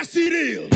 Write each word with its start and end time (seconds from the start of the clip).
Yes, 0.00 0.16
it 0.16 0.32
is. 0.32 0.70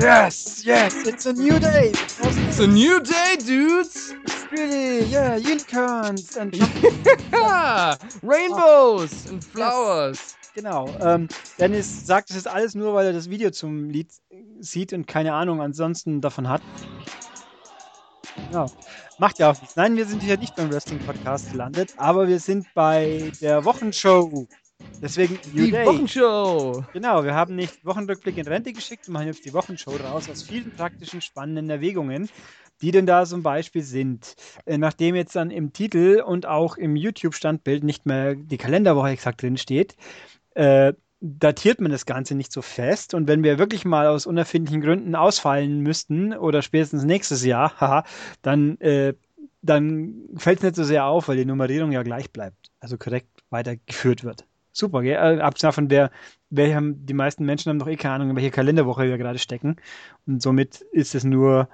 Yes, 0.00 0.64
yes, 0.64 0.94
it's 1.08 1.26
a 1.26 1.32
new 1.32 1.58
day. 1.58 1.90
It's 1.90 2.60
a 2.60 2.68
new 2.68 3.00
day, 3.00 3.36
dudes! 3.36 4.14
it's 4.22 4.46
really, 4.52 5.06
yeah, 5.06 5.34
unicorns 5.34 6.36
and 6.36 6.54
Ja, 7.32 7.96
Rainbows 8.22 9.26
and 9.28 9.42
flowers. 9.42 10.36
genau. 10.54 10.88
Ähm, 11.00 11.26
Dennis 11.58 12.06
sagt 12.06 12.30
es 12.30 12.36
jetzt 12.36 12.46
alles 12.46 12.76
nur, 12.76 12.94
weil 12.94 13.06
er 13.06 13.12
das 13.12 13.28
Video 13.28 13.50
zum 13.50 13.90
Lied 13.90 14.12
sieht 14.60 14.92
und 14.92 15.08
keine 15.08 15.32
Ahnung 15.34 15.60
ansonsten 15.60 16.20
davon 16.20 16.48
hat. 16.48 16.62
Genau. 18.50 18.70
Macht 19.18 19.40
ja 19.40 19.50
auch 19.50 19.60
nichts. 19.60 19.74
Nein, 19.74 19.96
wir 19.96 20.06
sind 20.06 20.22
hier 20.22 20.38
nicht 20.38 20.54
beim 20.54 20.70
Wrestling-Podcast 20.70 21.50
gelandet, 21.50 21.92
aber 21.96 22.28
wir 22.28 22.38
sind 22.38 22.68
bei 22.72 23.32
der 23.40 23.64
Wochenshow. 23.64 24.46
Deswegen 25.02 25.38
New 25.54 25.64
Die 25.64 25.70
Day. 25.70 25.86
Wochenshow. 25.86 26.84
Genau, 26.92 27.24
wir 27.24 27.34
haben 27.34 27.56
nicht 27.56 27.84
Wochenrückblick 27.84 28.36
in 28.36 28.46
Rente 28.46 28.72
geschickt 28.72 29.08
und 29.08 29.14
machen 29.14 29.28
jetzt 29.28 29.44
die 29.44 29.54
Wochenshow 29.54 29.92
raus 29.96 30.28
aus 30.28 30.42
vielen 30.42 30.70
praktischen, 30.72 31.22
spannenden 31.22 31.70
Erwägungen, 31.70 32.28
die 32.82 32.90
denn 32.90 33.06
da 33.06 33.24
zum 33.24 33.42
Beispiel 33.42 33.82
sind. 33.82 34.34
Äh, 34.66 34.76
nachdem 34.78 35.14
jetzt 35.14 35.34
dann 35.36 35.50
im 35.50 35.72
Titel 35.72 36.22
und 36.24 36.46
auch 36.46 36.76
im 36.76 36.96
YouTube-Standbild 36.96 37.82
nicht 37.82 38.04
mehr 38.04 38.34
die 38.34 38.58
Kalenderwoche 38.58 39.08
exakt 39.08 39.42
drin 39.42 39.56
steht, 39.56 39.96
äh, 40.54 40.92
datiert 41.20 41.80
man 41.80 41.90
das 41.90 42.06
Ganze 42.06 42.34
nicht 42.34 42.52
so 42.52 42.62
fest. 42.62 43.14
Und 43.14 43.28
wenn 43.28 43.42
wir 43.42 43.58
wirklich 43.58 43.84
mal 43.84 44.06
aus 44.06 44.26
unerfindlichen 44.26 44.82
Gründen 44.82 45.14
ausfallen 45.14 45.80
müssten 45.80 46.34
oder 46.34 46.62
spätestens 46.62 47.04
nächstes 47.04 47.44
Jahr, 47.44 47.72
haha, 47.80 48.04
dann, 48.42 48.78
äh, 48.80 49.14
dann 49.62 50.28
fällt 50.36 50.58
es 50.58 50.64
nicht 50.64 50.76
so 50.76 50.84
sehr 50.84 51.04
auf, 51.06 51.28
weil 51.28 51.36
die 51.36 51.44
Nummerierung 51.44 51.92
ja 51.92 52.02
gleich 52.02 52.30
bleibt, 52.30 52.70
also 52.80 52.96
korrekt 52.96 53.28
weitergeführt 53.50 54.24
wird. 54.24 54.46
Super, 54.72 55.02
gell? 55.02 55.14
Äh, 55.14 55.40
Abgesehen 55.40 55.68
davon, 55.68 55.90
wer, 55.90 56.10
wer 56.50 56.74
haben, 56.74 57.04
die 57.04 57.14
meisten 57.14 57.44
Menschen 57.44 57.70
haben 57.70 57.78
doch 57.78 57.88
eh 57.88 57.96
keine 57.96 58.14
Ahnung, 58.14 58.30
in 58.30 58.36
welche 58.36 58.50
Kalenderwoche 58.50 59.04
wir 59.04 59.18
gerade 59.18 59.38
stecken. 59.38 59.76
Und 60.26 60.42
somit 60.42 60.80
ist 60.92 61.14
es 61.14 61.24
nur, 61.24 61.68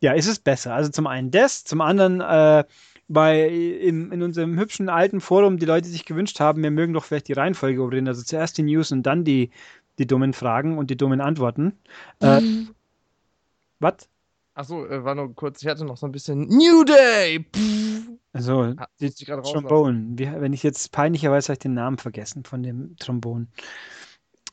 ja, 0.00 0.12
ist 0.12 0.26
es 0.26 0.38
besser. 0.38 0.74
Also 0.74 0.90
zum 0.90 1.06
einen 1.06 1.30
das, 1.30 1.64
zum 1.64 1.80
anderen 1.80 2.20
äh, 2.20 2.64
bei 3.08 3.48
im, 3.48 4.12
in 4.12 4.22
unserem 4.22 4.58
hübschen 4.58 4.88
alten 4.88 5.20
Forum 5.20 5.58
die 5.58 5.66
Leute 5.66 5.88
sich 5.88 6.04
gewünscht 6.04 6.38
haben, 6.38 6.62
wir 6.62 6.70
mögen 6.70 6.92
doch 6.92 7.04
vielleicht 7.04 7.28
die 7.28 7.32
Reihenfolge 7.32 7.82
überreden. 7.82 8.08
Also 8.08 8.22
zuerst 8.22 8.56
die 8.56 8.62
News 8.62 8.92
und 8.92 9.02
dann 9.02 9.24
die, 9.24 9.50
die 9.98 10.06
dummen 10.06 10.32
Fragen 10.32 10.78
und 10.78 10.90
die 10.90 10.96
dummen 10.96 11.20
Antworten. 11.20 11.76
Äh, 12.20 12.40
was? 13.80 14.08
Achso, 14.54 14.86
äh, 14.86 15.04
war 15.04 15.14
nur 15.14 15.34
kurz, 15.34 15.62
ich 15.62 15.68
hatte 15.68 15.84
noch 15.84 15.96
so 15.96 16.06
ein 16.06 16.12
bisschen 16.12 16.42
New 16.42 16.84
Day! 16.84 17.44
Pff. 17.52 18.19
Also, 18.32 18.74
Ah, 18.76 18.86
die. 19.00 19.10
Trombone. 19.12 20.12
Wie, 20.14 20.30
wenn 20.40 20.52
ich 20.52 20.62
jetzt 20.62 20.92
peinlicherweise 20.92 21.46
habe 21.48 21.54
ich 21.54 21.58
den 21.60 21.74
Namen 21.74 21.98
vergessen 21.98 22.44
von 22.44 22.62
dem 22.62 22.96
Trombon. 22.96 23.48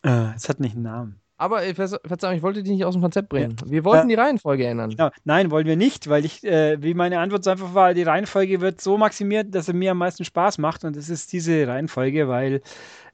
Äh, 0.04 0.34
es 0.36 0.50
hat 0.50 0.60
nicht 0.60 0.76
einen 0.76 0.84
Namen. 0.84 1.22
Aber 1.40 1.62
Verze- 1.62 2.00
Verzeihung, 2.04 2.36
ich 2.36 2.42
wollte 2.42 2.64
die 2.64 2.72
nicht 2.72 2.84
aus 2.86 2.96
dem 2.96 3.02
Konzept 3.04 3.30
bringen. 3.30 3.56
Wir 3.68 3.86
wollten 3.86 4.10
Äh, 4.10 4.16
die 4.16 4.20
Reihenfolge 4.20 4.66
ändern. 4.66 4.90
Genau. 4.90 5.12
Nein, 5.24 5.52
wollen 5.52 5.68
wir 5.68 5.76
nicht, 5.78 6.10
weil 6.10 6.26
ich, 6.26 6.44
äh, 6.44 6.82
wie 6.82 6.96
meine 6.96 7.20
Antwort 7.20 7.44
so 7.44 7.52
einfach 7.52 7.76
war, 7.76 7.94
die 7.94 8.02
Reihenfolge 8.02 8.60
wird 8.60 8.82
so 8.82 8.98
maximiert, 8.98 9.54
dass 9.54 9.68
er 9.68 9.76
mir 9.76 9.92
am 9.92 10.00
meisten 10.00 10.26
Spaß 10.26 10.58
macht 10.58 10.84
und 10.84 10.98
es 10.98 11.10
ist 11.10 11.32
diese 11.34 11.68
Reihenfolge, 11.68 12.28
weil 12.28 12.62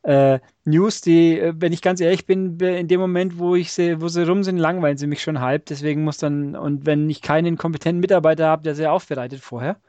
äh, 0.04 0.40
News, 0.64 1.02
die, 1.02 1.38
äh, 1.38 1.54
wenn 1.58 1.74
ich 1.74 1.82
ganz 1.82 2.00
ehrlich 2.00 2.26
bin, 2.26 2.58
in 2.62 2.88
dem 2.88 3.02
Moment, 3.02 3.40
wo 3.40 3.56
ich 3.56 3.74
sie, 3.74 4.00
wo 4.00 4.08
sie 4.08 4.26
rum 4.26 4.44
sind, 4.44 4.58
langweilen 4.58 4.98
sie 4.98 5.08
mich 5.08 5.22
schon 5.22 5.42
halb. 5.42 5.66
Deswegen 5.66 6.06
muss 6.06 6.18
dann, 6.18 6.56
und 6.56 6.86
wenn 6.86 7.10
ich 7.10 7.22
keinen 7.22 7.58
kompetenten 7.58 8.00
Mitarbeiter 8.00 8.48
habe, 8.48 8.64
der 8.64 8.76
sie 8.76 8.88
aufbereitet 8.88 9.42
vorher. 9.42 9.82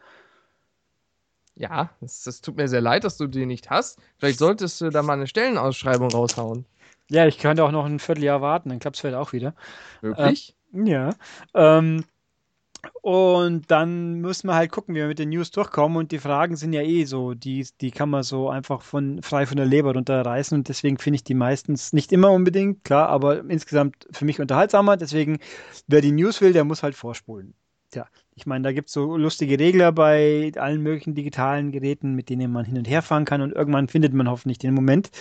Ja, 1.56 1.90
es, 2.00 2.40
tut 2.40 2.56
mir 2.56 2.68
sehr 2.68 2.80
leid, 2.80 3.04
dass 3.04 3.16
du 3.16 3.26
die 3.26 3.46
nicht 3.46 3.70
hast. 3.70 3.98
Vielleicht 4.18 4.38
solltest 4.38 4.80
du 4.80 4.90
da 4.90 5.02
mal 5.02 5.12
eine 5.12 5.26
Stellenausschreibung 5.26 6.10
raushauen. 6.10 6.64
Ja, 7.10 7.26
ich 7.26 7.38
könnte 7.38 7.64
auch 7.64 7.70
noch 7.70 7.84
ein 7.84 8.00
Vierteljahr 8.00 8.40
warten, 8.40 8.70
dann 8.70 8.78
klappt 8.80 8.96
es 8.96 9.00
vielleicht 9.00 9.16
auch 9.16 9.32
wieder. 9.32 9.54
Wirklich? 10.00 10.56
Ja. 10.72 11.14
Ähm, 11.54 12.04
und 13.02 13.70
dann 13.70 14.14
müssen 14.14 14.48
wir 14.48 14.54
halt 14.54 14.72
gucken, 14.72 14.94
wie 14.94 14.98
wir 14.98 15.06
mit 15.06 15.18
den 15.18 15.28
News 15.30 15.50
durchkommen. 15.50 15.96
Und 15.96 16.12
die 16.12 16.18
Fragen 16.18 16.56
sind 16.56 16.72
ja 16.72 16.82
eh 16.82 17.04
so, 17.04 17.34
die, 17.34 17.66
die 17.80 17.90
kann 17.90 18.10
man 18.10 18.22
so 18.22 18.48
einfach 18.48 18.82
von, 18.82 19.22
frei 19.22 19.46
von 19.46 19.56
der 19.56 19.66
Leber 19.66 19.92
runterreißen. 19.92 20.56
Und 20.56 20.68
deswegen 20.68 20.98
finde 20.98 21.16
ich 21.16 21.24
die 21.24 21.34
meistens 21.34 21.92
nicht 21.92 22.12
immer 22.12 22.30
unbedingt, 22.30 22.84
klar, 22.84 23.08
aber 23.08 23.40
insgesamt 23.48 24.06
für 24.10 24.24
mich 24.24 24.40
unterhaltsamer. 24.40 24.96
Deswegen, 24.96 25.38
wer 25.86 26.00
die 26.00 26.12
News 26.12 26.40
will, 26.40 26.52
der 26.52 26.64
muss 26.64 26.82
halt 26.82 26.94
vorspulen. 26.94 27.54
Tja, 27.94 28.08
ich 28.34 28.44
meine, 28.44 28.64
da 28.64 28.72
gibt 28.72 28.88
es 28.88 28.92
so 28.92 29.16
lustige 29.16 29.56
Regler 29.56 29.92
bei 29.92 30.50
allen 30.56 30.82
möglichen 30.82 31.14
digitalen 31.14 31.70
Geräten, 31.70 32.16
mit 32.16 32.28
denen 32.28 32.50
man 32.50 32.64
hin 32.64 32.76
und 32.76 32.88
her 32.88 33.02
fahren 33.02 33.24
kann. 33.24 33.40
Und 33.40 33.52
irgendwann 33.52 33.86
findet 33.86 34.12
man 34.12 34.28
hoffentlich 34.28 34.58
den 34.58 34.74
Moment. 34.74 35.12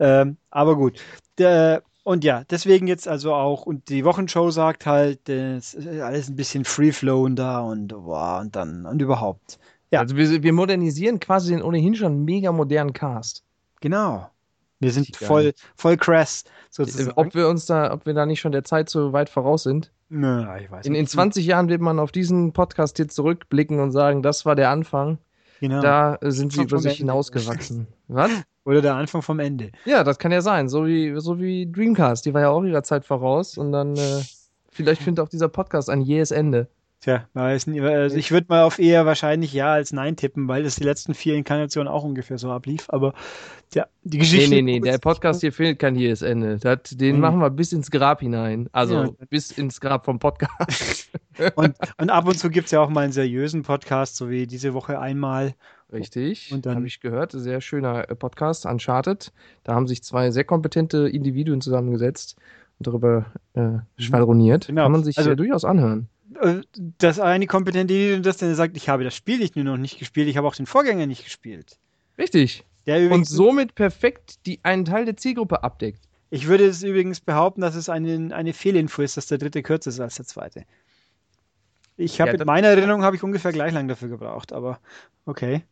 Ähm, 0.00 0.36
aber 0.50 0.74
gut. 0.74 0.98
Der, 1.38 1.84
und 2.02 2.24
ja, 2.24 2.42
deswegen 2.50 2.88
jetzt 2.88 3.06
also 3.06 3.32
auch, 3.32 3.64
und 3.64 3.88
die 3.90 4.04
Wochenshow 4.04 4.50
sagt 4.50 4.86
halt, 4.86 5.20
das 5.28 5.74
ist 5.74 5.86
alles 5.86 6.28
ein 6.28 6.34
bisschen 6.34 6.64
free-flowender 6.64 7.64
und, 7.64 7.92
wow, 7.94 8.40
und 8.40 8.56
dann, 8.56 8.86
und 8.86 9.00
überhaupt. 9.00 9.60
ja. 9.92 10.00
Also 10.00 10.16
wir, 10.16 10.42
wir 10.42 10.52
modernisieren 10.52 11.20
quasi 11.20 11.52
den 11.52 11.62
ohnehin 11.62 11.94
schon 11.94 12.24
mega 12.24 12.50
modernen 12.50 12.92
Cast. 12.92 13.44
Genau. 13.80 14.28
Wir 14.78 14.92
sind 14.92 15.16
voll, 15.16 15.52
voll 15.76 15.96
crass, 15.96 16.44
sozusagen. 16.70 17.12
Ob 17.16 17.34
wir 17.34 17.48
uns 17.48 17.66
da, 17.66 17.92
ob 17.92 18.04
wir 18.04 18.14
da 18.14 18.26
nicht 18.26 18.40
schon 18.40 18.52
der 18.52 18.64
Zeit 18.64 18.90
so 18.90 19.12
weit 19.12 19.30
voraus 19.30 19.62
sind. 19.62 19.90
Nö, 20.08 20.44
ich 20.60 20.70
weiß 20.70 20.86
In, 20.86 20.94
in 20.94 21.02
nicht. 21.02 21.10
20 21.10 21.46
Jahren 21.46 21.68
wird 21.68 21.80
man 21.80 21.98
auf 21.98 22.12
diesen 22.12 22.52
Podcast 22.52 22.96
hier 22.96 23.08
zurückblicken 23.08 23.80
und 23.80 23.90
sagen, 23.92 24.22
das 24.22 24.44
war 24.44 24.54
der 24.54 24.70
Anfang. 24.70 25.18
Genau. 25.60 25.80
Da 25.80 26.16
äh, 26.16 26.30
sind 26.30 26.52
sie 26.52 26.62
über 26.62 26.78
sich 26.78 26.98
hinausgewachsen. 26.98 27.86
Was? 28.08 28.30
Oder 28.64 28.82
der 28.82 28.96
Anfang 28.96 29.22
vom 29.22 29.38
Ende. 29.38 29.70
Ja, 29.84 30.04
das 30.04 30.18
kann 30.18 30.32
ja 30.32 30.42
sein. 30.42 30.68
So 30.68 30.86
wie, 30.86 31.14
so 31.18 31.38
wie 31.38 31.70
Dreamcast. 31.70 32.26
Die 32.26 32.34
war 32.34 32.40
ja 32.42 32.48
auch 32.50 32.64
ihrer 32.64 32.82
Zeit 32.82 33.04
voraus. 33.04 33.56
Und 33.56 33.72
dann, 33.72 33.96
äh, 33.96 34.22
vielleicht 34.70 35.02
findet 35.02 35.24
auch 35.24 35.28
dieser 35.28 35.48
Podcast 35.48 35.88
ein 35.88 36.00
jähes 36.00 36.32
Ende. 36.32 36.68
Tja, 37.06 37.28
weiß 37.34 37.68
nicht. 37.68 37.80
Also 37.82 38.16
ich 38.16 38.32
würde 38.32 38.46
mal 38.48 38.64
auf 38.64 38.80
eher 38.80 39.06
wahrscheinlich 39.06 39.52
ja 39.52 39.72
als 39.72 39.92
nein 39.92 40.16
tippen, 40.16 40.48
weil 40.48 40.64
das 40.64 40.74
die 40.74 40.82
letzten 40.82 41.14
vier 41.14 41.36
Inkarnationen 41.36 41.86
auch 41.86 42.02
ungefähr 42.02 42.36
so 42.36 42.50
ablief. 42.50 42.86
Aber 42.88 43.14
ja, 43.74 43.86
die 44.02 44.16
Nee, 44.16 44.22
Geschichte. 44.24 44.50
nee, 44.56 44.62
nee, 44.62 44.80
der 44.80 44.98
Podcast 44.98 45.40
hier 45.40 45.52
findet 45.52 45.78
kein 45.78 45.94
jähes 45.94 46.22
Ende. 46.22 46.56
Das, 46.58 46.80
den 46.90 47.14
Mhm. 47.14 47.20
machen 47.20 47.38
wir 47.38 47.50
bis 47.50 47.72
ins 47.72 47.92
Grab 47.92 48.22
hinein. 48.22 48.68
Also 48.72 49.04
Ja. 49.04 49.10
bis 49.30 49.52
ins 49.52 49.80
Grab 49.80 50.04
vom 50.04 50.18
Podcast. 50.18 51.10
Und, 51.54 51.76
und 51.98 52.10
ab 52.10 52.26
und 52.26 52.36
zu 52.38 52.48
gibt 52.50 52.64
es 52.64 52.72
ja 52.72 52.80
auch 52.80 52.88
mal 52.88 53.02
einen 53.04 53.12
seriösen 53.12 53.62
Podcast, 53.62 54.16
so 54.16 54.28
wie 54.30 54.46
diese 54.48 54.72
Woche 54.74 54.98
einmal. 54.98 55.54
Richtig. 55.92 56.50
Und 56.50 56.66
dann- 56.66 56.74
habe 56.76 56.86
ich 56.88 56.98
gehört. 57.00 57.30
Sehr 57.32 57.60
schöner 57.60 58.10
äh, 58.10 58.14
Podcast, 58.16 58.66
Uncharted. 58.66 59.32
Da 59.62 59.74
haben 59.74 59.86
sich 59.86 60.02
zwei 60.02 60.30
sehr 60.32 60.44
kompetente 60.44 61.08
Individuen 61.08 61.60
zusammengesetzt 61.60 62.36
und 62.80 62.86
darüber 62.88 63.26
äh, 63.54 63.78
schwadroniert. 64.02 64.66
Genau. 64.66 64.82
Kann 64.84 64.92
man 64.92 65.04
sich 65.04 65.18
Also- 65.18 65.30
äh, 65.30 65.36
durchaus 65.36 65.64
anhören. 65.64 66.08
Äh, 66.40 66.60
Das 66.98 67.20
eine 67.20 67.46
kompetente 67.46 67.94
Individuum, 67.94 68.22
das 68.22 68.36
dann 68.38 68.54
sagt, 68.54 68.76
ich 68.76 68.88
habe 68.88 69.04
das 69.04 69.14
Spiel 69.14 69.38
nicht 69.38 69.56
nur 69.56 69.64
noch 69.64 69.76
nicht 69.76 69.98
gespielt, 69.98 70.28
ich 70.28 70.36
habe 70.36 70.46
auch 70.46 70.54
den 70.56 70.66
Vorgänger 70.66 71.06
nicht 71.06 71.24
gespielt. 71.24 71.78
Richtig. 72.18 72.64
Der 72.86 73.10
Und 73.10 73.26
somit 73.26 73.74
perfekt 73.74 74.46
die 74.46 74.60
einen 74.62 74.84
Teil 74.84 75.04
der 75.04 75.16
Zielgruppe 75.16 75.62
abdeckt. 75.64 76.00
ich 76.30 76.46
würde 76.46 76.66
es 76.66 76.82
übrigens 76.82 77.20
behaupten, 77.20 77.60
dass 77.60 77.74
es 77.74 77.88
eine, 77.88 78.34
eine 78.34 78.52
Fehlinfo 78.52 79.02
ist, 79.02 79.16
dass 79.16 79.26
der 79.26 79.38
dritte 79.38 79.62
kürzer 79.62 79.90
ist 79.90 80.00
als 80.00 80.16
der 80.16 80.26
zweite. 80.26 80.64
Ich 81.96 82.20
habe 82.20 82.32
Ja, 82.32 82.38
in 82.38 82.46
meiner 82.46 82.68
Erinnerung 82.68 83.02
habe 83.02 83.16
ich 83.16 83.22
ungefähr 83.22 83.52
gleich 83.52 83.72
lang 83.72 83.88
dafür 83.88 84.08
gebraucht, 84.08 84.52
aber 84.52 84.80
okay. 85.24 85.64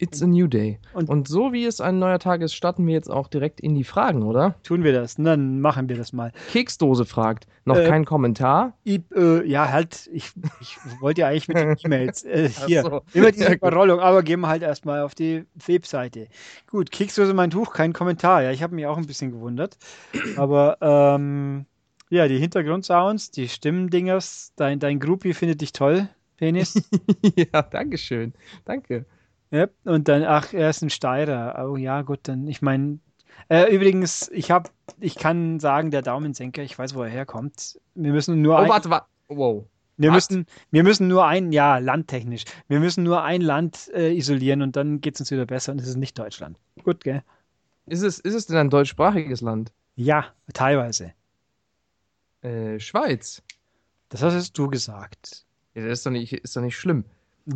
It's 0.00 0.22
a 0.22 0.26
new 0.26 0.46
day. 0.46 0.78
Und- 0.94 1.08
Und, 1.10 1.28
so 1.28 1.52
wie 1.52 1.64
es 1.66 1.80
ein 1.80 1.98
neuer 1.98 2.18
Tag 2.18 2.40
ist, 2.40 2.54
starten 2.54 2.86
wir 2.86 2.94
jetzt 2.94 3.10
auch 3.10 3.28
direkt 3.28 3.60
in 3.60 3.74
die 3.74 3.84
Fragen, 3.84 4.22
oder? 4.22 4.54
Tun 4.62 4.82
wir 4.82 4.92
das, 4.94 5.16
dann 5.16 5.60
machen 5.60 5.88
wir 5.90 5.96
das 5.96 6.12
mal. 6.12 6.32
Keksdose 6.50 7.04
fragt. 7.04 7.46
Noch 7.66 7.76
Äh, 7.76 7.86
kein 7.86 8.04
Kommentar? 8.06 8.72
I, 8.86 9.02
äh, 9.14 9.46
ja, 9.46 9.70
halt, 9.70 10.08
ich, 10.12 10.32
ich 10.60 10.76
wollte 11.00 11.20
ja 11.20 11.28
eigentlich 11.28 11.48
mit 11.48 11.58
den 11.58 11.76
E-Mails. 11.84 12.24
Äh, 12.24 12.48
hier, 12.66 12.82
so. 12.82 13.02
immer 13.12 13.30
diese 13.30 13.44
Ja. 13.48 13.52
Überrollung, 13.54 14.00
aber 14.00 14.22
gehen 14.22 14.40
wir 14.40 14.48
halt 14.48 14.62
erstmal 14.62 15.02
auf 15.02 15.14
die 15.14 15.44
Webseite. 15.66 16.28
Gut, 16.70 16.90
Keksdose 16.90 17.34
mein 17.34 17.50
Tuch, 17.50 17.72
kein 17.74 17.92
Kommentar. 17.92 18.42
Ja, 18.42 18.50
ich 18.52 18.62
habe 18.62 18.74
mich 18.74 18.86
auch 18.86 18.96
ein 18.96 19.06
bisschen 19.06 19.30
gewundert. 19.32 19.76
Aber 20.36 20.78
ähm, 20.80 21.66
ja, 22.08 22.26
die 22.26 22.38
Hintergrundsounds, 22.38 23.30
die 23.32 23.48
Stimmendingers, 23.48 24.52
dein, 24.56 24.78
dein 24.80 24.98
Groupie 24.98 25.34
findet 25.34 25.60
dich 25.60 25.72
toll, 25.72 26.08
Penis. 26.38 26.82
ja, 27.36 27.62
Dankeschön. 27.62 28.32
Danke. 28.64 29.04
Ja, 29.50 29.68
und 29.84 30.08
dann, 30.08 30.24
ach, 30.24 30.52
er 30.52 30.70
ist 30.70 30.82
ein 30.82 30.90
Steirer. 30.90 31.68
Oh 31.68 31.76
ja, 31.76 32.02
gut, 32.02 32.20
dann, 32.24 32.46
ich 32.46 32.62
meine, 32.62 32.98
äh, 33.48 33.74
übrigens, 33.74 34.28
ich 34.32 34.50
habe, 34.50 34.70
ich 35.00 35.16
kann 35.16 35.60
sagen, 35.60 35.90
der 35.90 36.02
Daumensenker, 36.02 36.62
ich 36.62 36.78
weiß, 36.78 36.94
wo 36.94 37.02
er 37.02 37.08
herkommt. 37.10 37.80
Wir 37.94 38.12
müssen 38.12 38.42
nur 38.42 38.54
Oh, 38.54 38.58
ein- 38.58 38.68
warte, 38.68 38.90
warte. 38.90 39.06
Wow. 39.28 39.64
Wir 39.96 40.10
Was? 40.12 40.30
müssen, 40.30 40.46
wir 40.70 40.82
müssen 40.82 41.08
nur 41.08 41.26
ein, 41.26 41.52
ja, 41.52 41.76
landtechnisch, 41.78 42.44
wir 42.68 42.80
müssen 42.80 43.04
nur 43.04 43.22
ein 43.22 43.42
Land 43.42 43.90
äh, 43.94 44.12
isolieren 44.16 44.62
und 44.62 44.74
dann 44.76 45.00
geht 45.02 45.14
es 45.16 45.20
uns 45.20 45.30
wieder 45.30 45.44
besser 45.46 45.72
und 45.72 45.80
es 45.80 45.88
ist 45.88 45.96
nicht 45.96 46.18
Deutschland. 46.18 46.58
Gut, 46.84 47.04
gell? 47.04 47.22
Ist 47.86 48.02
es, 48.02 48.18
ist 48.18 48.34
es 48.34 48.46
denn 48.46 48.56
ein 48.56 48.70
deutschsprachiges 48.70 49.40
Land? 49.42 49.72
Ja, 49.96 50.26
teilweise. 50.54 51.12
Äh, 52.42 52.80
Schweiz. 52.80 53.42
Das 54.08 54.22
hast 54.22 54.56
du 54.56 54.68
gesagt. 54.68 55.44
Ja, 55.74 55.82
das 55.82 55.98
ist 55.98 56.06
doch 56.06 56.10
nicht, 56.10 56.32
ist 56.32 56.56
doch 56.56 56.62
nicht 56.62 56.76
schlimm. 56.76 57.04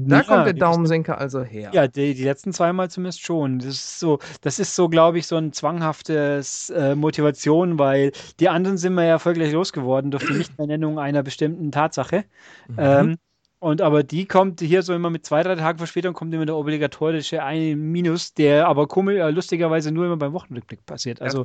Da 0.00 0.17
Ja, 0.17 0.23
kommt 0.23 0.46
der 0.46 0.52
Daumensenker 0.55 1.19
also 1.19 1.43
her. 1.43 1.70
Ja, 1.73 1.87
die, 1.87 2.14
die 2.14 2.25
letzten 2.25 2.52
zweimal 2.52 2.91
zumindest 2.91 3.23
schon. 3.23 3.58
Das 3.58 3.69
ist 3.69 4.00
so, 4.00 4.19
das 4.41 4.58
ist 4.58 4.75
so, 4.75 4.88
glaube 4.88 5.19
ich, 5.19 5.26
so 5.26 5.37
ein 5.37 5.52
zwanghaftes 5.52 6.70
äh, 6.70 6.94
Motivation, 6.94 7.79
weil 7.79 8.12
die 8.41 8.49
anderen 8.49 8.76
sind 8.76 8.94
wir 8.94 9.05
ja 9.05 9.11
erfolgreich 9.11 9.52
losgeworden 9.52 10.11
durch 10.11 10.26
die 10.26 10.35
Nichternennung 10.35 10.99
einer 10.99 11.23
bestimmten 11.23 11.70
Tatsache. 11.70 12.25
Mhm. 12.69 12.76
Ähm, 12.79 13.17
und 13.61 13.81
aber 13.81 14.02
die 14.02 14.26
kommt 14.26 14.61
hier 14.61 14.82
so 14.82 14.93
immer 14.93 15.08
mit 15.08 15.25
zwei, 15.25 15.43
drei 15.43 15.55
Tagen 15.55 15.79
Verspätung 15.79 16.12
kommt 16.12 16.35
immer 16.35 16.44
der 16.44 16.55
obligatorische 16.55 17.43
eine 17.43 17.75
Minus, 17.76 18.35
der 18.35 18.69
aber 18.69 18.87
komisch, 18.87 19.17
äh, 19.17 19.31
lustigerweise 19.31 19.90
nur 19.90 20.05
immer 20.05 20.19
beim 20.19 20.35
Wochenrückblick 20.35 20.85
passiert. 20.85 21.23
Also 21.23 21.44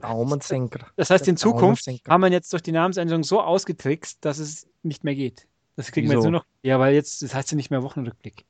das 0.98 1.10
heißt, 1.12 1.28
in 1.30 1.38
Zukunft 1.38 1.88
haben 2.10 2.22
wir 2.22 2.30
jetzt 2.30 2.52
durch 2.52 2.62
die 2.62 2.74
Namensänderung 2.74 3.24
so 3.24 3.40
ausgetrickst, 3.40 4.18
dass 4.25 4.40
es 4.40 4.68
nicht 4.84 5.06
mehr 5.06 5.16
geht. 5.16 5.48
Das 5.75 5.92
kriegen 5.92 6.07
wir 6.07 6.16
jetzt 6.16 6.21
Wieso? 6.21 6.31
nur 6.31 6.39
noch. 6.42 6.45
Ja, 6.63 6.80
weil 6.80 6.94
jetzt, 6.94 7.21
das 7.21 7.33
heißt 7.33 7.51
ja 7.51 7.56
nicht 7.56 7.71
mehr 7.71 7.83
Wochenrückblick. 7.83 8.45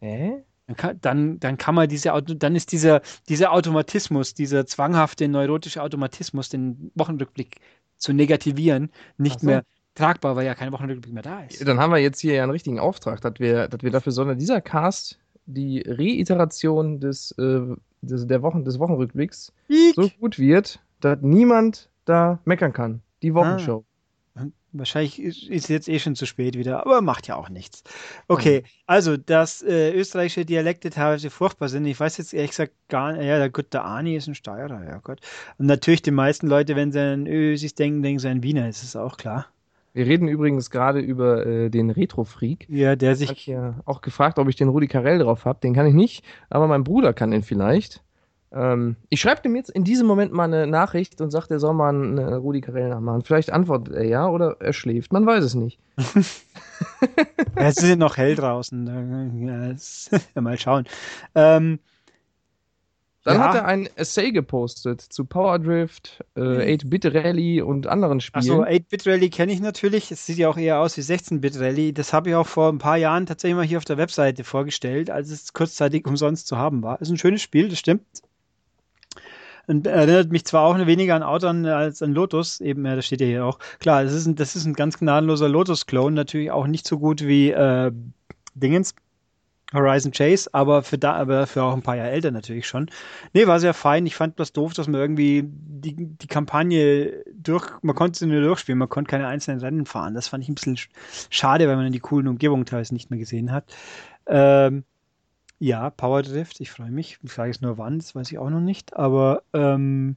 Äh? 0.00 0.42
Dann 0.66 0.76
kann, 0.76 0.98
dann, 1.00 1.40
dann 1.40 1.58
kann 1.58 1.74
man 1.74 1.88
diese, 1.88 2.10
dann 2.22 2.56
ist 2.56 2.72
dieser, 2.72 3.02
dieser 3.28 3.52
Automatismus, 3.52 4.34
dieser 4.34 4.66
zwanghafte 4.66 5.28
neurotische 5.28 5.82
Automatismus, 5.82 6.48
den 6.48 6.90
Wochenrückblick 6.94 7.60
zu 7.96 8.12
negativieren, 8.12 8.90
nicht 9.18 9.40
so. 9.40 9.46
mehr 9.46 9.64
tragbar, 9.94 10.36
weil 10.36 10.46
ja 10.46 10.54
kein 10.54 10.72
Wochenrückblick 10.72 11.12
mehr 11.12 11.22
da 11.22 11.42
ist. 11.42 11.66
Dann 11.66 11.78
haben 11.78 11.92
wir 11.92 11.98
jetzt 11.98 12.20
hier 12.20 12.34
ja 12.34 12.42
einen 12.42 12.52
richtigen 12.52 12.78
Auftrag, 12.78 13.20
dass 13.20 13.34
wir, 13.38 13.68
dass 13.68 13.82
wir 13.82 13.90
dafür 13.90 14.12
sorgen, 14.12 14.30
dass 14.30 14.38
dieser 14.38 14.60
Cast 14.60 15.18
die 15.46 15.84
Reiteration 15.86 16.98
des, 17.00 17.32
äh, 17.32 17.60
des, 18.00 18.26
der 18.26 18.42
Wochen, 18.42 18.64
des 18.64 18.78
Wochenrückblicks 18.78 19.52
so 19.94 20.08
gut 20.20 20.38
wird, 20.38 20.80
dass 21.00 21.18
niemand 21.20 21.90
da 22.06 22.38
meckern 22.44 22.72
kann. 22.72 23.02
Die 23.22 23.34
Wochenshow. 23.34 23.84
Wahrscheinlich 24.76 25.22
ist 25.22 25.48
ist 25.48 25.68
jetzt 25.68 25.88
eh 25.88 26.00
schon 26.00 26.16
zu 26.16 26.26
spät 26.26 26.58
wieder, 26.58 26.80
aber 26.80 27.00
macht 27.00 27.28
ja 27.28 27.36
auch 27.36 27.48
nichts. 27.48 27.84
Okay, 28.26 28.64
also, 28.86 29.16
dass 29.16 29.62
äh, 29.62 29.92
österreichische 29.92 30.44
Dialekte 30.44 30.90
teilweise 30.90 31.30
furchtbar 31.30 31.68
sind, 31.68 31.86
ich 31.86 31.98
weiß 31.98 32.18
jetzt 32.18 32.34
ehrlich 32.34 32.50
gesagt 32.50 32.72
gar 32.88 33.12
nicht, 33.12 33.24
ja, 33.24 33.38
der, 33.38 33.50
gut, 33.50 33.72
der 33.72 33.84
Ani 33.84 34.16
ist 34.16 34.26
ein 34.26 34.34
Steirer, 34.34 34.84
ja 34.84 34.98
Gott. 34.98 35.20
Und 35.58 35.66
natürlich 35.66 36.02
die 36.02 36.10
meisten 36.10 36.48
Leute, 36.48 36.74
wenn 36.74 36.90
sie 36.90 37.00
an 37.00 37.26
Ösis 37.28 37.76
denken, 37.76 38.02
denken 38.02 38.18
sie 38.18 38.28
an 38.28 38.42
Wiener, 38.42 38.68
ist 38.68 38.82
es 38.82 38.96
auch 38.96 39.16
klar. 39.16 39.46
Wir 39.92 40.06
reden 40.06 40.26
übrigens 40.26 40.70
gerade 40.70 40.98
über 40.98 41.46
äh, 41.46 41.70
den 41.70 41.88
Retro-Freak. 41.90 42.66
Ja, 42.68 42.96
der 42.96 43.12
Ich 43.12 43.18
sich, 43.18 43.46
ja 43.46 43.76
auch 43.84 44.00
gefragt, 44.00 44.40
ob 44.40 44.48
ich 44.48 44.56
den 44.56 44.68
Rudi 44.68 44.88
Carell 44.88 45.20
drauf 45.20 45.44
habe. 45.44 45.60
Den 45.62 45.72
kann 45.72 45.86
ich 45.86 45.94
nicht, 45.94 46.24
aber 46.50 46.66
mein 46.66 46.82
Bruder 46.82 47.12
kann 47.12 47.30
den 47.30 47.44
vielleicht. 47.44 48.02
Ähm, 48.54 48.96
ich 49.08 49.20
schreibe 49.20 49.42
dem 49.42 49.56
jetzt 49.56 49.70
in 49.70 49.82
diesem 49.84 50.06
Moment 50.06 50.32
mal 50.32 50.44
eine 50.44 50.66
Nachricht 50.68 51.20
und 51.20 51.30
sage, 51.30 51.46
er 51.50 51.58
soll 51.58 51.74
mal 51.74 51.88
einen 51.88 52.18
äh, 52.18 52.34
Rudi 52.34 52.60
Carell 52.60 52.88
nachmachen. 52.90 53.22
Vielleicht 53.24 53.52
antwortet 53.52 53.94
er 53.94 54.04
ja 54.04 54.28
oder 54.28 54.56
er 54.60 54.72
schläft. 54.72 55.12
Man 55.12 55.26
weiß 55.26 55.42
es 55.44 55.54
nicht. 55.54 55.78
es 57.56 57.76
ist 57.78 57.82
ja 57.88 57.96
noch 57.96 58.16
hell 58.16 58.36
draußen, 58.36 59.76
ja, 60.34 60.40
mal 60.40 60.56
schauen. 60.58 60.84
Ähm, 61.34 61.80
Dann 63.24 63.36
Ja. 63.38 63.48
hat 63.48 63.54
er 63.56 63.64
ein 63.64 63.88
Essay 63.96 64.30
gepostet 64.32 65.00
zu 65.00 65.24
Powerdrift, 65.24 66.22
äh, 66.36 66.76
8-Bit 66.76 67.06
Rally 67.06 67.60
und 67.62 67.86
anderen 67.88 68.20
Spielen. 68.20 68.42
Achso, 68.42 68.62
8-Bit 68.62 69.06
Rally 69.06 69.30
kenne 69.30 69.52
ich 69.52 69.60
natürlich. 69.60 70.12
Es 70.12 70.26
sieht 70.26 70.38
ja 70.38 70.48
auch 70.48 70.58
eher 70.58 70.78
aus 70.78 70.96
wie 70.96 71.00
16-Bit 71.00 71.58
Rally. 71.58 71.92
Das 71.92 72.12
habe 72.12 72.28
ich 72.28 72.34
auch 72.36 72.46
vor 72.46 72.68
ein 72.70 72.78
paar 72.78 72.98
Jahren 72.98 73.26
tatsächlich 73.26 73.56
mal 73.56 73.64
hier 73.64 73.78
auf 73.78 73.84
der 73.84 73.96
Webseite 73.96 74.44
vorgestellt, 74.44 75.10
als 75.10 75.30
es 75.30 75.52
kurzzeitig 75.54 76.06
umsonst 76.06 76.46
zu 76.46 76.56
haben 76.58 76.82
war. 76.82 77.00
Ist 77.00 77.10
ein 77.10 77.18
schönes 77.18 77.42
Spiel, 77.42 77.68
das 77.68 77.78
stimmt. 77.78 78.04
Erinnert 79.66 80.30
mich 80.30 80.44
zwar 80.44 80.62
auch 80.62 80.76
weniger 80.86 81.14
an 81.14 81.22
Outrun 81.22 81.66
als 81.66 82.02
an 82.02 82.12
Lotus, 82.12 82.60
eben, 82.60 82.84
ja, 82.84 82.96
das 82.96 83.06
steht 83.06 83.20
ja 83.20 83.26
hier 83.26 83.44
auch. 83.44 83.58
Klar, 83.78 84.04
das 84.04 84.12
ist 84.12 84.26
ein, 84.26 84.34
das 84.34 84.56
ist 84.56 84.66
ein 84.66 84.74
ganz 84.74 84.98
gnadenloser 84.98 85.48
Lotus-Clone, 85.48 86.14
natürlich 86.14 86.50
auch 86.50 86.66
nicht 86.66 86.86
so 86.86 86.98
gut 86.98 87.26
wie 87.26 87.50
äh, 87.50 87.90
Dingens, 88.54 88.94
Horizon 89.72 90.12
Chase, 90.12 90.48
aber 90.52 90.82
für 90.82 90.98
da, 90.98 91.14
aber 91.14 91.46
für 91.46 91.62
auch 91.62 91.74
ein 91.74 91.82
paar 91.82 91.96
Jahre 91.96 92.10
älter 92.10 92.30
natürlich 92.30 92.66
schon. 92.68 92.88
Nee, 93.32 93.46
war 93.46 93.58
sehr 93.58 93.74
fein. 93.74 94.06
Ich 94.06 94.14
fand 94.14 94.36
bloß 94.36 94.52
doof, 94.52 94.72
dass 94.74 94.86
man 94.86 95.00
irgendwie 95.00 95.42
die, 95.46 95.94
die 95.96 96.26
Kampagne 96.28 97.24
durch, 97.34 97.66
man 97.82 97.96
konnte 97.96 98.18
sie 98.18 98.26
nur 98.26 98.40
durchspielen, 98.40 98.78
man 98.78 98.88
konnte 98.88 99.10
keine 99.10 99.26
einzelnen 99.26 99.60
Rennen 99.60 99.86
fahren. 99.86 100.14
Das 100.14 100.28
fand 100.28 100.44
ich 100.44 100.48
ein 100.48 100.54
bisschen 100.54 100.76
sch- 100.76 100.88
schade, 101.30 101.66
weil 101.66 101.76
man 101.76 101.90
die 101.90 101.98
coolen 101.98 102.28
Umgebungen 102.28 102.66
teilweise 102.66 102.94
nicht 102.94 103.10
mehr 103.10 103.18
gesehen 103.18 103.50
hat. 103.50 103.64
Ähm, 104.26 104.84
ja, 105.58 105.90
Power 105.90 106.22
Drift, 106.22 106.60
ich 106.60 106.70
freue 106.70 106.90
mich. 106.90 107.18
Ich 107.22 107.32
sage 107.32 107.50
jetzt 107.50 107.62
nur 107.62 107.78
wann, 107.78 107.98
das 107.98 108.14
weiß 108.14 108.30
ich 108.30 108.38
auch 108.38 108.50
noch 108.50 108.60
nicht, 108.60 108.96
aber 108.96 109.42
ähm, 109.52 110.16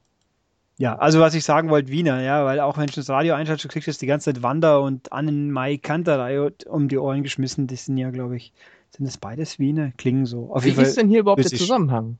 ja, 0.77 0.95
also 0.97 1.19
was 1.19 1.33
ich 1.33 1.43
sagen 1.43 1.69
wollte, 1.69 1.91
Wiener, 1.91 2.21
ja, 2.21 2.45
weil 2.45 2.59
auch 2.59 2.77
wenn 2.77 2.85
du 2.85 2.93
das 2.93 3.09
Radio 3.09 3.33
einschaltest, 3.33 3.65
du 3.65 3.69
kriegst 3.69 3.87
jetzt 3.87 4.01
die 4.01 4.07
ganze 4.07 4.31
Zeit 4.31 4.43
Wander 4.43 4.81
und 4.81 5.11
Annen 5.11 5.51
Mai 5.51 5.77
Kanterei 5.77 6.51
um 6.67 6.87
die 6.87 6.99
Ohren 6.99 7.23
geschmissen. 7.23 7.65
Das 7.65 7.85
sind 7.85 7.97
ja, 7.97 8.11
glaube 8.11 8.37
ich, 8.37 8.53
sind 8.91 9.05
das 9.05 9.17
beides 9.17 9.57
Wiener? 9.57 9.91
Klingen 9.97 10.27
so. 10.27 10.51
Auf 10.51 10.63
Wie 10.63 10.67
jeden 10.67 10.77
Fall. 10.77 10.85
ist 10.85 10.97
denn 10.97 11.09
hier 11.09 11.21
überhaupt 11.21 11.43
der. 11.43 11.49
Zusammenhang? 11.49 12.17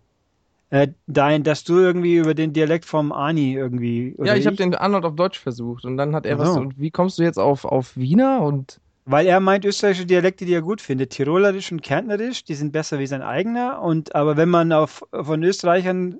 Äh, 0.69 0.89
dein, 1.05 1.43
dass 1.43 1.63
du 1.63 1.77
irgendwie 1.77 2.17
über 2.17 2.33
den 2.33 2.51
Dialekt 2.51 2.85
vom 2.85 3.11
Ani 3.11 3.53
irgendwie. 3.53 4.15
Ja, 4.17 4.21
oder 4.21 4.37
ich 4.37 4.47
habe 4.47 4.57
den 4.57 4.73
Arnold 4.75 5.05
auf 5.05 5.15
Deutsch 5.15 5.39
versucht 5.39 5.85
und 5.85 5.95
dann 5.95 6.15
hat 6.15 6.25
er 6.25 6.35
Ach 6.35 6.39
was. 6.39 6.57
Und 6.57 6.79
wie 6.79 6.91
kommst 6.91 7.19
du 7.19 7.23
jetzt 7.23 7.37
auf, 7.37 7.63
auf 7.63 7.95
Wiener? 7.95 8.41
Und 8.41 8.81
Weil 9.09 9.25
er 9.25 9.39
meint 9.39 9.63
österreichische 9.65 10.05
Dialekte, 10.05 10.45
die 10.45 10.53
er 10.53 10.61
gut 10.61 10.81
findet. 10.81 11.11
Tirolerisch 11.11 11.71
und 11.71 11.81
Kärntnerisch, 11.81 12.43
die 12.43 12.55
sind 12.55 12.73
besser 12.73 12.99
wie 12.99 13.07
sein 13.07 13.21
eigener. 13.21 13.81
Und 13.81 14.13
aber 14.15 14.35
wenn 14.35 14.49
man 14.49 14.71
auf, 14.73 15.01
von 15.11 15.41
Österreichern 15.43 16.19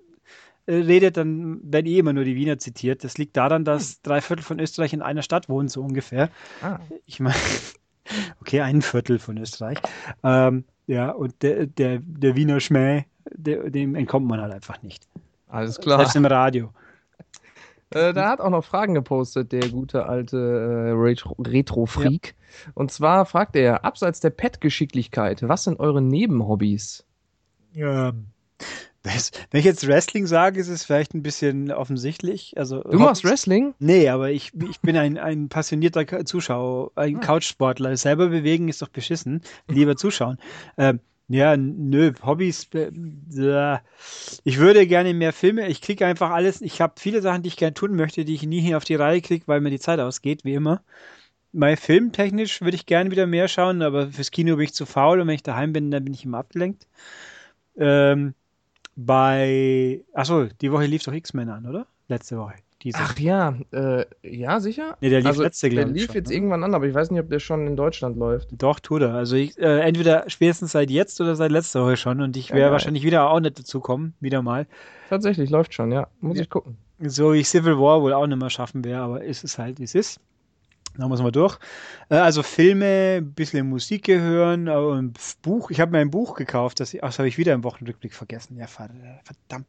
äh, 0.67 0.75
redet, 0.75 1.17
dann 1.17 1.59
werden 1.63 1.85
eh 1.87 1.99
immer 1.99 2.13
nur 2.13 2.23
die 2.23 2.35
Wiener 2.35 2.59
zitiert. 2.59 3.03
Das 3.03 3.17
liegt 3.17 3.35
daran, 3.35 3.65
dass 3.65 4.01
drei 4.01 4.21
Viertel 4.21 4.43
von 4.43 4.59
Österreich 4.59 4.93
in 4.93 5.01
einer 5.01 5.21
Stadt 5.21 5.49
wohnen, 5.49 5.67
so 5.67 5.81
ungefähr. 5.81 6.29
ah, 6.61 6.79
Ich 7.05 7.19
meine, 7.19 7.35
okay, 8.41 8.61
ein 8.61 8.81
Viertel 8.81 9.19
von 9.19 9.37
Österreich. 9.37 9.79
Ähm, 10.23 10.63
ja, 10.87 11.11
und 11.11 11.41
der, 11.43 11.67
der, 11.67 11.99
der 12.01 12.35
Wiener 12.37 12.59
Schmäh, 12.61 13.03
der, 13.33 13.69
dem 13.69 13.95
entkommt 13.95 14.27
man 14.27 14.39
halt 14.41 14.53
einfach 14.53 14.81
nicht. 14.81 15.03
alles 15.49 15.77
klar. 15.79 15.97
Selbst 15.99 16.15
im 16.15 16.25
Radio. 16.25 16.71
Äh, 17.91 18.13
da 18.13 18.29
hat 18.29 18.41
auch 18.41 18.49
noch 18.49 18.65
Fragen 18.65 18.93
gepostet, 18.93 19.51
der 19.51 19.69
gute 19.69 20.05
alte 20.07 20.37
äh, 20.37 20.91
Retro- 20.91 21.35
Retro-Freak. 21.39 22.35
Und 22.73 22.91
zwar 22.91 23.25
fragt 23.25 23.55
er, 23.55 23.85
abseits 23.85 24.19
der 24.19 24.29
Pet-Geschicklichkeit, 24.31 25.47
was 25.47 25.63
sind 25.63 25.79
eure 25.79 26.01
Nebenhobbys? 26.01 27.05
Ja. 27.73 28.13
Das, 29.03 29.31
wenn 29.51 29.59
ich 29.59 29.65
jetzt 29.65 29.87
Wrestling 29.87 30.27
sage, 30.27 30.59
ist 30.59 30.67
es 30.67 30.83
vielleicht 30.83 31.13
ein 31.13 31.23
bisschen 31.23 31.71
offensichtlich. 31.71 32.55
Also, 32.57 32.81
Du 32.81 32.99
machst 32.99 33.23
Wrestling? 33.23 33.73
Nee, 33.79 34.09
aber 34.09 34.31
ich, 34.31 34.51
ich 34.69 34.81
bin 34.81 34.97
ein, 34.97 35.17
ein 35.17 35.47
passionierter 35.47 36.25
Zuschauer, 36.25 36.91
ein 36.95 37.17
Ah. 37.17 37.19
Couchsportler. 37.19 37.95
Selber 37.95 38.27
bewegen 38.27 38.67
ist 38.67 38.81
doch 38.81 38.89
beschissen. 38.89 39.41
Lieber 39.69 39.95
zuschauen. 39.95 40.37
Ähm, 40.77 40.99
ja, 41.29 41.57
nö, 41.57 42.13
Hobbys. 42.23 42.69
äh, 42.73 43.79
Ich 44.43 44.57
würde 44.59 44.87
gerne 44.87 45.13
mehr 45.13 45.33
Filme. 45.33 45.67
Ich 45.67 45.81
kriege 45.81 46.05
einfach 46.05 46.31
alles. 46.31 46.61
Ich 46.61 46.79
habe 46.81 46.93
viele 46.97 47.21
Sachen, 47.21 47.43
die 47.43 47.49
ich 47.49 47.57
gerne 47.57 47.73
tun 47.73 47.95
möchte, 47.95 48.23
die 48.25 48.35
ich 48.35 48.43
nie 48.43 48.61
hier 48.61 48.77
auf 48.77 48.85
die 48.85 48.95
Reihe 48.95 49.21
kriege, 49.21 49.47
weil 49.47 49.61
mir 49.61 49.69
die 49.69 49.79
Zeit 49.79 49.99
ausgeht, 49.99 50.45
wie 50.45 50.53
immer. 50.53 50.83
Mal 51.53 51.77
filmtechnisch 51.77 52.61
würde 52.61 52.75
ich 52.75 52.85
gerne 52.87 53.11
wieder 53.11 53.27
mehr 53.27 53.47
schauen, 53.47 53.81
aber 53.81 54.09
fürs 54.11 54.31
Kino 54.31 54.55
bin 54.57 54.65
ich 54.65 54.73
zu 54.73 54.85
faul 54.85 55.21
und 55.21 55.27
wenn 55.27 55.35
ich 55.35 55.43
daheim 55.43 55.73
bin, 55.73 55.91
dann 55.91 56.03
bin 56.05 56.13
ich 56.13 56.25
immer 56.25 56.39
abgelenkt. 56.39 56.87
Ähm, 57.77 58.35
bei, 58.95 60.03
achso, 60.13 60.45
die 60.61 60.71
Woche 60.71 60.85
lief 60.87 61.03
doch 61.03 61.13
X-Men 61.13 61.49
an, 61.49 61.67
oder? 61.67 61.87
Letzte 62.09 62.37
Woche. 62.37 62.55
Diese. 62.83 62.99
Ach 62.99 63.17
ja, 63.17 63.57
äh, 63.71 64.05
ja, 64.21 64.59
sicher? 64.59 64.97
Nee, 65.01 65.09
der 65.09 65.19
lief 65.19 65.27
also, 65.29 65.43
letzte, 65.43 65.69
der 65.69 65.83
glaub 65.85 65.95
ich, 65.95 66.01
lief 66.01 66.05
schon, 66.07 66.15
jetzt 66.15 66.29
ne? 66.29 66.35
irgendwann 66.35 66.63
an, 66.63 66.75
aber 66.75 66.85
ich 66.85 66.93
weiß 66.93 67.09
nicht, 67.09 67.19
ob 67.19 67.29
der 67.29 67.39
schon 67.39 67.65
in 67.65 67.75
Deutschland 67.75 68.17
läuft. 68.17 68.49
Doch, 68.51 68.79
tut 68.79 69.01
er. 69.01 69.15
Also 69.15 69.35
ich, 69.35 69.57
äh, 69.57 69.79
entweder 69.79 70.25
spätestens 70.29 70.73
seit 70.73 70.91
jetzt 70.91 71.19
oder 71.19 71.35
seit 71.35 71.51
letzter 71.51 71.83
Woche 71.83 71.97
schon. 71.97 72.21
Und 72.21 72.37
ich 72.37 72.49
Ja, 72.49 72.55
werde 72.55 72.65
geil. 72.65 72.71
wahrscheinlich 72.73 73.03
wieder 73.03 73.29
auch 73.31 73.39
nicht 73.39 73.57
dazu 73.57 73.79
kommen, 73.79 74.13
wieder 74.19 74.43
mal. 74.43 74.67
Tatsächlich, 75.09 75.49
läuft 75.49 75.73
schon, 75.73 75.91
ja. 75.91 76.07
Muss 76.21 76.37
Ja. 76.37 76.43
ich 76.43 76.49
gucken. 76.49 76.77
So 76.99 77.33
wie 77.33 77.39
ich 77.39 77.49
Civil 77.49 77.77
War 77.79 78.01
wohl 78.01 78.13
auch 78.13 78.27
nicht 78.27 78.37
mehr 78.39 78.49
schaffen 78.51 78.83
werde, 78.85 79.01
aber 79.03 79.25
es 79.25 79.43
ist 79.43 79.57
halt, 79.57 79.79
wie 79.79 79.83
es 79.83 79.95
ist. 79.95 80.19
Da 80.97 81.07
muss 81.07 81.21
man 81.21 81.31
durch. 81.31 81.59
Äh, 82.09 82.15
also 82.15 82.41
Filme, 82.43 83.17
ein 83.17 83.33
bisschen 83.33 83.69
Musik 83.69 84.07
hören, 84.07 84.67
aber 84.67 84.95
ein 84.95 85.13
Buch. 85.43 85.69
Ich 85.71 85.79
habe 85.79 85.91
mir 85.91 85.99
ein 85.99 86.09
Buch 86.09 86.33
gekauft, 86.35 86.79
das, 86.79 86.93
ich- 86.93 87.03
ach, 87.03 87.09
das 87.09 87.19
habe 87.19 87.27
ich 87.27 87.37
wieder 87.37 87.53
im 87.53 87.63
Wochenrückblick 87.63 88.13
vergessen. 88.13 88.57
Ja, 88.57 88.65
ver- 88.67 88.89
verdammt. 89.23 89.67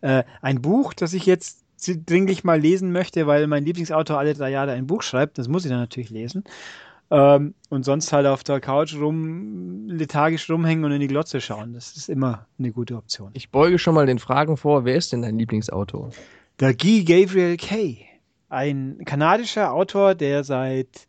Äh, 0.00 0.24
ein 0.40 0.62
Buch, 0.62 0.94
das 0.94 1.12
ich 1.12 1.26
jetzt 1.26 1.61
dringlich 1.86 2.44
mal 2.44 2.60
lesen 2.60 2.92
möchte, 2.92 3.26
weil 3.26 3.46
mein 3.46 3.64
Lieblingsautor 3.64 4.18
alle 4.18 4.34
drei 4.34 4.50
Jahre 4.50 4.72
ein 4.72 4.86
Buch 4.86 5.02
schreibt. 5.02 5.38
Das 5.38 5.48
muss 5.48 5.64
ich 5.64 5.70
dann 5.70 5.80
natürlich 5.80 6.10
lesen. 6.10 6.44
Ähm, 7.10 7.54
und 7.68 7.84
sonst 7.84 8.12
halt 8.12 8.26
auf 8.26 8.42
der 8.42 8.60
Couch 8.60 8.94
rum, 8.94 9.86
lethargisch 9.88 10.48
rumhängen 10.48 10.84
und 10.84 10.92
in 10.92 11.00
die 11.00 11.08
Glotze 11.08 11.40
schauen. 11.40 11.74
Das 11.74 11.94
ist 11.94 12.08
immer 12.08 12.46
eine 12.58 12.72
gute 12.72 12.96
Option. 12.96 13.30
Ich 13.34 13.50
beuge 13.50 13.78
schon 13.78 13.94
mal 13.94 14.06
den 14.06 14.18
Fragen 14.18 14.56
vor, 14.56 14.84
wer 14.84 14.96
ist 14.96 15.12
denn 15.12 15.20
dein 15.22 15.38
Lieblingsautor? 15.38 16.10
Der 16.58 16.74
Guy 16.74 17.04
Gabriel 17.04 17.58
Kay, 17.58 18.06
ein 18.48 19.02
kanadischer 19.04 19.72
Autor, 19.72 20.14
der 20.14 20.42
seit 20.44 21.06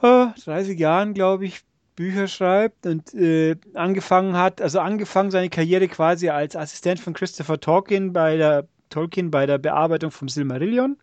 äh, 0.00 0.26
30 0.44 0.78
Jahren, 0.78 1.12
glaube 1.12 1.44
ich, 1.44 1.60
Bücher 1.94 2.28
schreibt 2.28 2.86
und 2.86 3.12
äh, 3.12 3.56
angefangen 3.74 4.36
hat, 4.36 4.62
also 4.62 4.78
angefangen 4.78 5.32
seine 5.32 5.50
Karriere 5.50 5.88
quasi 5.88 6.28
als 6.28 6.54
Assistent 6.54 7.00
von 7.00 7.12
Christopher 7.12 7.58
Tolkien 7.58 8.12
bei 8.12 8.36
der 8.36 8.68
Tolkien 8.88 9.30
bei 9.30 9.46
der 9.46 9.58
Bearbeitung 9.58 10.10
vom 10.10 10.28
Silmarillion. 10.28 10.96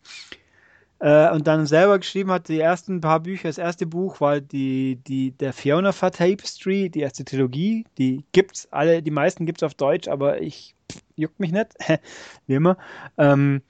Äh, 0.98 1.30
und 1.30 1.46
dann 1.46 1.66
selber 1.66 1.98
geschrieben 1.98 2.30
hat, 2.30 2.48
die 2.48 2.58
ersten 2.58 3.00
paar 3.00 3.20
Bücher, 3.20 3.48
das 3.48 3.58
erste 3.58 3.86
Buch 3.86 4.20
war 4.20 4.40
die, 4.40 4.96
die, 5.06 5.32
der 5.32 5.52
Fiona 5.52 5.92
Far 5.92 6.10
Tapestry, 6.10 6.88
die 6.88 7.00
erste 7.00 7.24
Trilogie. 7.24 7.84
Die 7.98 8.24
gibt's 8.32 8.66
alle, 8.70 9.02
die 9.02 9.10
meisten 9.10 9.44
gibt's 9.44 9.62
auf 9.62 9.74
Deutsch, 9.74 10.08
aber 10.08 10.40
ich 10.40 10.74
pff, 10.90 11.02
juckt 11.16 11.38
mich 11.38 11.52
nicht, 11.52 11.74
wie 12.46 12.54
immer. 12.54 12.78
Ähm, 13.18 13.60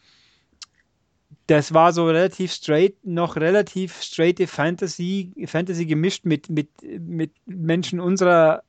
das 1.49 1.75
war 1.75 1.93
so 1.93 2.07
relativ 2.07 2.53
straight, 2.53 2.95
noch 3.05 3.37
relativ 3.37 4.03
straighte 4.03 4.47
Fantasy, 4.47 5.33
Fantasy 5.47 5.87
gemischt 5.87 6.25
mit, 6.25 6.49
mit, 6.49 6.69
mit 6.83 7.33
Menschen 7.47 8.01
unserer 8.01 8.63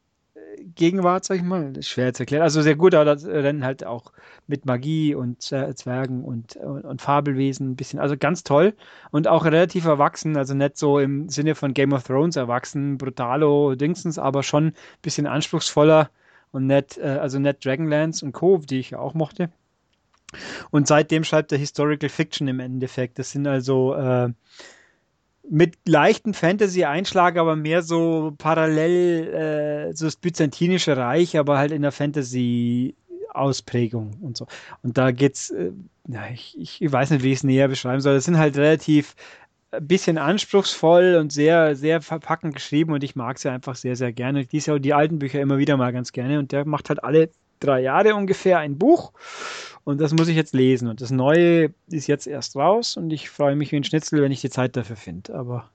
Gegenwart, 0.76 1.26
sag 1.26 1.38
ich 1.38 1.44
mal. 1.44 1.74
Das 1.74 1.86
ist 1.86 1.90
schwer 1.90 2.14
zu 2.14 2.24
erklären. 2.24 2.44
Also 2.44 2.62
sehr 2.62 2.76
gut, 2.76 2.94
aber 2.94 3.18
Rennen 3.24 3.64
halt 3.64 3.86
auch 3.86 4.12
mit 4.48 4.66
Magie 4.66 5.16
und 5.16 5.42
Zwergen 5.42 6.24
und, 6.24 6.56
und, 6.56 6.86
und, 6.86 7.02
Fabelwesen 7.02 7.72
ein 7.72 7.76
bisschen. 7.76 8.00
Also 8.00 8.18
ganz 8.18 8.44
toll 8.44 8.74
und 9.12 9.28
auch 9.28 9.46
relativ 9.46 9.86
erwachsen. 9.86 10.38
Also 10.38 10.54
nicht 10.54 10.78
so 10.78 11.00
im 11.00 11.30
Sinne 11.30 11.56
von 11.56 11.74
Game 11.74 11.94
of 11.94 12.04
Thrones 12.04 12.36
erwachsen, 12.36 12.98
brutalo 12.98 13.76
Dingsens, 13.76 14.18
aber 14.20 14.44
schon 14.44 14.68
ein 14.68 14.74
bisschen 15.02 15.28
anspruchsvoller 15.28 16.10
und 16.52 16.68
nicht, 16.68 16.98
äh, 16.98 17.18
also 17.22 17.40
nicht 17.40 17.64
Dragonlance 17.66 18.26
und 18.26 18.34
Co., 18.34 18.58
die 18.58 18.80
ich 18.80 18.92
ja 18.92 19.00
auch 19.00 19.14
mochte. 19.14 19.50
Und 20.72 20.88
seitdem 20.88 21.24
schreibt 21.24 21.52
er 21.52 21.58
Historical 21.58 22.10
Fiction 22.10 22.48
im 22.48 22.60
Endeffekt. 22.60 23.18
Das 23.20 23.32
sind 23.32 23.48
also 23.48 23.94
äh, 23.96 24.30
mit 25.50 25.76
leichten 25.86 26.34
Fantasy-Einschlag, 26.34 27.38
aber 27.38 27.56
mehr 27.56 27.82
so 27.82 28.34
parallel 28.38 29.88
äh, 29.90 29.96
so 29.96 30.06
das 30.06 30.18
Byzantinische 30.18 30.98
Reich, 30.98 31.38
aber 31.38 31.58
halt 31.58 31.72
in 31.72 31.82
der 31.82 31.92
Fantasy-Ausprägung 31.92 34.18
und 34.22 34.38
so. 34.38 34.48
Und 34.84 34.98
da 34.98 35.12
geht's, 35.12 35.50
äh, 35.52 35.72
ja, 36.08 36.28
ich, 36.34 36.82
ich 36.82 36.92
weiß 36.92 37.12
nicht, 37.12 37.24
wie 37.24 37.32
ich 37.32 37.40
es 37.40 37.44
näher 37.44 37.68
beschreiben 37.68 38.02
soll. 38.02 38.16
Das 38.16 38.26
sind 38.26 38.38
halt 38.38 38.58
relativ 38.58 39.16
ein 39.72 39.80
äh, 39.80 39.82
bisschen 39.82 40.18
anspruchsvoll 40.18 41.18
und 41.20 41.32
sehr, 41.32 41.76
sehr 41.76 42.02
verpackend 42.02 42.54
geschrieben 42.54 42.94
und 42.94 43.04
ich 43.04 43.16
mag 43.16 43.40
sie 43.40 43.52
einfach 43.52 43.76
sehr, 43.76 43.96
sehr 43.96 44.14
gerne. 44.14 44.42
Ich 44.42 44.52
lese 44.52 44.72
ja 44.72 44.80
die 44.80 44.94
alten 44.94 45.20
Bücher 45.20 45.42
immer 45.42 45.58
wieder 45.58 45.78
mal 45.78 45.94
ganz 45.94 46.12
gerne 46.12 46.40
und 46.40 46.52
der 46.52 46.66
macht 46.66 46.90
halt 46.90 47.04
alle 47.04 47.30
drei 47.60 47.82
Jahre 47.82 48.16
ungefähr 48.16 48.60
ein 48.60 48.78
Buch 48.78 49.14
und 49.88 50.02
das 50.02 50.14
muss 50.14 50.28
ich 50.28 50.36
jetzt 50.36 50.54
lesen. 50.54 50.90
Und 50.90 51.00
das 51.00 51.12
Neue 51.12 51.74
ist 51.90 52.08
jetzt 52.08 52.28
erst 52.28 52.58
raus 52.58 52.98
und 52.98 53.12
ich 53.12 53.30
freue 53.30 53.56
mich 53.56 53.72
wie 53.72 53.78
ein 53.78 53.86
Schnitzel, 53.86 54.22
wenn 54.22 54.34
ich 54.34 54.42
die 54.42 54.50
Zeit 54.50 54.76
dafür 54.76 54.98
finde. 54.98 55.34
Aber 55.34 55.70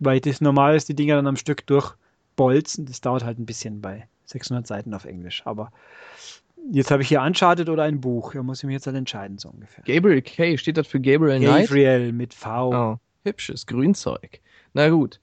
weil 0.00 0.18
das 0.18 0.40
normal 0.40 0.74
ist, 0.74 0.88
die 0.88 0.96
Dinger 0.96 1.14
dann 1.14 1.28
am 1.28 1.36
Stück 1.36 1.64
durchbolzen, 1.68 2.86
das 2.86 3.00
dauert 3.00 3.24
halt 3.24 3.38
ein 3.38 3.46
bisschen 3.46 3.80
bei 3.80 4.08
600 4.24 4.66
Seiten 4.66 4.92
auf 4.94 5.04
Englisch. 5.04 5.42
Aber 5.44 5.70
jetzt 6.72 6.90
habe 6.90 7.02
ich 7.02 7.08
hier 7.08 7.22
Uncharted 7.22 7.68
oder 7.68 7.84
ein 7.84 8.00
Buch. 8.00 8.32
Da 8.34 8.42
muss 8.42 8.58
ich 8.58 8.64
mich 8.64 8.74
jetzt 8.74 8.88
halt 8.88 8.96
entscheiden, 8.96 9.38
so 9.38 9.50
ungefähr. 9.50 9.84
Gabriel 9.84 10.22
K. 10.22 10.56
Steht 10.56 10.76
das 10.76 10.88
für 10.88 10.98
Gabriel 10.98 11.38
Knight? 11.38 11.68
Gabriel 11.68 12.12
mit 12.12 12.34
V. 12.34 12.70
Oh, 12.74 12.98
hübsches 13.22 13.66
Grünzeug. 13.66 14.40
Na 14.74 14.88
gut. 14.88 15.20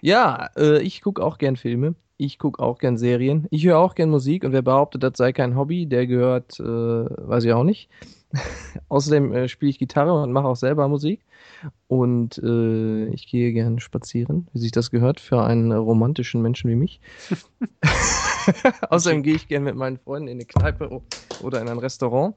Ja, 0.00 0.48
äh, 0.56 0.80
ich 0.80 1.00
gucke 1.00 1.24
auch 1.24 1.38
gern 1.38 1.56
Filme. 1.56 1.96
Ich 2.24 2.38
gucke 2.38 2.62
auch 2.62 2.78
gern 2.78 2.96
Serien. 2.96 3.46
Ich 3.50 3.66
höre 3.66 3.76
auch 3.78 3.94
gern 3.94 4.08
Musik 4.08 4.44
und 4.44 4.52
wer 4.52 4.62
behauptet, 4.62 5.02
das 5.02 5.12
sei 5.18 5.34
kein 5.34 5.56
Hobby, 5.56 5.84
der 5.84 6.06
gehört, 6.06 6.58
äh, 6.58 6.64
weiß 6.64 7.44
ich 7.44 7.52
auch 7.52 7.64
nicht. 7.64 7.90
Außerdem 8.88 9.34
äh, 9.34 9.46
spiele 9.46 9.68
ich 9.68 9.78
Gitarre 9.78 10.22
und 10.22 10.32
mache 10.32 10.46
auch 10.46 10.56
selber 10.56 10.88
Musik. 10.88 11.20
Und 11.86 12.38
äh, 12.38 13.08
ich 13.08 13.26
gehe 13.26 13.52
gern 13.52 13.78
spazieren, 13.78 14.48
wie 14.54 14.58
sich 14.58 14.72
das 14.72 14.90
gehört 14.90 15.20
für 15.20 15.42
einen 15.42 15.70
romantischen 15.70 16.40
Menschen 16.40 16.70
wie 16.70 16.76
mich. 16.76 16.98
Außerdem 18.88 19.22
gehe 19.22 19.34
ich 19.34 19.46
gern 19.46 19.64
mit 19.64 19.76
meinen 19.76 19.98
Freunden 19.98 20.28
in 20.28 20.38
eine 20.38 20.46
Kneipe 20.46 21.02
oder 21.42 21.60
in 21.60 21.68
ein 21.68 21.78
Restaurant. 21.78 22.34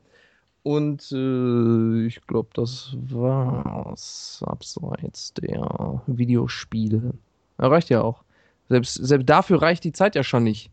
Und 0.64 1.14
äh, 1.14 2.08
ich 2.08 2.20
glaube, 2.28 2.50
das 2.54 2.94
war's 3.10 4.44
abseits 4.46 5.34
der 5.36 6.02
Videospiele. 6.08 7.14
Ja, 7.58 7.68
reicht 7.68 7.90
ja 7.90 8.02
auch. 8.02 8.27
Selbst, 8.70 8.96
selbst 8.96 9.30
dafür 9.30 9.62
reicht 9.62 9.84
die 9.84 9.92
Zeit 9.92 10.16
ja 10.16 10.24
schon 10.24 10.44
nicht. 10.44 10.72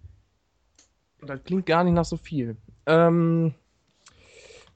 Das 1.22 1.42
klingt 1.44 1.66
gar 1.66 1.84
nicht 1.84 1.94
nach 1.94 2.04
so 2.04 2.16
viel. 2.16 2.56
Ähm, 2.86 3.54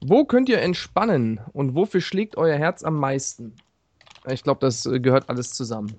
wo 0.01 0.25
könnt 0.25 0.49
ihr 0.49 0.61
entspannen 0.61 1.41
und 1.53 1.75
wofür 1.75 2.01
schlägt 2.01 2.37
euer 2.37 2.57
Herz 2.57 2.83
am 2.83 2.95
meisten? 2.95 3.53
Ich 4.27 4.43
glaube, 4.43 4.61
das 4.61 4.85
äh, 4.85 4.99
gehört 4.99 5.29
alles 5.29 5.53
zusammen. 5.53 5.95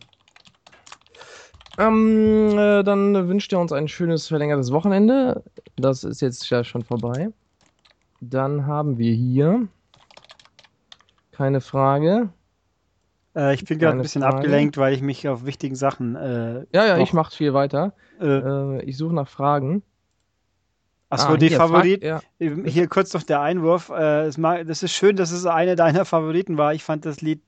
Ähm, 1.78 2.58
äh, 2.58 2.82
dann 2.82 3.28
wünscht 3.28 3.52
ihr 3.52 3.58
uns 3.58 3.72
ein 3.72 3.88
schönes 3.88 4.26
verlängertes 4.26 4.72
Wochenende. 4.72 5.42
Das 5.76 6.04
ist 6.04 6.20
jetzt 6.20 6.48
ja 6.50 6.64
schon 6.64 6.82
vorbei. 6.82 7.30
Dann 8.20 8.66
haben 8.66 8.98
wir 8.98 9.14
hier 9.14 9.68
keine 11.32 11.60
Frage. 11.60 12.30
Äh, 13.36 13.54
ich 13.54 13.64
bin 13.64 13.78
gerade 13.78 13.98
ein 13.98 14.02
bisschen 14.02 14.22
Frage. 14.22 14.36
abgelenkt, 14.36 14.76
weil 14.76 14.94
ich 14.94 15.02
mich 15.02 15.28
auf 15.28 15.44
wichtigen 15.44 15.76
Sachen. 15.76 16.16
Äh, 16.16 16.66
ja, 16.72 16.86
ja, 16.86 16.98
ich 16.98 17.12
mache 17.12 17.34
viel 17.34 17.54
weiter. 17.54 17.92
Äh, 18.20 18.26
äh, 18.26 18.82
ich 18.82 18.96
suche 18.96 19.14
nach 19.14 19.28
Fragen. 19.28 19.82
Achso, 21.08 21.28
ah, 21.28 21.36
die 21.36 21.50
Favorit. 21.50 22.04
Ja. 22.04 22.20
Hier 22.38 22.86
kurz 22.86 23.12
noch 23.14 23.24
der 23.24 23.40
Einwurf. 23.40 23.90
Äh, 23.90 24.30
das 24.64 24.82
ist 24.82 24.92
schön, 24.92 25.16
dass 25.16 25.32
es 25.32 25.44
eine 25.44 25.74
deiner 25.74 26.04
Favoriten 26.04 26.56
war. 26.56 26.72
Ich 26.74 26.84
fand 26.84 27.04
das 27.04 27.20
Lied 27.20 27.40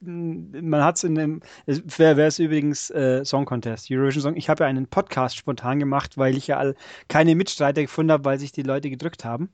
man 0.00 0.84
hat 0.84 0.96
es 0.96 1.04
in 1.04 1.14
dem, 1.14 1.40
wer 1.66 2.16
wäre 2.16 2.28
es 2.28 2.38
übrigens 2.38 2.90
äh, 2.90 3.24
Song 3.24 3.46
Contest, 3.46 3.90
Eurovision 3.90 4.22
Song. 4.22 4.36
Ich 4.36 4.48
habe 4.48 4.64
ja 4.64 4.68
einen 4.68 4.86
Podcast 4.86 5.36
spontan 5.36 5.78
gemacht, 5.78 6.18
weil 6.18 6.36
ich 6.36 6.48
ja 6.48 6.58
all, 6.58 6.74
keine 7.08 7.34
Mitstreiter 7.34 7.82
gefunden 7.82 8.12
habe, 8.12 8.24
weil 8.24 8.38
sich 8.38 8.52
die 8.52 8.62
Leute 8.62 8.90
gedrückt 8.90 9.24
haben. 9.24 9.48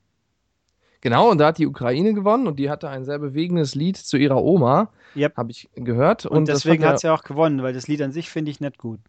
Genau, 1.03 1.29
und 1.29 1.37
da 1.37 1.47
hat 1.47 1.57
die 1.57 1.67
Ukraine 1.67 2.13
gewonnen 2.13 2.47
und 2.47 2.57
die 2.57 2.69
hatte 2.69 2.87
ein 2.87 3.03
sehr 3.03 3.19
bewegendes 3.19 3.75
Lied 3.75 3.97
zu 3.97 4.15
ihrer 4.15 4.41
Oma, 4.41 4.87
yep. 5.17 5.35
habe 5.35 5.51
ich 5.51 5.69
gehört. 5.75 6.25
Und, 6.25 6.37
und 6.37 6.47
deswegen 6.47 6.85
hat 6.85 7.01
sie 7.01 7.07
ja 7.07 7.13
auch 7.13 7.25
gewonnen, 7.25 7.61
weil 7.61 7.73
das 7.73 7.89
Lied 7.89 8.01
an 8.01 8.13
sich 8.13 8.29
finde 8.29 8.51
ich 8.51 8.61
nicht 8.61 8.77
gut. 8.77 9.01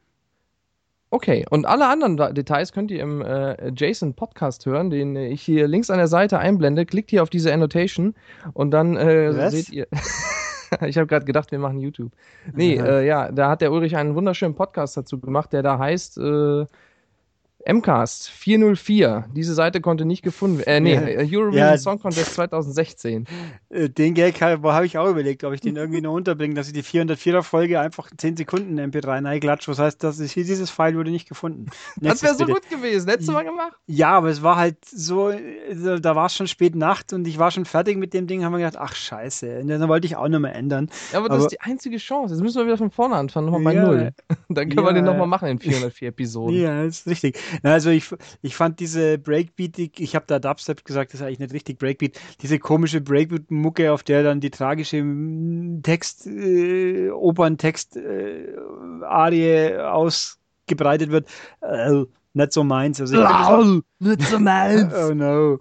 Okay, 1.11 1.47
und 1.51 1.67
alle 1.67 1.87
anderen 1.87 2.17
Details 2.35 2.73
könnt 2.73 2.91
ihr 2.91 3.01
im 3.01 3.23
äh, 3.23 3.71
Jason 3.77 4.13
Podcast 4.13 4.67
hören, 4.67 4.91
den 4.91 5.15
ich 5.15 5.43
hier 5.43 5.69
links 5.69 5.89
an 5.89 5.99
der 5.99 6.09
Seite 6.09 6.41
einblende. 6.41 6.85
Klickt 6.85 7.11
hier 7.11 7.23
auf 7.23 7.31
diese 7.31 7.55
Annotation 7.55 8.17
und 8.55 8.73
dann 8.73 8.97
äh, 8.97 9.49
seht 9.51 9.71
ihr. 9.71 9.87
ich 10.85 10.99
habe 10.99 11.07
gerade 11.07 11.27
gedacht, 11.27 11.53
wir 11.53 11.61
machen 11.61 11.79
YouTube. 11.79 12.11
Nee, 12.53 12.75
äh, 12.75 13.07
ja, 13.07 13.31
da 13.31 13.51
hat 13.51 13.61
der 13.61 13.71
Ulrich 13.71 13.97
einen 13.97 14.17
wunderschönen 14.17 14.57
Podcast 14.57 14.97
dazu 14.97 15.21
gemacht, 15.21 15.53
der 15.53 15.63
da 15.63 15.79
heißt 15.79 16.19
äh, 16.19 16.67
MCAST 17.67 18.31
404. 18.31 19.27
Diese 19.35 19.55
Seite 19.55 19.81
konnte 19.81 20.05
nicht 20.05 20.23
gefunden 20.23 20.59
werden. 20.59 20.69
Äh, 20.69 20.81
nee, 20.81 21.15
ja, 21.15 21.19
Eurovision 21.21 21.55
ja, 21.55 21.79
Song 21.79 21.99
Contest 21.99 22.35
2016. 22.35 23.27
Äh, 23.71 23.89
den 23.89 24.15
Gag 24.15 24.41
habe 24.41 24.87
ich 24.87 24.99
auch 24.99 25.09
überlegt, 25.09 25.45
ob 25.45 25.53
ich 25.55 25.61
den 25.61 25.77
irgendwie 25.77 26.01
noch 26.01 26.13
unterbringe, 26.13 26.55
dass 26.55 26.67
ich 26.67 26.73
die 26.73 26.83
404er 26.83 27.43
Folge 27.43 27.81
einfach 27.81 28.11
10 28.17 28.37
Sekunden 28.37 28.79
MP3 28.79 29.25
reinklatsche. 29.25 29.71
Was 29.71 29.79
heißt, 29.79 30.03
dass 30.03 30.21
hier 30.21 30.45
dieses 30.45 30.71
File 30.71 30.97
wurde 30.97 31.11
nicht 31.11 31.29
gefunden. 31.29 31.67
das 31.97 32.23
wäre 32.23 32.35
so 32.35 32.47
gut 32.47 32.69
gewesen. 32.69 33.09
Hättest 33.09 33.29
du 33.29 33.33
mal 33.33 33.45
gemacht? 33.45 33.73
Ja, 33.87 34.11
aber 34.11 34.29
es 34.29 34.43
war 34.43 34.57
halt 34.57 34.85
so, 34.85 35.33
da 35.33 36.17
war 36.17 36.27
es 36.27 36.35
schon 36.35 36.49
spät 36.49 36.75
Nacht 36.75 37.13
und 37.13 37.27
ich 37.27 37.39
war 37.39 37.51
schon 37.51 37.65
fertig 37.65 37.97
mit 37.97 38.15
dem 38.15 38.27
Ding, 38.27 38.45
haben 38.45 38.53
wir 38.53 38.59
gedacht, 38.59 38.77
ach 38.79 38.95
scheiße. 38.95 39.61
Und 39.61 39.69
dann 39.69 39.89
wollte 39.89 40.07
ich 40.07 40.17
auch 40.17 40.29
nochmal 40.29 40.53
ändern. 40.53 40.91
Ja, 41.13 41.19
aber 41.19 41.29
das 41.29 41.37
aber, 41.37 41.47
ist 41.47 41.53
die 41.53 41.61
einzige 41.61 41.97
Chance. 41.99 42.35
Jetzt 42.35 42.43
müssen 42.43 42.59
wir 42.59 42.67
wieder 42.67 42.79
von 42.79 42.91
vorne 42.91 43.15
anfangen, 43.17 43.47
nochmal 43.47 43.63
bei 43.63 43.75
ja, 43.75 43.87
Null. 43.87 44.13
Dann 44.49 44.69
können 44.69 44.79
ja, 44.79 44.85
wir 44.85 44.93
den 44.93 45.05
nochmal 45.05 45.27
machen 45.27 45.49
in 45.49 45.59
404 45.59 46.09
Episoden. 46.09 46.61
Ja, 46.61 46.85
ist 46.85 47.07
richtig. 47.07 47.39
Also 47.63 47.91
ich, 47.91 48.07
ich 48.43 48.57
fand 48.57 48.81
diese 48.81 49.19
Breakbeat, 49.19 49.79
ich 49.79 50.15
habe 50.15 50.25
da 50.27 50.39
Dubstep 50.39 50.85
gesagt, 50.85 51.13
das 51.13 51.21
ist 51.21 51.27
eigentlich 51.27 51.39
nicht 51.39 51.55
richtig 51.55 51.79
Breakbeat, 51.79 52.21
diese 52.43 52.59
komische 52.59 53.01
Breakbeat-Mucke, 53.01 53.93
auf 53.93 54.03
der 54.03 54.23
dann 54.23 54.41
die 54.41 54.51
tragische 54.51 55.03
mm, 55.03 55.83
Text, 55.83 56.27
äh, 56.27 57.11
Operntext-Arie 57.11 59.43
äh, 59.43 59.79
ausgebreitet 59.79 61.11
wird, 61.11 61.29
äh, 61.61 62.05
nicht 62.35 62.53
so 62.53 62.65
meins. 62.65 63.01
Also 63.01 63.17
Lol, 63.17 63.83
nicht 64.01 64.23
so 64.23 64.41
meins. 64.41 64.93
oh 64.95 65.15
no. 65.15 65.61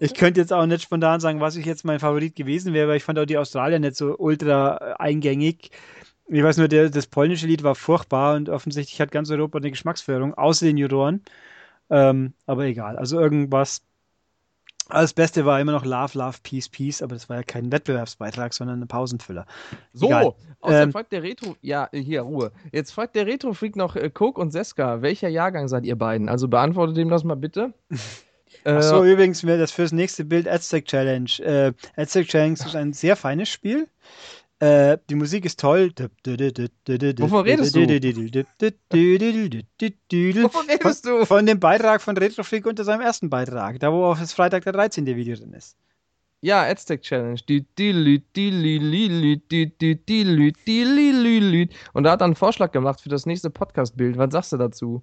Ich 0.00 0.14
könnte 0.14 0.40
jetzt 0.40 0.52
auch 0.52 0.66
nicht 0.66 0.82
spontan 0.82 1.20
sagen, 1.20 1.40
was 1.40 1.56
ich 1.56 1.64
jetzt 1.64 1.84
mein 1.84 2.00
Favorit 2.00 2.34
gewesen 2.34 2.74
wäre, 2.74 2.88
weil 2.88 2.96
ich 2.96 3.04
fand 3.04 3.18
auch 3.18 3.26
die 3.26 3.38
Australier 3.38 3.78
nicht 3.78 3.96
so 3.96 4.16
ultra 4.18 4.96
eingängig. 4.98 5.70
Ich 6.32 6.44
weiß 6.44 6.58
nur, 6.58 6.68
der, 6.68 6.90
das 6.90 7.08
polnische 7.08 7.46
Lied 7.46 7.64
war 7.64 7.74
furchtbar 7.74 8.36
und 8.36 8.48
offensichtlich 8.48 9.00
hat 9.00 9.10
ganz 9.10 9.30
Europa 9.30 9.58
eine 9.58 9.70
Geschmacksförderung, 9.70 10.34
außer 10.34 10.64
den 10.64 10.76
Juroren. 10.76 11.22
Ähm, 11.90 12.34
aber 12.46 12.64
egal. 12.64 12.96
Also 12.96 13.18
irgendwas. 13.18 13.82
Das 14.88 15.12
Beste 15.12 15.44
war 15.44 15.60
immer 15.60 15.72
noch 15.72 15.84
Love, 15.84 16.18
Love, 16.18 16.38
Peace, 16.42 16.68
Peace, 16.68 17.00
aber 17.00 17.14
das 17.14 17.28
war 17.28 17.36
ja 17.36 17.42
kein 17.44 17.70
Wettbewerbsbeitrag, 17.70 18.52
sondern 18.52 18.82
ein 18.82 18.88
Pausenfüller. 18.88 19.46
So, 19.92 20.06
Egal. 20.06 20.32
außerdem 20.60 20.88
ähm, 20.88 20.92
fragt 20.92 21.12
der 21.12 21.22
Retro, 21.22 21.56
ja, 21.62 21.88
hier, 21.92 22.22
Ruhe. 22.22 22.50
Jetzt 22.72 22.90
fragt 22.90 23.14
der 23.14 23.26
Retro-Freak 23.26 23.76
noch 23.76 23.94
äh, 23.94 24.10
Coke 24.10 24.40
und 24.40 24.50
Seska, 24.50 25.00
welcher 25.00 25.28
Jahrgang 25.28 25.68
seid 25.68 25.84
ihr 25.84 25.96
beiden? 25.96 26.28
Also 26.28 26.48
beantwortet 26.48 26.98
ihm 26.98 27.08
das 27.08 27.22
mal 27.22 27.36
bitte. 27.36 27.72
Achso, 28.64 29.04
äh, 29.04 29.12
übrigens, 29.12 29.42
das 29.42 29.70
fürs 29.70 29.92
nächste 29.92 30.24
Bild 30.24 30.48
Aztec 30.48 30.86
Challenge. 30.86 31.30
Äh, 31.38 31.72
Aztec 31.96 32.28
Challenge 32.28 32.54
ist 32.54 32.74
ein 32.74 32.92
sehr 32.92 33.16
feines 33.16 33.48
Spiel. 33.48 33.88
Äh, 34.60 34.98
die 35.08 35.14
Musik 35.14 35.46
ist 35.46 35.58
toll. 35.58 35.90
Wovon 35.96 37.44
redest 37.44 37.74
du? 37.74 37.80
Wovon 40.42 40.66
redest 40.68 41.06
du? 41.06 41.24
Von 41.24 41.46
dem 41.46 41.58
Beitrag 41.58 42.02
von 42.02 42.14
Retrofreak 42.14 42.66
unter 42.66 42.84
seinem 42.84 43.00
ersten 43.00 43.30
Beitrag, 43.30 43.80
da 43.80 43.90
wo 43.90 44.04
auf 44.04 44.20
das 44.20 44.34
Freitag 44.34 44.64
der 44.64 44.74
13. 44.74 45.06
Video 45.06 45.34
drin 45.34 45.54
ist. 45.54 45.76
Ja, 46.42 46.62
Aztec 46.64 47.02
Challenge. 47.02 47.40
Und 51.92 52.04
da 52.04 52.10
hat 52.10 52.20
er 52.20 52.24
einen 52.24 52.34
Vorschlag 52.34 52.72
gemacht 52.72 53.00
für 53.00 53.08
das 53.08 53.26
nächste 53.26 53.50
Podcast-Bild. 53.50 54.18
Was 54.18 54.32
sagst 54.32 54.52
du 54.52 54.56
dazu? 54.58 55.02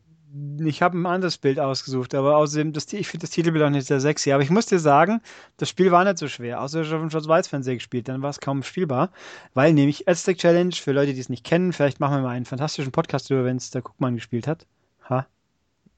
Ich 0.60 0.81
habe 0.81 0.98
ein 0.98 1.05
anderes 1.05 1.38
Bild 1.38 1.60
ausgesucht, 1.60 2.13
aber 2.13 2.36
außerdem, 2.38 2.74
das, 2.74 2.91
ich 2.91 3.07
finde 3.07 3.24
das 3.25 3.29
Titelbild 3.31 3.63
auch 3.63 3.69
nicht 3.69 3.88
sehr 3.88 4.00
sexy. 4.01 4.31
Aber 4.34 4.43
ich 4.43 4.50
muss 4.50 4.65
dir 4.65 4.79
sagen, 4.79 5.22
das 5.57 5.69
Spiel 5.69 5.91
war 5.91 6.03
nicht 6.03 6.17
so 6.17 6.27
schwer. 6.27 6.62
Außer 6.62 6.81
ich 6.81 6.91
habe 6.91 7.01
dem 7.01 7.10
Schwarz-Weiß-Fernseher 7.10 7.75
gespielt, 7.75 8.07
dann 8.10 8.22
war 8.22 8.29
es 8.29 8.39
kaum 8.39 8.62
spielbar. 8.63 9.12
Weil 9.53 9.74
nämlich 9.74 10.07
Aztec 10.07 10.38
Challenge, 10.38 10.74
für 10.74 10.91
Leute, 10.91 11.13
die 11.13 11.19
es 11.22 11.29
nicht 11.29 11.46
kennen, 11.46 11.72
vielleicht 11.74 12.00
machen 12.00 12.17
wir 12.17 12.22
mal 12.24 12.36
einen 12.36 12.46
fantastischen 12.46 12.91
Podcast 12.91 13.29
darüber, 13.31 13.46
wenn 13.46 13.57
es 13.57 13.72
der 13.72 13.81
Guckmann 13.81 14.15
gespielt 14.15 14.48
hat. 14.48 14.67
Ha? 15.10 15.27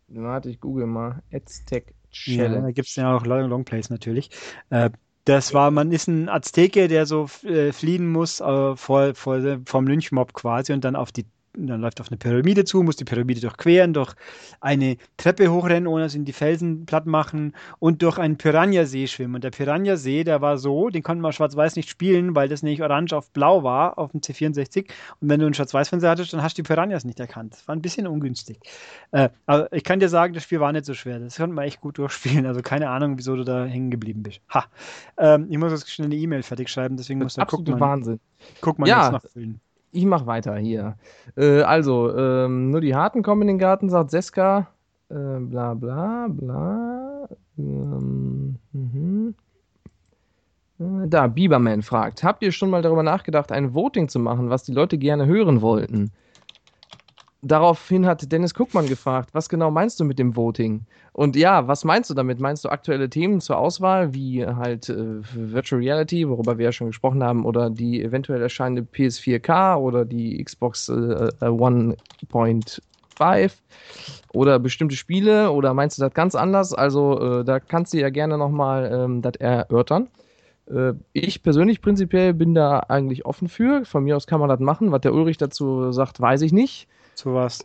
Warte, 0.10 0.50
ich 0.50 0.60
google 0.60 0.86
mal. 0.86 1.24
Aztec 1.34 1.94
Ja, 2.26 2.48
Challenge. 2.48 2.62
da 2.68 2.72
gibt 2.72 2.88
es 2.88 2.96
ja 2.96 3.16
auch 3.16 3.26
Long, 3.26 3.50
Longplays 3.50 3.90
natürlich. 3.90 4.30
Äh, 4.70 4.92
das 5.26 5.54
war, 5.54 5.70
man 5.72 5.92
ist 5.92 6.08
ein 6.08 6.30
Azteke, 6.30 6.88
der 6.88 7.06
so 7.06 7.28
äh, 7.44 7.72
fliehen 7.72 8.12
muss 8.12 8.40
äh, 8.40 8.76
vor, 8.76 9.14
vor, 9.16 9.60
vom 9.66 9.88
Lynchmob 9.88 10.34
quasi 10.34 10.74
und 10.74 10.84
dann 10.84 10.96
auf 10.96 11.12
die 11.12 11.26
dann 11.54 11.82
läuft 11.82 12.00
auf 12.00 12.10
eine 12.10 12.18
Pyramide 12.18 12.64
zu, 12.64 12.84
muss 12.84 12.96
die 12.96 13.06
Pyramide 13.06 13.42
durchqueren, 13.42 13.94
durch 13.94 14.14
eine 14.62 14.98
Treppe 15.18 15.52
hochrennen, 15.52 15.88
ohne 15.88 16.04
dass 16.04 16.16
ihn 16.16 16.26
die 16.26 16.34
Felsen 16.34 16.86
platt 16.86 17.06
machen 17.06 17.54
und 17.80 18.02
durch 18.02 18.18
einen 18.18 18.38
Piranha-See 18.38 19.08
schwimmen. 19.08 19.36
Und 19.36 19.44
der 19.44 19.52
Piranha-See, 19.52 20.24
der 20.24 20.42
war 20.42 20.58
so, 20.58 20.90
den 20.90 21.04
konnte 21.04 21.22
man 21.22 21.34
schwarz-weiß 21.34 21.76
nicht 21.76 21.90
spielen, 21.90 22.36
weil 22.36 22.48
das 22.50 22.64
nämlich 22.64 22.82
orange 22.82 23.14
auf 23.14 23.32
blau 23.32 23.64
war 23.64 23.98
auf 23.98 24.12
dem 24.12 24.22
C64. 24.22 24.90
Und 25.20 25.30
wenn 25.30 25.40
du 25.40 25.46
einen 25.48 25.54
Schwarz-Weiß-Fernseher 25.56 26.12
hattest, 26.12 26.34
dann 26.34 26.44
hast 26.44 26.58
du 26.58 26.62
die 26.62 26.68
Piranhas 26.68 27.04
nicht 27.04 27.20
erkannt. 27.20 27.54
Das 27.54 27.68
war 27.68 27.76
ein 27.76 27.82
bisschen 27.82 28.08
ungünstig. 28.08 28.60
Äh, 29.12 29.30
aber 29.46 29.72
ich 29.74 29.84
kann 29.84 30.00
dir 30.00 30.10
sagen, 30.10 30.34
das 30.34 30.44
Spiel 30.44 30.60
war 30.60 30.72
nicht 30.72 30.86
so 30.86 30.94
schwer. 30.94 31.20
Das 31.20 31.38
konnte 31.38 31.56
man 31.56 31.66
echt 31.66 31.82
gut 31.82 31.98
durchspielen. 31.98 32.46
Also 32.46 32.62
keine 32.62 32.90
Ahnung, 32.90 33.18
wieso 33.18 33.36
du 33.36 33.44
da 33.44 33.66
hängen 33.66 33.92
geblieben 33.92 34.24
bist. 34.24 34.42
Ha. 34.54 34.66
Ähm, 35.18 35.48
ich 35.50 35.58
muss 35.58 35.72
jetzt 35.72 35.90
schnell 35.90 36.06
eine 36.06 36.16
E-Mail 36.16 36.44
fertig 36.44 36.70
schreiben, 36.70 36.96
deswegen 36.98 37.20
muss 37.20 37.36
der 37.36 37.44
Absolute 37.44 37.72
Guckmann, 37.72 37.90
Wahnsinn. 37.90 38.20
Guckmann 38.62 38.90
Ja. 38.90 39.04
jetzt 39.04 39.12
noch 39.12 39.32
füllen. 39.32 39.60
Ich 39.92 40.06
mach 40.06 40.26
weiter 40.26 40.56
hier. 40.58 40.98
Äh, 41.36 41.62
also, 41.62 42.16
ähm, 42.16 42.72
nur 42.72 42.82
die 42.82 42.96
Harten 42.96 43.24
kommen 43.24 43.44
in 43.44 43.48
den 43.50 43.60
Garten, 43.60 43.90
sagt 43.90 44.12
Seska. 44.12 44.68
Äh, 45.10 45.40
bla 45.40 45.74
bla 45.74 46.28
bla. 46.30 47.28
Ähm, 47.58 48.58
mhm. 48.72 49.36
Äh, 50.80 51.08
Da, 51.08 51.28
Bieberman 51.28 51.82
fragt, 51.82 52.24
habt 52.24 52.44
ihr 52.44 52.52
schon 52.52 52.70
mal 52.70 52.82
darüber 52.82 53.04
nachgedacht, 53.04 53.52
ein 53.52 53.74
Voting 53.74 54.08
zu 54.10 54.20
machen, 54.20 54.50
was 54.50 54.64
die 54.64 54.74
Leute 54.74 54.98
gerne 54.98 55.26
hören 55.26 55.62
wollten? 55.62 56.12
Daraufhin 57.42 58.06
hat 58.06 58.30
Dennis 58.34 58.54
Kuckmann 58.54 58.88
gefragt, 58.88 59.30
was 59.32 59.48
genau 59.48 59.72
meinst 59.72 59.98
du 60.00 60.04
mit 60.04 60.20
dem 60.20 60.36
Voting? 60.36 60.82
Und 61.14 61.38
ja, 61.38 61.70
was 61.70 61.86
meinst 61.86 62.10
du 62.10 62.14
damit? 62.14 62.42
Meinst 62.42 62.66
du 62.66 62.70
aktuelle 62.70 63.10
Themen 63.10 63.40
zur 63.40 63.58
Auswahl, 63.58 64.14
wie 64.14 64.46
halt 64.46 64.90
äh, 64.90 65.22
Virtual 65.34 65.82
Reality, 65.82 66.28
worüber 66.28 66.58
wir 66.58 66.66
ja 66.66 66.72
schon 66.74 66.88
gesprochen 66.88 67.24
haben, 67.24 67.46
oder 67.46 67.70
die 67.70 68.04
eventuell 68.04 68.42
erscheinende 68.42 68.82
PS4K 68.82 69.78
oder 69.78 70.04
die 70.04 70.44
Xbox 70.44 70.90
äh, 70.90 70.94
äh, 70.94 71.46
1.5 71.46 73.52
oder 74.34 74.60
bestimmte 74.60 74.98
Spiele? 74.98 75.52
Oder 75.52 75.74
meinst 75.74 75.98
du 75.98 76.02
das 76.02 76.14
ganz 76.14 76.36
anders? 76.36 76.74
Also 76.74 77.40
äh, 77.40 77.46
da 77.46 77.62
kannst 77.62 77.94
du 77.94 78.00
ja 78.00 78.10
gerne 78.10 78.38
nochmal 78.38 78.92
ähm, 78.94 79.22
das 79.22 79.36
erörtern. 79.38 80.10
Äh, 80.70 80.92
Ich 81.14 81.42
persönlich 81.42 81.82
prinzipiell 81.82 82.34
bin 82.34 82.54
da 82.54 82.82
eigentlich 82.90 83.26
offen 83.26 83.48
für. 83.48 83.86
Von 83.86 84.04
mir 84.04 84.18
aus 84.18 84.28
kann 84.28 84.42
man 84.42 84.50
das 84.50 84.60
machen. 84.60 84.92
Was 84.92 85.02
der 85.02 85.14
Ulrich 85.14 85.38
dazu 85.38 85.94
sagt, 85.94 86.20
weiß 86.20 86.42
ich 86.42 86.52
nicht 86.52 86.90
So 87.20 87.34
was. 87.34 87.60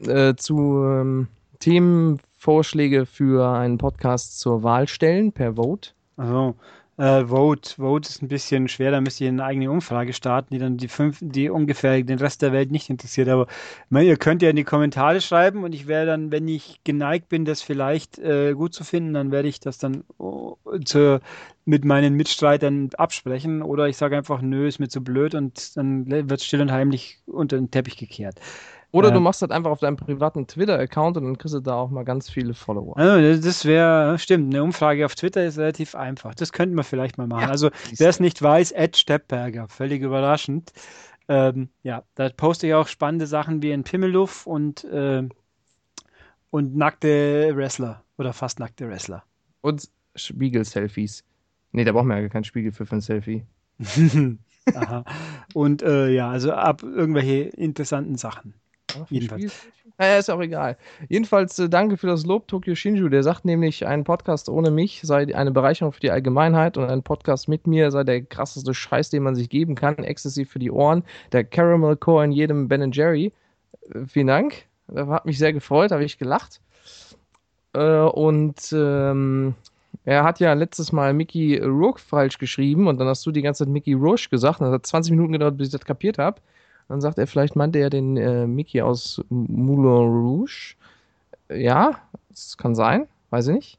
äh, 0.00 0.34
zu 0.34 0.82
ähm, 0.84 1.28
Themenvorschläge 1.60 3.06
für 3.06 3.48
einen 3.48 3.78
Podcast 3.78 4.40
zur 4.40 4.64
Wahl 4.64 4.88
stellen 4.88 5.30
per 5.30 5.54
Vote. 5.54 5.90
Also, 6.16 6.56
äh, 6.96 7.26
Vote. 7.26 7.76
Vote 7.76 8.08
ist 8.08 8.22
ein 8.22 8.28
bisschen 8.28 8.66
schwer, 8.66 8.90
da 8.90 9.00
müsst 9.00 9.20
ihr 9.20 9.28
eine 9.28 9.44
eigene 9.44 9.70
Umfrage 9.70 10.12
starten, 10.12 10.52
die 10.52 10.58
dann 10.58 10.78
die 10.78 10.88
fünf, 10.88 11.18
die 11.20 11.48
ungefähr 11.48 12.02
den 12.02 12.18
Rest 12.18 12.42
der 12.42 12.52
Welt 12.52 12.72
nicht 12.72 12.90
interessiert. 12.90 13.28
Aber 13.28 13.46
meine, 13.88 14.08
ihr 14.08 14.16
könnt 14.16 14.42
ja 14.42 14.50
in 14.50 14.56
die 14.56 14.64
Kommentare 14.64 15.20
schreiben 15.20 15.62
und 15.62 15.76
ich 15.76 15.86
werde 15.86 16.10
dann, 16.10 16.32
wenn 16.32 16.48
ich 16.48 16.80
geneigt 16.82 17.28
bin, 17.28 17.44
das 17.44 17.62
vielleicht 17.62 18.18
äh, 18.18 18.52
gut 18.54 18.74
zu 18.74 18.82
finden, 18.82 19.14
dann 19.14 19.30
werde 19.30 19.46
ich 19.46 19.60
das 19.60 19.78
dann 19.78 20.02
oh, 20.18 20.56
zu, 20.84 21.20
mit 21.64 21.84
meinen 21.84 22.14
Mitstreitern 22.14 22.90
absprechen. 22.98 23.62
Oder 23.62 23.86
ich 23.86 23.96
sage 23.96 24.16
einfach, 24.16 24.42
nö, 24.42 24.66
ist 24.66 24.80
mir 24.80 24.88
zu 24.88 25.04
blöd 25.04 25.36
und 25.36 25.76
dann 25.76 26.10
wird 26.10 26.42
still 26.42 26.62
und 26.62 26.72
heimlich 26.72 27.20
unter 27.26 27.56
den 27.56 27.70
Teppich 27.70 27.96
gekehrt. 27.96 28.40
Oder 28.90 29.08
Ja. 29.08 29.14
du 29.14 29.20
machst 29.20 29.42
das 29.42 29.50
einfach 29.50 29.70
auf 29.70 29.80
deinem 29.80 29.96
privaten 29.96 30.46
Twitter-Account 30.46 31.18
und 31.18 31.24
dann 31.24 31.36
kriegst 31.38 31.54
du 31.54 31.60
da 31.60 31.74
auch 31.74 31.90
mal 31.90 32.04
ganz 32.04 32.30
viele 32.30 32.54
Follower. 32.54 32.96
Also, 32.96 33.46
das- 33.46 33.64
wäre, 33.66 34.18
stimmt, 34.18 34.54
eine 34.54 34.62
Umfrage 34.62 35.04
auf 35.04 35.14
Twitter 35.14 35.44
ist 35.44 35.58
relativ 35.58 35.94
einfach. 35.94 36.34
Das 36.34 36.52
könnten 36.52 36.74
wir 36.74 36.84
vielleicht 36.84 37.18
mal 37.18 37.26
machen. 37.26 37.42
Ja, 37.42 37.48
also, 37.50 37.70
wer 37.96 38.08
es 38.08 38.18
nicht 38.18 38.40
weiß, 38.40 38.72
Ed 38.72 38.96
Steppberger, 38.96 39.68
völlig 39.68 40.00
überraschend. 40.02 40.72
Ähm, 41.28 41.68
ja, 41.82 42.02
da 42.14 42.30
poste 42.30 42.66
ich 42.66 42.72
auch 42.74 42.88
spannende 42.88 43.26
Sachen 43.26 43.62
wie 43.62 43.72
ein 43.74 43.84
Pimmeluff 43.84 44.46
und, 44.46 44.84
äh, 44.84 45.28
und 46.50 46.74
nackte 46.76 47.52
Wrestler 47.54 48.02
oder 48.16 48.32
fast 48.32 48.58
nackte 48.58 48.88
Wrestler. 48.88 49.22
Und 49.60 49.90
Spiegel-Selfies. 50.14 51.24
Nee, 51.72 51.84
da 51.84 51.92
brauchen 51.92 52.08
wir 52.08 52.14
ja 52.16 52.22
gar 52.22 52.30
keinen 52.30 52.44
Spiegel 52.44 52.72
für, 52.72 52.86
für 52.86 52.96
ein 52.96 53.00
Selfie. 53.02 53.44
Aha. 54.74 55.04
Und 55.52 55.82
äh, 55.82 56.08
ja, 56.08 56.30
also 56.30 56.52
ab 56.52 56.82
irgendwelche 56.82 57.42
interessanten 57.50 58.16
Sachen. 58.16 58.54
Jedenfalls. 59.10 59.42
Spiegel- 59.42 59.72
Naja, 59.98 60.18
ist 60.18 60.30
auch 60.30 60.40
egal. 60.40 60.76
Jedenfalls 61.08 61.58
äh, 61.58 61.68
danke 61.68 61.96
für 61.96 62.06
das 62.06 62.24
Lob, 62.24 62.46
Tokyo 62.48 62.74
Shinju. 62.74 63.08
Der 63.08 63.22
sagt 63.22 63.44
nämlich, 63.44 63.86
ein 63.86 64.04
Podcast 64.04 64.48
ohne 64.48 64.70
mich 64.70 65.00
sei 65.02 65.34
eine 65.34 65.50
Bereicherung 65.50 65.92
für 65.92 66.00
die 66.00 66.10
Allgemeinheit 66.10 66.76
und 66.76 66.84
ein 66.84 67.02
Podcast 67.02 67.48
mit 67.48 67.66
mir 67.66 67.90
sei 67.90 68.04
der 68.04 68.22
krasseste 68.22 68.74
Scheiß, 68.74 69.10
den 69.10 69.24
man 69.24 69.34
sich 69.34 69.48
geben 69.48 69.74
kann. 69.74 69.96
Exzessiv 69.98 70.50
für 70.50 70.58
die 70.60 70.70
Ohren. 70.70 71.02
Der 71.32 71.44
Caramel 71.44 71.96
Core 71.96 72.24
in 72.26 72.32
jedem 72.32 72.68
Ben 72.68 72.92
Jerry. 72.92 73.32
Äh, 73.92 74.06
vielen 74.06 74.28
Dank. 74.28 74.66
Das 74.86 75.08
hat 75.08 75.26
mich 75.26 75.36
sehr 75.38 75.52
gefreut, 75.52 75.90
habe 75.90 76.04
ich 76.04 76.16
gelacht. 76.18 76.60
Äh, 77.74 78.00
und 78.00 78.56
ähm, 78.72 79.54
er 80.04 80.24
hat 80.24 80.40
ja 80.40 80.52
letztes 80.54 80.92
Mal 80.92 81.12
Mickey 81.12 81.58
Rourke 81.58 82.00
falsch 82.00 82.38
geschrieben 82.38 82.86
und 82.86 82.98
dann 82.98 83.08
hast 83.08 83.26
du 83.26 83.30
die 83.32 83.42
ganze 83.42 83.64
Zeit 83.64 83.72
Mickey 83.72 83.92
Rourke 83.94 84.28
gesagt. 84.30 84.60
Und 84.60 84.66
das 84.68 84.74
hat 84.74 84.86
20 84.86 85.10
Minuten 85.10 85.32
gedauert, 85.32 85.56
bis 85.58 85.68
ich 85.68 85.72
das 85.72 85.84
kapiert 85.84 86.18
habe. 86.18 86.40
Dann 86.88 87.00
sagt 87.00 87.18
er, 87.18 87.26
vielleicht 87.26 87.54
meinte 87.54 87.78
er 87.78 87.90
den 87.90 88.16
äh, 88.16 88.46
Mickey 88.46 88.80
aus 88.80 89.22
Moulin 89.28 90.10
Rouge. 90.10 90.74
Ja, 91.50 91.98
das 92.30 92.56
kann 92.56 92.74
sein, 92.74 93.06
weiß 93.30 93.48
ich 93.48 93.54
nicht. 93.54 93.78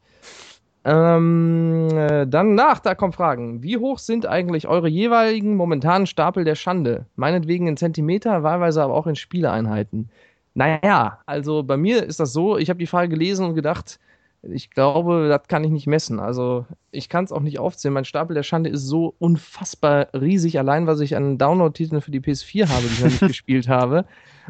Ähm, 0.86 1.90
äh, 1.92 2.26
dann 2.26 2.56
nach, 2.56 2.80
da 2.80 2.96
kommen 2.96 3.14
Fragen. 3.14 3.62
Wie 3.64 3.78
hoch 3.78 4.00
sind 4.00 4.26
eigentlich 4.26 4.68
eure 4.68 4.88
jeweiligen 4.88 5.56
momentanen 5.56 6.08
Stapel 6.08 6.46
der 6.46 6.56
Schande? 6.56 7.06
Meinetwegen 7.16 7.68
in 7.68 7.78
Zentimeter, 7.78 8.44
wahlweise 8.44 8.82
aber 8.82 8.94
auch 8.94 9.08
in 9.08 9.16
Spieleeinheiten. 9.16 10.10
Naja, 10.54 11.20
also 11.26 11.64
bei 11.64 11.78
mir 11.78 12.04
ist 12.04 12.20
das 12.20 12.34
so, 12.34 12.58
ich 12.58 12.70
habe 12.70 12.80
die 12.80 12.88
Frage 12.88 13.10
gelesen 13.10 13.46
und 13.46 13.56
gedacht, 13.56 14.00
ich 14.44 14.70
glaube, 14.70 15.28
das 15.28 15.48
kann 15.48 15.64
ich 15.64 15.70
nicht 15.72 15.88
messen. 15.88 16.20
Also 16.20 16.66
ich 16.92 17.10
kann 17.10 17.26
es 17.26 17.32
auch 17.32 17.42
nicht 17.42 17.60
aufzählen. 17.60 17.94
Mein 17.94 18.06
Stapel 18.06 18.34
der 18.34 18.44
Schande 18.44 18.70
ist 18.70 18.86
so 18.88 19.14
unfassbar 19.20 20.08
riesig, 20.14 20.58
allein 20.60 20.88
was 20.88 21.02
ich 21.02 21.16
an 21.16 21.38
Download-Titeln 21.38 22.02
für 22.02 22.12
die 22.12 22.22
PS4 22.22 22.68
habe, 22.70 22.88
die 22.88 22.94
ich 22.94 23.00
noch 23.02 23.10
nicht 23.12 23.20
gespielt 23.28 23.68
habe. 23.68 24.06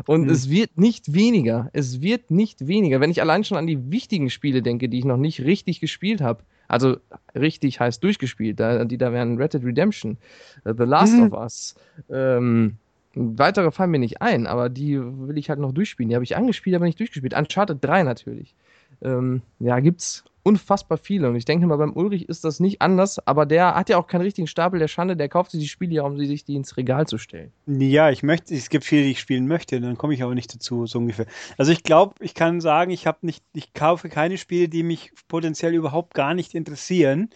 Und 0.06 0.24
Mhm. 0.24 0.30
es 0.30 0.50
wird 0.50 0.78
nicht 0.78 1.14
weniger. 1.14 1.70
Es 1.74 2.02
wird 2.02 2.30
nicht 2.32 2.68
weniger. 2.68 3.02
Wenn 3.02 3.10
ich 3.12 3.22
allein 3.22 3.44
schon 3.44 3.58
an 3.58 3.68
die 3.68 3.92
wichtigen 3.92 4.30
Spiele 4.30 4.62
denke, 4.62 4.90
die 4.90 5.00
ich 5.00 5.06
noch 5.06 5.18
nicht 5.18 5.42
richtig 5.42 5.80
gespielt 5.82 6.22
habe, 6.22 6.44
also 6.68 6.98
richtig 7.36 7.80
heißt 7.80 8.04
durchgespielt, 8.04 8.60
da, 8.60 8.86
die 8.86 8.98
da 9.00 9.12
wären 9.12 9.38
Red 9.38 9.56
Dead 9.56 9.64
Redemption, 9.66 10.18
äh, 10.66 10.74
The 10.78 10.84
Last 10.84 11.18
Mhm. 11.18 11.24
of 11.24 11.34
Us, 11.34 11.76
ähm, 12.12 12.76
weitere 13.16 13.72
fallen 13.72 13.90
mir 13.92 14.00
nicht 14.00 14.22
ein, 14.22 14.46
aber 14.46 14.70
die 14.70 15.00
will 15.02 15.38
ich 15.40 15.50
halt 15.50 15.60
noch 15.60 15.72
durchspielen. 15.74 16.10
Die 16.10 16.16
habe 16.16 16.24
ich 16.24 16.38
angespielt, 16.38 16.76
aber 16.76 16.86
nicht 16.86 17.00
durchgespielt. 17.00 17.34
Uncharted 17.36 17.80
3 17.84 18.04
natürlich. 18.04 18.54
Ähm, 19.02 19.42
ja, 19.60 19.80
gibt's 19.80 20.24
unfassbar 20.44 20.98
viele. 20.98 21.30
Und 21.30 21.36
ich 21.36 21.46
denke 21.46 21.68
mal, 21.68 21.78
beim 21.78 21.96
Ulrich 21.96 22.28
ist 22.28 22.44
das 22.44 22.60
nicht 22.60 22.82
anders, 22.82 23.20
aber 23.28 23.46
der 23.46 23.76
hat 23.76 23.90
ja 23.90 23.98
auch 23.98 24.08
keinen 24.08 24.22
richtigen 24.22 24.48
Stapel 24.48 24.80
der 24.80 24.88
Schande, 24.88 25.16
der 25.16 25.30
kauft 25.30 25.52
sich 25.52 25.62
die 25.62 25.68
Spiele 25.68 25.96
ja, 25.96 26.04
um 26.04 26.18
sie 26.18 26.26
sich 26.26 26.46
die 26.46 26.56
ins 26.56 26.78
Regal 26.78 27.08
zu 27.08 27.18
stellen. 27.18 27.52
Ja, 27.68 28.10
ich 28.10 28.24
möchte, 28.24 28.56
es 28.56 28.70
gibt 28.70 28.86
viele, 28.86 29.04
die 29.04 29.12
ich 29.12 29.20
spielen 29.20 29.48
möchte, 29.48 29.80
dann 29.80 29.98
komme 29.98 30.14
ich 30.14 30.24
aber 30.24 30.36
nicht 30.36 30.54
dazu, 30.54 30.86
so 30.86 31.00
ungefähr. 31.00 31.26
Also 31.58 31.72
ich 31.72 31.84
glaube, 31.84 32.16
ich 32.20 32.34
kann 32.34 32.62
sagen, 32.62 32.92
ich 32.92 33.06
habe 33.06 33.20
nicht, 33.22 33.44
ich 33.54 33.74
kaufe 33.74 34.10
keine 34.10 34.38
Spiele, 34.38 34.70
die 34.70 34.84
mich 34.84 35.12
potenziell 35.28 35.74
überhaupt 35.74 36.14
gar 36.14 36.34
nicht 36.34 36.56
interessieren. 36.56 37.30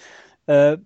Äh, 0.47 0.77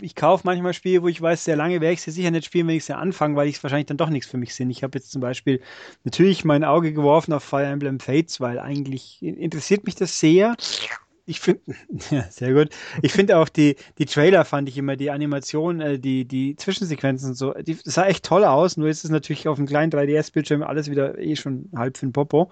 ich 0.00 0.14
kaufe 0.14 0.46
manchmal 0.46 0.72
Spiele, 0.72 1.02
wo 1.02 1.08
ich 1.08 1.20
weiß, 1.20 1.44
sehr 1.44 1.56
lange 1.56 1.80
werde 1.80 1.92
ich 1.92 2.02
sie 2.02 2.10
sicher 2.10 2.30
nicht 2.30 2.46
spielen, 2.46 2.66
wenn 2.68 2.76
ich 2.76 2.84
sie 2.84 2.96
anfange, 2.96 3.36
weil 3.36 3.48
ich 3.48 3.56
es 3.56 3.62
wahrscheinlich 3.62 3.86
dann 3.86 3.96
doch 3.96 4.08
nichts 4.08 4.30
für 4.30 4.38
mich 4.38 4.54
sind. 4.54 4.70
Ich 4.70 4.82
habe 4.82 4.98
jetzt 4.98 5.10
zum 5.10 5.20
Beispiel 5.20 5.60
natürlich 6.04 6.44
mein 6.44 6.64
Auge 6.64 6.92
geworfen 6.92 7.32
auf 7.32 7.44
Fire 7.44 7.66
Emblem 7.66 8.00
Fates, 8.00 8.40
weil 8.40 8.58
eigentlich 8.58 9.22
interessiert 9.22 9.84
mich 9.84 9.94
das 9.94 10.18
sehr. 10.18 10.56
Ich 11.26 11.40
finde, 11.40 11.60
ja, 12.10 12.22
sehr 12.30 12.54
gut. 12.54 12.70
Ich 13.02 13.12
finde 13.12 13.36
auch 13.36 13.50
die, 13.50 13.76
die 13.98 14.06
Trailer 14.06 14.46
fand 14.46 14.68
ich 14.68 14.78
immer, 14.78 14.96
die 14.96 15.10
Animation, 15.10 15.80
äh, 15.80 15.98
die, 15.98 16.24
die 16.24 16.56
Zwischensequenzen 16.56 17.30
und 17.30 17.34
so, 17.34 17.52
die, 17.52 17.74
sah 17.84 18.06
echt 18.06 18.24
toll 18.24 18.44
aus, 18.44 18.78
nur 18.78 18.88
ist 18.88 19.04
es 19.04 19.10
natürlich 19.10 19.46
auf 19.46 19.56
dem 19.56 19.66
kleinen 19.66 19.92
3DS-Bildschirm 19.92 20.62
alles 20.62 20.90
wieder 20.90 21.18
eh 21.18 21.36
schon 21.36 21.70
halb 21.76 21.98
für 21.98 22.06
den 22.06 22.12
Popo. 22.12 22.50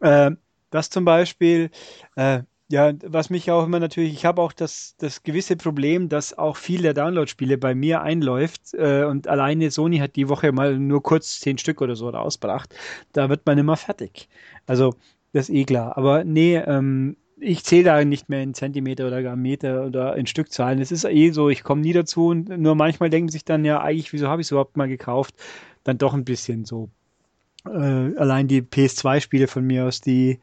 Äh, 0.00 0.30
das 0.70 0.88
zum 0.90 1.04
Beispiel, 1.04 1.70
äh, 2.16 2.42
Ja, 2.70 2.92
was 3.02 3.30
mich 3.30 3.50
auch 3.50 3.64
immer 3.64 3.80
natürlich, 3.80 4.12
ich 4.12 4.26
habe 4.26 4.42
auch 4.42 4.52
das, 4.52 4.94
das 4.98 5.22
gewisse 5.22 5.56
Problem, 5.56 6.10
dass 6.10 6.36
auch 6.36 6.56
viel 6.56 6.82
der 6.82 6.92
Download-Spiele 6.92 7.56
bei 7.56 7.74
mir 7.74 8.02
einläuft 8.02 8.74
äh, 8.74 9.04
und 9.04 9.26
alleine 9.26 9.70
Sony 9.70 9.98
hat 9.98 10.16
die 10.16 10.28
Woche 10.28 10.52
mal 10.52 10.78
nur 10.78 11.02
kurz 11.02 11.40
zehn 11.40 11.56
Stück 11.56 11.80
oder 11.80 11.96
so 11.96 12.10
rausgebracht. 12.10 12.74
Da 13.12 13.30
wird 13.30 13.46
man 13.46 13.56
immer 13.56 13.78
fertig. 13.78 14.28
Also, 14.66 14.94
das 15.32 15.48
ist 15.48 15.54
eh 15.54 15.64
klar. 15.64 15.96
Aber 15.96 16.24
nee, 16.24 16.56
ähm, 16.56 17.16
ich 17.40 17.64
zähle 17.64 17.84
da 17.84 18.04
nicht 18.04 18.28
mehr 18.28 18.42
in 18.42 18.52
Zentimeter 18.52 19.06
oder 19.06 19.22
gar 19.22 19.36
Meter 19.36 19.86
oder 19.86 20.16
in 20.16 20.26
Stückzahlen. 20.26 20.78
Es 20.78 20.92
ist 20.92 21.04
eh 21.04 21.30
so, 21.30 21.48
ich 21.48 21.62
komme 21.64 21.80
nie 21.80 21.94
dazu 21.94 22.26
und 22.28 22.50
nur 22.50 22.74
manchmal 22.74 23.08
denken 23.08 23.30
sich 23.30 23.46
dann 23.46 23.64
ja 23.64 23.80
eigentlich, 23.80 24.12
wieso 24.12 24.28
habe 24.28 24.42
ich 24.42 24.46
es 24.46 24.50
überhaupt 24.50 24.76
mal 24.76 24.88
gekauft? 24.88 25.34
Dann 25.84 25.96
doch 25.96 26.12
ein 26.12 26.24
bisschen 26.24 26.66
so. 26.66 26.90
Äh, 27.66 27.70
allein 28.16 28.46
die 28.46 28.60
PS2-Spiele 28.62 29.46
von 29.46 29.64
mir 29.64 29.86
aus, 29.86 30.02
die 30.02 30.40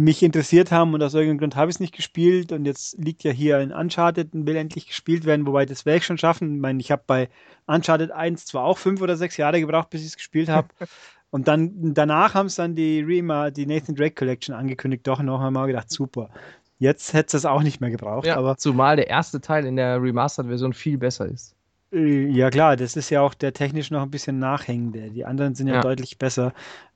mich 0.00 0.22
interessiert 0.22 0.70
haben 0.72 0.94
und 0.94 1.02
aus 1.02 1.14
irgendeinem 1.14 1.38
Grund 1.38 1.56
habe 1.56 1.70
ich 1.70 1.76
es 1.76 1.80
nicht 1.80 1.94
gespielt 1.94 2.52
und 2.52 2.64
jetzt 2.64 2.96
liegt 2.98 3.22
ja 3.24 3.30
hier 3.30 3.58
ein 3.58 3.72
Uncharted 3.72 4.34
und 4.34 4.46
will 4.46 4.56
endlich 4.56 4.86
gespielt 4.86 5.24
werden, 5.24 5.46
wobei 5.46 5.66
das 5.66 5.86
werde 5.86 5.98
ich 5.98 6.06
schon 6.06 6.18
schaffen. 6.18 6.54
Ich 6.56 6.60
meine, 6.60 6.80
ich 6.80 6.90
habe 6.90 7.02
bei 7.06 7.28
Uncharted 7.66 8.10
1 8.10 8.46
zwar 8.46 8.64
auch 8.64 8.78
fünf 8.78 9.00
oder 9.02 9.16
sechs 9.16 9.36
Jahre 9.36 9.60
gebraucht, 9.60 9.90
bis 9.90 10.00
ich 10.02 10.08
es 10.08 10.16
gespielt 10.16 10.48
habe. 10.48 10.68
und 11.30 11.48
dann 11.48 11.94
danach 11.94 12.34
haben 12.34 12.46
es 12.46 12.56
dann 12.56 12.74
die 12.74 13.00
Rema, 13.00 13.50
die 13.50 13.66
Nathan 13.66 13.94
Drake 13.94 14.14
Collection 14.14 14.54
angekündigt, 14.54 15.06
doch 15.06 15.20
noch 15.22 15.40
einmal 15.40 15.66
gedacht, 15.66 15.90
super. 15.90 16.30
Jetzt 16.78 17.12
hätte 17.14 17.36
es 17.36 17.46
auch 17.46 17.62
nicht 17.62 17.80
mehr 17.80 17.90
gebraucht, 17.90 18.26
Ja, 18.26 18.36
aber 18.36 18.56
zumal 18.58 18.96
der 18.96 19.08
erste 19.08 19.40
Teil 19.40 19.64
in 19.66 19.76
der 19.76 20.02
Remastered-Version 20.02 20.72
viel 20.74 20.98
besser 20.98 21.26
ist. 21.26 21.54
äh, 21.92 22.26
ja 22.28 22.50
klar, 22.50 22.76
das 22.76 22.96
ist 22.96 23.10
ja 23.10 23.20
auch 23.22 23.34
der 23.34 23.52
technisch 23.52 23.90
noch 23.90 24.02
ein 24.02 24.10
bisschen 24.10 24.38
nachhängende. 24.38 25.10
Die 25.10 25.24
anderen 25.24 25.54
sind 25.54 25.68
ja, 25.68 25.74
Ja. 25.74 25.80
deutlich 25.80 26.18
besser. 26.18 26.52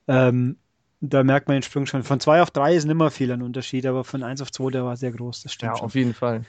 Ähm, 0.07 0.57
da 1.01 1.23
merkt 1.23 1.47
man 1.47 1.57
den 1.57 1.63
Sprung 1.63 1.85
schon. 1.85 2.03
Von 2.03 2.19
2 2.19 2.41
auf 2.41 2.51
3 2.51 2.75
ist 2.75 2.85
nicht 2.85 2.95
mehr 2.95 3.11
viel 3.11 3.31
ein 3.31 3.41
Unterschied, 3.41 3.85
aber 3.85 4.03
von 4.03 4.23
1 4.23 4.41
auf 4.41 4.51
2, 4.51 4.71
der 4.71 4.85
war 4.85 4.95
sehr 4.95 5.11
groß, 5.11 5.43
das 5.43 5.53
stimmt 5.53 5.73
Ja, 5.73 5.77
schon. 5.77 5.87
auf 5.87 5.95
jeden 5.95 6.13
Fall. 6.13 6.45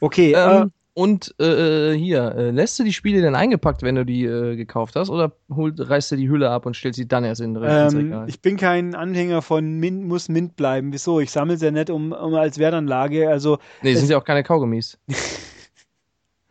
Okay, 0.00 0.32
äh, 0.32 0.36
Ähm, 0.60 0.72
und 0.94 1.34
äh, 1.40 1.94
hier, 1.94 2.34
äh, 2.34 2.50
lässt 2.50 2.78
du 2.78 2.84
die 2.84 2.92
Spiele 2.92 3.22
denn 3.22 3.34
eingepackt, 3.34 3.82
wenn 3.82 3.94
du 3.94 4.04
die 4.04 4.24
äh, 4.24 4.56
gekauft 4.56 4.96
hast, 4.96 5.08
oder 5.08 5.32
holt, 5.50 5.78
reißt 5.78 6.12
du 6.12 6.16
die 6.16 6.28
Hülle 6.28 6.50
ab 6.50 6.66
und 6.66 6.74
stellst 6.76 6.96
sie 6.98 7.06
dann 7.08 7.24
erst 7.24 7.40
in 7.40 7.54
den 7.54 7.62
ähm, 7.62 7.96
Regal? 7.96 8.28
ich 8.28 8.42
bin 8.42 8.56
kein 8.56 8.94
Anhänger 8.94 9.40
von 9.40 9.78
Mint, 9.78 10.04
muss 10.04 10.28
Mint 10.28 10.56
bleiben. 10.56 10.92
Wieso? 10.92 11.20
Ich 11.20 11.30
sammle 11.30 11.56
sie 11.56 11.66
ja 11.66 11.70
nicht 11.70 11.90
um, 11.90 12.12
um 12.12 12.34
als 12.34 12.58
Wertanlage. 12.58 13.28
Also, 13.30 13.58
Nee, 13.82 13.92
es- 13.92 14.00
sind 14.00 14.10
ja 14.10 14.18
auch 14.18 14.24
keine 14.24 14.42
Kaugummis. 14.42 14.98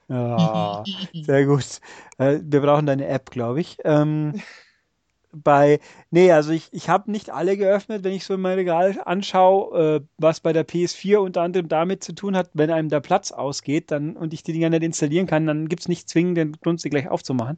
ja, 0.08 0.84
sehr 1.13 1.45
gut. 1.45 1.79
Äh, 2.17 2.39
wir 2.41 2.62
brauchen 2.62 2.86
deine 2.86 3.08
App, 3.08 3.29
glaube 3.32 3.62
ich. 3.62 3.77
Ähm, 3.84 4.34
bei, 5.31 5.79
nee, 6.11 6.31
also 6.31 6.51
ich, 6.51 6.69
ich 6.71 6.89
habe 6.89 7.11
nicht 7.11 7.29
alle 7.29 7.57
geöffnet, 7.57 8.03
wenn 8.03 8.13
ich 8.13 8.25
so 8.25 8.33
in 8.33 8.41
mein 8.41 8.57
Regal 8.57 8.99
anschaue, 9.05 9.99
äh, 10.01 10.01
was 10.17 10.39
bei 10.39 10.53
der 10.53 10.67
PS4 10.67 11.17
unter 11.17 11.41
anderem 11.41 11.67
damit 11.67 12.03
zu 12.03 12.13
tun 12.13 12.35
hat, 12.35 12.49
wenn 12.53 12.71
einem 12.71 12.89
der 12.89 12.99
Platz 12.99 13.31
ausgeht 13.31 13.91
dann, 13.91 14.15
und 14.15 14.33
ich 14.33 14.43
die 14.43 14.53
Dinger 14.53 14.69
nicht 14.69 14.83
installieren 14.83 15.27
kann, 15.27 15.47
dann 15.47 15.69
gibt 15.69 15.81
es 15.81 15.87
nicht 15.87 16.09
zwingend 16.09 16.37
den 16.37 16.53
Grund, 16.53 16.81
sie 16.81 16.89
gleich 16.89 17.09
aufzumachen. 17.09 17.57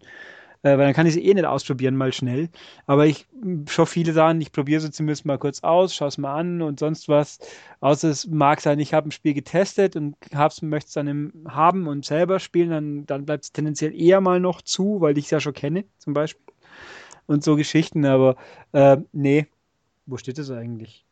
Äh, 0.64 0.78
weil 0.78 0.86
dann 0.86 0.94
kann 0.94 1.08
ich 1.08 1.14
sie 1.14 1.26
eh 1.26 1.34
nicht 1.34 1.46
ausprobieren, 1.46 1.96
mal 1.96 2.14
schnell. 2.14 2.50
Aber 2.86 3.08
ich 3.08 3.28
schaue 3.68 3.88
viele 3.88 4.14
Sachen, 4.14 4.42
ich 4.42 4.52
probiere 4.52 4.82
sie 4.82 4.92
zumindest 4.92 5.26
mal 5.26 5.40
kurz 5.40 5.64
aus, 5.64 5.96
schaue 5.96 6.10
es 6.10 6.18
mal 6.20 6.36
an 6.36 6.62
und 6.62 6.80
sonst 6.80 7.10
was. 7.10 7.40
Außer 7.80 8.10
es 8.10 8.28
mag 8.28 8.62
sein, 8.62 8.80
ich 8.80 8.94
habe 8.94 9.10
ein 9.10 9.12
Spiel 9.12 9.34
getestet 9.34 9.96
und 9.96 10.16
möchte 10.62 10.88
es 10.88 10.94
dann 10.94 11.08
im, 11.08 11.34
haben 11.48 11.88
und 11.88 12.06
selber 12.06 12.40
spielen, 12.40 12.70
dann, 12.70 13.06
dann 13.08 13.26
bleibt 13.26 13.46
es 13.46 13.52
tendenziell 13.54 14.00
eher 14.00 14.22
mal 14.22 14.40
noch 14.40 14.62
zu, 14.62 15.02
weil 15.02 15.18
ich 15.18 15.26
es 15.26 15.32
ja 15.32 15.40
schon 15.40 15.54
kenne, 15.54 15.86
zum 15.98 16.14
Beispiel. 16.14 16.46
Und 17.32 17.44
so 17.44 17.56
Geschichten, 17.56 18.06
aber 18.06 18.36
äh, 18.74 18.98
nee. 19.14 19.48
Wo 20.06 20.18
steht 20.18 20.38
das 20.38 20.52
eigentlich? 20.52 21.06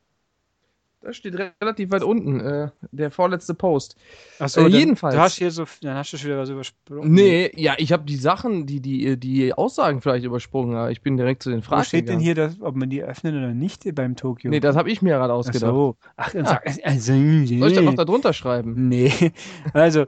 Das 1.02 1.16
steht 1.16 1.40
re- 1.40 1.54
relativ 1.62 1.92
weit 1.92 2.04
unten, 2.04 2.42
äh, 2.42 2.68
der 2.92 3.10
vorletzte 3.10 3.54
Post. 3.54 3.96
Achso, 4.38 4.66
Äh, 4.66 4.68
jedenfalls. 4.68 5.16
Du 5.16 5.22
hast 5.22 5.38
hier 5.38 5.50
so, 5.50 5.64
dann 5.82 5.96
hast 5.96 6.12
du 6.12 6.18
schon 6.18 6.28
wieder 6.28 6.40
was 6.40 6.50
übersprungen. 6.50 7.14
Nee, 7.14 7.52
ja, 7.56 7.76
ich 7.78 7.94
habe 7.94 8.04
die 8.04 8.18
Sachen, 8.18 8.66
die, 8.66 8.82
die, 8.82 9.16
die 9.18 9.54
Aussagen 9.54 10.02
vielleicht 10.02 10.26
übersprungen, 10.26 10.76
aber 10.76 10.92
ich 10.92 11.02
bin 11.02 11.16
direkt 11.16 11.42
zu 11.42 11.52
den 11.52 11.62
Fragen 11.62 11.80
Wo 11.80 11.86
steht 11.86 12.10
denn 12.10 12.20
gegangen. 12.20 12.24
hier, 12.26 12.36
dass, 12.36 12.60
ob 12.62 12.76
man 12.76 12.90
die 12.90 13.02
öffnet 13.02 13.34
oder 13.34 13.54
nicht 13.54 13.96
beim 13.96 14.18
Tokio? 14.18 14.52
Nee, 14.52 14.60
das 14.60 14.76
habe 14.76 14.92
ich 14.92 15.02
mir 15.02 15.14
gerade 15.16 15.32
Ach 15.32 15.38
ausgedacht. 15.38 15.72
so. 15.72 15.96
Ach, 16.18 16.32
dann 16.32 16.44
Ja. 16.44 16.50
sag, 16.52 16.68
also, 16.84 17.14
Soll 17.14 17.70
ich 17.70 17.76
das 17.76 17.86
noch 17.86 17.94
da 17.96 18.04
drunter 18.04 18.34
schreiben? 18.34 18.90
Nee, 18.90 19.14
also 19.74 20.06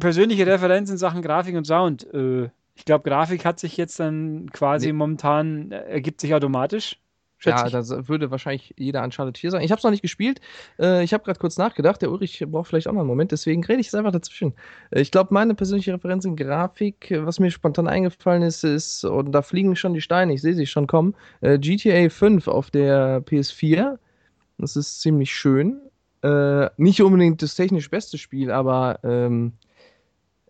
persönliche 0.00 0.46
Referenz 0.46 0.88
in 0.88 0.96
Sachen 0.96 1.20
Grafik 1.20 1.54
und 1.56 1.66
Sound. 1.66 2.06
Äh, 2.14 2.48
ich 2.76 2.84
glaube, 2.84 3.08
Grafik 3.08 3.44
hat 3.44 3.58
sich 3.58 3.76
jetzt 3.76 3.98
dann 3.98 4.50
quasi 4.52 4.88
Nee. 4.88 4.92
momentan, 4.92 5.72
äh, 5.72 5.82
ergibt 5.94 6.20
sich 6.20 6.34
automatisch. 6.34 6.98
Ja, 7.44 7.68
das 7.68 7.90
würde 8.08 8.30
wahrscheinlich 8.30 8.72
jeder 8.78 9.04
Uncharted 9.04 9.36
4 9.36 9.50
sagen. 9.50 9.64
Ich 9.64 9.70
habe 9.70 9.78
es 9.78 9.84
noch 9.84 9.90
nicht 9.90 10.00
gespielt. 10.02 10.40
Äh, 10.78 11.04
ich 11.04 11.12
habe 11.12 11.22
gerade 11.22 11.38
kurz 11.38 11.58
nachgedacht. 11.58 12.00
Der 12.00 12.10
Ulrich 12.10 12.42
braucht 12.48 12.68
vielleicht 12.68 12.88
auch 12.88 12.92
mal 12.92 13.00
einen 13.00 13.08
Moment, 13.08 13.30
deswegen 13.30 13.62
rede 13.62 13.78
ich 13.80 13.86
jetzt 13.86 13.94
einfach 13.94 14.10
dazwischen. 14.12 14.54
Äh, 14.90 15.02
ich 15.02 15.10
glaube, 15.10 15.34
meine 15.34 15.54
persönliche 15.54 15.92
Referenz 15.92 16.24
in 16.24 16.34
Grafik, 16.36 17.10
äh, 17.10 17.26
was 17.26 17.38
mir 17.38 17.50
spontan 17.50 17.88
eingefallen 17.88 18.42
ist, 18.42 18.64
ist, 18.64 19.04
und 19.04 19.32
da 19.32 19.42
fliegen 19.42 19.76
schon 19.76 19.92
die 19.92 20.00
Steine, 20.00 20.32
ich 20.32 20.40
sehe 20.40 20.54
sie 20.54 20.66
schon 20.66 20.86
kommen, 20.86 21.14
äh, 21.42 21.58
GTA 21.58 22.08
5 22.08 22.48
auf 22.48 22.70
der 22.70 23.20
PS4. 23.26 23.98
Das 24.58 24.74
ist 24.76 25.02
ziemlich 25.02 25.34
schön. 25.34 25.78
Äh, 26.22 26.70
nicht 26.78 27.02
unbedingt 27.02 27.42
das 27.42 27.54
technisch 27.54 27.90
beste 27.90 28.16
Spiel, 28.16 28.50
aber 28.50 28.98
ähm, 29.04 29.52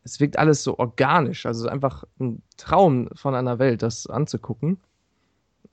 es 0.07 0.21
wirkt 0.21 0.39
alles 0.39 0.63
so 0.63 0.79
organisch. 0.79 1.47
Also 1.47 1.69
einfach 1.69 2.05
ein 2.19 2.43
Traum 2.57 3.09
von 3.15 3.35
einer 3.35 3.59
Welt, 3.59 3.83
das 3.83 4.07
anzugucken. 4.07 4.79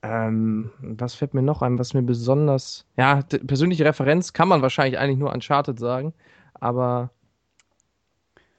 Ähm, 0.01 0.71
was 0.81 1.13
fällt 1.13 1.33
mir 1.33 1.43
noch 1.43 1.61
ein, 1.61 1.79
was 1.79 1.93
mir 1.93 2.01
besonders. 2.01 2.85
Ja, 2.97 3.21
persönliche 3.47 3.85
Referenz 3.85 4.33
kann 4.33 4.49
man 4.49 4.61
wahrscheinlich 4.61 4.99
eigentlich 4.99 5.19
nur 5.19 5.31
Uncharted 5.31 5.79
sagen, 5.79 6.13
aber 6.55 7.11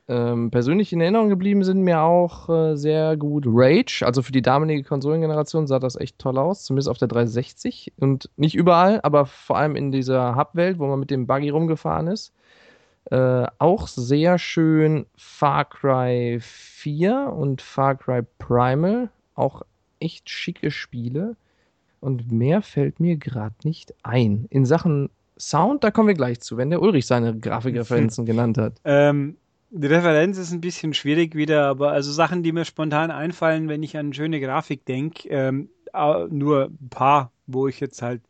ähm, 0.07 0.51
persönlich 0.51 0.93
in 0.93 1.01
Erinnerung 1.01 1.29
geblieben 1.29 1.65
sind 1.65 1.83
mir 1.83 2.01
auch 2.03 2.49
äh, 2.49 2.77
sehr 2.77 3.17
gut 3.17 3.45
Rage. 3.47 4.05
Also 4.07 4.23
für 4.23 4.33
die 4.33 4.43
damalige 4.43 4.85
Konsolengeneration 4.85 5.67
sah 5.67 5.79
das 5.79 5.97
echt 5.97 6.19
toll 6.19 6.39
aus, 6.39 6.65
zumindest 6.65 6.89
auf 6.89 6.99
der 6.99 7.09
360 7.09 7.93
und 7.99 8.31
nicht 8.37 8.55
überall, 8.55 9.01
aber 9.03 9.27
vor 9.27 9.59
allem 9.59 9.77
in 9.77 9.93
dieser 9.93 10.37
Hub-Welt, 10.37 10.79
wo 10.79 10.87
man 10.87 11.01
mit 11.01 11.11
dem 11.11 11.27
Buggy 11.27 11.51
rumgefahren 11.51 12.07
ist. 12.07 12.33
Äh, 13.15 13.47
auch 13.61 13.87
sehr 13.87 14.39
schön 14.39 15.07
Far 15.17 15.67
Cry 15.67 16.39
4 16.41 17.33
und 17.33 17.63
Far 17.63 17.95
Cry 17.95 18.23
Primal. 18.41 19.09
Auch 19.37 19.63
echt 20.01 20.29
schicke 20.29 20.73
Spiele. 20.73 21.37
Und 22.01 22.33
mehr 22.33 22.61
fällt 22.61 22.99
mir 22.99 23.17
gerade 23.17 23.55
nicht 23.63 23.95
ein. 24.03 24.47
In 24.51 24.67
Sachen 24.67 25.11
Sound, 25.39 25.85
da 25.85 25.93
kommen 25.93 26.09
wir 26.09 26.17
gleich 26.17 26.41
zu, 26.41 26.57
wenn 26.57 26.71
der 26.71 26.83
Ulrich 26.83 27.07
seine 27.07 27.39
Grafikreferenzen 27.39 28.27
genannt 28.27 28.59
hat. 28.59 28.81
Ähm, 28.85 29.37
die 29.71 29.87
Referenz 29.87 30.37
ist 30.37 30.51
ein 30.51 30.61
bisschen 30.61 30.93
schwierig 30.93 31.37
wieder, 31.37 31.67
aber 31.67 31.93
also 31.93 32.11
Sachen, 32.11 32.43
die 32.43 32.51
mir 32.51 32.65
spontan 32.65 33.13
einfallen, 33.13 33.69
wenn 33.69 33.85
ich 33.85 33.97
an 33.97 34.13
schöne 34.13 34.41
Grafik 34.41 34.87
denke, 34.87 35.29
ähm, 35.29 35.69
nur 36.31 36.65
ein 36.65 36.89
paar, 36.91 37.31
wo 37.47 37.69
ich 37.69 37.79
jetzt 37.79 38.03
halt 38.03 38.23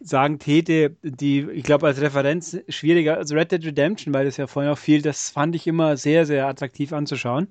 sagen 0.00 0.38
täte, 0.38 0.96
die, 1.02 1.46
ich 1.52 1.64
glaube, 1.64 1.86
als 1.86 2.00
Referenz 2.00 2.56
schwieriger, 2.68 3.16
also 3.16 3.34
Red 3.34 3.52
Dead 3.52 3.64
Redemption, 3.64 4.14
weil 4.14 4.24
das 4.24 4.36
ja 4.36 4.46
vorhin 4.46 4.72
auch 4.72 4.78
viel, 4.78 5.02
das 5.02 5.30
fand 5.30 5.54
ich 5.54 5.66
immer 5.66 5.96
sehr, 5.96 6.26
sehr 6.26 6.46
attraktiv 6.46 6.92
anzuschauen. 6.92 7.48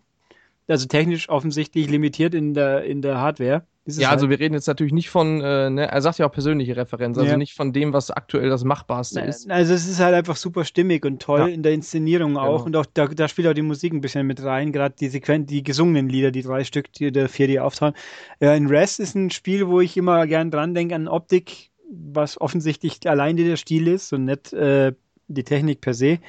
Also 0.68 0.88
technisch 0.88 1.30
offensichtlich 1.30 1.90
limitiert 1.90 2.34
in 2.34 2.56
der, 2.56 2.84
in 2.86 3.02
der 3.04 3.20
Hardware. 3.20 3.66
Ja, 3.88 4.10
also 4.10 4.22
halt. 4.24 4.32
wir 4.32 4.40
reden 4.40 4.56
jetzt 4.56 4.66
natürlich 4.66 4.94
nicht 4.94 5.12
von, 5.12 5.42
äh, 5.42 5.70
ne, 5.70 5.88
er 5.88 6.02
sagt 6.02 6.18
ja 6.18 6.26
auch 6.26 6.32
persönliche 6.32 6.76
Referenz, 6.76 7.20
also 7.20 7.30
Ja. 7.30 7.38
nicht 7.38 7.54
von 7.54 7.72
dem, 7.72 7.94
was 7.94 8.10
aktuell 8.10 8.50
das 8.50 8.64
Machbarste 8.64 9.20
Na- 9.20 9.26
ist. 9.28 9.48
Also 9.52 9.76
es 9.76 9.88
ist 9.88 10.00
halt 10.00 10.16
einfach 10.16 10.38
super 10.38 10.66
stimmig 10.66 11.06
und 11.06 11.22
toll 11.22 11.42
Ja. 11.42 11.46
in 11.46 11.62
der 11.62 11.74
Inszenierung 11.74 12.36
auch. 12.36 12.66
Genau. 12.66 12.66
Und 12.66 12.76
auch 12.78 12.88
da, 12.92 13.06
da 13.06 13.28
spielt 13.28 13.48
auch 13.48 13.54
die 13.54 13.62
Musik 13.62 13.94
ein 13.94 14.02
bisschen 14.02 14.26
mit 14.26 14.42
rein, 14.44 14.72
gerade 14.72 14.96
die 15.00 15.08
Sequen 15.08 15.46
die 15.46 15.62
gesungenen 15.62 16.10
Lieder, 16.10 16.32
die 16.32 16.42
drei 16.42 16.64
Stück, 16.64 16.92
die 16.94 17.12
der 17.12 17.30
vier, 17.30 17.46
die 17.46 17.60
auftauchen. 17.60 17.94
Äh, 18.40 18.58
in 18.58 18.66
Rest 18.66 19.00
ist 19.00 19.14
ein 19.14 19.30
Spiel, 19.30 19.68
wo 19.68 19.82
ich 19.82 19.96
immer 19.98 20.26
gern 20.26 20.50
dran 20.50 20.74
denke 20.74 20.96
an 20.96 21.08
Optik, 21.08 21.70
was 21.92 22.40
offensichtlich 22.42 23.08
allein 23.10 23.38
der 23.38 23.58
Stil 23.58 23.88
ist 23.88 24.14
und 24.14 24.26
nicht 24.26 24.54
äh, 24.54 24.94
die 25.28 25.44
Technik 25.44 25.82
per 25.82 25.94
se. 25.94 26.20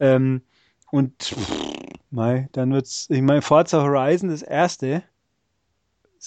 Ähm, 0.00 0.42
und 0.90 1.22
pff, 1.22 1.36
mei, 2.10 2.48
dann 2.52 2.72
wird's, 2.72 3.06
ich 3.10 3.22
meine, 3.22 3.42
Forza 3.42 3.82
Horizon 3.82 4.30
das 4.30 4.42
erste, 4.42 5.04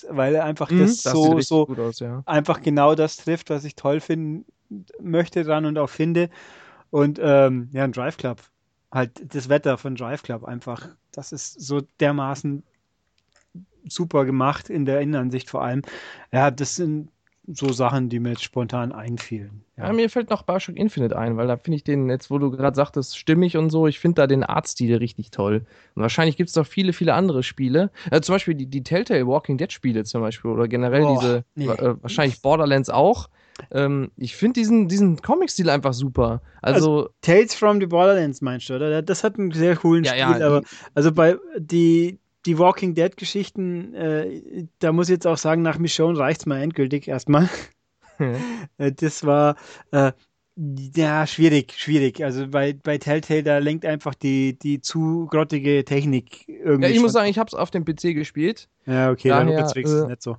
weil 0.09 0.35
einfach 0.37 0.69
Mhm, 0.69 0.79
das 0.79 1.01
sieht 1.03 1.11
so, 1.11 1.39
so 1.41 1.65
gut 1.65 1.79
aus, 1.79 1.99
ja. 1.99 2.23
einfach 2.25 2.61
genau 2.61 2.95
das 2.95 3.17
trifft, 3.17 3.49
was 3.49 3.63
ich 3.63 3.75
toll 3.75 3.99
finden 3.99 4.45
möchte 4.99 5.43
dran 5.43 5.65
und 5.65 5.77
auch 5.77 5.89
finde. 5.89 6.29
Und 6.91 7.19
ähm, 7.21 7.69
ja, 7.73 7.83
ein 7.83 7.91
Drive 7.91 8.17
Club. 8.17 8.41
Halt 8.91 9.33
das 9.35 9.49
Wetter 9.49 9.77
von 9.77 9.95
Drive 9.95 10.23
Club 10.23 10.45
einfach, 10.45 10.89
das 11.11 11.31
ist 11.31 11.59
so 11.59 11.81
dermaßen 11.99 12.63
super 13.89 14.25
gemacht 14.25 14.69
in 14.69 14.85
der 14.85 15.01
Innenansicht 15.01 15.49
vor 15.49 15.63
allem. 15.63 15.81
Ja, 16.31 16.51
das 16.51 16.75
sind 16.75 17.09
so 17.47 17.71
Sachen, 17.71 18.09
die 18.09 18.19
mir 18.19 18.31
jetzt 18.31 18.43
spontan 18.43 18.91
einfielen. 18.91 19.63
Ja, 19.77 19.93
mir 19.93 20.09
fällt 20.09 20.29
noch 20.29 20.43
Bioshock 20.43 20.75
Infinite 20.75 21.17
ein, 21.17 21.37
weil 21.37 21.47
da 21.47 21.55
finde 21.55 21.77
ich 21.77 21.83
den, 21.83 22.09
jetzt 22.09 22.29
wo 22.29 22.39
du 22.39 22.51
gerade 22.51 22.75
sagtest, 22.75 23.17
stimmig 23.17 23.55
und 23.57 23.69
so, 23.69 23.87
ich 23.87 23.99
finde 23.99 24.21
da 24.21 24.27
den 24.27 24.43
Artstil 24.43 24.95
richtig 24.97 25.31
toll. 25.31 25.65
Und 25.95 26.01
wahrscheinlich 26.01 26.35
gibt 26.35 26.49
es 26.49 26.55
noch 26.55 26.65
viele, 26.65 26.93
viele 26.93 27.13
andere 27.13 27.43
Spiele. 27.43 27.91
Äh, 28.11 28.21
zum 28.21 28.35
Beispiel 28.35 28.55
die, 28.55 28.65
die 28.65 28.83
Telltale 28.83 29.25
Walking 29.27 29.57
Dead 29.57 29.71
Spiele 29.71 30.03
zum 30.03 30.21
Beispiel 30.21 30.51
oder 30.51 30.67
generell 30.67 31.01
Boah, 31.01 31.19
diese, 31.19 31.45
nee. 31.55 31.65
äh, 31.67 31.95
wahrscheinlich 32.01 32.41
Borderlands 32.41 32.89
auch. 32.89 33.29
Ähm, 33.71 34.11
ich 34.17 34.35
finde 34.35 34.59
diesen, 34.59 34.87
diesen 34.87 35.21
Comic-Stil 35.21 35.69
einfach 35.69 35.93
super. 35.93 36.41
Also, 36.61 37.09
Tales 37.21 37.55
from 37.55 37.79
the 37.79 37.87
Borderlands 37.87 38.41
meinst 38.41 38.69
du, 38.69 38.75
oder? 38.75 39.01
Das 39.01 39.23
hat 39.23 39.39
einen 39.39 39.51
sehr 39.51 39.75
coolen 39.75 40.03
Ja, 40.03 40.15
ja, 40.15 40.33
Stil, 40.33 40.43
aber 40.43 40.61
die- 40.61 40.67
also 40.95 41.11
bei 41.11 41.37
die, 41.57 42.19
die 42.47 42.57
Walking 42.57 42.95
Dead-Geschichten, 42.95 43.93
äh, 43.93 44.65
da 44.79 44.91
muss 44.91 45.09
ich 45.09 45.13
jetzt 45.13 45.27
auch 45.27 45.37
sagen, 45.37 45.61
nach 45.61 45.77
Michonne 45.77 46.17
reicht 46.17 46.41
es 46.41 46.45
mal 46.47 46.61
endgültig 46.61 47.07
erstmal. 47.07 47.47
Äh, 48.79 48.91
Das 48.93 49.23
war 49.25 49.55
äh, 49.91 50.11
ja 50.95 51.27
schwierig, 51.27 51.73
schwierig. 51.77 52.23
Also 52.23 52.47
bei, 52.47 52.73
bei 52.73 52.97
Telltale, 52.97 53.43
da 53.43 53.57
lenkt 53.59 53.85
einfach 53.85 54.15
die, 54.15 54.57
die 54.57 54.81
zu 54.81 55.27
grottige 55.29 55.85
Technik 55.85 56.47
irgendwie. 56.47 56.87
ja, 56.87 56.89
ich 56.89 56.95
muss 56.99 57.11
schon- 57.11 57.13
sagen, 57.13 57.29
ich 57.29 57.37
habe 57.37 57.47
es 57.49 57.53
auf 57.53 57.69
dem 57.69 57.85
PC 57.85 58.15
gespielt. 58.15 58.67
Ja, 58.87 59.11
okay, 59.11 59.29
daher, 59.29 59.45
dann 59.45 59.55
wird's 59.55 59.75
äh, 59.75 60.07
nicht 60.07 60.23
so. 60.23 60.37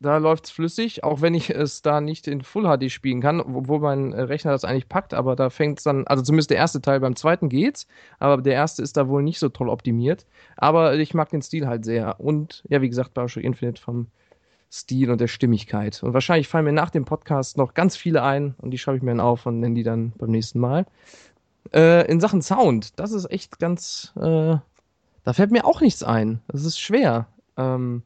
Da 0.00 0.18
läuft 0.18 0.44
es 0.44 0.50
flüssig, 0.52 1.02
auch 1.02 1.22
wenn 1.22 1.34
ich 1.34 1.50
es 1.54 1.82
da 1.82 2.00
nicht 2.00 2.28
in 2.28 2.42
Full 2.42 2.64
HD 2.64 2.90
spielen 2.90 3.20
kann, 3.20 3.40
obwohl 3.40 3.80
mein 3.80 4.12
äh, 4.12 4.22
Rechner 4.22 4.52
das 4.52 4.64
eigentlich 4.64 4.88
packt, 4.88 5.14
aber 5.14 5.34
da 5.34 5.50
fängt 5.50 5.78
es 5.78 5.84
dann, 5.84 6.06
also 6.06 6.22
zumindest 6.22 6.50
der 6.50 6.58
erste 6.58 6.80
Teil, 6.80 7.00
beim 7.00 7.16
zweiten 7.16 7.48
geht's, 7.48 7.86
aber 8.18 8.40
der 8.40 8.54
erste 8.54 8.82
ist 8.82 8.96
da 8.96 9.08
wohl 9.08 9.22
nicht 9.22 9.38
so 9.38 9.48
toll 9.48 9.68
optimiert. 9.68 10.26
Aber 10.56 10.94
ich 10.94 11.14
mag 11.14 11.30
den 11.30 11.42
Stil 11.42 11.66
halt 11.66 11.84
sehr. 11.84 12.20
Und 12.20 12.62
ja, 12.68 12.80
wie 12.80 12.88
gesagt, 12.88 13.14
Bioshock 13.14 13.42
Infinite 13.42 13.80
vom 13.80 14.08
Stil 14.70 15.10
und 15.10 15.20
der 15.20 15.28
Stimmigkeit. 15.28 16.02
Und 16.02 16.12
wahrscheinlich 16.12 16.48
fallen 16.48 16.66
mir 16.66 16.72
nach 16.72 16.90
dem 16.90 17.04
Podcast 17.04 17.56
noch 17.56 17.74
ganz 17.74 17.96
viele 17.96 18.22
ein 18.22 18.54
und 18.58 18.70
die 18.70 18.78
schreibe 18.78 18.98
ich 18.98 19.02
mir 19.02 19.12
dann 19.12 19.20
auf 19.20 19.46
und 19.46 19.60
nenne 19.60 19.74
die 19.74 19.82
dann 19.82 20.12
beim 20.18 20.30
nächsten 20.30 20.60
Mal. 20.60 20.86
Äh, 21.72 22.10
in 22.10 22.20
Sachen 22.20 22.42
Sound, 22.42 22.98
das 22.98 23.12
ist 23.12 23.30
echt 23.30 23.58
ganz, 23.58 24.12
äh, 24.16 24.56
da 25.24 25.32
fällt 25.32 25.50
mir 25.50 25.64
auch 25.64 25.80
nichts 25.80 26.02
ein. 26.02 26.40
Das 26.48 26.64
ist 26.64 26.78
schwer. 26.78 27.26
Ähm, 27.56 28.02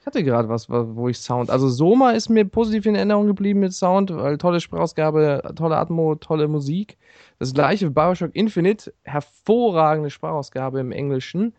ich 0.00 0.06
hatte 0.06 0.24
gerade 0.24 0.48
was, 0.48 0.70
wo 0.70 1.08
ich 1.08 1.18
Sound. 1.18 1.50
Also 1.50 1.68
Soma 1.68 2.12
ist 2.12 2.30
mir 2.30 2.46
positiv 2.46 2.86
in 2.86 2.94
Erinnerung 2.94 3.26
geblieben 3.26 3.60
mit 3.60 3.74
Sound, 3.74 4.14
weil 4.16 4.38
tolle 4.38 4.60
Sprachausgabe, 4.60 5.52
tolle 5.56 5.76
Atmo, 5.76 6.14
tolle 6.14 6.48
Musik. 6.48 6.96
Das 7.38 7.52
gleiche 7.52 7.90
Bioshock 7.90 8.34
Infinite, 8.34 8.94
hervorragende 9.02 10.08
Sprachausgabe 10.08 10.80
im 10.80 10.90
Englischen. 10.90 11.52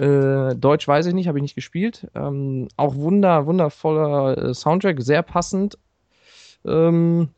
Äh, 0.00 0.56
Deutsch 0.56 0.88
weiß 0.88 1.06
ich 1.06 1.14
nicht, 1.14 1.28
habe 1.28 1.38
ich 1.38 1.42
nicht 1.42 1.54
gespielt. 1.54 2.08
Ähm, 2.16 2.66
auch 2.76 2.96
wunder, 2.96 3.46
wundervoller 3.46 4.36
äh, 4.36 4.54
Soundtrack, 4.54 5.00
sehr 5.00 5.22
passend. 5.22 5.78
Ähm, 6.66 7.28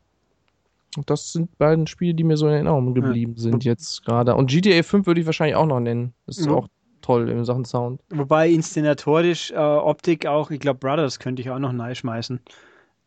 das 1.05 1.31
sind 1.31 1.55
beiden 1.59 1.85
Spiele, 1.85 2.15
die 2.15 2.23
mir 2.23 2.37
so 2.37 2.47
in 2.47 2.53
Erinnerung 2.53 2.95
geblieben 2.95 3.35
sind 3.37 3.63
jetzt 3.63 4.03
gerade. 4.03 4.35
Und 4.35 4.49
GTA 4.49 4.81
5 4.81 5.05
würde 5.05 5.21
ich 5.21 5.27
wahrscheinlich 5.27 5.55
auch 5.55 5.67
noch 5.67 5.79
nennen. 5.79 6.13
Das 6.25 6.39
ist 6.39 6.47
Ja. 6.47 6.53
auch 6.53 6.67
toll 7.01 7.29
in 7.29 7.43
Sachen 7.45 7.65
Sound. 7.65 8.01
Wobei 8.09 8.49
inszenatorisch, 8.49 9.51
äh, 9.51 9.55
Optik 9.57 10.25
auch, 10.25 10.51
ich 10.51 10.59
glaube, 10.59 10.79
Brothers 10.79 11.19
könnte 11.19 11.41
ich 11.41 11.49
auch 11.49 11.59
noch 11.59 11.71
neu 11.71 11.95
schmeißen. 11.95 12.39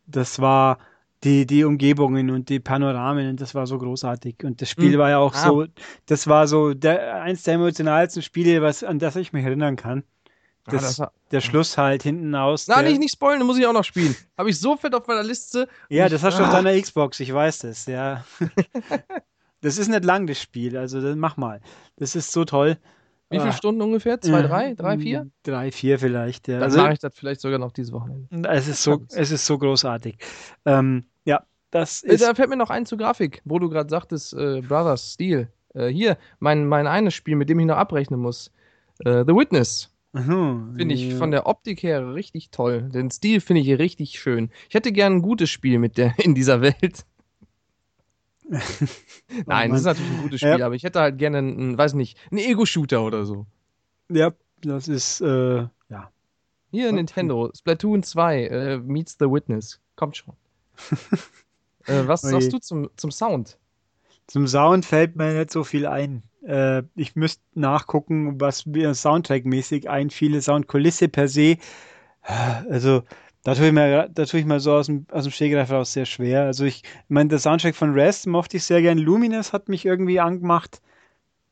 Das 0.07 0.40
war 0.40 0.78
die, 1.24 1.46
die 1.46 1.62
Umgebungen 1.64 2.31
und 2.31 2.48
die 2.48 2.59
Panoramen 2.59 3.31
und 3.31 3.40
das 3.40 3.55
war 3.55 3.66
so 3.66 3.78
großartig. 3.78 4.42
Und 4.42 4.61
das 4.61 4.68
Spiel 4.70 4.92
Hm. 4.92 4.98
war 4.98 5.11
ja 5.11 5.18
auch 5.18 5.35
Ah. 5.35 5.46
so, 5.46 5.66
das 6.07 6.26
war 6.26 6.48
so 6.48 6.74
der, 6.74 7.22
eins 7.22 7.44
der 7.44 7.55
emotionalsten 7.55 8.22
Spiele, 8.22 8.61
was, 8.62 8.83
an 8.83 8.98
das 8.98 9.14
ich 9.16 9.33
mich 9.33 9.44
erinnern 9.44 9.76
kann. 9.76 10.02
Ah, 10.64 10.72
Das, 10.72 10.83
das 10.83 10.98
war- 10.98 11.12
der 11.31 11.40
Schluss 11.40 11.78
halt 11.78 12.02
hinten 12.02 12.35
aus. 12.35 12.66
Na, 12.68 12.81
der, 12.83 12.90
nicht, 12.90 12.98
nicht 13.00 13.12
spoilen, 13.12 13.44
muss 13.46 13.59
ich 13.59 13.66
auch 13.66 13.72
noch 13.72 13.85
spielen. 13.85 14.14
Habe 14.37 14.50
ich 14.50 14.59
so 14.61 14.76
fett 14.76 14.94
auf 14.94 15.07
meiner 15.07 15.22
Liste. 15.22 15.68
Ja, 15.88 16.09
das 16.09 16.22
hast 16.22 16.38
du 16.38 16.42
auf 16.42 16.50
Ah. 16.50 16.61
deiner 16.62 16.81
Xbox, 16.81 17.20
ich 17.20 17.33
weiß 17.33 17.61
das, 17.61 17.87
ja. 17.87 18.24
das 19.61 19.78
ist 19.78 19.88
nicht 19.88 20.05
lang, 20.05 20.26
das 20.26 20.40
Spiel, 20.40 20.76
also 20.76 20.98
mach 21.16 21.37
mal. 21.37 21.61
Das 21.96 22.16
ist 22.16 22.33
so 22.33 22.44
toll. 22.44 22.78
Wie 23.33 23.38
viele 23.38 23.51
Ah. 23.51 23.53
Stunden 23.53 23.83
ungefähr? 23.83 24.21
Zwei, 24.21 24.40
Ja. 24.40 24.47
drei? 24.47 24.75
Drei, 24.75 24.99
vier? 24.99 25.27
Drei, 25.42 25.73
vier 25.73 25.99
vielleicht, 25.99 26.49
ja. 26.49 26.55
Dann 26.55 26.64
Also, 26.64 26.79
mache 26.81 26.92
ich 26.92 26.99
das 27.01 27.14
vielleicht 27.16 27.40
sogar 27.40 27.59
noch 27.59 27.73
dieses 27.73 27.92
Wochenende. 27.92 28.29
es 28.49 28.68
ist 28.68 28.83
so, 28.83 29.03
es 29.09 29.31
ist 29.31 29.45
so 29.47 29.59
großartig. 29.59 30.16
Ähm, 30.64 31.05
ja, 31.25 31.42
das 31.71 32.03
Äh, 32.03 32.14
ist. 32.14 32.23
Da 32.23 32.35
fällt 32.35 32.51
mir 32.51 32.57
noch 32.57 32.71
ein 32.71 32.87
zu 32.87 32.97
Grafik, 32.97 33.42
wo 33.45 33.59
du 33.59 33.68
gerade 33.68 33.88
sagtest, 33.90 34.35
äh, 34.35 34.61
Brothers, 34.61 35.12
Stil. 35.14 35.49
Äh, 35.75 35.88
hier, 35.88 36.18
mein, 36.38 36.66
mein 36.66 36.87
eines 36.87 37.14
Spiel, 37.14 37.35
mit 37.37 37.49
dem 37.49 37.59
ich 37.61 37.66
noch 37.66 37.77
abrechnen 37.77 38.21
muss. 38.21 38.51
Äh, 39.05 39.25
The 39.27 39.35
Witness. 39.35 39.88
Mhm, 40.14 40.75
Finde 40.77 40.95
ich 40.95 41.14
von 41.14 41.31
der 41.31 41.47
Optik 41.47 41.83
her 41.83 42.14
richtig 42.14 42.51
toll. 42.51 42.83
Den 42.83 43.11
Stil 43.11 43.40
finde 43.40 43.62
ich 43.62 43.79
richtig 43.79 44.21
schön. 44.21 44.51
Ich 44.68 44.75
hätte 44.75 44.92
gern 44.92 45.14
ein 45.14 45.23
gutes 45.23 45.49
Spiel 45.49 45.79
mit 45.79 45.97
der 45.97 46.12
in 46.18 46.35
dieser 46.35 46.61
Welt. 46.61 47.07
Nein, 49.46 49.70
das 49.70 49.80
ist 49.80 49.86
natürlich 49.86 50.10
ein 50.12 50.22
gutes 50.22 50.40
Spiel, 50.40 50.58
Ja. 50.58 50.66
aber 50.66 50.74
ich 50.74 50.84
hätte 50.84 51.00
halt 51.00 51.18
gerne 51.18 51.38
einen, 51.38 51.78
weiß 51.78 51.94
nicht, 51.94 52.18
einen 52.30 52.40
Ego-Shooter 52.40 53.02
oder 53.02 53.24
so. 53.24 53.46
Ja, 54.10 54.32
das 54.62 54.88
ist, 54.88 55.20
äh, 55.20 55.56
ja. 55.88 56.10
Hier 56.70 56.86
Okay. 56.86 56.92
Nintendo, 56.92 57.50
Splatoon 57.56 58.02
2 58.02 58.44
äh, 58.46 58.78
meets 58.78 59.16
The 59.18 59.26
Witness. 59.26 59.80
Kommt 59.96 60.16
schon. 60.16 60.34
äh, 61.86 62.06
was 62.06 62.22
sagst 62.22 62.52
du 62.52 62.58
zum, 62.58 62.90
zum 62.96 63.10
Sound? 63.10 63.58
Zum 64.26 64.46
Sound 64.46 64.84
fällt 64.84 65.16
mir 65.16 65.34
nicht 65.34 65.50
so 65.50 65.64
viel 65.64 65.86
ein. 65.86 66.22
Äh, 66.46 66.82
ich 66.94 67.14
müsste 67.16 67.42
nachgucken, 67.54 68.40
was 68.40 68.66
mir 68.66 68.94
Soundtrack-mäßig 68.94 69.88
einfiel. 69.88 70.40
Soundkulisse 70.40 71.08
per 71.08 71.28
se. 71.28 71.56
Also, 72.22 73.02
da 73.44 73.55
tue 73.55 73.68
ich 73.68 73.72
mir, 73.72 74.09
da 74.09 74.24
tue 74.24 74.40
ich 74.40 74.46
mir 74.46 74.61
so 74.61 74.72
aus 74.74 74.87
dem, 74.87 75.07
aus 75.11 75.24
dem 75.24 75.33
Stegreif 75.33 75.70
raus 75.70 75.92
sehr 75.92 76.07
schwer. 76.07 76.44
Also, 76.44 76.64
ich, 76.64 76.83
ich 76.85 77.11
meine, 77.11 77.28
der 77.31 77.38
Soundtrack 77.38 77.74
von 77.74 77.92
Rest 77.94 78.26
mochte 78.26 78.57
ich 78.59 78.64
sehr 78.64 78.83
gern. 78.83 78.98
Luminous 78.98 79.52
hat 79.52 79.68
mich 79.68 79.85
irgendwie 79.87 80.20
angemacht. 80.20 80.81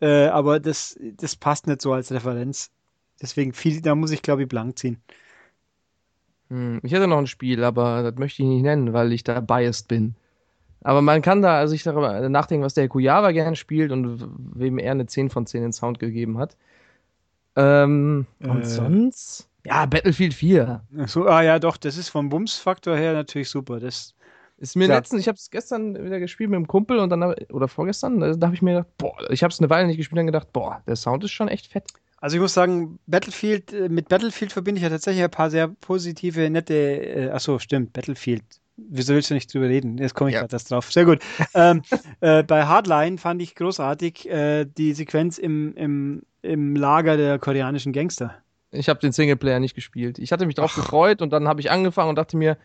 Äh, 0.00 0.26
aber 0.29 0.61
das, 0.61 0.98
das 1.16 1.37
passt 1.37 1.66
nicht 1.66 1.83
so 1.83 1.92
als 1.92 2.12
Referenz. 2.12 2.70
Deswegen 3.22 3.53
viel, 3.53 3.83
da 3.83 3.94
muss 3.94 4.12
ich, 4.12 4.22
glaube 4.22 4.42
ich, 4.42 4.48
blank 4.48 4.79
ziehen. 4.79 5.03
Hm, 6.48 6.81
ich 6.83 6.92
hätte 6.92 7.07
noch 7.07 7.18
ein 7.18 7.26
Spiel, 7.26 7.62
aber 7.64 8.03
das 8.03 8.14
möchte 8.18 8.42
ich 8.42 8.48
nicht 8.48 8.62
nennen, 8.62 8.92
weil 8.92 9.12
ich 9.12 9.24
da 9.24 9.40
biased 9.40 9.88
bin. 9.88 10.14
Aber 10.83 11.03
man 11.03 11.22
kann 11.22 11.42
da 11.42 11.66
sich 11.68 11.83
darüber 11.83 12.29
nachdenken, 12.29 12.64
was 12.64 12.74
der 12.74 12.88
Kujava 12.88 13.33
gern 13.33 13.57
spielt 13.57 13.92
und 13.92 14.29
wem 14.55 14.79
er 14.79 14.92
eine 14.92 15.07
10 15.07 15.31
von 15.31 15.46
10 15.46 15.64
in 15.64 15.72
Sound 15.74 15.98
gegeben 15.98 16.38
hat. 16.38 16.57
Ähm, 17.57 18.26
und 18.40 18.62
Äh. 18.62 18.66
sonst? 18.66 19.49
Ja, 19.64 19.87
Battlefield 19.87 20.35
4. 20.35 20.83
So, 21.07 21.27
ah 21.27 21.42
ja, 21.42 21.59
doch, 21.59 21.77
das 21.77 21.96
ist 21.96 22.09
vom 22.09 22.29
Bums-Faktor 22.29 22.96
her 22.96 23.12
natürlich 23.12 23.51
super. 23.51 23.79
Das, 23.81 24.14
Ist 24.59 24.77
mir 24.77 24.87
Klar. 24.87 24.99
letztens, 24.99 25.23
ich 25.23 25.29
habe 25.29 25.37
es 25.37 25.51
gestern 25.51 26.03
wieder 26.05 26.20
gespielt 26.20 26.51
mit 26.51 26.59
dem 26.59 26.66
Kumpel 26.66 26.99
und 26.99 27.11
dann, 27.11 27.23
oder 27.51 27.68
vorgestern, 27.68 28.20
da 28.20 28.46
habe 28.46 28.55
ich 28.55 28.62
mir 28.62 28.73
gedacht, 28.75 28.96
boah, 28.99 29.16
ich 29.31 29.42
habe 29.42 29.53
es 29.53 29.59
eine 29.59 29.70
Weile 29.70 29.87
nicht 29.87 29.96
gespielt 29.96 30.20
und 30.20 30.27
gedacht, 30.27 30.53
boah, 30.53 30.83
der 30.87 30.96
Sound 30.96 31.25
ist 31.25 31.33
schon 31.33 31.49
echt 31.49 31.66
fett. 31.66 31.85
Also 32.18 32.37
ich 32.37 32.42
muss 32.42 32.53
sagen, 32.53 32.99
Battlefield, 33.07 33.73
äh, 33.73 33.88
mit 33.88 34.09
Battlefield 34.09 34.53
verbinde 34.53 34.79
ich 34.79 34.83
ja 34.83 34.90
tatsächlich 34.90 35.25
ein 35.25 35.31
paar 35.31 35.51
sehr 35.51 35.68
positive, 35.68 36.51
nette, 36.51 36.75
äh, 36.75 37.31
achso, 37.31 37.59
stimmt, 37.59 37.94
Battlefield. 37.94 38.42
Wieso 38.77 39.14
willst 39.14 39.31
du 39.31 39.35
nicht 39.35 39.53
drüber 39.53 39.68
reden? 39.68 39.96
Jetzt 39.99 40.14
komme 40.14 40.29
ich 40.31 40.35
Ja. 40.35 40.40
gerade 40.40 40.55
erst 40.57 40.70
drauf. 40.70 40.92
Sehr 40.92 41.05
gut. 41.07 41.20
ähm, 41.55 41.83
äh, 42.20 42.42
bei 42.42 42.64
Hardline 42.66 43.16
fand 43.18 43.40
ich 43.40 43.55
großartig 43.55 44.29
äh, 44.29 44.64
die 44.66 44.92
Sequenz 44.92 45.38
im, 45.38 45.75
im, 45.77 46.23
im 46.42 46.77
Lager 46.77 47.16
der 47.16 47.38
koreanischen 47.38 47.92
Gangster. 47.94 48.35
Ich 48.72 48.88
habe 48.88 49.00
den 49.00 49.12
Singleplayer 49.12 49.59
nicht 49.61 49.74
gespielt. 49.74 50.18
Ich 50.18 50.33
hatte 50.33 50.46
mich 50.46 50.54
drauf 50.54 50.74
gefreut 50.74 51.22
und 51.22 51.33
dann 51.33 51.48
habe 51.48 51.61
ich 51.61 51.70
angefangen 51.70 52.11
und 52.11 52.16
dachte 52.16 52.37
mir, 52.37 52.56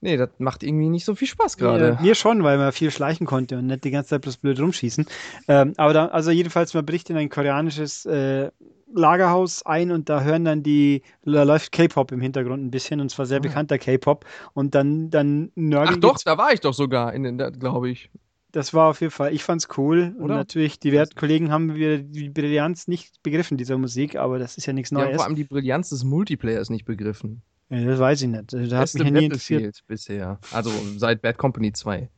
nee, 0.00 0.16
das 0.16 0.30
macht 0.38 0.62
irgendwie 0.62 0.88
nicht 0.88 1.04
so 1.04 1.14
viel 1.14 1.28
Spaß 1.28 1.56
gerade. 1.56 1.92
Mir, 2.00 2.00
mir 2.02 2.14
schon, 2.14 2.42
weil 2.42 2.58
man 2.58 2.72
viel 2.72 2.90
schleichen 2.90 3.26
konnte 3.26 3.58
und 3.58 3.66
nicht 3.66 3.84
die 3.84 3.90
ganze 3.90 4.10
Zeit 4.10 4.22
bloß 4.22 4.38
blöd 4.38 4.58
rumschießen. 4.58 5.06
Ähm, 5.46 5.74
aber 5.76 5.92
da, 5.92 6.06
also 6.06 6.30
jedenfalls, 6.30 6.74
man 6.74 6.84
bricht 6.86 7.10
in 7.10 7.16
ein 7.16 7.28
koreanisches 7.28 8.06
äh, 8.06 8.50
Lagerhaus 8.92 9.64
ein 9.64 9.92
und 9.92 10.08
da 10.08 10.22
hören 10.22 10.44
dann 10.44 10.64
die, 10.64 11.02
da 11.22 11.44
läuft 11.44 11.70
K-Pop 11.70 12.10
im 12.10 12.20
Hintergrund 12.20 12.64
ein 12.64 12.72
bisschen 12.72 13.00
und 13.00 13.08
zwar 13.10 13.24
sehr 13.26 13.36
Ah. 13.38 13.40
bekannter 13.42 13.78
K-Pop 13.78 14.24
und 14.52 14.74
dann, 14.74 15.10
dann 15.10 15.52
Ach 15.74 15.96
doch, 15.96 16.18
da 16.24 16.36
war 16.38 16.52
ich 16.52 16.58
doch 16.60 16.74
sogar, 16.74 17.14
in, 17.14 17.22
den- 17.22 17.38
da- 17.38 17.50
glaube 17.50 17.88
ich. 17.90 18.10
Das 18.52 18.74
war 18.74 18.88
auf 18.88 19.00
jeden 19.00 19.10
Fall, 19.10 19.32
ich 19.32 19.42
fand's 19.42 19.68
cool 19.76 20.14
und 20.16 20.24
Oder? 20.24 20.36
natürlich, 20.36 20.78
die 20.78 20.92
werten 20.92 21.14
Kollegen 21.14 21.50
haben 21.50 21.74
wieder 21.74 21.98
die 21.98 22.28
Brillanz 22.28 22.88
nicht 22.88 23.22
begriffen 23.22 23.56
dieser 23.56 23.78
Musik, 23.78 24.16
aber 24.16 24.38
das 24.38 24.56
ist 24.56 24.66
ja 24.66 24.72
nichts 24.72 24.92
Neues. 24.92 25.16
vor 25.16 25.24
allem 25.24 25.36
die 25.36 25.44
Brillanz 25.44 25.90
des 25.90 26.04
Multiplayers 26.04 26.70
nicht 26.70 26.84
begriffen. 26.84 27.42
Ja, 27.70 27.84
das 27.84 28.00
weiß 28.00 28.22
ich 28.22 28.28
nicht. 28.28 28.52
Da 28.52 28.78
hat 28.78 28.94
mich 28.94 29.04
ja 29.04 29.10
nie 29.10 29.24
interessiert. 29.26 29.80
Bisher. 29.86 30.38
Also 30.52 30.70
seit 30.96 31.22
Bad 31.22 31.38
Company 31.38 31.72
2. 31.72 32.08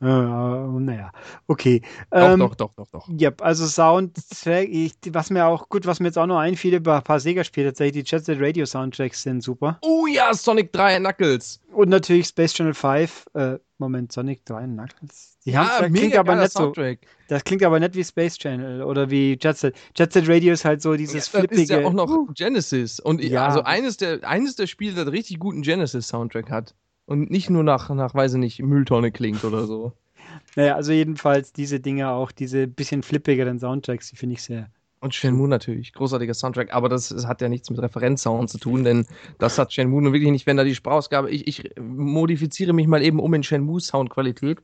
Ja, 0.00 0.66
naja, 0.78 1.10
okay. 1.48 1.82
Doch, 2.10 2.32
Ähm, 2.32 2.38
doch, 2.38 2.54
doch, 2.54 2.72
doch, 2.74 2.88
doch. 2.92 3.08
Ja, 3.18 3.30
also 3.40 3.66
Soundtrack, 3.66 4.68
ich, 4.68 4.92
was 5.10 5.30
mir 5.30 5.44
auch, 5.46 5.68
gut, 5.68 5.86
was 5.86 5.98
mir 5.98 6.06
jetzt 6.06 6.18
auch 6.18 6.26
noch 6.26 6.38
einfiel, 6.38 6.78
bei 6.80 6.96
ein 6.98 7.02
paar 7.02 7.18
Sega-Spiele 7.18 7.70
tatsächlich, 7.70 8.04
die 8.04 8.10
Jet 8.10 8.24
Set 8.24 8.38
Radio 8.40 8.64
Soundtracks 8.64 9.22
sind 9.22 9.42
super. 9.42 9.78
Oh 9.82 10.06
ja, 10.06 10.32
Sonic 10.34 10.72
3 10.72 10.98
Knuckles. 11.00 11.60
Und 11.72 11.88
natürlich 11.88 12.28
Space 12.28 12.52
Channel 12.54 12.74
5, 12.74 13.26
äh, 13.34 13.58
Moment, 13.78 14.12
Sonic 14.12 14.44
3 14.46 14.66
Knuckles. 14.66 15.36
Die 15.44 15.56
haben, 15.58 15.66
ja, 15.66 15.80
das 15.82 15.90
mega 15.90 15.98
klingt 16.00 16.16
aber 16.18 16.34
nicht 16.36 16.52
so, 16.52 16.58
Soundtrack. 16.60 16.98
das 17.28 17.42
klingt 17.42 17.62
aber 17.64 17.80
nicht 17.80 17.94
wie 17.94 18.04
Space 18.04 18.38
Channel 18.38 18.82
oder 18.84 19.10
wie 19.10 19.36
Jet 19.40 19.56
Set. 19.58 19.74
Jet 19.96 20.12
Set 20.12 20.28
Radio 20.28 20.52
ist 20.52 20.64
halt 20.64 20.80
so 20.80 20.94
dieses 20.94 21.14
Ja, 21.14 21.18
das 21.20 21.28
flippige. 21.28 21.62
ist 21.62 21.70
ja 21.70 21.84
auch 21.84 21.92
noch 21.92 22.08
Uh, 22.08 22.26
Genesis. 22.34 23.00
Und 23.00 23.20
Ja. 23.22 23.46
also 23.46 23.62
eines 23.64 23.96
der, 23.96 24.22
eines 24.22 24.54
der 24.54 24.68
Spiele, 24.68 24.94
das 25.04 25.12
richtig 25.12 25.40
guten 25.40 25.62
Genesis-Soundtrack 25.62 26.50
hat. 26.50 26.74
Und 27.08 27.30
nicht 27.30 27.48
nur 27.48 27.62
nach, 27.62 27.88
nach, 27.88 28.14
weiß 28.14 28.34
ich 28.34 28.38
nicht, 28.38 28.62
Mülltonne 28.62 29.10
klingt 29.10 29.42
oder 29.42 29.66
so. 29.66 29.94
naja, 30.56 30.74
also 30.74 30.92
jedenfalls 30.92 31.54
diese 31.54 31.80
Dinge 31.80 32.10
auch, 32.10 32.30
diese 32.30 32.66
bisschen 32.66 33.02
flippigeren 33.02 33.58
Soundtracks, 33.58 34.10
die 34.10 34.16
finde 34.16 34.34
ich 34.34 34.42
sehr, 34.42 34.68
Und 35.00 35.14
Shenmue 35.14 35.48
natürlich, 35.48 35.94
großartiger 35.94 36.34
Soundtrack, 36.34 36.74
aber 36.74 36.90
das, 36.90 37.08
das 37.08 37.26
hat 37.26 37.40
ja 37.40 37.48
nichts 37.48 37.70
mit 37.70 37.80
Referenzsound 37.80 38.50
zu 38.50 38.58
tun, 38.58 38.84
denn 38.84 39.06
das 39.38 39.58
hat 39.58 39.72
Shenmue 39.72 40.02
nun 40.02 40.12
wirklich 40.12 40.30
nicht, 40.30 40.46
wenn 40.46 40.58
da 40.58 40.64
die 40.64 40.74
Sprachausgabe, 40.74 41.30
ich, 41.30 41.46
ich 41.46 41.70
modifiziere 41.80 42.74
mich 42.74 42.86
mal 42.86 43.02
eben 43.02 43.20
um 43.20 43.32
in 43.32 43.42
Shenmue-Soundqualität. 43.42 44.58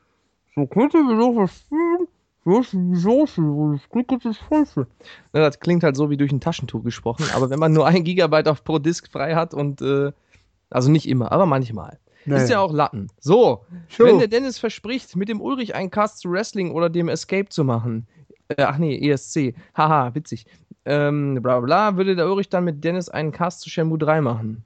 So 0.54 0.66
könnte 0.66 1.02
mir 1.02 1.16
doch 1.16 1.34
was 1.36 1.50
spielen. 1.50 2.08
Das 5.32 5.60
klingt 5.60 5.82
halt 5.82 5.96
so 5.96 6.10
wie 6.10 6.18
durch 6.18 6.30
ein 6.30 6.42
Taschentuch 6.42 6.84
gesprochen, 6.84 7.24
aber 7.34 7.48
wenn 7.48 7.58
man 7.58 7.72
nur 7.72 7.86
ein 7.86 8.04
Gigabyte 8.04 8.48
auf 8.48 8.64
pro 8.64 8.78
Disk 8.78 9.10
frei 9.10 9.34
hat 9.34 9.54
und 9.54 9.80
äh, 9.80 10.12
also 10.68 10.90
nicht 10.90 11.08
immer, 11.08 11.32
aber 11.32 11.46
manchmal. 11.46 11.98
Nee. 12.26 12.36
Ist 12.36 12.50
ja 12.50 12.60
auch 12.60 12.72
Latten. 12.72 13.08
So, 13.20 13.64
Show. 13.88 14.04
wenn 14.04 14.18
der 14.18 14.28
Dennis 14.28 14.58
verspricht, 14.58 15.16
mit 15.16 15.28
dem 15.28 15.40
Ulrich 15.40 15.74
einen 15.74 15.90
Cast 15.90 16.18
zu 16.18 16.30
Wrestling 16.30 16.72
oder 16.72 16.88
dem 16.88 17.08
Escape 17.08 17.48
zu 17.48 17.64
machen, 17.64 18.06
äh, 18.48 18.62
ach 18.62 18.78
nee, 18.78 18.96
ESC, 19.10 19.54
haha, 19.76 20.14
witzig, 20.14 20.46
ähm, 20.84 21.38
bla 21.42 21.60
bla, 21.60 21.96
würde 21.96 22.16
der 22.16 22.26
Ulrich 22.26 22.48
dann 22.48 22.64
mit 22.64 22.82
Dennis 22.84 23.08
einen 23.08 23.32
Cast 23.32 23.60
zu 23.60 23.70
Shenmue 23.70 23.98
3 23.98 24.20
machen? 24.20 24.64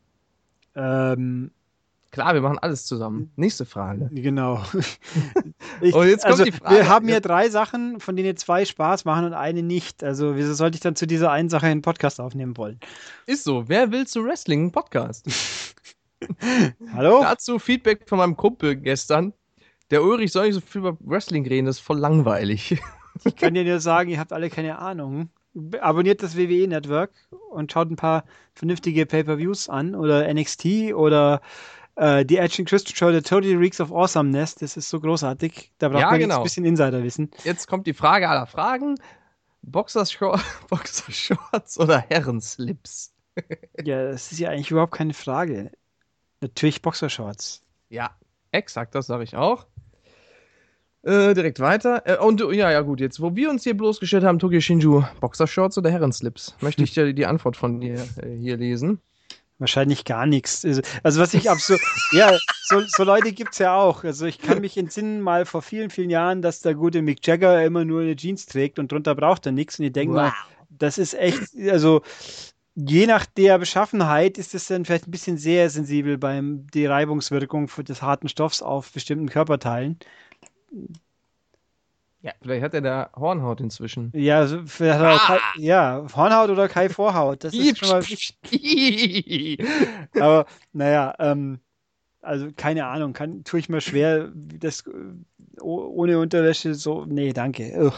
Ähm, 0.75 1.51
Klar, 2.11 2.33
wir 2.33 2.41
machen 2.41 2.59
alles 2.59 2.87
zusammen. 2.87 3.31
Nächste 3.37 3.67
Frage. 3.67 4.09
Genau. 4.13 4.63
Ich, 5.81 5.95
und 5.95 6.09
jetzt 6.09 6.23
kommt 6.23 6.41
also, 6.41 6.45
die 6.45 6.51
Frage. 6.51 6.75
Wir 6.75 6.89
haben 6.89 7.07
hier 7.07 7.21
drei 7.21 7.51
Sachen, 7.51 8.01
von 8.01 8.17
denen 8.17 8.37
zwei 8.37 8.65
Spaß 8.65 9.05
machen 9.05 9.27
und 9.27 9.33
eine 9.33 9.63
nicht. 9.63 10.03
Also, 10.03 10.35
wieso 10.35 10.55
sollte 10.55 10.75
ich 10.75 10.81
dann 10.81 10.97
zu 10.97 11.07
dieser 11.07 11.31
einen 11.31 11.49
Sache 11.51 11.67
einen 11.67 11.83
Podcast 11.83 12.21
aufnehmen 12.21 12.57
wollen? 12.57 12.81
Ist 13.27 13.45
so. 13.45 13.69
Wer 13.69 13.93
will 13.93 14.05
zu 14.05 14.25
Wrestling 14.25 14.61
einen 14.61 14.73
Podcast? 14.73 15.27
Hallo? 16.93 17.21
Dazu 17.23 17.59
Feedback 17.59 18.09
von 18.09 18.19
meinem 18.19 18.37
Kumpel 18.37 18.77
gestern. 18.77 19.33
Der 19.91 20.03
Ulrich 20.03 20.33
soll 20.33 20.47
nicht 20.47 20.55
so 20.55 20.61
viel 20.61 20.81
über 20.81 20.97
Wrestling 21.01 21.47
reden, 21.47 21.67
das 21.67 21.77
ist 21.77 21.83
voll 21.83 21.99
langweilig. 21.99 22.81
Ich 23.25 23.35
kann 23.35 23.53
dir 23.53 23.65
nur 23.65 23.81
sagen, 23.81 24.11
ihr 24.11 24.21
habt 24.21 24.33
alle 24.33 24.49
keine 24.49 24.79
Ahnung. 24.79 25.31
Abonniert 25.81 26.23
das 26.23 26.37
WWE 26.37 26.69
Network 26.69 27.11
und 27.51 27.73
schaut 27.73 27.91
ein 27.91 27.97
paar 27.97 28.23
vernünftige 28.55 29.07
Pay-Per-Views 29.07 29.69
an 29.69 29.97
oder 29.97 30.33
NXT 30.33 30.95
oder 30.95 31.41
äh, 31.97 32.25
die 32.25 32.37
Edge 32.37 32.57
and 32.61 32.69
Christian 32.69 32.95
Show, 32.95 33.11
The 33.11 33.23
Totally 33.23 33.57
Reeks 33.57 33.81
of 33.81 33.91
Awesomeness. 33.91 34.55
Das 34.55 34.77
ist 34.77 34.89
so 34.89 35.01
großartig. 35.01 35.73
Da 35.79 35.89
braucht 35.89 36.03
ja, 36.03 36.11
man 36.11 36.21
genau. 36.21 36.35
jetzt 36.35 36.39
ein 36.39 36.45
bisschen 36.45 36.65
Insiderwissen. 36.65 37.31
Jetzt 37.43 37.67
kommt 37.67 37.89
die 37.89 37.95
Frage 37.95 38.29
aller 38.29 38.47
Fragen. 38.47 38.95
Boxershorts 39.63 40.45
Boxer 40.69 41.37
oder 41.83 41.99
Herrenslips? 41.99 43.13
ja, 43.83 44.05
das 44.13 44.31
ist 44.31 44.39
ja 44.39 44.51
eigentlich 44.51 44.71
überhaupt 44.71 44.95
keine 44.95 45.15
Frage. 45.15 45.73
Natürlich 46.41 46.83
Boxershorts. 46.83 47.63
Ja, 47.89 48.11
exakt, 48.53 48.95
das 48.95 49.07
sage 49.07 49.25
ich 49.25 49.37
auch. 49.37 49.67
Äh, 51.03 51.35
direkt 51.35 51.61
weiter. 51.61 52.03
Äh, 52.07 52.19
und 52.19 52.41
ja, 52.53 52.71
ja, 52.71 52.81
gut, 52.81 53.01
jetzt, 53.01 53.21
wo 53.21 53.35
wir 53.35 53.51
uns 53.51 53.65
hier 53.65 53.77
bloßgestellt 53.77 54.25
haben, 54.25 54.39
Tokyo 54.39 54.61
Shinju, 54.61 55.05
Boxershorts 55.21 55.79
oder 55.79 55.91
Herrenslips, 55.91 56.55
möchte 56.61 56.83
ich 56.83 56.93
dir 56.93 57.13
die 57.13 57.27
Antwort 57.27 57.57
von 57.57 57.81
dir 57.81 58.07
äh, 58.23 58.37
hier 58.37 58.57
lesen. 58.57 59.01
Wahrscheinlich 59.59 60.05
gar 60.05 60.27
nichts. 60.27 60.65
Also, 60.65 60.83
also 61.03 61.21
was 61.21 61.35
ich 61.35 61.51
absolut, 61.51 61.81
ja, 62.13 62.37
so, 62.65 62.81
so 62.87 63.05
Leute 63.05 63.33
gibt 63.33 63.53
es 63.53 63.59
ja 63.59 63.77
auch. 63.77 64.05
Also 64.05 64.27
ich 64.27 64.39
kann 64.39 64.61
mich 64.61 64.77
entsinnen 64.77 65.21
mal 65.21 65.47
vor 65.47 65.63
vielen, 65.63 65.91
vielen 65.91 66.11
Jahren, 66.11 66.43
dass 66.43 66.61
der 66.61 66.75
gute 66.75 67.03
Mick 67.03 67.27
Jagger 67.27 67.65
immer 67.65 67.85
nur 67.85 68.03
eine 68.03 68.15
Jeans 68.15 68.47
trägt 68.47 68.79
und 68.79 68.93
drunter 68.93 69.15
braucht 69.15 69.47
er 69.47 69.53
nichts. 69.53 69.79
Und 69.79 69.87
ich 69.87 69.93
denke 69.93 70.15
wow. 70.15 70.23
mal, 70.23 70.33
das 70.69 70.99
ist 70.99 71.15
echt, 71.15 71.43
also 71.71 72.03
je 72.79 73.07
nach 73.07 73.27
der 73.27 73.59
Beschaffenheit 73.59 74.39
ist 74.39 74.55
es 74.55 74.69
dann 74.69 74.85
vielleicht 74.85 75.09
ein 75.09 75.11
bisschen 75.11 75.37
sehr 75.37 75.69
sensibel 75.69 76.17
beim 76.17 76.69
die 76.73 76.87
Reibungswirkung 76.87 77.67
des 77.67 78.03
harten 78.03 78.29
Stoffs 78.29 78.63
auf 78.63 78.93
bestimmten 78.93 79.29
Körperteilen. 79.29 79.99
Ja, 82.21 82.33
vielleicht 82.41 82.63
hat 82.63 82.75
er 82.75 82.81
da 82.81 83.11
Hornhaut 83.17 83.61
inzwischen. 83.61 84.13
Ja, 84.15 84.45
er 84.45 85.01
ah! 85.01 85.19
Kai, 85.19 85.39
ja, 85.57 86.07
Hornhaut 86.15 86.51
oder 86.51 86.69
Kai 86.69 86.89
Vorhaut. 86.89 87.43
Das 87.43 87.53
ist 87.53 87.79
schon 87.79 87.89
mal 87.89 88.03
Aber 90.21 90.47
naja, 90.73 91.15
ähm, 91.19 91.59
also 92.21 92.49
keine 92.57 92.87
Ahnung, 92.87 93.13
kann, 93.13 93.43
tue 93.43 93.59
ich 93.59 93.69
mir 93.69 93.81
schwer, 93.81 94.31
das 94.35 94.85
ohne 95.61 96.21
Unterwäsche 96.21 96.75
so. 96.75 97.05
Nee, 97.07 97.33
danke. 97.33 97.93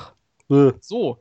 Ugh. 0.48 0.74
So, 0.80 1.18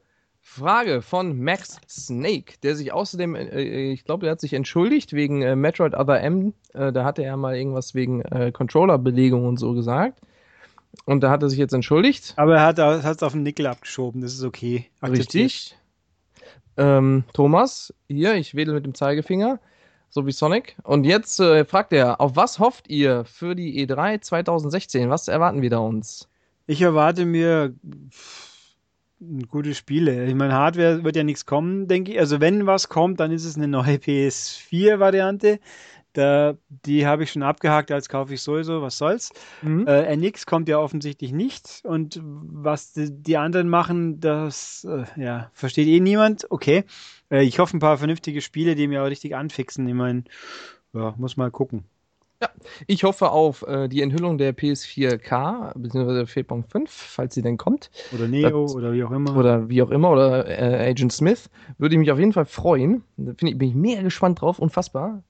Frage 0.49 1.03
von 1.03 1.39
Max 1.39 1.79
Snake, 1.87 2.55
der 2.63 2.75
sich 2.75 2.91
außerdem, 2.91 3.35
äh, 3.35 3.43
äh, 3.43 3.91
ich 3.91 4.03
glaube, 4.03 4.25
er 4.25 4.31
hat 4.31 4.41
sich 4.41 4.53
entschuldigt 4.53 5.13
wegen 5.13 5.43
äh, 5.43 5.55
Metroid 5.55 5.93
Other 5.93 6.19
M. 6.21 6.53
Äh, 6.73 6.91
da 6.91 7.05
hatte 7.05 7.23
er 7.23 7.37
mal 7.37 7.55
irgendwas 7.55 7.93
wegen 7.93 8.21
äh, 8.23 8.51
Controller-Belegung 8.51 9.45
und 9.45 9.57
so 9.57 9.73
gesagt. 9.73 10.19
Und 11.05 11.21
da 11.21 11.29
hat 11.29 11.43
er 11.43 11.49
sich 11.49 11.59
jetzt 11.59 11.73
entschuldigt. 11.73 12.33
Aber 12.35 12.55
er 12.55 12.65
hat 12.65 12.79
es 12.79 13.23
auf 13.23 13.33
den 13.33 13.43
Nickel 13.43 13.67
abgeschoben, 13.67 14.21
das 14.21 14.33
ist 14.33 14.43
okay. 14.43 14.87
Akzeptiert. 15.01 15.45
Richtig. 15.45 15.77
Ähm, 16.77 17.25
Thomas, 17.33 17.93
hier, 18.07 18.33
ich 18.33 18.55
wedel 18.55 18.73
mit 18.73 18.85
dem 18.85 18.95
Zeigefinger, 18.95 19.59
so 20.09 20.25
wie 20.25 20.31
Sonic. 20.31 20.77
Und 20.83 21.03
jetzt 21.03 21.39
äh, 21.39 21.63
fragt 21.63 21.93
er, 21.93 22.19
auf 22.19 22.35
was 22.35 22.57
hofft 22.57 22.89
ihr 22.89 23.23
für 23.23 23.55
die 23.55 23.85
E3 23.85 24.19
2016? 24.21 25.11
Was 25.11 25.27
erwarten 25.27 25.61
wir 25.61 25.69
da 25.69 25.77
uns? 25.77 26.27
Ich 26.65 26.81
erwarte 26.81 27.25
mir 27.25 27.75
gute 29.49 29.75
Spiele. 29.75 30.25
Ich 30.25 30.35
meine, 30.35 30.53
Hardware 30.53 31.03
wird 31.03 31.15
ja 31.15 31.23
nichts 31.23 31.45
kommen, 31.45 31.87
denke 31.87 32.13
ich. 32.13 32.19
Also 32.19 32.39
wenn 32.39 32.65
was 32.65 32.89
kommt, 32.89 33.19
dann 33.19 33.31
ist 33.31 33.45
es 33.45 33.57
eine 33.57 33.67
neue 33.67 33.95
PS4-Variante. 33.97 35.59
Da, 36.13 36.55
die 36.85 37.05
habe 37.05 37.23
ich 37.23 37.31
schon 37.31 37.43
abgehakt, 37.43 37.91
als 37.91 38.09
kaufe 38.09 38.33
ich 38.33 38.41
sowieso, 38.41 38.81
was 38.81 38.97
soll's. 38.97 39.31
Mhm. 39.61 39.85
Äh, 39.85 40.15
NX 40.15 40.47
kommt 40.47 40.67
ja 40.67 40.79
offensichtlich 40.79 41.31
nicht. 41.31 41.81
Und 41.83 42.19
was 42.23 42.93
die, 42.93 43.11
die 43.11 43.37
anderen 43.37 43.69
machen, 43.69 44.19
das 44.19 44.87
äh, 44.89 45.03
ja, 45.21 45.51
versteht 45.53 45.87
eh 45.87 45.99
niemand. 45.99 46.49
Okay. 46.49 46.83
Äh, 47.29 47.43
ich 47.43 47.59
hoffe 47.59 47.77
ein 47.77 47.79
paar 47.79 47.99
vernünftige 47.99 48.41
Spiele, 48.41 48.73
die 48.75 48.87
mir 48.87 49.03
auch 49.03 49.07
richtig 49.07 49.35
anfixen. 49.35 49.87
Ich 49.87 49.93
meine, 49.93 50.23
ja, 50.93 51.13
muss 51.17 51.37
mal 51.37 51.51
gucken. 51.51 51.83
Ja, 52.41 52.49
ich 52.87 53.03
hoffe 53.03 53.31
auf 53.31 53.67
äh, 53.67 53.87
die 53.89 54.01
Enthüllung 54.01 54.37
der 54.37 54.55
PS4K 54.55 55.77
bzw. 55.77 56.21
4.5, 56.21 56.87
falls 56.87 57.35
sie 57.35 57.41
denn 57.41 57.57
kommt. 57.57 57.91
Oder 58.13 58.27
Neo 58.27 58.63
das, 58.63 58.75
oder 58.75 58.93
wie 58.93 59.03
auch 59.03 59.11
immer. 59.11 59.35
Oder 59.35 59.67
wie 59.69 59.81
auch 59.81 59.89
immer, 59.89 60.11
oder 60.11 60.47
äh, 60.47 60.89
Agent 60.89 61.11
Smith. 61.11 61.49
Würde 61.77 61.95
ich 61.95 61.99
mich 61.99 62.11
auf 62.11 62.19
jeden 62.19 62.33
Fall 62.33 62.45
freuen. 62.45 63.03
Da 63.17 63.31
ich, 63.31 63.57
bin 63.57 63.69
ich 63.69 63.75
mega 63.75 64.01
gespannt 64.01 64.41
drauf, 64.41 64.59
unfassbar. 64.59 65.23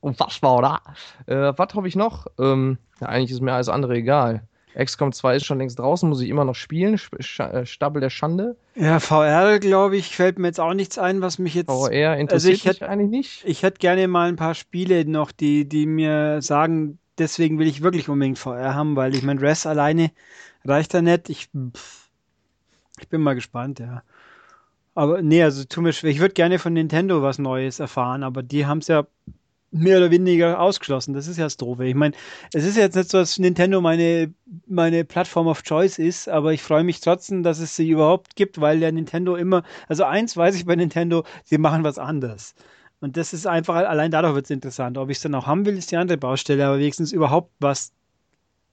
Unfassbar, 0.00 0.56
oder? 0.56 0.80
Äh, 1.26 1.52
was 1.56 1.74
hoffe 1.74 1.86
ich 1.86 1.94
noch? 1.94 2.26
Ähm, 2.38 2.78
ja, 3.00 3.08
eigentlich 3.08 3.30
ist 3.30 3.42
mir 3.42 3.52
alles 3.52 3.68
andere 3.68 3.96
egal. 3.96 4.48
XCOM 4.78 5.12
2 5.12 5.36
ist 5.36 5.46
schon 5.46 5.58
längst 5.58 5.78
draußen, 5.78 6.08
muss 6.08 6.20
ich 6.20 6.28
immer 6.28 6.44
noch 6.44 6.54
spielen. 6.54 7.00
Äh, 7.18 7.66
Stapel 7.66 8.00
der 8.00 8.10
Schande. 8.10 8.56
Ja, 8.74 9.00
VR, 9.00 9.58
glaube 9.58 9.96
ich, 9.96 10.14
fällt 10.14 10.38
mir 10.38 10.48
jetzt 10.48 10.60
auch 10.60 10.74
nichts 10.74 10.98
ein, 10.98 11.20
was 11.20 11.38
mich 11.38 11.54
jetzt. 11.54 11.70
VR 11.70 12.16
interessiert 12.16 12.30
also 12.32 12.48
ich 12.50 12.64
hätte, 12.64 12.88
eigentlich 12.88 13.10
nicht. 13.10 13.44
Ich 13.44 13.62
hätte 13.62 13.78
gerne 13.78 14.06
mal 14.08 14.28
ein 14.28 14.36
paar 14.36 14.54
Spiele 14.54 15.04
noch, 15.04 15.32
die, 15.32 15.68
die 15.68 15.86
mir 15.86 16.40
sagen, 16.42 16.98
deswegen 17.18 17.58
will 17.58 17.66
ich 17.66 17.82
wirklich 17.82 18.08
unbedingt 18.08 18.38
VR 18.38 18.74
haben, 18.74 18.96
weil 18.96 19.14
ich 19.14 19.22
mein 19.22 19.38
Res 19.38 19.66
alleine 19.66 20.10
reicht 20.64 20.94
da 20.94 21.02
nicht. 21.02 21.28
Ich, 21.28 21.48
ich 23.00 23.08
bin 23.08 23.22
mal 23.22 23.34
gespannt, 23.34 23.80
ja. 23.80 24.02
Aber 24.94 25.22
nee, 25.22 25.42
also 25.42 25.64
tu 25.64 25.80
mir 25.80 25.92
schwer. 25.92 26.10
Ich 26.10 26.20
würde 26.20 26.34
gerne 26.34 26.58
von 26.58 26.72
Nintendo 26.72 27.22
was 27.22 27.38
Neues 27.38 27.80
erfahren, 27.80 28.22
aber 28.22 28.42
die 28.42 28.66
haben 28.66 28.78
es 28.78 28.88
ja 28.88 29.06
mehr 29.70 29.98
oder 29.98 30.10
weniger 30.10 30.60
ausgeschlossen. 30.60 31.14
Das 31.14 31.28
ist 31.28 31.36
ja 31.36 31.44
das 31.44 31.56
Doofe. 31.56 31.84
Ich 31.84 31.94
meine, 31.94 32.14
es 32.52 32.64
ist 32.64 32.76
jetzt 32.76 32.96
nicht 32.96 33.10
so, 33.10 33.18
dass 33.18 33.38
Nintendo 33.38 33.80
meine, 33.80 34.34
meine 34.66 35.04
Plattform 35.04 35.46
of 35.46 35.62
Choice 35.62 35.98
ist, 35.98 36.28
aber 36.28 36.52
ich 36.52 36.62
freue 36.62 36.84
mich 36.84 37.00
trotzdem, 37.00 37.42
dass 37.42 37.60
es 37.60 37.76
sie 37.76 37.88
überhaupt 37.88 38.36
gibt, 38.36 38.60
weil 38.60 38.80
der 38.80 38.92
Nintendo 38.92 39.36
immer, 39.36 39.62
also 39.88 40.04
eins 40.04 40.36
weiß 40.36 40.56
ich 40.56 40.66
bei 40.66 40.76
Nintendo, 40.76 41.24
sie 41.44 41.58
machen 41.58 41.84
was 41.84 41.98
anders. 41.98 42.54
Und 43.00 43.16
das 43.16 43.32
ist 43.32 43.46
einfach, 43.46 43.76
allein 43.76 44.10
dadurch 44.10 44.34
wird 44.34 44.44
es 44.44 44.50
interessant. 44.50 44.98
Ob 44.98 45.08
ich 45.08 45.16
es 45.18 45.22
dann 45.22 45.34
auch 45.34 45.46
haben 45.46 45.64
will, 45.64 45.78
ist 45.78 45.90
die 45.90 45.96
andere 45.96 46.18
Baustelle, 46.18 46.66
aber 46.66 46.78
wenigstens 46.78 47.12
überhaupt 47.12 47.52
was 47.58 47.92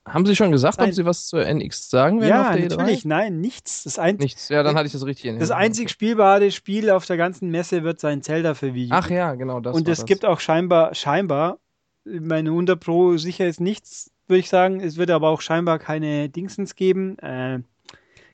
haben 0.07 0.25
Sie 0.25 0.35
schon 0.35 0.51
gesagt, 0.51 0.79
Nein. 0.79 0.89
ob 0.89 0.95
Sie 0.95 1.05
was 1.05 1.27
zur 1.27 1.45
NX 1.45 1.89
sagen 1.89 2.21
werden? 2.21 2.29
Ja, 2.29 2.55
e 2.55 2.67
natürlich. 2.67 3.05
Nein, 3.05 3.39
nichts. 3.39 3.83
Das 3.83 3.99
ein 3.99 4.15
nichts. 4.15 4.49
Ja, 4.49 4.63
dann 4.63 4.75
hatte 4.75 4.87
ich 4.87 4.93
das 4.93 5.05
richtig 5.05 5.37
Das 5.39 5.51
einzig 5.51 5.89
spielbare 5.89 6.51
Spiel 6.51 6.89
auf 6.89 7.05
der 7.05 7.17
ganzen 7.17 7.49
Messe 7.49 7.83
wird 7.83 7.99
sein 7.99 8.21
Zelda 8.21 8.53
für 8.53 8.73
Wii 8.73 8.87
U. 8.87 8.93
Ach 8.93 9.09
ja, 9.09 9.35
genau. 9.35 9.59
Das 9.59 9.75
Und 9.75 9.87
es 9.87 9.99
das. 9.99 10.05
gibt 10.05 10.25
auch 10.25 10.39
scheinbar, 10.39 10.95
scheinbar, 10.95 11.59
meine 12.05 12.49
100 12.49 12.79
Pro 12.79 13.17
sicher 13.17 13.47
ist 13.47 13.59
nichts, 13.59 14.11
würde 14.27 14.39
ich 14.39 14.49
sagen. 14.49 14.79
Es 14.79 14.97
wird 14.97 15.11
aber 15.11 15.29
auch 15.29 15.41
scheinbar 15.41 15.79
keine 15.79 16.29
Dingsens 16.29 16.75
geben. 16.75 17.17
Äh, 17.19 17.59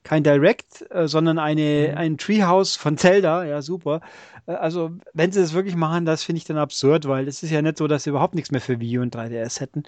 kein 0.04 0.24
Direct, 0.24 0.86
äh, 0.92 1.08
sondern 1.08 1.40
eine, 1.40 1.90
mhm. 1.92 1.98
ein 1.98 2.18
Treehouse 2.18 2.76
von 2.76 2.98
Zelda. 2.98 3.46
Ja, 3.46 3.62
super. 3.62 4.02
Äh, 4.46 4.54
also, 4.54 4.92
wenn 5.14 5.32
sie 5.32 5.42
das 5.42 5.54
wirklich 5.54 5.76
machen, 5.76 6.06
das 6.06 6.24
finde 6.24 6.38
ich 6.38 6.46
dann 6.46 6.58
absurd, 6.58 7.08
weil 7.08 7.28
es 7.28 7.42
ist 7.42 7.52
ja 7.52 7.62
nicht 7.62 7.78
so, 7.78 7.88
dass 7.88 8.04
sie 8.04 8.10
überhaupt 8.10 8.36
nichts 8.36 8.52
mehr 8.52 8.62
für 8.62 8.80
Wii 8.80 9.00
U 9.00 9.02
und 9.02 9.16
3DS 9.16 9.60
hätten. 9.60 9.84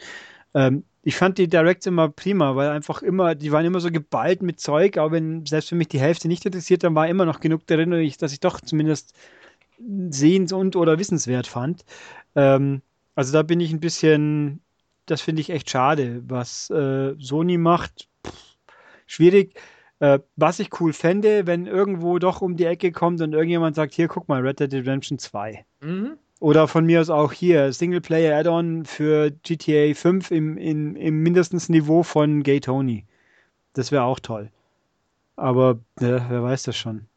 Ähm, 0.53 0.85
ich 1.07 1.15
fand 1.15 1.37
die 1.37 1.47
Directs 1.47 1.85
immer 1.85 2.09
prima, 2.09 2.55
weil 2.55 2.69
einfach 2.69 3.03
immer, 3.03 3.35
die 3.35 3.51
waren 3.51 3.63
immer 3.63 3.79
so 3.79 3.91
geballt 3.91 4.41
mit 4.41 4.59
Zeug, 4.59 4.97
aber 4.97 5.11
wenn 5.11 5.45
selbst 5.45 5.69
wenn 5.69 5.77
mich 5.77 5.87
die 5.87 5.99
Hälfte 5.99 6.27
nicht 6.27 6.43
interessiert, 6.47 6.83
dann 6.83 6.95
war 6.95 7.07
immer 7.07 7.25
noch 7.25 7.39
genug 7.39 7.67
darin, 7.67 7.91
dass 8.19 8.33
ich 8.33 8.39
doch 8.39 8.59
zumindest 8.59 9.13
sehens- 10.09 10.51
und 10.51 10.75
oder 10.75 10.97
wissenswert 10.97 11.45
fand. 11.45 11.85
Ähm, 12.35 12.81
also 13.13 13.33
da 13.33 13.43
bin 13.43 13.59
ich 13.59 13.71
ein 13.71 13.79
bisschen, 13.79 14.61
das 15.05 15.21
finde 15.21 15.41
ich 15.41 15.51
echt 15.51 15.69
schade, 15.69 16.23
was 16.27 16.71
äh, 16.71 17.13
Sony 17.19 17.59
macht. 17.59 18.07
Pff, 18.25 18.57
schwierig. 19.05 19.53
Äh, 19.99 20.19
was 20.35 20.59
ich 20.59 20.81
cool 20.81 20.91
fände, 20.91 21.45
wenn 21.45 21.67
irgendwo 21.67 22.17
doch 22.17 22.41
um 22.41 22.57
die 22.57 22.65
Ecke 22.65 22.91
kommt 22.91 23.21
und 23.21 23.33
irgendjemand 23.33 23.75
sagt, 23.75 23.93
hier, 23.93 24.07
guck 24.07 24.27
mal, 24.27 24.41
Red 24.41 24.59
Dead 24.59 24.73
Redemption 24.73 25.19
2. 25.19 25.65
Mhm. 25.81 26.17
Oder 26.39 26.67
von 26.67 26.85
mir 26.85 27.01
aus 27.01 27.09
auch 27.09 27.31
hier, 27.31 27.71
Singleplayer-Add-on 27.71 28.85
für 28.85 29.31
GTA 29.31 29.93
5 29.93 30.31
im, 30.31 30.57
im, 30.57 30.95
im 30.95 31.23
mindestens 31.23 31.69
Niveau 31.69 32.03
von 32.03 32.43
Gay 32.43 32.59
Tony. 32.59 33.05
Das 33.73 33.91
wäre 33.91 34.03
auch 34.03 34.19
toll. 34.19 34.51
Aber 35.37 35.79
äh, 35.99 36.19
wer 36.29 36.43
weiß 36.43 36.63
das 36.63 36.75
schon. 36.75 37.07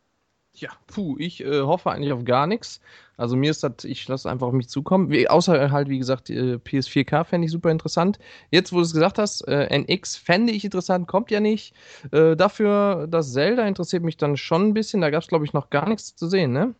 Ja, 0.55 0.71
puh, 0.89 1.16
ich 1.19 1.45
äh, 1.45 1.61
hoffe 1.61 1.91
eigentlich 1.91 2.12
auf 2.12 2.25
gar 2.25 2.47
nichts. 2.47 2.81
Also 3.16 3.37
mir 3.37 3.51
ist 3.51 3.62
das, 3.62 3.85
ich 3.85 4.07
lasse 4.09 4.29
einfach 4.29 4.49
auf 4.49 4.53
mich 4.53 4.69
zukommen. 4.69 5.11
Wie, 5.11 5.29
außer 5.29 5.71
halt, 5.71 5.89
wie 5.89 5.99
gesagt, 5.99 6.31
äh, 6.31 6.55
PS4K 6.55 7.25
fände 7.25 7.45
ich 7.45 7.53
super 7.53 7.71
interessant. 7.71 8.19
Jetzt, 8.51 8.73
wo 8.73 8.77
du 8.77 8.83
es 8.83 8.93
gesagt 8.93 9.19
hast, 9.19 9.43
äh, 9.43 9.66
NX 9.66 10.16
fände 10.16 10.53
ich 10.53 10.64
interessant, 10.64 11.07
kommt 11.07 11.31
ja 11.31 11.41
nicht. 11.41 11.75
Äh, 12.11 12.35
dafür, 12.35 13.07
das 13.09 13.33
Zelda 13.33 13.66
interessiert 13.66 14.03
mich 14.03 14.16
dann 14.16 14.37
schon 14.37 14.69
ein 14.69 14.75
bisschen. 14.75 15.01
Da 15.01 15.11
gab 15.11 15.23
es, 15.23 15.29
glaube 15.29 15.45
ich, 15.45 15.53
noch 15.53 15.71
gar 15.71 15.89
nichts 15.89 16.16
zu 16.16 16.29
sehen, 16.29 16.53
ne? 16.53 16.75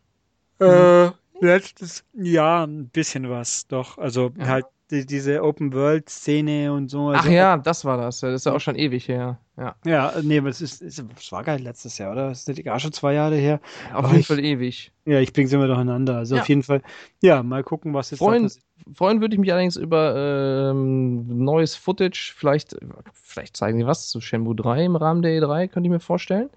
Äh, 0.61 1.11
letztes 1.41 2.05
Jahr 2.15 2.67
ein 2.67 2.89
bisschen 2.89 3.29
was, 3.31 3.67
doch. 3.67 3.99
Also 3.99 4.31
Ja. 4.39 4.47
halt 4.47 4.67
die, 4.91 5.05
diese 5.07 5.43
Open-World-Szene 5.43 6.73
und 6.73 6.89
so. 6.89 7.11
Ach 7.11 7.17
Also, 7.25 7.31
ja, 7.31 7.57
das 7.59 7.85
war 7.85 7.97
das. 7.99 8.21
Das 8.21 8.35
ist 8.35 8.47
ja 8.47 8.53
auch 8.55 8.61
schon 8.61 8.77
ewig 8.77 9.09
her. 9.09 9.39
Ja, 9.59 9.75
Ja, 9.85 10.15
nee, 10.23 10.39
aber 10.39 10.51
es 10.51 10.61
ist, 10.61 10.81
es 10.83 11.03
war 11.33 11.43
gar 11.43 11.55
nicht 11.55 11.65
letztes 11.65 11.99
Jahr, 11.99 12.13
oder? 12.13 12.31
Es 12.31 12.47
ist 12.47 12.65
gar 12.65 12.79
schon 12.79 12.93
zwei 12.93 13.15
Jahre 13.15 13.35
her. 13.35 13.61
auf 13.89 13.97
Aber 14.05 14.09
jeden 14.09 14.21
ich- 14.21 14.27
Fall 14.29 14.39
ewig. 14.39 14.93
Ja, 15.05 15.19
ich 15.19 15.33
bring's 15.33 15.53
immer 15.53 15.67
durcheinander. 15.67 16.17
Also 16.19 16.37
Ja. 16.37 16.43
auf 16.43 16.49
jeden 16.49 16.63
Fall, 16.63 16.81
ja, 17.23 17.43
mal 17.43 17.65
gucken, 17.65 17.93
was 17.93 18.11
jetzt 18.11 18.21
Freuen, 18.21 18.49
freuen 18.95 19.21
würde 19.21 19.35
ich 19.35 19.41
mich 19.41 19.51
allerdings 19.53 19.77
über 19.77 20.71
ähm, 20.71 21.45
neues 21.45 21.75
Footage. 21.75 22.35
Vielleicht, 22.37 22.77
vielleicht 23.15 23.57
zeigen 23.57 23.79
sie 23.79 23.87
was 23.87 24.09
zu 24.09 24.21
Shenmue 24.21 24.55
3 24.55 24.85
im 24.85 24.95
Rahmen 24.95 25.23
der 25.23 25.33
E3, 25.43 25.67
könnte 25.67 25.89
ich 25.89 25.93
mir 25.93 25.99
vorstellen. 26.01 26.51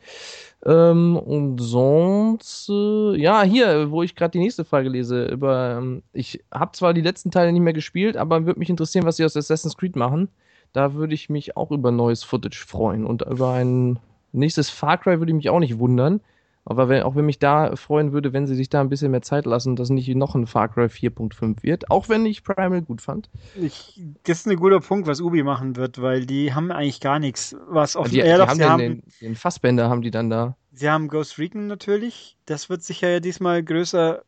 Ähm, 0.64 1.18
und 1.18 1.58
sonst, 1.60 2.70
äh, 2.70 3.16
ja, 3.20 3.42
hier, 3.42 3.90
wo 3.90 4.04
ich 4.04 4.16
gerade 4.16 4.32
die 4.34 4.40
nächste 4.40 4.64
Frage 4.64 4.90
lese, 4.90 5.26
über, 5.26 5.78
ähm, 5.80 6.04
ich 6.14 6.44
habe 6.52 6.74
zwar 6.74 6.94
die 6.94 7.02
letzten 7.02 7.32
Teile 7.32 7.52
nicht 7.52 7.62
mehr 7.64 7.74
gespielt, 7.74 8.16
aber 8.16 8.46
würde 8.46 8.60
mich 8.60 8.70
interessieren, 8.70 9.06
was 9.06 9.18
sie 9.18 9.26
aus 9.26 9.36
Assassin's 9.36 9.76
Creed 9.76 9.96
machen. 9.96 10.30
Da 10.74 10.94
würde 10.94 11.14
ich 11.14 11.30
mich 11.30 11.58
auch 11.58 11.72
über 11.72 11.92
neues 11.92 12.24
Footage 12.24 12.66
freuen 12.66 13.06
und 13.06 13.22
über 13.24 13.54
ein 13.54 14.00
nächstes 14.32 14.70
Far 14.70 14.98
Cry 14.98 15.20
würde 15.20 15.32
ich 15.32 15.36
mich 15.36 15.50
auch 15.50 15.60
nicht 15.60 15.80
wundern. 15.80 16.22
Aber 16.64 16.90
wenn, 16.90 17.02
auch 17.02 17.16
wenn 17.16 17.26
mich 17.26 17.40
da 17.40 17.76
freuen 17.76 18.14
würde, 18.14 18.34
wenn 18.34 18.46
sie 18.46 18.56
sich 18.56 18.70
da 18.70 18.82
ein 18.82 18.90
bisschen 18.90 19.10
mehr 19.10 19.24
Zeit 19.24 19.46
lassen, 19.46 19.76
dass 19.76 19.90
nicht 19.90 20.08
noch 20.16 20.36
ein 20.36 20.46
Far 20.46 20.70
Cry 20.70 20.86
4.5 20.86 21.64
wird. 21.64 21.90
Auch 21.90 22.08
wenn 22.08 22.26
ich 22.26 22.44
Primal 22.44 22.84
gut 22.84 23.02
fand. 23.02 23.30
Ich, 23.60 24.00
das 24.24 24.42
ist 24.42 24.48
ein 24.48 24.58
guter 24.58 24.80
Punkt, 24.80 25.08
was 25.08 25.22
Ubi 25.22 25.42
machen 25.42 25.76
wird, 25.76 26.02
weil 26.02 26.26
die 26.26 26.54
haben 26.54 26.72
eigentlich 26.72 27.02
gar 27.02 27.18
nichts, 27.18 27.56
was 27.68 27.96
auf 27.96 28.10
die, 28.10 28.22
die 28.22 28.28
ja, 28.28 28.38
doch, 28.38 28.48
haben 28.48 28.64
haben, 28.64 28.78
den, 28.78 29.04
den 29.22 29.36
Fassbänder 29.36 29.90
haben 29.90 30.04
die 30.04 30.12
dann 30.12 30.30
da. 30.30 30.56
sie 30.72 30.90
haben 30.90 31.08
Ghost 31.08 31.40
Recon 31.40 31.66
natürlich. 31.66 32.38
Das 32.46 32.70
wird 32.70 32.84
sicher 32.84 33.10
ja 33.10 33.20
diesmal 33.20 33.64
größer 33.64 34.22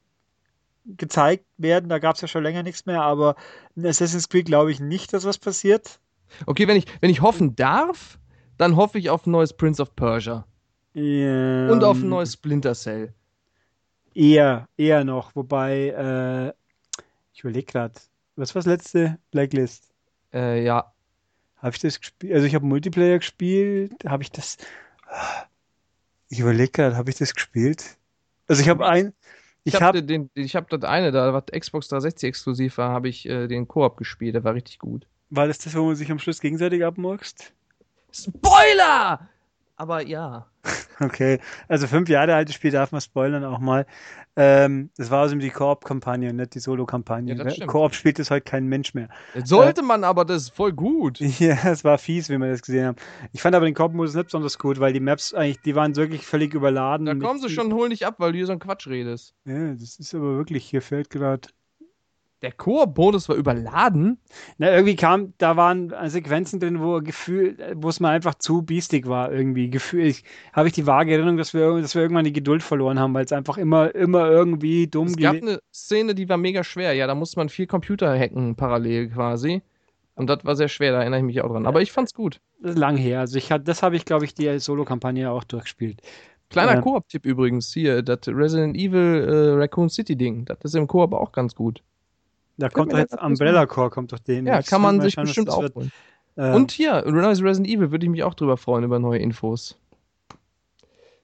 gezeigt 0.85 1.45
werden. 1.57 1.87
Da 1.87 1.99
gab 1.99 2.15
es 2.15 2.21
ja 2.21 2.27
schon 2.27 2.43
länger 2.43 2.63
nichts 2.63 2.87
mehr, 2.87 3.03
aber 3.03 3.35
in 3.75 3.85
Assassin's 3.85 4.27
Creed 4.27 4.47
glaube 4.47 4.71
ich 4.71 4.79
nicht, 4.79 5.13
dass 5.13 5.23
was 5.23 5.37
passiert. 5.37 5.99
Okay, 6.45 6.67
wenn 6.67 6.77
ich, 6.77 6.86
wenn 7.01 7.09
ich 7.09 7.21
hoffen 7.21 7.55
darf, 7.55 8.19
dann 8.57 8.75
hoffe 8.75 8.97
ich 8.99 9.09
auf 9.09 9.25
ein 9.25 9.31
neues 9.31 9.53
Prince 9.55 9.81
of 9.81 9.95
Persia. 9.95 10.45
Ähm, 10.95 11.69
Und 11.69 11.84
auf 11.84 12.01
ein 12.03 12.09
neues 12.09 12.34
Splinter 12.34 12.73
Cell. 12.75 13.13
Eher, 14.15 14.69
eher 14.77 15.03
noch, 15.03 15.36
wobei, 15.36 15.89
äh, 15.89 16.53
ich 17.34 17.41
überlege 17.43 17.65
gerade, 17.65 17.93
was 18.36 18.53
war 18.55 18.61
das 18.61 18.67
letzte? 18.67 19.19
Blacklist. 19.31 19.91
Äh, 20.34 20.63
ja. 20.63 20.93
Habe 21.57 21.75
ich 21.75 21.81
das 21.81 21.99
gespielt? 21.99 22.34
Also 22.34 22.45
ich 22.47 22.55
habe 22.55 22.65
Multiplayer 22.65 23.19
gespielt. 23.19 24.03
Habe 24.05 24.23
ich 24.23 24.31
das? 24.31 24.57
Ich 26.29 26.39
überlege 26.39 26.71
gerade, 26.71 26.95
habe 26.97 27.09
ich 27.09 27.17
das 27.17 27.34
gespielt? 27.34 27.97
Also 28.47 28.61
ich 28.61 28.69
habe 28.69 28.86
ein, 28.88 29.13
Ich 29.63 29.75
ich 29.75 29.81
habe 29.81 29.99
habe, 29.99 30.03
den, 30.03 30.29
ich 30.36 30.55
habe 30.55 30.67
das 30.77 30.89
eine 30.89 31.11
da, 31.11 31.34
was 31.34 31.45
Xbox 31.47 31.88
360 31.89 32.27
exklusiv 32.29 32.77
war, 32.77 32.91
habe 32.91 33.09
ich 33.09 33.27
äh, 33.27 33.47
den 33.47 33.67
Koop 33.67 33.97
gespielt. 33.97 34.36
Der 34.36 34.43
war 34.43 34.53
richtig 34.53 34.79
gut. 34.79 35.07
War 35.36 35.47
das 35.47 35.57
das, 35.57 35.75
wo 35.75 35.84
man 35.86 35.95
sich 35.95 36.11
am 36.11 36.19
Schluss 36.19 36.39
gegenseitig 36.39 36.86
abmurkst? 36.86 37.53
Spoiler! 38.11 39.29
Aber 39.75 40.05
ja. 40.05 40.47
Okay, 40.99 41.39
also 41.67 41.88
fünf 41.88 42.07
Jahre 42.07 42.36
altes 42.36 42.53
Spiel 42.53 42.69
darf 42.69 42.91
man 42.91 43.01
spoilern 43.01 43.43
auch 43.43 43.57
mal. 43.57 43.88
Ähm, 44.36 44.91
das 44.95 45.09
war 45.09 45.21
also 45.21 45.36
die 45.36 45.49
Koop-Kampagne, 45.49 46.31
nicht 46.34 46.53
die 46.53 46.59
Solo-Kampagne. 46.59 47.36
Ja, 47.36 47.49
stimmt. 47.49 47.67
Koop 47.67 47.95
spielt 47.95 48.19
das 48.19 48.29
heute 48.29 48.43
kein 48.43 48.67
Mensch 48.67 48.93
mehr. 48.93 49.09
Sollte 49.43 49.81
man 49.81 50.03
aber, 50.03 50.23
das 50.23 50.43
ist 50.43 50.55
voll 50.55 50.71
gut. 50.71 51.19
Ja, 51.39 51.57
es 51.65 51.84
war 51.84 51.97
fies, 51.97 52.29
wie 52.29 52.38
wir 52.38 52.47
das 52.51 52.61
gesehen 52.61 52.86
haben. 52.86 52.97
Ich 53.31 53.41
fand 53.41 53.55
aber 53.55 53.65
den 53.65 53.73
Koop-Modus 53.73 54.13
nicht 54.13 54.25
besonders 54.25 54.59
gut, 54.59 54.79
weil 54.79 54.93
die 54.93 54.99
Maps 54.99 55.34
eigentlich, 55.34 55.61
die 55.61 55.75
waren 55.75 55.95
wirklich 55.95 56.25
völlig 56.27 56.53
überladen. 56.53 57.07
Da 57.07 57.15
kommen 57.15 57.41
sie 57.41 57.49
schon 57.49 57.67
und 57.67 57.73
holen 57.73 57.89
dich 57.89 58.05
ab, 58.05 58.15
weil 58.19 58.31
du 58.31 58.38
hier 58.38 58.45
so 58.45 58.53
ein 58.53 58.59
Quatsch 58.59 58.88
redest. 58.88 59.34
Ja, 59.45 59.73
das 59.73 59.97
ist 59.97 60.13
aber 60.13 60.38
wirklich, 60.38 60.63
hier 60.63 60.84
fällt 60.84 61.09
gerade. 61.09 61.49
Der 62.43 62.51
Koop-Modus 62.51 63.29
war 63.29 63.37
überladen. 63.37 64.19
Na, 64.57 64.69
irgendwie 64.69 64.97
kam, 64.97 65.33
da 65.37 65.55
waren 65.55 65.93
Sequenzen 66.09 66.59
drin, 66.59 66.81
wo 66.81 66.99
Gefühl, 66.99 67.57
wo 67.75 67.87
es 67.87 68.01
mal 68.01 68.09
einfach 68.09 68.35
zu 68.35 68.63
biestig 68.63 69.07
war, 69.07 69.31
irgendwie. 69.31 69.69
Gefühl, 69.69 70.05
ich, 70.05 70.25
habe 70.51 70.67
ich 70.67 70.73
die 70.73 70.85
vage 70.85 71.13
Erinnerung, 71.13 71.37
dass 71.37 71.53
wir, 71.53 71.79
dass 71.79 71.95
wir 71.95 72.01
irgendwann 72.01 72.25
die 72.25 72.33
Geduld 72.33 72.61
verloren 72.61 72.99
haben, 72.99 73.13
weil 73.13 73.23
es 73.23 73.31
einfach 73.31 73.57
immer, 73.57 73.95
immer 73.95 74.29
irgendwie 74.29 74.87
dumm 74.87 75.07
Es 75.07 75.15
gab 75.15 75.37
eine 75.37 75.59
Szene, 75.73 76.13
die 76.15 76.27
war 76.27 76.37
mega 76.37 76.65
schwer. 76.65 76.91
Ja, 76.93 77.07
da 77.07 77.15
musste 77.15 77.39
man 77.39 77.47
vier 77.47 77.65
Computer 77.65 78.13
hacken 78.19 78.55
parallel 78.55 79.09
quasi. 79.09 79.61
Und 80.15 80.29
das 80.29 80.43
war 80.43 80.57
sehr 80.57 80.67
schwer, 80.67 80.91
da 80.91 80.99
erinnere 80.99 81.21
ich 81.21 81.25
mich 81.25 81.41
auch 81.41 81.49
dran. 81.49 81.65
Aber 81.65 81.81
ich 81.81 81.93
fand's 81.93 82.13
gut. 82.13 82.41
Das 82.61 82.71
ist 82.71 82.77
lang 82.77 82.97
her. 82.97 83.21
Also 83.21 83.37
ich 83.37 83.53
hatte, 83.53 83.63
das 83.63 83.81
habe 83.83 83.95
ich, 83.95 84.03
glaube 84.03 84.25
ich, 84.25 84.33
die 84.33 84.59
Solo-Kampagne 84.59 85.31
auch 85.31 85.45
durchgespielt. 85.45 86.01
Kleiner. 86.49 86.81
Koop-Tipp 86.81 87.25
übrigens 87.25 87.73
hier, 87.73 88.01
das 88.03 88.27
Resident 88.27 88.75
Evil 88.75 89.27
äh, 89.27 89.59
Raccoon 89.59 89.89
City 89.89 90.15
Ding. 90.17 90.45
Das 90.45 90.57
ist 90.63 90.75
im 90.75 90.87
Koop 90.87 91.13
auch 91.13 91.31
ganz 91.31 91.55
gut. 91.55 91.81
Da 92.58 92.70
kommt 92.70 92.93
doch 92.93 92.97
jetzt 92.97 93.20
Umbrella 93.20 93.66
Core, 93.66 93.89
kommt 93.89 94.12
doch 94.12 94.20
den. 94.20 94.45
Ja, 94.45 94.62
kann 94.62 94.82
man 94.82 94.97
Mal 94.97 95.04
sich 95.04 95.16
bestimmt 95.16 95.49
aufholen. 95.49 95.91
Ähm, 96.38 96.54
Und 96.56 96.72
hier, 96.72 97.04
neues 97.06 97.41
Resident 97.41 97.68
Evil, 97.68 97.91
würde 97.91 98.06
ich 98.06 98.10
mich 98.10 98.24
auch 98.24 98.34
drüber 98.34 98.58
freuen, 98.58 98.84
über 98.84 98.99
neue 98.99 99.20
Infos. 99.20 99.78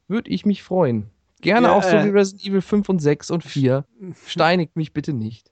Würde 0.08 0.30
ich 0.30 0.46
mich 0.46 0.64
freuen. 0.64 1.10
Gerne 1.42 1.68
Ja, 1.68 1.74
auch 1.74 1.84
so 1.84 1.96
äh, 1.96 2.06
wie 2.06 2.10
Resident 2.10 2.46
Evil 2.46 2.62
5 2.62 2.90
und 2.90 3.00
6 3.00 3.32
und 3.32 3.44
4. 3.44 3.86
Steinigt 4.28 4.76
mich 4.76 4.94
bitte 4.94 5.14
nicht. 5.14 5.52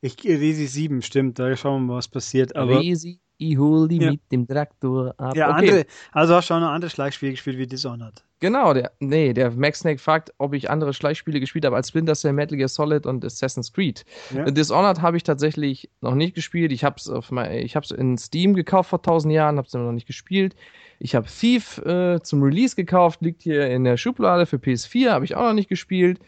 ich, 0.00 0.16
Resi 0.24 0.66
7, 0.66 1.02
stimmt, 1.02 1.38
da 1.38 1.54
schauen 1.56 1.82
wir 1.82 1.92
mal, 1.92 1.96
was 1.98 2.08
passiert. 2.08 2.56
Aber 2.56 2.80
Resi, 2.80 3.20
ich 3.40 3.56
hol 3.58 3.88
die 3.88 3.98
Ja. 3.98 4.10
mit 4.12 4.20
dem 4.30 4.46
Traktor 4.46 5.14
ab. 5.16 5.34
ja, 5.34 5.50
okay. 5.50 5.68
andere, 5.70 5.86
also 6.12 6.34
hast 6.34 6.50
du 6.50 6.54
auch 6.54 6.60
noch 6.60 6.70
andere 6.70 6.90
Schleichspiele 6.90 7.32
gespielt 7.32 7.58
wie 7.58 7.66
Dishonored. 7.66 8.22
Genau, 8.42 8.72
der, 8.72 8.92
nee, 9.00 9.34
der 9.34 9.50
Max 9.50 9.80
Snake 9.80 9.98
fragt, 9.98 10.32
ob 10.38 10.54
ich 10.54 10.70
andere 10.70 10.94
Schleichspiele 10.94 11.40
gespielt 11.40 11.66
habe 11.66 11.76
als 11.76 11.88
Splinter 11.88 12.14
Cell, 12.14 12.32
Metal 12.32 12.56
Gear 12.56 12.68
Solid 12.68 13.04
und 13.04 13.22
Assassin's 13.24 13.72
Creed. 13.72 14.04
Ja. 14.34 14.44
Dishonored 14.50 15.02
habe 15.02 15.16
ich 15.18 15.24
tatsächlich 15.24 15.90
noch 16.00 16.14
nicht 16.14 16.34
gespielt. 16.34 16.72
Ich 16.72 16.82
habe 16.84 16.96
es 16.98 17.08
auf 17.08 17.30
mein, 17.30 17.52
ich 17.52 17.76
habe 17.76 17.84
es 17.84 17.90
in 17.90 18.16
Steam 18.16 18.54
gekauft 18.54 18.90
vor 18.90 19.02
tausend 19.02 19.34
Jahren, 19.34 19.56
habe 19.58 19.66
es 19.68 19.74
immer 19.74 19.84
noch 19.84 19.92
nicht 19.92 20.06
gespielt. 20.06 20.54
Ich 20.98 21.14
habe 21.14 21.26
Thief 21.26 21.78
äh, 21.84 22.20
zum 22.22 22.42
Release 22.42 22.76
gekauft, 22.76 23.20
liegt 23.20 23.42
hier 23.42 23.66
in 23.70 23.84
der 23.84 23.96
Schublade 23.98 24.46
für 24.46 24.56
PS4, 24.56 25.10
habe 25.10 25.24
ich 25.26 25.34
auch 25.34 25.42
noch 25.42 25.52
nicht 25.54 25.68
gespielt. 25.68 26.18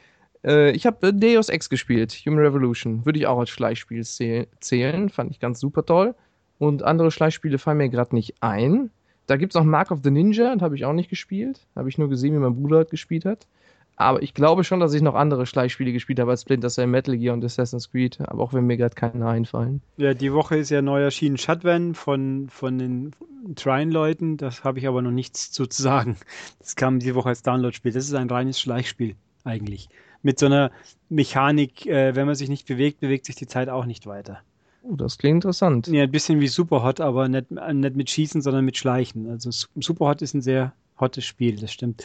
Äh, 0.44 0.72
ich 0.72 0.84
habe 0.86 1.14
Deus 1.14 1.48
Ex 1.48 1.70
gespielt, 1.70 2.12
Human 2.26 2.40
Revolution, 2.40 3.06
würde 3.06 3.18
ich 3.18 3.26
auch 3.26 3.38
als 3.38 3.48
Schleichspiel 3.50 4.00
zäh- 4.02 4.48
zählen, 4.60 5.08
fand 5.08 5.30
ich 5.30 5.40
ganz 5.40 5.60
super 5.60 5.86
toll. 5.86 6.14
Und 6.62 6.84
andere 6.84 7.10
Schleichspiele 7.10 7.58
fallen 7.58 7.78
mir 7.78 7.88
gerade 7.88 8.14
nicht 8.14 8.36
ein. 8.40 8.92
Da 9.26 9.36
gibt 9.36 9.52
es 9.52 9.58
noch 9.58 9.64
Mark 9.64 9.90
of 9.90 9.98
the 10.04 10.12
Ninja, 10.12 10.54
das 10.54 10.62
habe 10.62 10.76
ich 10.76 10.84
auch 10.84 10.92
nicht 10.92 11.10
gespielt. 11.10 11.66
Habe 11.74 11.88
ich 11.88 11.98
nur 11.98 12.08
gesehen, 12.08 12.34
wie 12.34 12.38
mein 12.38 12.54
Bruder 12.54 12.84
das 12.84 12.90
gespielt 12.90 13.24
hat. 13.24 13.48
Aber 13.96 14.22
ich 14.22 14.32
glaube 14.32 14.62
schon, 14.62 14.78
dass 14.78 14.94
ich 14.94 15.02
noch 15.02 15.16
andere 15.16 15.44
Schleichspiele 15.44 15.92
gespielt 15.92 16.20
habe 16.20 16.30
als 16.30 16.42
Splinter 16.42 16.68
Cell, 16.68 16.86
Metal 16.86 17.18
Gear 17.18 17.34
und 17.34 17.44
Assassin's 17.44 17.90
Creed. 17.90 18.20
Aber 18.20 18.44
auch 18.44 18.52
wenn 18.54 18.64
mir 18.64 18.76
gerade 18.76 18.94
keine 18.94 19.26
einfallen. 19.26 19.82
Ja, 19.96 20.14
die 20.14 20.32
Woche 20.32 20.56
ist 20.56 20.70
ja 20.70 20.82
neu 20.82 21.02
erschienen 21.02 21.36
Shadwan 21.36 21.96
von, 21.96 22.48
von 22.48 22.78
den 22.78 23.10
Trine-Leuten. 23.56 24.36
Das 24.36 24.62
habe 24.62 24.78
ich 24.78 24.86
aber 24.86 25.02
noch 25.02 25.10
nichts 25.10 25.50
zu 25.50 25.64
sagen. 25.68 26.16
Das 26.60 26.76
kam 26.76 27.00
die 27.00 27.16
Woche 27.16 27.30
als 27.30 27.42
Download-Spiel. 27.42 27.90
Das 27.90 28.04
ist 28.04 28.14
ein 28.14 28.30
reines 28.30 28.60
Schleichspiel 28.60 29.16
eigentlich. 29.42 29.88
Mit 30.22 30.38
so 30.38 30.46
einer 30.46 30.70
Mechanik, 31.08 31.86
äh, 31.86 32.14
wenn 32.14 32.26
man 32.26 32.36
sich 32.36 32.48
nicht 32.48 32.68
bewegt, 32.68 33.00
bewegt 33.00 33.26
sich 33.26 33.34
die 33.34 33.48
Zeit 33.48 33.68
auch 33.68 33.84
nicht 33.84 34.06
weiter. 34.06 34.42
Uh, 34.82 34.96
das 34.96 35.18
klingt 35.18 35.36
interessant. 35.36 35.86
Ja, 35.86 36.02
ein 36.02 36.10
bisschen 36.10 36.40
wie 36.40 36.48
Superhot, 36.48 37.00
aber 37.00 37.28
nicht, 37.28 37.50
nicht 37.50 37.96
mit 37.96 38.10
Schießen, 38.10 38.42
sondern 38.42 38.64
mit 38.64 38.76
Schleichen. 38.76 39.28
Also 39.30 39.50
Su- 39.50 39.68
Superhot 39.80 40.22
ist 40.22 40.34
ein 40.34 40.42
sehr 40.42 40.72
hottes 40.98 41.24
Spiel, 41.24 41.56
das 41.56 41.72
stimmt. 41.72 42.04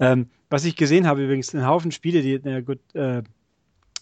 Ähm, 0.00 0.28
was 0.50 0.64
ich 0.64 0.76
gesehen 0.76 1.06
habe 1.06 1.24
übrigens, 1.24 1.54
ein 1.54 1.66
Haufen 1.66 1.92
Spiele, 1.92 2.22
die, 2.22 2.40
na 2.42 2.60
gut, 2.60 2.78
äh, 2.94 3.22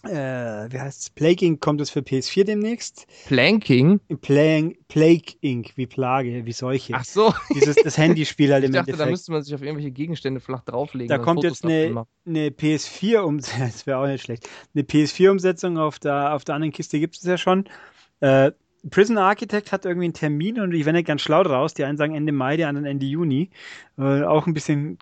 äh, 0.05 0.69
wie 0.71 0.79
heißt's? 0.81 1.09
Plague 1.11 1.45
Inc. 1.45 1.61
kommt 1.61 1.79
es 1.79 1.89
für 1.89 1.99
PS4 2.01 2.43
demnächst. 2.43 3.07
Planking? 3.25 4.01
Plague, 4.19 4.75
Plague 4.89 5.33
Inc. 5.39 5.71
wie 5.77 5.87
Plage, 5.87 6.45
wie 6.45 6.51
Seuche. 6.51 6.93
Ach 6.95 7.05
so. 7.05 7.33
Dieses, 7.55 7.77
das 7.77 7.97
Handyspiel 7.97 8.51
halt 8.51 8.63
Ich 8.65 8.67
im 8.67 8.73
dachte, 8.73 8.87
da 8.87 8.91
Endeffekt. 8.91 9.11
müsste 9.11 9.31
man 9.31 9.43
sich 9.43 9.55
auf 9.55 9.61
irgendwelche 9.61 9.91
Gegenstände 9.91 10.41
flach 10.41 10.63
drauflegen. 10.65 11.07
Da 11.07 11.19
kommt 11.19 11.41
Fotos 11.41 11.61
jetzt 11.61 11.63
eine, 11.63 12.05
eine 12.25 12.49
PS4-Umsetzung, 12.49 13.59
das 13.65 13.85
wäre 13.87 13.97
auch 13.99 14.07
nicht 14.07 14.23
schlecht. 14.23 14.49
Eine 14.75 14.83
PS4-Umsetzung 14.83 15.77
auf 15.77 15.99
der, 15.99 16.33
auf 16.33 16.43
der 16.43 16.55
anderen 16.55 16.73
Kiste 16.73 16.99
gibt 16.99 17.15
es 17.15 17.23
ja 17.23 17.37
schon. 17.37 17.63
Äh, 18.23 18.53
Prison 18.89 19.17
Architect 19.17 19.71
hat 19.73 19.83
irgendwie 19.85 20.05
einen 20.05 20.13
Termin 20.13 20.59
und 20.59 20.73
ich 20.73 20.85
werde 20.85 20.97
nicht 20.97 21.07
ganz 21.07 21.21
schlau 21.21 21.43
draus. 21.43 21.73
Die 21.73 21.83
einen 21.83 21.97
sagen 21.97 22.15
Ende 22.15 22.31
Mai, 22.31 22.55
die 22.55 22.63
anderen 22.63 22.85
Ende 22.85 23.05
Juni. 23.05 23.49
Äh, 23.97 24.23
auch 24.23 24.47
ein 24.47 24.53
bisschen 24.53 24.97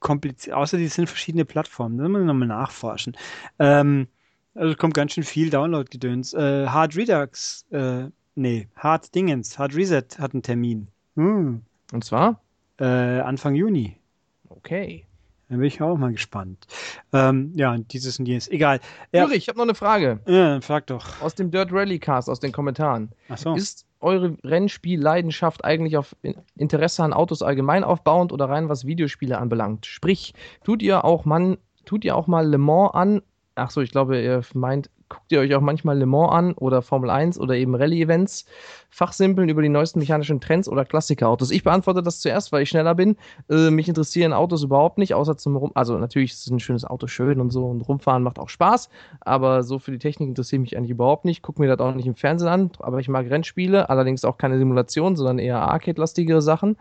kompliziert. 0.00 0.56
Außer 0.56 0.78
die 0.78 0.88
sind 0.88 1.06
verschiedene 1.06 1.44
Plattformen. 1.44 1.98
Da 1.98 2.04
muss 2.04 2.12
man 2.12 2.26
nochmal 2.26 2.48
nachforschen. 2.48 3.16
Ähm, 3.58 4.08
also 4.54 4.74
kommt 4.74 4.94
ganz 4.94 5.12
schön 5.12 5.24
viel 5.24 5.50
Download-Gedöns. 5.50 6.32
Äh, 6.32 6.66
Hard 6.66 6.96
Redux, 6.96 7.66
äh, 7.70 8.08
nee, 8.34 8.68
Hard 8.74 9.14
Dingens, 9.14 9.58
Hard 9.58 9.74
Reset 9.74 10.18
hat 10.18 10.32
einen 10.32 10.42
Termin. 10.42 10.88
Hm. 11.16 11.62
Und 11.92 12.04
zwar? 12.04 12.40
Äh, 12.78 12.84
Anfang 12.84 13.54
Juni. 13.54 13.96
Okay. 14.48 15.05
Da 15.48 15.54
bin 15.56 15.64
ich 15.64 15.80
auch 15.80 15.96
mal 15.96 16.10
gespannt. 16.12 16.66
Ähm, 17.12 17.52
ja, 17.54 17.76
dieses 17.78 18.18
und 18.18 18.26
jenes. 18.26 18.48
Egal. 18.48 18.80
Ja, 19.12 19.24
Ulrich, 19.24 19.38
ich 19.38 19.48
habe 19.48 19.58
noch 19.58 19.64
eine 19.64 19.74
Frage. 19.76 20.18
ja, 20.26 20.60
frag 20.60 20.86
doch. 20.88 21.20
Aus 21.22 21.34
dem 21.36 21.50
Dirt 21.52 21.72
Rally 21.72 21.98
Cast, 22.00 22.28
aus 22.28 22.40
den 22.40 22.50
Kommentaren. 22.52 23.10
Ach 23.28 23.38
so. 23.38 23.54
Ist 23.54 23.86
eure 24.00 24.36
Rennspielleidenschaft 24.42 25.64
eigentlich 25.64 25.96
auf 25.96 26.14
In- 26.22 26.34
Interesse 26.56 27.02
an 27.04 27.12
Autos 27.12 27.42
allgemein 27.42 27.84
aufbauend 27.84 28.32
oder 28.32 28.48
rein 28.48 28.68
was 28.68 28.84
Videospiele 28.86 29.38
anbelangt? 29.38 29.86
Sprich, 29.86 30.34
tut 30.64 30.82
ihr 30.82 31.04
auch 31.04 31.24
man, 31.24 31.58
tut 31.84 32.04
ihr 32.04 32.16
auch 32.16 32.26
mal 32.26 32.46
Le 32.46 32.58
Mans 32.58 32.94
an? 32.94 33.22
Ach 33.54 33.70
so, 33.70 33.80
ich 33.80 33.90
glaube, 33.90 34.20
ihr 34.20 34.42
meint, 34.54 34.90
guckt 35.08 35.30
ihr 35.30 35.40
euch 35.40 35.54
auch 35.54 35.60
manchmal 35.60 35.98
Le 35.98 36.06
Mans 36.06 36.32
an 36.32 36.52
oder 36.54 36.82
Formel 36.82 37.10
1 37.10 37.38
oder 37.38 37.54
eben 37.54 37.74
Rallye-Events? 37.74 38.46
Fachsimpeln 38.90 39.48
über 39.48 39.62
die 39.62 39.68
neuesten 39.68 39.98
mechanischen 39.98 40.40
Trends 40.40 40.68
oder 40.68 40.84
Klassikerautos? 40.84 41.50
Ich 41.50 41.62
beantworte 41.62 42.02
das 42.02 42.20
zuerst, 42.20 42.52
weil 42.52 42.62
ich 42.62 42.68
schneller 42.68 42.94
bin. 42.94 43.16
Äh, 43.50 43.70
mich 43.70 43.88
interessieren 43.88 44.32
Autos 44.32 44.62
überhaupt 44.62 44.98
nicht, 44.98 45.14
außer 45.14 45.36
zum 45.36 45.56
Rum. 45.56 45.72
Also 45.74 45.98
natürlich 45.98 46.32
ist 46.32 46.50
ein 46.50 46.60
schönes 46.60 46.84
Auto 46.84 47.06
schön 47.06 47.40
und 47.40 47.50
so 47.50 47.66
und 47.66 47.82
rumfahren 47.82 48.22
macht 48.22 48.38
auch 48.38 48.48
Spaß, 48.48 48.88
aber 49.20 49.62
so 49.62 49.78
für 49.78 49.90
die 49.90 49.98
Technik 49.98 50.28
interessiert 50.28 50.62
mich 50.62 50.76
eigentlich 50.76 50.90
überhaupt 50.90 51.24
nicht. 51.24 51.42
Guck 51.42 51.58
mir 51.58 51.68
das 51.68 51.78
auch 51.80 51.94
nicht 51.94 52.06
im 52.06 52.14
Fernsehen 52.14 52.48
an, 52.48 52.70
aber 52.78 52.98
ich 52.98 53.08
mag 53.08 53.28
Rennspiele, 53.28 53.88
allerdings 53.90 54.24
auch 54.24 54.38
keine 54.38 54.58
Simulation, 54.58 55.16
sondern 55.16 55.38
eher 55.38 55.60
Arcade-lastigere 55.60 56.42
Sachen. 56.42 56.76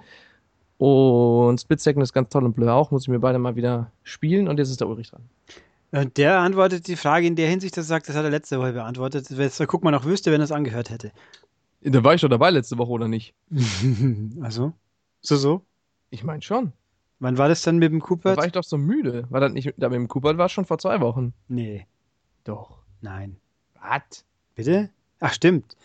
Und 0.78 1.60
Split 1.62 1.80
Second 1.80 2.04
ist 2.04 2.14
ganz 2.14 2.30
toll 2.30 2.44
und 2.44 2.54
Blur 2.54 2.74
auch, 2.74 2.92
muss 2.92 3.04
ich 3.04 3.08
mir 3.08 3.20
beide 3.20 3.40
mal 3.40 3.56
wieder 3.56 3.92
spielen 4.04 4.48
und 4.48 4.60
jetzt 4.60 4.72
ist 4.72 4.82
der 4.82 4.90
Ulrich 4.90 5.10
dran. 5.10 5.22
Äh, 5.96 6.08
Der 6.08 6.40
antwortet 6.40 6.88
die 6.88 6.96
Frage 6.98 7.26
in 7.26 7.36
der 7.36 7.50
Hinsicht, 7.50 7.78
dass 7.78 7.86
er 7.86 7.88
sagt, 7.88 8.10
das 8.10 8.16
hat 8.16 8.26
er 8.26 8.30
letzte 8.30 8.60
Woche 8.60 8.74
beantwortet. 8.74 9.30
Jetzt 9.30 9.66
guck 9.68 9.84
mal 9.84 9.92
noch 9.92 10.04
wüsste, 10.06 10.32
wenn 10.32 10.42
er 10.42 10.46
es 10.46 10.52
angehört 10.52 10.90
hätte. 10.90 11.12
Da 11.82 12.04
war 12.04 12.14
ich 12.16 12.22
doch 12.22 12.30
dabei 12.30 12.50
letzte 12.50 12.78
Woche, 12.78 12.92
oder 12.92 13.08
nicht? 13.08 13.34
also? 14.42 14.74
So, 15.22 15.38
so? 15.38 15.62
Ich 16.10 16.24
meine 16.24 16.42
schon. 16.42 16.74
Wann 17.20 17.38
war 17.38 17.48
das 17.48 17.62
dann 17.62 17.78
mit 17.78 17.92
dem 17.92 18.00
Da 18.00 18.06
Cooper? 18.06 18.38
war 18.38 18.46
ich 18.46 18.52
doch 18.52 18.64
so 18.64 18.78
müde. 18.78 19.26
War 19.30 19.40
das 19.40 19.54
nicht, 19.54 19.74
da 19.78 19.88
mit 19.90 19.96
dem 19.96 20.08
Cooper 20.08 20.38
war 20.38 20.50
schon 20.50 20.66
vor 20.66 20.78
zwei 20.80 21.00
Wochen. 21.00 21.34
Nee, 21.48 21.88
Doch. 22.44 22.80
nein. 23.02 23.38
Was? 23.82 24.26
Bitte? 24.56 24.90
Ach, 25.20 25.34
stimmt. 25.34 25.78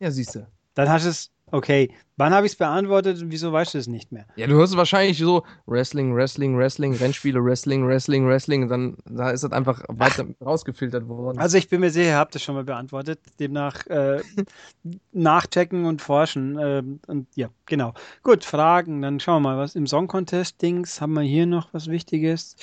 Ja, 0.00 0.10
siehst 0.10 0.34
du. 0.34 0.46
Dann 0.74 0.88
hast 0.88 1.04
du 1.04 1.10
es. 1.10 1.30
Okay. 1.52 1.90
Wann 2.16 2.32
habe 2.32 2.46
ich 2.46 2.52
es 2.52 2.56
beantwortet 2.56 3.20
und 3.20 3.30
wieso 3.30 3.52
weißt 3.52 3.74
du 3.74 3.78
es 3.78 3.86
nicht 3.86 4.10
mehr? 4.10 4.26
Ja, 4.36 4.46
du 4.46 4.54
hörst 4.54 4.74
wahrscheinlich 4.76 5.18
so 5.18 5.44
Wrestling, 5.66 6.14
Wrestling, 6.14 6.56
Wrestling, 6.56 6.94
Rennspiele, 6.94 7.44
Wrestling, 7.44 7.86
Wrestling, 7.86 8.26
Wrestling. 8.26 8.62
Und 8.62 8.68
dann 8.70 8.96
da 9.04 9.30
ist 9.30 9.44
das 9.44 9.52
einfach 9.52 9.82
weiter 9.88 10.26
rausgefiltert 10.42 11.06
worden. 11.08 11.38
Also 11.38 11.58
ich 11.58 11.68
bin 11.68 11.80
mir 11.80 11.90
sicher, 11.90 12.08
ihr 12.08 12.16
habt 12.16 12.34
es 12.34 12.42
schon 12.42 12.54
mal 12.54 12.64
beantwortet. 12.64 13.20
Demnach 13.38 13.86
äh, 13.88 14.22
nachchecken 15.12 15.84
und 15.84 16.00
forschen. 16.00 16.58
ähm, 16.58 17.00
und 17.06 17.28
ja, 17.34 17.48
genau. 17.66 17.92
Gut, 18.22 18.44
Fragen. 18.44 19.02
Dann 19.02 19.20
schauen 19.20 19.42
wir 19.42 19.50
mal, 19.50 19.58
was 19.58 19.74
im 19.74 19.86
Song 19.86 20.08
Contest 20.08 20.62
Dings 20.62 21.02
haben 21.02 21.12
wir 21.12 21.22
hier 21.22 21.44
noch 21.44 21.68
was 21.74 21.88
Wichtiges? 21.88 22.56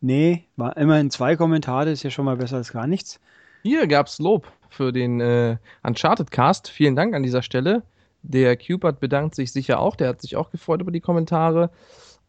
Nee, 0.00 0.44
war 0.56 0.76
immerhin 0.76 1.10
zwei 1.10 1.34
Kommentare, 1.34 1.90
ist 1.90 2.04
ja 2.04 2.10
schon 2.10 2.24
mal 2.26 2.36
besser 2.36 2.56
als 2.56 2.72
gar 2.72 2.86
nichts. 2.86 3.18
Hier 3.64 3.86
gab's 3.88 4.20
Lob 4.20 4.46
für 4.68 4.92
den 4.92 5.20
äh, 5.20 5.56
Uncharted 5.82 6.30
Cast. 6.30 6.68
Vielen 6.68 6.94
Dank 6.94 7.14
an 7.14 7.24
dieser 7.24 7.42
Stelle. 7.42 7.82
Der 8.22 8.56
Cupid 8.56 9.00
bedankt 9.00 9.34
sich 9.34 9.52
sicher 9.52 9.80
auch. 9.80 9.96
Der 9.96 10.08
hat 10.08 10.20
sich 10.20 10.36
auch 10.36 10.50
gefreut 10.50 10.80
über 10.80 10.90
die 10.92 11.00
Kommentare. 11.00 11.70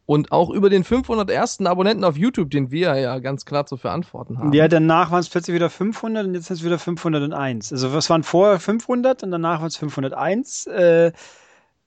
Und 0.07 0.31
auch 0.31 0.49
über 0.49 0.69
den 0.69 0.83
501. 0.83 1.61
Abonnenten 1.61 2.03
auf 2.03 2.17
YouTube, 2.17 2.49
den 2.49 2.71
wir 2.71 2.95
ja 2.97 3.19
ganz 3.19 3.45
klar 3.45 3.65
zu 3.65 3.77
verantworten 3.77 4.39
haben. 4.39 4.51
Ja, 4.51 4.67
danach 4.67 5.11
waren 5.11 5.19
es 5.19 5.29
plötzlich 5.29 5.53
wieder 5.53 5.69
500 5.69 6.25
und 6.25 6.33
jetzt 6.33 6.47
sind 6.47 6.57
es 6.57 6.63
wieder 6.65 6.79
501. 6.79 7.71
Also 7.71 7.93
was 7.93 8.09
waren 8.09 8.23
vorher 8.23 8.59
500 8.59 9.23
und 9.23 9.31
danach 9.31 9.59
waren 9.61 9.67
es 9.67 9.77
501 9.77 10.65
äh, 10.67 11.11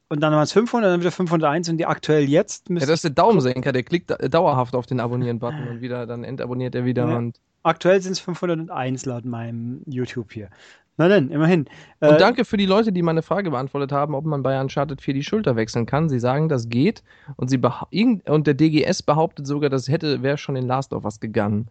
und 0.09 0.21
dann 0.21 0.33
waren 0.33 0.45
es 0.45 0.53
500 0.53 0.89
und 0.89 0.93
dann 0.93 1.01
wieder 1.01 1.11
501 1.11 1.69
und 1.69 1.77
die 1.79 1.87
aktuell 1.87 2.25
jetzt 2.25 2.69
Ja, 2.69 2.75
müsste 2.75 2.87
das 2.89 2.99
ist 2.99 3.05
der 3.05 3.11
Daumensenker, 3.11 3.73
der 3.73 3.83
klickt 3.83 4.11
da- 4.11 4.17
dauerhaft 4.17 4.75
auf 4.75 4.87
den 4.87 5.01
Abonnieren-Button 5.01 5.69
und 5.69 5.81
wieder, 5.83 6.07
dann 6.07 6.25
entabonniert 6.25 6.75
er 6.75 6.85
wieder. 6.87 7.09
Ja. 7.09 7.17
Und, 7.17 7.37
aktuell 7.63 8.01
sind 8.01 8.13
es 8.13 8.21
501 8.21 9.05
laut 9.07 9.25
meinem 9.25 9.83
YouTube 9.87 10.33
hier. 10.33 10.49
Na 10.97 11.09
dann, 11.09 11.31
immerhin. 11.31 11.67
und 12.01 12.09
Äh, 12.09 12.19
danke 12.19 12.45
für 12.45 12.57
die 12.57 12.67
Leute, 12.67 12.93
die 12.93 13.03
meine 13.03 13.23
Frage 13.23 13.51
beantwortet 13.51 13.91
haben, 13.91 14.15
ob 14.15 14.25
man 14.25 14.43
bei 14.43 14.61
Uncharted 14.61 15.03
4 15.03 15.15
die 15.15 15.25
Schulter 15.25 15.57
wechseln 15.57 15.87
kann. 15.87 16.09
Sie 16.09 16.21
sagen, 16.21 16.49
das 16.49 16.69
geht. 16.69 17.03
Und, 17.37 17.49
sie 17.49 17.59
und 17.59 18.47
der 18.47 18.55
DGS 18.55 19.03
behauptet 19.03 19.47
sogar, 19.47 19.71
das 19.71 19.89
hätte, 19.89 20.23
wäre 20.23 20.39
schon 20.39 20.57
in 20.57 20.67
Last 20.67 20.93
of 20.93 21.05
Us 21.05 21.19
gegangen. 21.19 21.69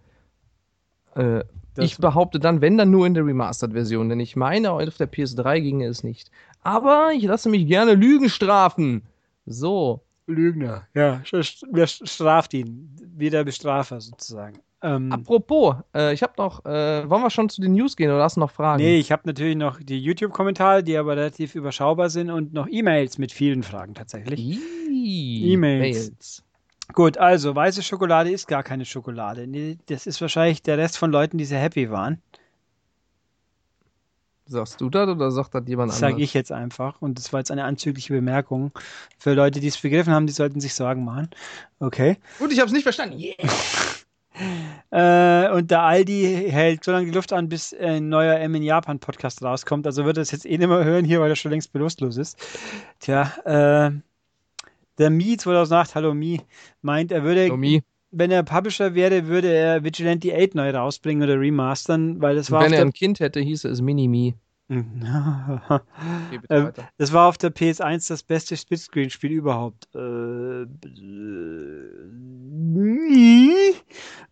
Äh, 1.15 1.43
ich 1.78 1.97
behaupte 1.97 2.39
dann, 2.39 2.61
wenn 2.61 2.78
dann 2.78 2.91
nur 2.91 3.07
in 3.07 3.13
der 3.13 3.26
Remastered-Version, 3.26 4.09
denn 4.09 4.19
ich 4.19 4.36
meine, 4.36 4.71
auf 4.71 4.97
der 4.97 5.11
PS3 5.11 5.61
ginge 5.61 5.88
es 5.88 6.03
nicht. 6.03 6.30
Aber 6.61 7.11
ich 7.15 7.24
lasse 7.24 7.49
mich 7.49 7.65
gerne 7.65 7.93
Lügen 7.95 8.30
strafen. 8.30 9.03
So. 9.45 10.01
Lügner. 10.28 10.88
Ja, 10.93 11.21
wer 11.71 11.88
straft 11.88 12.53
ihn? 12.53 12.95
Wie 13.15 13.30
der 13.30 13.43
Bestrafer 13.43 13.99
sozusagen. 13.99 14.59
Ähm, 14.84 15.11
Apropos, 15.13 15.75
äh, 15.95 16.13
ich 16.13 16.21
habe 16.23 16.34
noch, 16.38 16.65
äh, 16.65 17.09
wollen 17.09 17.23
wir 17.23 17.29
schon 17.29 17.47
zu 17.47 17.61
den 17.61 17.73
News 17.73 17.95
gehen 17.95 18.11
oder 18.11 18.23
hast 18.23 18.36
du 18.36 18.41
noch 18.41 18.51
Fragen? 18.51 18.84
nee, 18.84 18.97
ich 18.97 19.11
habe 19.13 19.23
natürlich 19.25 19.55
noch 19.55 19.79
die 19.81 19.97
YouTube-Kommentare, 19.97 20.84
die 20.84 20.97
aber 20.97 21.15
relativ 21.15 21.55
überschaubar 21.55 22.09
sind 22.09 22.29
und 22.29 22.53
noch 22.53 22.67
E-Mails 22.69 23.17
mit 23.17 23.31
vielen 23.31 23.63
Fragen 23.63 23.93
tatsächlich. 23.95 24.39
E- 24.41 25.53
E-Mails. 25.53 26.43
Gut, 26.91 27.17
also 27.17 27.55
weiße 27.55 27.81
Schokolade 27.81 28.29
ist 28.29 28.45
gar 28.47 28.61
keine 28.61 28.84
Schokolade. 28.84 29.47
Nee, 29.47 29.77
das 29.86 30.05
ist 30.05 30.19
wahrscheinlich 30.21 30.61
der 30.63 30.77
Rest 30.77 30.97
von 30.97 31.11
Leuten, 31.11 31.38
die 31.38 31.45
sehr 31.45 31.59
happy 31.59 31.89
waren. 31.89 32.21
Sagst 34.45 34.81
du 34.81 34.89
das 34.89 35.07
oder 35.07 35.31
sagt 35.31 35.55
das 35.55 35.63
jemand 35.67 35.91
Das 35.91 35.97
anderes? 35.97 36.11
sage 36.15 36.23
ich 36.23 36.34
jetzt 36.34 36.51
einfach. 36.51 37.01
Und 37.01 37.17
das 37.17 37.31
war 37.31 37.39
jetzt 37.39 37.51
eine 37.51 37.63
anzügliche 37.63 38.11
Bemerkung. 38.13 38.71
Für 39.17 39.34
Leute, 39.34 39.61
die 39.61 39.67
es 39.67 39.77
begriffen 39.77 40.11
haben, 40.11 40.27
die 40.27 40.34
sollten 40.34 40.59
sich 40.59 40.73
Sorgen 40.73 41.05
machen. 41.05 41.29
Okay. 41.79 42.17
Gut, 42.39 42.51
ich 42.51 42.59
habe 42.59 42.67
es 42.67 42.73
nicht 42.73 42.84
verstanden. 42.84 43.17
Yeah. 43.19 43.36
Äh, 44.89 45.49
und 45.51 45.71
der 45.71 45.81
Aldi 45.81 46.47
hält 46.49 46.84
so 46.84 46.91
lange 46.91 47.05
die 47.05 47.11
Luft 47.11 47.34
an, 47.34 47.49
bis 47.49 47.73
ein 47.73 48.09
neuer 48.09 48.39
M 48.39 48.55
in 48.55 48.63
Japan 48.63 48.99
Podcast 48.99 49.43
rauskommt. 49.43 49.86
Also 49.86 50.05
wird 50.05 50.17
er 50.17 50.21
es 50.21 50.31
jetzt 50.31 50.45
eh 50.45 50.57
nicht 50.57 50.67
mehr 50.67 50.84
hören 50.84 51.05
hier, 51.05 51.19
weil 51.19 51.29
er 51.29 51.36
schon 51.36 51.51
längst 51.51 51.73
bewusstlos 51.73 52.17
ist. 52.17 52.38
Tja, 52.99 53.31
äh, 53.45 53.91
der 54.97 55.09
Mi 55.09 55.38
2008, 55.38 55.95
hallo 55.95 56.13
Mi, 56.13 56.41
meint, 56.81 57.11
er 57.11 57.23
würde, 57.23 57.47
Nomi. 57.47 57.81
wenn 58.11 58.31
er 58.31 58.43
Publisher 58.43 58.93
wäre, 58.93 59.27
würde 59.27 59.51
er 59.51 59.84
Vigilante 59.84 60.34
8 60.36 60.55
neu 60.55 60.69
rausbringen 60.69 61.23
oder 61.23 61.39
remastern, 61.39 62.21
weil 62.21 62.36
das 62.36 62.51
war 62.51 62.63
Wenn 62.63 62.73
er 62.73 62.81
ein 62.81 62.93
Kind 62.93 63.19
hätte, 63.19 63.39
hieße 63.39 63.67
es 63.69 63.81
Mini-Me. 63.81 64.36
Okay, 64.70 66.39
Ähm, 66.49 66.66
weiter. 66.66 66.89
Das 66.97 67.14
war 67.14 67.28
auf 67.28 67.38
der 67.38 67.53
PS1 67.53 68.07
das 68.07 68.24
beste 68.24 68.57
Splitscreen-Spiel 68.57 69.32
überhaupt. 69.32 69.88
Äh, 69.93 70.66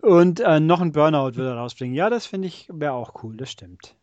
und 0.01 0.39
äh, 0.39 0.59
noch 0.59 0.82
ein 0.82 0.91
Burnout 0.91 1.36
will 1.36 1.45
er 1.45 1.55
rausbringen. 1.55 1.95
Ja, 1.95 2.09
das 2.09 2.25
finde 2.25 2.47
ich 2.47 2.67
wäre 2.71 2.93
auch 2.93 3.23
cool, 3.23 3.38
das 3.38 3.51
stimmt. 3.51 3.95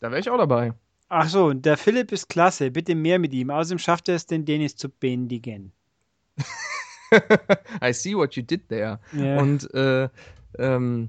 Da 0.00 0.10
wäre 0.10 0.20
ich 0.20 0.30
auch 0.30 0.38
dabei. 0.38 0.74
Ach 1.08 1.28
so, 1.28 1.52
der 1.52 1.76
Philipp 1.76 2.10
ist 2.12 2.28
klasse, 2.28 2.70
bitte 2.70 2.94
mehr 2.94 3.18
mit 3.18 3.32
ihm. 3.34 3.50
Außerdem 3.50 3.78
schafft 3.78 4.08
er 4.08 4.16
es, 4.16 4.26
den 4.26 4.44
Dennis 4.44 4.74
zu 4.76 4.88
bändigen. 4.88 5.72
I 7.82 7.92
see 7.92 8.16
what 8.16 8.34
you 8.34 8.42
did 8.42 8.68
there. 8.68 8.98
Ja. 9.12 9.38
Und 9.38 9.72
äh, 9.74 10.08
ähm, 10.58 11.08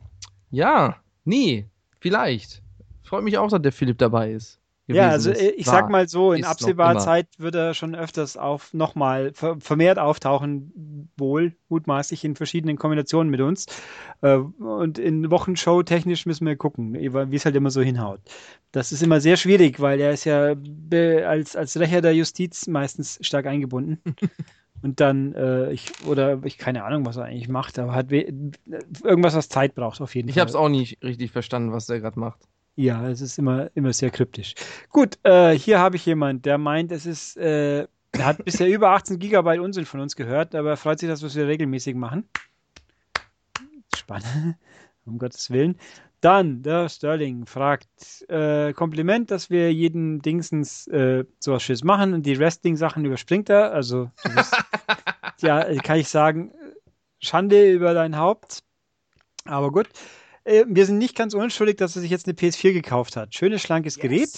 ja, 0.51 0.97
nie, 1.23 1.65
vielleicht. 1.99 2.61
Freut 3.05 3.23
mich 3.23 3.37
auch, 3.37 3.49
dass 3.49 3.61
der 3.61 3.71
Philipp 3.71 3.97
dabei 3.97 4.31
ist. 4.31 4.59
Ja, 4.87 5.09
also 5.09 5.31
ist. 5.31 5.41
ich 5.41 5.65
War. 5.65 5.73
sag 5.73 5.89
mal 5.89 6.07
so, 6.07 6.31
in 6.33 6.43
absehbarer. 6.43 6.99
Zeit 6.99 7.27
wird 7.39 7.55
er 7.55 7.73
schon 7.73 7.95
öfters 7.95 8.37
auf 8.37 8.71
nochmal 8.73 9.31
ver 9.33 9.57
vermehrt 9.59 9.97
auftauchen, 9.97 11.09
wohl 11.17 11.53
mutmaßlich 11.69 12.23
in 12.23 12.35
verschiedenen 12.35 12.77
Kombinationen 12.77 13.31
mit 13.31 13.41
uns. 13.41 13.65
Äh, 14.21 14.35
und 14.35 14.99
in 14.99 15.31
Wochenshow 15.31 15.81
technisch 15.81 16.27
müssen 16.27 16.45
wir 16.45 16.55
gucken, 16.55 16.93
wie 16.93 17.35
es 17.35 17.45
halt 17.45 17.55
immer 17.55 17.71
so 17.71 17.81
hinhaut. 17.81 18.19
Das 18.71 18.91
ist 18.91 19.01
immer 19.01 19.21
sehr 19.21 19.37
schwierig, 19.37 19.79
weil 19.79 19.99
er 19.99 20.11
ist 20.11 20.25
ja 20.25 20.53
als, 21.27 21.55
als 21.55 21.79
Rächer 21.79 22.01
der 22.01 22.13
Justiz 22.13 22.67
meistens 22.67 23.17
stark 23.21 23.47
eingebunden. 23.47 23.99
Und 24.83 24.99
dann, 24.99 25.33
äh, 25.33 25.71
ich, 25.71 25.91
oder 26.05 26.41
ich 26.43 26.59
keine 26.59 26.83
Ahnung, 26.83 27.07
was 27.07 27.17
er 27.17 27.23
eigentlich 27.23 27.47
macht, 27.49 27.79
aber 27.79 27.95
hat 27.95 28.11
irgendwas, 28.11 29.33
was 29.33 29.49
Zeit 29.49 29.73
braucht, 29.73 29.99
auf 29.99 30.13
jeden 30.13 30.29
Ich 30.29 30.35
Fall. 30.35 30.41
habe 30.41 30.49
es 30.49 30.55
auch 30.55 30.69
nicht 30.69 31.01
richtig 31.03 31.31
verstanden, 31.31 31.71
was 31.71 31.87
der 31.87 32.01
gerade 32.01 32.19
macht. 32.19 32.39
Ja, 32.75 33.07
es 33.07 33.21
ist 33.21 33.37
immer, 33.39 33.69
immer 33.73 33.93
sehr 33.93 34.11
kryptisch. 34.11 34.53
Gut, 34.89 35.17
äh, 35.23 35.57
hier 35.57 35.79
habe 35.79 35.95
ich 35.95 36.05
jemand, 36.05 36.45
der 36.45 36.57
meint, 36.57 36.91
es 36.91 37.05
ist, 37.05 37.37
äh, 37.37 37.87
er 38.11 38.25
hat 38.25 38.43
bisher 38.43 38.67
über 38.67 38.89
18 38.91 39.17
Gigabyte 39.17 39.59
Unsinn 39.59 39.85
von 39.85 40.01
uns 40.01 40.15
gehört, 40.15 40.55
aber 40.55 40.71
er 40.71 40.77
freut 40.77 40.99
sich, 40.99 41.07
dass 41.07 41.21
wir 41.21 41.27
es 41.27 41.35
wieder 41.35 41.47
regelmäßig 41.47 41.95
machen. 41.95 42.27
Spannend, 43.95 44.57
um 45.05 45.17
Gottes 45.17 45.49
Willen. 45.51 45.77
Dann, 46.19 46.63
der 46.63 46.89
Sterling 46.89 47.45
fragt, 47.45 47.87
äh, 48.29 48.73
Kompliment, 48.73 49.31
dass 49.31 49.49
wir 49.49 49.71
jeden 49.71 50.21
Dingsens 50.21 50.87
äh, 50.87 51.23
sowas 51.39 51.63
Schönes 51.63 51.83
machen 51.83 52.13
und 52.13 52.25
die 52.25 52.39
Wrestling-Sachen 52.39 53.05
überspringt 53.05 53.47
er. 53.49 53.71
Also, 53.71 54.09
bist, 54.35 54.55
ja, 55.41 55.63
kann 55.81 55.99
ich 55.99 56.09
sagen, 56.09 56.51
Schande 57.19 57.71
über 57.71 57.93
dein 57.93 58.17
Haupt. 58.17 58.63
Aber 59.45 59.71
gut. 59.71 59.87
Äh, 60.45 60.63
wir 60.67 60.85
sind 60.85 60.97
nicht 60.97 61.15
ganz 61.15 61.33
unschuldig, 61.33 61.77
dass 61.77 61.95
er 61.95 62.01
sich 62.01 62.11
jetzt 62.11 62.27
eine 62.27 62.35
PS4 62.35 62.71
gekauft 62.71 63.17
hat. 63.17 63.35
Schönes, 63.35 63.61
schlankes 63.61 63.97
yes. 63.97 64.01
Gerät. 64.01 64.29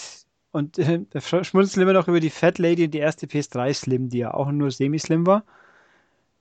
Und 0.52 0.80
äh, 0.80 1.02
da 1.10 1.22
schmunzeln 1.22 1.84
immer 1.84 1.94
noch 1.94 2.08
über 2.08 2.20
die 2.20 2.32
Fat 2.32 2.58
Lady 2.58 2.86
und 2.86 2.92
die 2.92 3.00
erste 3.00 3.28
PS3 3.28 3.74
Slim, 3.74 4.10
die 4.10 4.20
ja 4.20 4.34
auch 4.34 4.50
nur 4.52 4.72
semi-slim 4.72 5.28
war. 5.28 5.44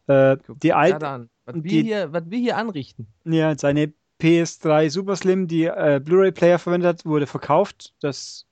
Äh, 0.07 0.39
die 0.63 0.73
alte. 0.73 1.29
Was, 1.45 1.57
wir 1.63 1.83
hier, 1.83 2.13
was 2.13 2.23
wir 2.29 2.39
hier 2.39 2.57
anrichten. 2.57 3.07
Ja, 3.25 3.57
seine 3.59 3.93
PS3 4.21 4.91
Super 4.91 5.17
Slim, 5.17 5.49
die 5.49 5.65
äh, 5.65 6.01
Blu-ray-Player 6.03 6.59
verwendet 6.59 6.89
hat, 6.89 7.05
wurde 7.05 7.27
verkauft. 7.27 7.95
Das, 8.01 8.47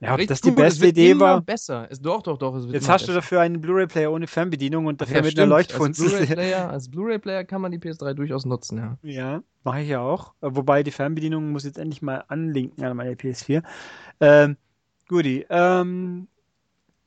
ja, 0.00 0.14
ob 0.14 0.26
das 0.26 0.40
die 0.40 0.50
beste 0.50 0.86
Idee 0.86 1.18
war. 1.18 1.40
besser. 1.40 1.88
Es, 1.90 2.00
doch, 2.00 2.22
doch, 2.22 2.38
doch. 2.38 2.56
Jetzt 2.72 2.88
hast 2.88 3.02
besser. 3.02 3.06
du 3.06 3.12
dafür 3.14 3.40
einen 3.40 3.60
Blu-ray-Player 3.60 4.12
ohne 4.12 4.26
Fernbedienung 4.26 4.86
und 4.86 5.00
dafür 5.00 5.16
ja, 5.16 5.22
mit 5.22 5.38
einer 5.38 5.46
Leuchtfunzel. 5.46 6.14
Als 6.44 6.88
Blu-ray-Player 6.90 7.44
Blu 7.44 7.48
kann 7.48 7.60
man 7.60 7.72
die 7.72 7.78
PS3 7.78 8.14
durchaus 8.14 8.44
nutzen, 8.44 8.78
ja. 8.78 8.98
Ja, 9.02 9.42
mache 9.64 9.80
ich 9.80 9.88
ja 9.88 10.00
auch. 10.00 10.34
Wobei 10.40 10.82
die 10.82 10.92
Fernbedienung 10.92 11.50
muss 11.50 11.64
jetzt 11.64 11.78
endlich 11.78 12.02
mal 12.02 12.24
anlinken 12.28 12.84
an 12.84 12.96
meine 12.96 13.14
PS4. 13.14 13.62
Ähm, 14.20 14.56
Guti. 15.08 15.46
Ähm, 15.50 16.28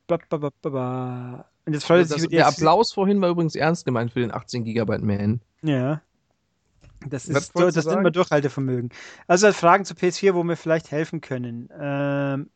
ba. 0.07 1.45
Und 1.65 1.73
jetzt 1.73 1.85
freut 1.85 1.99
also 1.99 2.17
sich 2.17 2.27
Der 2.27 2.47
Applaus 2.47 2.91
vorhin 2.91 3.21
war 3.21 3.29
übrigens 3.29 3.55
ernst 3.55 3.85
gemeint 3.85 4.11
für 4.11 4.19
den 4.19 4.33
18 4.33 4.65
GB 4.65 4.97
Man. 4.99 5.41
Ja. 5.61 6.01
Das 7.07 7.27
ist 7.27 7.53
so, 7.57 7.71
das 7.71 7.85
nennt 7.85 8.03
man 8.03 8.13
Durchhaltevermögen. 8.13 8.89
Also 9.27 9.51
Fragen 9.53 9.85
zu 9.85 9.93
PS4, 9.93 10.33
wo 10.33 10.43
wir 10.43 10.57
vielleicht 10.57 10.91
helfen 10.91 11.21
können. 11.21 11.69
Ähm, 11.79 12.49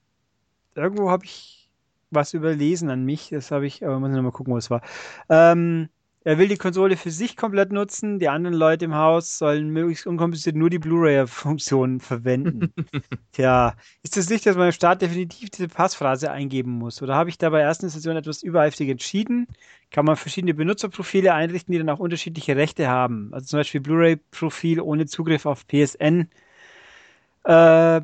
irgendwo 0.76 1.10
habe 1.10 1.26
ich 1.26 1.70
was 2.12 2.34
überlesen 2.34 2.90
an 2.90 3.04
mich. 3.04 3.30
Das 3.30 3.52
habe 3.52 3.66
ich, 3.68 3.86
aber 3.86 4.00
muss 4.00 4.10
ich 4.10 4.16
nochmal 4.16 4.32
gucken, 4.32 4.54
wo 4.54 4.58
es 4.58 4.70
war. 4.70 4.82
Ähm, 5.30 5.90
er 6.28 6.40
will 6.40 6.48
die 6.48 6.58
Konsole 6.58 6.98
für 6.98 7.12
sich 7.12 7.38
komplett 7.38 7.72
nutzen. 7.72 8.18
Die 8.18 8.30
anderen 8.30 8.56
Leute 8.56 8.86
im 8.86 8.96
Haus 8.96 9.38
sollen 9.38 9.70
möglichst 9.70 10.08
unkompliziert 10.08 10.56
nur 10.56 10.72
die 10.72 10.80
Blu-ray-Funktion 10.80 12.00
verwenden. 12.02 12.74
Tja, 13.32 13.76
ist 14.02 14.18
es 14.18 14.28
nicht, 14.28 14.44
dass 14.48 14.56
man 14.56 14.66
im 14.66 14.72
Start 14.72 15.04
definitiv 15.04 15.52
diese 15.52 15.68
Passphrase 15.68 16.32
eingeben 16.32 16.72
muss? 16.72 17.04
Oder 17.04 17.14
habe 17.14 17.30
ich 17.30 17.38
da 17.38 17.52
bei 17.52 17.60
der 17.60 17.68
ersten 17.68 17.90
Session 17.90 18.18
etwas 18.18 18.42
übereifrig 18.42 18.90
entschieden? 18.90 19.46
Kann 19.92 20.06
man 20.06 20.16
verschiedene 20.16 20.56
Benutzerprofile 20.56 21.32
einrichten, 21.32 21.72
die 21.74 21.78
dann 21.78 21.90
auch 21.90 22.00
unterschiedliche 22.00 22.56
Rechte 22.56 22.88
haben? 22.88 23.32
Also 23.32 23.46
zum 23.46 23.60
Beispiel 23.60 23.82
Blu-ray-Profil 23.82 24.82
ohne 24.82 25.06
Zugriff 25.06 25.46
auf 25.46 25.68
PSN. 25.68 26.28
Äh, 27.44 28.02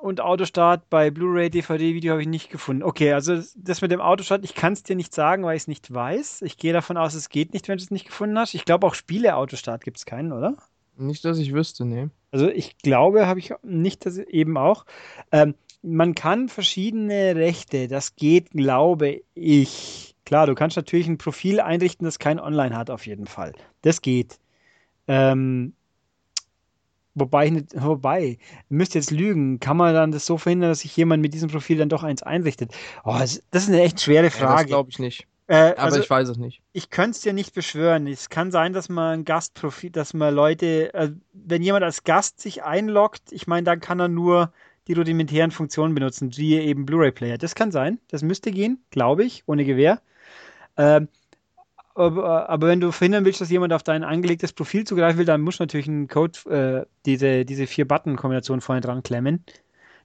und 0.00 0.20
Autostart 0.20 0.88
bei 0.90 1.10
Blu-ray, 1.10 1.50
DVD, 1.50 1.94
Video 1.94 2.12
habe 2.12 2.22
ich 2.22 2.28
nicht 2.28 2.50
gefunden. 2.50 2.82
Okay, 2.82 3.12
also 3.12 3.40
das 3.56 3.82
mit 3.82 3.90
dem 3.90 4.00
Autostart, 4.00 4.44
ich 4.44 4.54
kann 4.54 4.72
es 4.72 4.82
dir 4.82 4.96
nicht 4.96 5.14
sagen, 5.14 5.44
weil 5.44 5.56
ich 5.56 5.62
es 5.62 5.68
nicht 5.68 5.92
weiß. 5.92 6.42
Ich 6.42 6.56
gehe 6.56 6.72
davon 6.72 6.96
aus, 6.96 7.14
es 7.14 7.28
geht 7.28 7.52
nicht, 7.52 7.68
wenn 7.68 7.78
du 7.78 7.84
es 7.84 7.90
nicht 7.90 8.06
gefunden 8.06 8.38
hast. 8.38 8.54
Ich 8.54 8.64
glaube 8.64 8.86
auch 8.86 8.94
Spiele-Autostart 8.94 9.84
gibt 9.84 9.98
es 9.98 10.06
keinen, 10.06 10.32
oder? 10.32 10.56
Nicht, 10.96 11.24
dass 11.24 11.38
ich 11.38 11.52
wüsste, 11.52 11.84
nee. 11.84 12.08
Also 12.30 12.48
ich 12.48 12.78
glaube, 12.78 13.26
habe 13.26 13.40
ich 13.40 13.52
nicht, 13.62 14.06
dass 14.06 14.18
eben 14.18 14.56
auch. 14.56 14.84
Ähm, 15.32 15.54
man 15.82 16.14
kann 16.14 16.48
verschiedene 16.48 17.36
Rechte, 17.36 17.88
das 17.88 18.16
geht, 18.16 18.50
glaube 18.50 19.22
ich. 19.34 20.14
Klar, 20.24 20.46
du 20.46 20.54
kannst 20.54 20.76
natürlich 20.76 21.08
ein 21.08 21.18
Profil 21.18 21.60
einrichten, 21.60 22.04
das 22.04 22.18
kein 22.18 22.38
Online 22.38 22.76
hat, 22.76 22.90
auf 22.90 23.06
jeden 23.06 23.26
Fall. 23.26 23.52
Das 23.82 24.02
geht. 24.02 24.38
Ähm, 25.08 25.72
Wobei, 27.20 27.64
wobei, 27.74 28.38
müsst 28.68 28.94
jetzt 28.94 29.10
lügen, 29.10 29.60
kann 29.60 29.76
man 29.76 29.94
dann 29.94 30.10
das 30.10 30.26
so 30.26 30.38
verhindern, 30.38 30.70
dass 30.70 30.80
sich 30.80 30.96
jemand 30.96 31.22
mit 31.22 31.34
diesem 31.34 31.50
Profil 31.50 31.78
dann 31.78 31.88
doch 31.88 32.02
eins 32.02 32.22
einrichtet? 32.22 32.72
Oh, 33.04 33.16
das 33.18 33.42
ist 33.52 33.68
eine 33.68 33.82
echt 33.82 34.00
schwere 34.00 34.30
Frage. 34.30 34.52
Ja, 34.52 34.56
das 34.56 34.66
glaube 34.66 34.90
ich 34.90 34.98
nicht. 34.98 35.26
Äh, 35.46 35.72
Aber 35.72 35.82
also, 35.82 36.00
ich 36.00 36.08
weiß 36.08 36.28
es 36.28 36.36
nicht. 36.38 36.62
Ich 36.72 36.90
könnte 36.90 37.10
es 37.10 37.20
dir 37.22 37.32
nicht 37.32 37.54
beschwören. 37.54 38.06
Es 38.06 38.28
kann 38.30 38.52
sein, 38.52 38.72
dass 38.72 38.88
man 38.88 39.20
ein 39.20 39.24
Gastprofil, 39.24 39.90
dass 39.90 40.14
man 40.14 40.32
Leute, 40.32 40.94
äh, 40.94 41.10
wenn 41.32 41.62
jemand 41.62 41.84
als 41.84 42.04
Gast 42.04 42.40
sich 42.40 42.62
einloggt, 42.62 43.32
ich 43.32 43.46
meine, 43.48 43.64
dann 43.64 43.80
kann 43.80 43.98
er 43.98 44.08
nur 44.08 44.52
die 44.86 44.92
rudimentären 44.92 45.50
Funktionen 45.50 45.94
benutzen, 45.94 46.36
wie 46.36 46.56
eben 46.56 46.86
Blu-ray-Player. 46.86 47.36
Das 47.36 47.54
kann 47.54 47.72
sein. 47.72 47.98
Das 48.08 48.22
müsste 48.22 48.52
gehen, 48.52 48.84
glaube 48.90 49.24
ich, 49.24 49.42
ohne 49.46 49.64
Gewehr. 49.64 50.00
Ähm, 50.76 51.08
aber, 52.08 52.66
wenn 52.66 52.80
du 52.80 52.92
verhindern 52.92 53.24
willst, 53.24 53.40
dass 53.40 53.50
jemand 53.50 53.72
auf 53.72 53.82
dein 53.82 54.04
angelegtes 54.04 54.52
Profil 54.52 54.84
zugreifen 54.84 55.18
will, 55.18 55.26
dann 55.26 55.40
musst 55.40 55.60
du 55.60 55.64
natürlich 55.64 55.88
einen 55.88 56.08
Code, 56.08 56.38
äh, 56.50 56.86
diese, 57.06 57.44
diese 57.44 57.66
vier 57.66 57.86
Button-Kombination 57.86 58.60
vorne 58.60 58.80
dran 58.80 59.02
klemmen. 59.02 59.44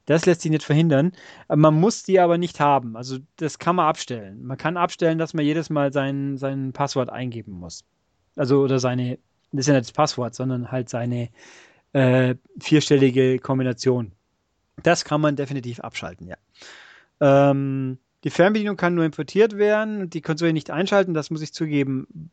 Das 0.06 0.26
lässt 0.26 0.41
sich 0.41 0.52
nicht 0.52 0.64
verhindern. 0.64 1.14
Man 1.48 1.74
muss 1.74 2.04
die 2.04 2.20
aber 2.20 2.38
nicht 2.38 2.60
haben. 2.60 2.96
Also 2.96 3.18
das 3.38 3.58
kann 3.58 3.76
man 3.76 3.88
abstellen. 3.88 4.46
Man 4.46 4.58
kann 4.58 4.78
abstellen, 4.78 5.18
dass 5.18 5.34
man 5.34 5.46
jedes 5.46 5.70
Mal 5.70 5.91
sein, 5.91 6.38
sein 6.38 6.74
Passwort 6.74 7.10
eingeben 7.10 7.54
muss. 7.54 7.84
Also 8.36 8.62
oder 8.62 8.80
seine, 8.80 9.18
das 9.52 9.62
ist 9.62 9.68
ja 9.68 9.74
nicht 9.74 9.88
das 9.88 9.93
Passwort, 9.93 10.36
sondern 10.36 10.72
halt 10.72 10.89
seine 10.89 11.30
äh, 11.93 12.36
vierstellige 12.60 13.39
Kombination. 13.39 14.12
Das 14.84 15.06
kann 15.06 15.22
man 15.22 15.36
definitiv 15.36 15.80
abschalten, 15.80 16.28
ja. 16.28 16.36
Ähm, 17.22 17.98
die 18.26 18.32
Fernbedienung 18.32 18.76
kann 18.76 18.96
nur 18.96 19.06
importiert 19.06 19.58
werden 19.58 20.02
und 20.02 20.14
die 20.16 20.22
Konsole 20.22 20.52
nicht 20.52 20.72
einschalten, 20.72 21.14
das 21.14 21.30
muss 21.30 21.44
ich 21.44 21.54
zugeben. 21.54 22.32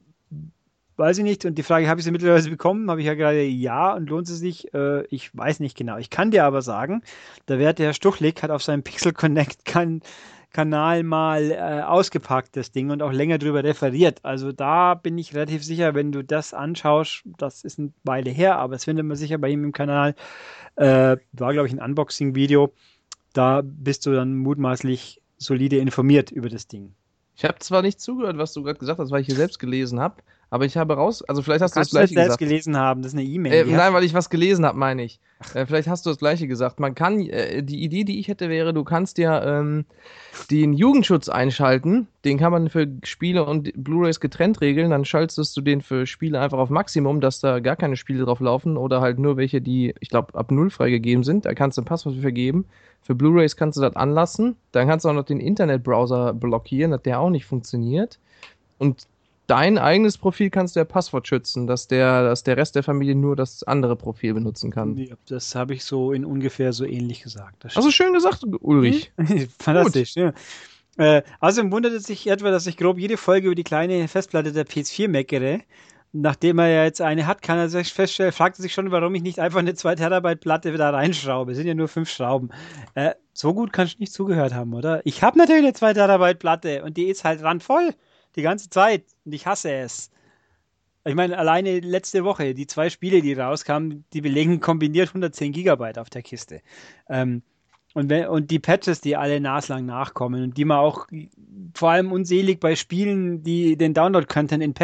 Weiß 0.96 1.18
ich 1.18 1.24
nicht. 1.24 1.44
Und 1.44 1.56
die 1.56 1.62
Frage, 1.62 1.88
habe 1.88 2.00
ich 2.00 2.04
sie 2.04 2.10
mittlerweile 2.10 2.48
bekommen? 2.48 2.90
Habe 2.90 3.00
ich 3.00 3.06
ja 3.06 3.14
gerade 3.14 3.42
ja 3.42 3.94
und 3.94 4.08
lohnt 4.08 4.26
sie 4.26 4.36
sich? 4.36 4.72
Äh, 4.74 5.04
ich 5.06 5.36
weiß 5.36 5.60
nicht 5.60 5.76
genau. 5.76 5.98
Ich 5.98 6.10
kann 6.10 6.30
dir 6.30 6.44
aber 6.44 6.62
sagen, 6.62 7.02
der 7.48 7.58
werte 7.58 7.82
Herr 7.82 7.94
Stuchlik 7.94 8.42
hat 8.42 8.50
auf 8.50 8.62
seinem 8.62 8.82
Pixel 8.82 9.12
Connect 9.12 9.64
kan 9.64 10.00
Kanal 10.52 11.02
mal 11.02 11.50
äh, 11.50 11.82
ausgepackt, 11.82 12.56
das 12.56 12.72
Ding, 12.72 12.90
und 12.90 13.02
auch 13.02 13.12
länger 13.12 13.38
drüber 13.38 13.64
referiert. 13.64 14.20
Also 14.22 14.52
da 14.52 14.94
bin 14.94 15.16
ich 15.16 15.34
relativ 15.34 15.64
sicher, 15.64 15.94
wenn 15.94 16.12
du 16.12 16.22
das 16.22 16.52
anschaust, 16.52 17.22
das 17.38 17.64
ist 17.64 17.78
eine 17.78 17.92
Weile 18.04 18.30
her, 18.30 18.58
aber 18.58 18.76
es 18.76 18.84
findet 18.84 19.06
man 19.06 19.16
sicher 19.16 19.38
bei 19.38 19.48
ihm 19.48 19.64
im 19.64 19.72
Kanal. 19.72 20.14
Äh, 20.76 21.16
war, 21.32 21.52
glaube 21.52 21.68
ich, 21.68 21.72
ein 21.72 21.82
Unboxing-Video. 21.82 22.72
Da 23.32 23.62
bist 23.64 24.04
du 24.04 24.12
dann 24.12 24.36
mutmaßlich 24.36 25.21
solide 25.42 25.78
informiert 25.78 26.30
über 26.30 26.48
das 26.48 26.66
Ding. 26.66 26.94
Ich 27.36 27.44
habe 27.44 27.58
zwar 27.58 27.82
nicht 27.82 28.00
zugehört, 28.00 28.38
was 28.38 28.52
du 28.52 28.62
gerade 28.62 28.78
gesagt 28.78 28.98
hast, 28.98 29.10
weil 29.10 29.22
ich 29.22 29.26
hier 29.26 29.36
selbst 29.36 29.58
gelesen 29.58 30.00
habe, 30.00 30.22
aber 30.52 30.66
ich 30.66 30.76
habe 30.76 30.92
raus, 30.92 31.22
also 31.22 31.40
vielleicht 31.40 31.62
hast 31.62 31.74
du 31.76 31.80
das 31.80 31.88
gleiche 31.88 32.12
selbst 32.12 32.36
gelesen 32.36 32.76
haben, 32.76 33.00
das 33.00 33.14
ist 33.14 33.18
eine 33.18 33.26
E-Mail. 33.26 33.54
Äh, 33.54 33.64
nein, 33.64 33.94
weil 33.94 34.04
ich 34.04 34.12
was 34.12 34.28
gelesen 34.28 34.66
habe, 34.66 34.76
meine 34.76 35.02
ich. 35.02 35.18
Äh, 35.54 35.64
vielleicht 35.64 35.88
hast 35.88 36.04
du 36.04 36.10
das 36.10 36.18
gleiche 36.18 36.46
gesagt. 36.46 36.78
Man 36.78 36.94
kann, 36.94 37.20
äh, 37.20 37.62
die 37.62 37.82
Idee, 37.82 38.04
die 38.04 38.18
ich 38.18 38.28
hätte, 38.28 38.50
wäre, 38.50 38.74
du 38.74 38.84
kannst 38.84 39.16
ja 39.16 39.60
ähm, 39.60 39.86
den 40.50 40.74
Jugendschutz 40.74 41.30
einschalten. 41.30 42.06
Den 42.26 42.36
kann 42.36 42.52
man 42.52 42.68
für 42.68 42.86
Spiele 43.02 43.46
und 43.46 43.72
Blu-rays 43.82 44.20
getrennt 44.20 44.60
regeln. 44.60 44.90
Dann 44.90 45.06
schaltest 45.06 45.56
du 45.56 45.62
den 45.62 45.80
für 45.80 46.06
Spiele 46.06 46.38
einfach 46.38 46.58
auf 46.58 46.68
Maximum, 46.68 47.22
dass 47.22 47.40
da 47.40 47.60
gar 47.60 47.76
keine 47.76 47.96
Spiele 47.96 48.22
drauf 48.22 48.40
laufen 48.40 48.76
oder 48.76 49.00
halt 49.00 49.18
nur 49.18 49.38
welche, 49.38 49.62
die, 49.62 49.94
ich 50.00 50.10
glaube, 50.10 50.34
ab 50.34 50.50
null 50.50 50.68
freigegeben 50.68 51.24
sind. 51.24 51.46
Da 51.46 51.54
kannst 51.54 51.78
du 51.78 51.80
ein 51.82 51.86
Passwort 51.86 52.16
vergeben. 52.16 52.66
Für 53.00 53.14
Blu-rays 53.14 53.56
kannst 53.56 53.78
du 53.78 53.80
das 53.80 53.96
anlassen. 53.96 54.56
Dann 54.72 54.86
kannst 54.86 55.06
du 55.06 55.08
auch 55.08 55.14
noch 55.14 55.24
den 55.24 55.40
Internetbrowser 55.40 56.34
blockieren, 56.34 56.90
dass 56.90 57.00
der 57.00 57.20
auch 57.20 57.30
nicht 57.30 57.46
funktioniert. 57.46 58.18
Und 58.76 59.06
dein 59.46 59.78
eigenes 59.78 60.18
Profil 60.18 60.50
kannst 60.50 60.76
du 60.76 60.80
ja 60.80 60.84
Passwort 60.84 61.26
schützen, 61.28 61.66
dass 61.66 61.88
der, 61.88 62.22
dass 62.22 62.44
der 62.44 62.56
Rest 62.56 62.74
der 62.74 62.82
Familie 62.82 63.14
nur 63.14 63.36
das 63.36 63.62
andere 63.62 63.96
Profil 63.96 64.34
benutzen 64.34 64.70
kann. 64.70 64.96
Ja, 64.96 65.14
das 65.28 65.54
habe 65.54 65.74
ich 65.74 65.84
so 65.84 66.12
in 66.12 66.24
ungefähr 66.24 66.72
so 66.72 66.84
ähnlich 66.84 67.22
gesagt. 67.22 67.64
Also 67.76 67.90
schön 67.90 68.12
gesagt, 68.12 68.44
Ulrich. 68.60 69.12
Hm? 69.16 69.48
Fantastisch, 69.58 70.14
ja. 70.16 70.32
Äh, 70.98 71.22
außerdem 71.40 71.72
wundert 71.72 71.94
es 71.94 72.04
sich 72.04 72.26
etwa, 72.26 72.50
dass 72.50 72.66
ich 72.66 72.76
grob 72.76 72.98
jede 72.98 73.16
Folge 73.16 73.46
über 73.46 73.54
die 73.54 73.64
kleine 73.64 74.06
Festplatte 74.08 74.52
der 74.52 74.66
PS4 74.66 75.08
meckere. 75.08 75.60
Nachdem 76.14 76.58
er 76.58 76.68
ja 76.68 76.84
jetzt 76.84 77.00
eine 77.00 77.26
hat, 77.26 77.40
kann 77.40 77.56
er 77.56 77.70
sich 77.70 77.90
feststellen, 77.90 78.32
fragt 78.32 78.58
er 78.58 78.62
sich 78.62 78.74
schon, 78.74 78.90
warum 78.90 79.14
ich 79.14 79.22
nicht 79.22 79.38
einfach 79.38 79.60
eine 79.60 79.74
2 79.74 79.94
Terabyte 79.94 80.40
Platte 80.40 80.70
da 80.76 80.90
reinschraube. 80.90 81.52
Es 81.52 81.56
sind 81.56 81.66
ja 81.66 81.72
nur 81.72 81.88
fünf 81.88 82.10
Schrauben. 82.10 82.50
Äh, 82.94 83.12
so 83.32 83.54
gut 83.54 83.72
kannst 83.72 83.94
du 83.94 84.00
nicht 84.00 84.12
zugehört 84.12 84.52
haben, 84.52 84.74
oder? 84.74 85.00
Ich 85.06 85.22
habe 85.22 85.38
natürlich 85.38 85.62
eine 85.62 85.72
2 85.72 85.94
Terabyte 85.94 86.38
Platte 86.38 86.84
und 86.84 86.98
die 86.98 87.04
ist 87.04 87.24
halt 87.24 87.42
randvoll. 87.42 87.94
Die 88.36 88.42
ganze 88.42 88.70
Zeit. 88.70 89.04
Und 89.24 89.32
ich 89.32 89.46
hasse 89.46 89.72
es. 89.72 90.10
Ich 91.04 91.14
meine, 91.14 91.36
alleine 91.36 91.80
letzte 91.80 92.24
Woche, 92.24 92.54
die 92.54 92.66
zwei 92.66 92.88
Spiele, 92.88 93.22
die 93.22 93.32
rauskamen, 93.32 94.04
die 94.12 94.20
belegen 94.20 94.60
kombiniert 94.60 95.08
110 95.08 95.52
Gigabyte 95.52 95.98
auf 95.98 96.10
der 96.10 96.22
Kiste. 96.22 96.60
Ähm, 97.08 97.42
und, 97.94 98.08
wenn, 98.08 98.28
und 98.28 98.50
die 98.50 98.58
Patches, 98.58 99.00
die 99.00 99.16
alle 99.16 99.40
naslang 99.40 99.84
nachkommen 99.84 100.44
und 100.44 100.56
die 100.56 100.64
man 100.64 100.78
auch 100.78 101.06
vor 101.74 101.90
allem 101.90 102.12
unselig 102.12 102.60
bei 102.60 102.76
Spielen, 102.76 103.42
die 103.42 103.76
den 103.76 103.94
Download-Content 103.94 104.62
in, 104.62 104.74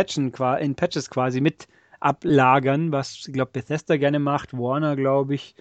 in 0.61 0.75
Patches 0.75 1.09
quasi 1.09 1.41
mit 1.41 1.69
ablagern, 2.01 2.93
was, 2.93 3.25
ich 3.27 3.33
glaube, 3.33 3.53
Bethesda 3.53 3.97
gerne 3.97 4.19
macht, 4.19 4.53
Warner, 4.53 4.97
glaube 4.97 5.35
ich. 5.35 5.55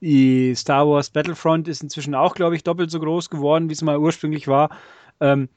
Die 0.00 0.54
Star 0.56 0.88
Wars 0.88 1.10
Battlefront 1.10 1.68
ist 1.68 1.82
inzwischen 1.82 2.14
auch, 2.14 2.34
glaube 2.34 2.56
ich, 2.56 2.64
doppelt 2.64 2.90
so 2.90 2.98
groß 2.98 3.30
geworden, 3.30 3.68
wie 3.68 3.74
es 3.74 3.82
mal 3.82 3.98
ursprünglich 3.98 4.48
war. 4.48 4.70
Ähm, 5.20 5.48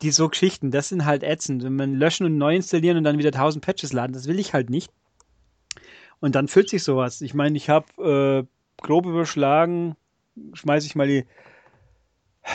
die 0.00 0.12
so 0.12 0.28
Geschichten, 0.28 0.70
das 0.70 0.88
sind 0.88 1.04
halt 1.04 1.22
ätzend. 1.22 1.64
Wenn 1.64 1.74
man 1.74 1.94
löschen 1.94 2.24
und 2.24 2.38
neu 2.38 2.54
installieren 2.54 2.96
und 2.96 3.04
dann 3.04 3.18
wieder 3.18 3.30
1000 3.30 3.64
Patches 3.64 3.92
laden, 3.92 4.12
das 4.12 4.26
will 4.26 4.38
ich 4.38 4.54
halt 4.54 4.70
nicht. 4.70 4.90
Und 6.20 6.36
dann 6.36 6.46
füllt 6.46 6.68
sich 6.68 6.84
sowas. 6.84 7.20
Ich 7.20 7.34
meine, 7.34 7.56
ich 7.56 7.68
habe 7.68 8.46
äh, 8.46 8.82
grob 8.82 9.06
überschlagen, 9.06 9.96
schmeiße 10.54 10.86
ich 10.86 10.94
mal 10.94 11.08
die 11.08 11.24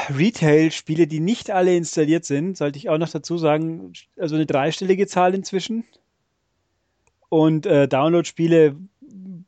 Retail-Spiele, 0.10 1.08
die 1.08 1.20
nicht 1.20 1.52
alle 1.52 1.76
installiert 1.76 2.26
sind, 2.26 2.58
sollte 2.58 2.78
ich 2.78 2.90
auch 2.90 2.98
noch 2.98 3.10
dazu 3.10 3.38
sagen, 3.38 3.94
also 4.18 4.36
eine 4.36 4.46
dreistellige 4.46 5.08
Zahl 5.08 5.34
inzwischen. 5.34 5.86
Und 7.30 7.66
äh, 7.66 7.90
Download-Spiele 7.90 8.78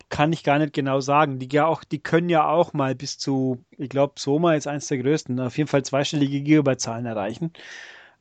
kann 0.10 0.34
ich 0.34 0.44
gar 0.44 0.60
nicht 0.60 0.74
genau 0.74 1.00
sagen. 1.00 1.40
Die, 1.40 1.50
ja 1.52 1.66
auch, 1.66 1.84
die 1.84 2.00
können 2.00 2.30
ja 2.30 2.48
auch 2.48 2.74
mal 2.74 2.96
bis 2.96 3.18
zu, 3.18 3.64
ich 3.78 3.90
glaube, 3.90 4.16
Soma 4.20 4.56
ist 4.56 4.68
eins 4.68 4.88
der 4.88 4.98
größten, 5.00 5.40
auf 5.40 5.58
jeden 5.58 5.70
Fall 5.70 5.84
zweistellige 5.84 6.42
Gigabyte-Zahlen 6.42 7.06
erreichen. 7.06 7.54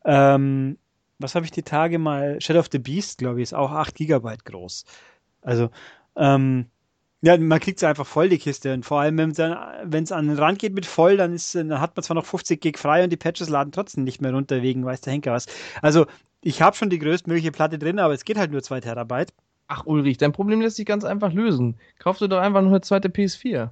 Ähm, 0.05 0.79
was 1.19 1.35
habe 1.35 1.45
ich 1.47 1.53
die 1.53 1.63
Tage 1.63 1.99
mal? 1.99 2.41
Shadow 2.41 2.61
of 2.61 2.69
the 2.73 2.79
Beast, 2.79 3.19
glaube 3.19 3.41
ich, 3.41 3.45
ist 3.45 3.55
auch 3.55 3.73
8 3.73 3.95
Gigabyte 3.95 4.45
groß. 4.45 4.85
Also, 5.43 5.71
ähm, 6.17 6.67
ja, 7.23 7.37
man 7.37 7.61
kriegt 7.61 7.79
es 7.79 7.85
einfach 7.85 8.07
voll, 8.07 8.29
die 8.29 8.39
Kiste. 8.39 8.73
Und 8.75 8.85
vor 8.85 9.01
allem, 9.01 9.19
wenn 9.19 9.31
es 10.05 10.13
an 10.13 10.29
den 10.29 10.39
Rand 10.39 10.59
geht 10.61 10.75
mit 10.75 10.87
voll, 10.87 11.17
dann, 11.17 11.35
ist, 11.35 11.55
dann 11.55 11.81
hat 11.81 11.97
man 11.97 12.05
zwar 12.05 12.15
noch 12.15 12.27
50 12.27 12.61
Gig 12.61 12.79
frei 12.79 13.03
und 13.05 13.11
die 13.11 13.17
Patches 13.17 13.49
laden 13.49 13.73
trotzdem 13.73 14.05
nicht 14.05 14.21
mehr 14.23 14.33
runter 14.33 14.63
wegen 14.63 14.85
weiß 14.85 15.01
der 15.01 15.13
Henker 15.15 15.33
was. 15.33 15.47
Also, 15.83 16.07
ich 16.43 16.63
habe 16.63 16.77
schon 16.77 16.91
die 16.91 16.99
größtmögliche 17.01 17.51
Platte 17.53 17.79
drin, 17.79 17.99
aber 17.99 18.15
es 18.15 18.25
geht 18.25 18.39
halt 18.39 18.53
nur 18.53 18.63
2 18.63 18.81
Terabyte. 18.81 19.33
Ach, 19.69 19.85
Ulrich, 19.87 20.17
dein 20.19 20.33
Problem 20.33 20.61
lässt 20.61 20.77
sich 20.77 20.87
ganz 20.87 21.05
einfach 21.05 21.33
lösen. 21.33 21.79
Kauf 21.99 22.19
dir 22.19 22.29
doch 22.29 22.41
einfach 22.41 22.61
nur 22.63 22.71
eine 22.71 22.81
zweite 22.81 23.09
PS4. 23.09 23.71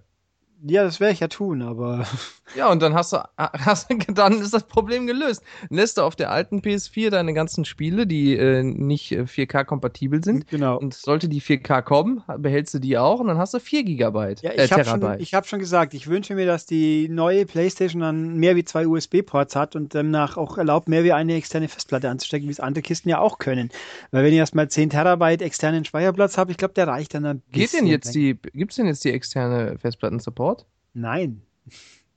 Ja, 0.64 0.84
das 0.84 1.00
werde 1.00 1.12
ich 1.12 1.20
ja 1.20 1.28
tun, 1.28 1.62
aber. 1.62 2.06
Ja, 2.54 2.70
und 2.70 2.80
dann 2.80 2.94
hast 2.94 3.12
du, 3.12 3.18
hast, 3.36 3.88
dann 4.14 4.40
ist 4.40 4.54
das 4.54 4.62
Problem 4.62 5.08
gelöst. 5.08 5.42
Lässt 5.68 5.98
du 5.98 6.02
auf 6.02 6.14
der 6.14 6.30
alten 6.30 6.60
PS4 6.60 7.10
deine 7.10 7.34
ganzen 7.34 7.64
Spiele, 7.64 8.06
die 8.06 8.36
äh, 8.36 8.62
nicht 8.62 9.10
4K-kompatibel 9.10 10.24
sind. 10.24 10.46
Genau. 10.46 10.78
Und 10.78 10.94
sollte 10.94 11.28
die 11.28 11.42
4K 11.42 11.82
kommen, 11.82 12.22
behältst 12.38 12.72
du 12.72 12.78
die 12.78 12.98
auch 12.98 13.18
und 13.18 13.26
dann 13.26 13.38
hast 13.38 13.52
du 13.52 13.58
4 13.58 13.82
Gigabyte. 13.82 14.42
Ja, 14.42 14.52
ich 14.52 14.58
äh, 14.58 14.68
habe 14.68 14.84
schon, 14.84 15.02
hab 15.02 15.46
schon 15.48 15.58
gesagt, 15.58 15.92
ich 15.92 16.06
wünsche 16.06 16.36
mir, 16.36 16.46
dass 16.46 16.66
die 16.66 17.08
neue 17.08 17.46
PlayStation 17.46 18.00
dann 18.00 18.36
mehr 18.36 18.54
wie 18.54 18.64
zwei 18.64 18.86
USB-Ports 18.86 19.56
hat 19.56 19.74
und 19.74 19.92
demnach 19.92 20.36
auch 20.36 20.56
erlaubt, 20.56 20.88
mehr 20.88 21.02
wie 21.02 21.12
eine 21.12 21.34
externe 21.34 21.66
Festplatte 21.66 22.08
anzustecken, 22.08 22.46
wie 22.46 22.52
es 22.52 22.60
andere 22.60 22.82
Kisten 22.82 23.08
ja 23.08 23.18
auch 23.18 23.38
können. 23.38 23.70
Weil 24.12 24.22
wenn 24.22 24.32
ich 24.32 24.38
erstmal 24.38 24.68
10 24.68 24.90
Terabyte 24.90 25.42
externen 25.42 25.84
Speicherplatz 25.84 26.38
habe, 26.38 26.52
ich 26.52 26.58
glaube, 26.58 26.74
der 26.74 26.86
reicht 26.86 27.12
dann 27.14 27.26
ein 27.26 27.42
Geht 27.50 27.72
denn 27.72 27.88
jetzt 27.88 28.14
die, 28.14 28.38
gibt 28.52 28.70
es 28.70 28.76
denn 28.76 28.86
jetzt 28.86 29.04
die 29.04 29.10
externe 29.10 29.78
Festplatten-Support? 29.78 30.55
Nein. 30.96 31.42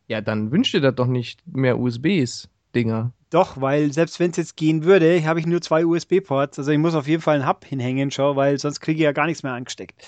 Ja, 0.07 0.21
dann 0.21 0.51
wünscht 0.51 0.73
ihr 0.73 0.79
das 0.79 0.95
doch 0.95 1.05
nicht 1.07 1.41
mehr 1.45 1.77
USBs, 1.77 2.47
Dinger. 2.73 3.11
Doch, 3.29 3.59
weil 3.59 3.91
selbst 3.91 4.19
wenn 4.19 4.31
es 4.31 4.37
jetzt 4.37 4.55
gehen 4.55 4.85
würde, 4.85 5.23
habe 5.25 5.39
ich 5.39 5.45
nur 5.45 5.61
zwei 5.61 5.85
USB-Ports. 5.85 6.57
Also 6.57 6.71
ich 6.71 6.77
muss 6.79 6.95
auf 6.95 7.07
jeden 7.07 7.21
Fall 7.21 7.35
einen 7.35 7.47
Hub 7.47 7.65
hinhängen, 7.65 8.09
schau, 8.09 8.35
weil 8.37 8.57
sonst 8.57 8.79
kriege 8.79 8.97
ich 8.99 9.03
ja 9.03 9.11
gar 9.11 9.25
nichts 9.25 9.43
mehr 9.43 9.53
angesteckt. 9.53 10.01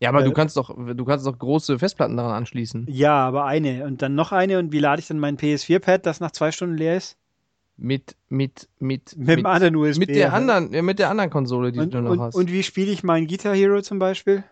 Ja, 0.00 0.08
aber 0.08 0.22
Äh, 0.22 0.24
du 0.24 0.32
kannst 0.32 0.56
doch, 0.56 0.74
du 0.74 1.04
kannst 1.04 1.26
doch 1.26 1.38
große 1.38 1.78
Festplatten 1.78 2.16
daran 2.16 2.32
anschließen. 2.32 2.86
Ja, 2.88 3.14
aber 3.14 3.44
eine 3.44 3.84
und 3.84 4.00
dann 4.00 4.14
noch 4.14 4.32
eine 4.32 4.58
und 4.58 4.72
wie 4.72 4.78
lade 4.78 5.00
ich 5.00 5.08
dann 5.08 5.18
mein 5.18 5.36
PS4-Pad, 5.36 6.06
das 6.06 6.20
nach 6.20 6.30
zwei 6.30 6.50
Stunden 6.50 6.76
leer 6.76 6.96
ist? 6.96 7.18
Mit, 7.76 8.16
mit, 8.28 8.68
mit, 8.80 9.16
Mit, 9.16 9.38
dem 9.38 9.46
anderen 9.46 9.76
USB. 9.76 10.00
mit 10.00 10.08
der 10.08 10.32
anderen, 10.32 10.70
mit 10.84 10.98
der 10.98 11.10
anderen 11.10 11.30
Konsole, 11.30 11.72
die 11.72 11.78
und, 11.78 11.94
du 11.94 12.00
noch 12.00 12.10
und, 12.10 12.20
hast. 12.20 12.34
und 12.34 12.50
wie 12.50 12.62
spiele 12.64 12.90
ich 12.90 13.04
mein 13.04 13.26
Guitar 13.28 13.54
Hero 13.54 13.82
zum 13.82 13.98
Beispiel? 14.00 14.42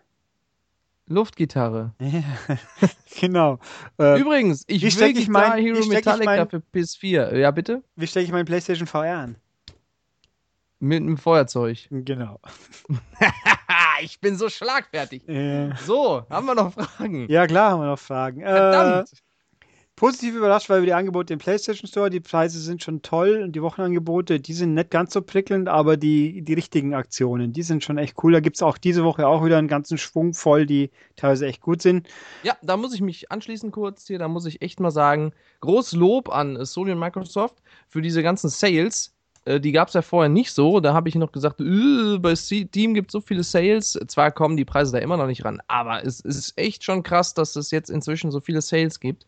Luftgitarre. 1.07 1.93
Ja, 1.99 2.23
genau. 3.19 3.59
Äh, 3.99 4.19
Übrigens, 4.19 4.63
ich 4.67 4.81
wie 4.83 4.99
will 4.99 5.17
ich 5.17 5.27
mein- 5.29 5.57
wie 5.57 5.63
Hero 5.67 5.75
steck 5.81 5.85
ich 5.85 5.89
Metallica 6.05 6.35
mein- 6.35 6.49
für 6.49 6.61
PS4. 6.73 7.35
Ja, 7.37 7.51
bitte? 7.51 7.81
wie 7.95 8.07
stelle 8.07 8.25
ich 8.25 8.31
mein 8.31 8.45
PlayStation 8.45 8.87
VR 8.87 9.17
an? 9.17 9.35
Mit 10.79 11.01
einem 11.01 11.17
Feuerzeug. 11.17 11.87
Genau. 11.89 12.39
ich 14.01 14.19
bin 14.19 14.35
so 14.37 14.47
schlagfertig. 14.49 15.27
Äh, 15.27 15.73
So, 15.85 16.23
haben 16.29 16.45
wir 16.45 16.53
noch 16.55 16.73
Fragen? 16.73 17.27
ja, 17.29 17.47
klar, 17.47 17.71
haben 17.71 17.81
wir 17.81 17.87
noch 17.87 17.99
Fragen. 17.99 18.41
Verdammt. 18.41 19.11
Äh, 19.11 19.15
positiv 19.97 20.35
überrascht, 20.35 20.69
weil 20.69 20.81
wir 20.81 20.85
die 20.85 20.93
Angebote 20.93 21.33
im 21.33 21.39
PlayStation 21.39 21.87
Store, 21.87 22.09
die 22.09 22.19
Preise 22.19 22.59
sind 22.59 22.83
schon 22.83 23.01
toll 23.01 23.41
und 23.43 23.53
die 23.53 23.61
Wochenangebote, 23.61 24.39
die 24.39 24.53
sind 24.53 24.75
nicht 24.75 24.91
ganz 24.91 25.11
so 25.11 25.21
prickelnd, 25.23 25.67
aber 25.67 25.97
die, 25.97 26.43
die 26.43 26.53
richtigen 26.53 26.93
Aktionen, 26.93 27.51
die 27.51 27.63
sind 27.63 27.83
schon 27.83 27.97
echt 27.97 28.15
cool. 28.23 28.31
Da 28.31 28.39
gibt 28.39 28.55
es 28.57 28.61
auch 28.61 28.77
diese 28.77 29.03
Woche 29.03 29.27
auch 29.27 29.43
wieder 29.43 29.57
einen 29.57 29.67
ganzen 29.67 29.97
Schwung 29.97 30.33
voll, 30.35 30.67
die 30.67 30.91
teilweise 31.15 31.47
echt 31.47 31.61
gut 31.61 31.81
sind. 31.81 32.07
Ja, 32.43 32.55
da 32.61 32.77
muss 32.77 32.93
ich 32.93 33.01
mich 33.01 33.31
anschließen 33.31 33.71
kurz 33.71 34.05
hier. 34.07 34.19
Da 34.19 34.27
muss 34.27 34.45
ich 34.45 34.61
echt 34.61 34.79
mal 34.79 34.91
sagen, 34.91 35.33
groß 35.61 35.93
Lob 35.93 36.29
an 36.29 36.63
Sony 36.63 36.91
und 36.91 36.99
Microsoft 36.99 37.55
für 37.89 38.01
diese 38.03 38.21
ganzen 38.21 38.49
Sales. 38.49 39.15
Äh, 39.45 39.59
Die 39.59 39.71
gab 39.71 39.87
es 39.87 39.95
ja 39.95 40.03
vorher 40.03 40.29
nicht 40.29 40.51
so. 40.53 40.79
Da 40.79 40.93
habe 40.93 41.09
ich 41.09 41.15
noch 41.15 41.31
gesagt, 41.31 41.57
bei 41.57 42.35
Steam 42.35 42.93
gibt 42.93 43.09
es 43.09 43.13
so 43.13 43.21
viele 43.21 43.43
Sales. 43.43 43.99
Zwar 44.07 44.31
kommen 44.31 44.57
die 44.57 44.65
Preise 44.65 44.91
da 44.91 44.99
immer 44.99 45.17
noch 45.17 45.27
nicht 45.27 45.43
ran, 45.43 45.59
aber 45.67 46.05
es 46.05 46.19
ist 46.19 46.55
echt 46.55 46.83
schon 46.83 47.01
krass, 47.01 47.33
dass 47.33 47.55
es 47.55 47.71
jetzt 47.71 47.89
inzwischen 47.89 48.29
so 48.29 48.41
viele 48.41 48.61
Sales 48.61 48.99
gibt. 48.99 49.25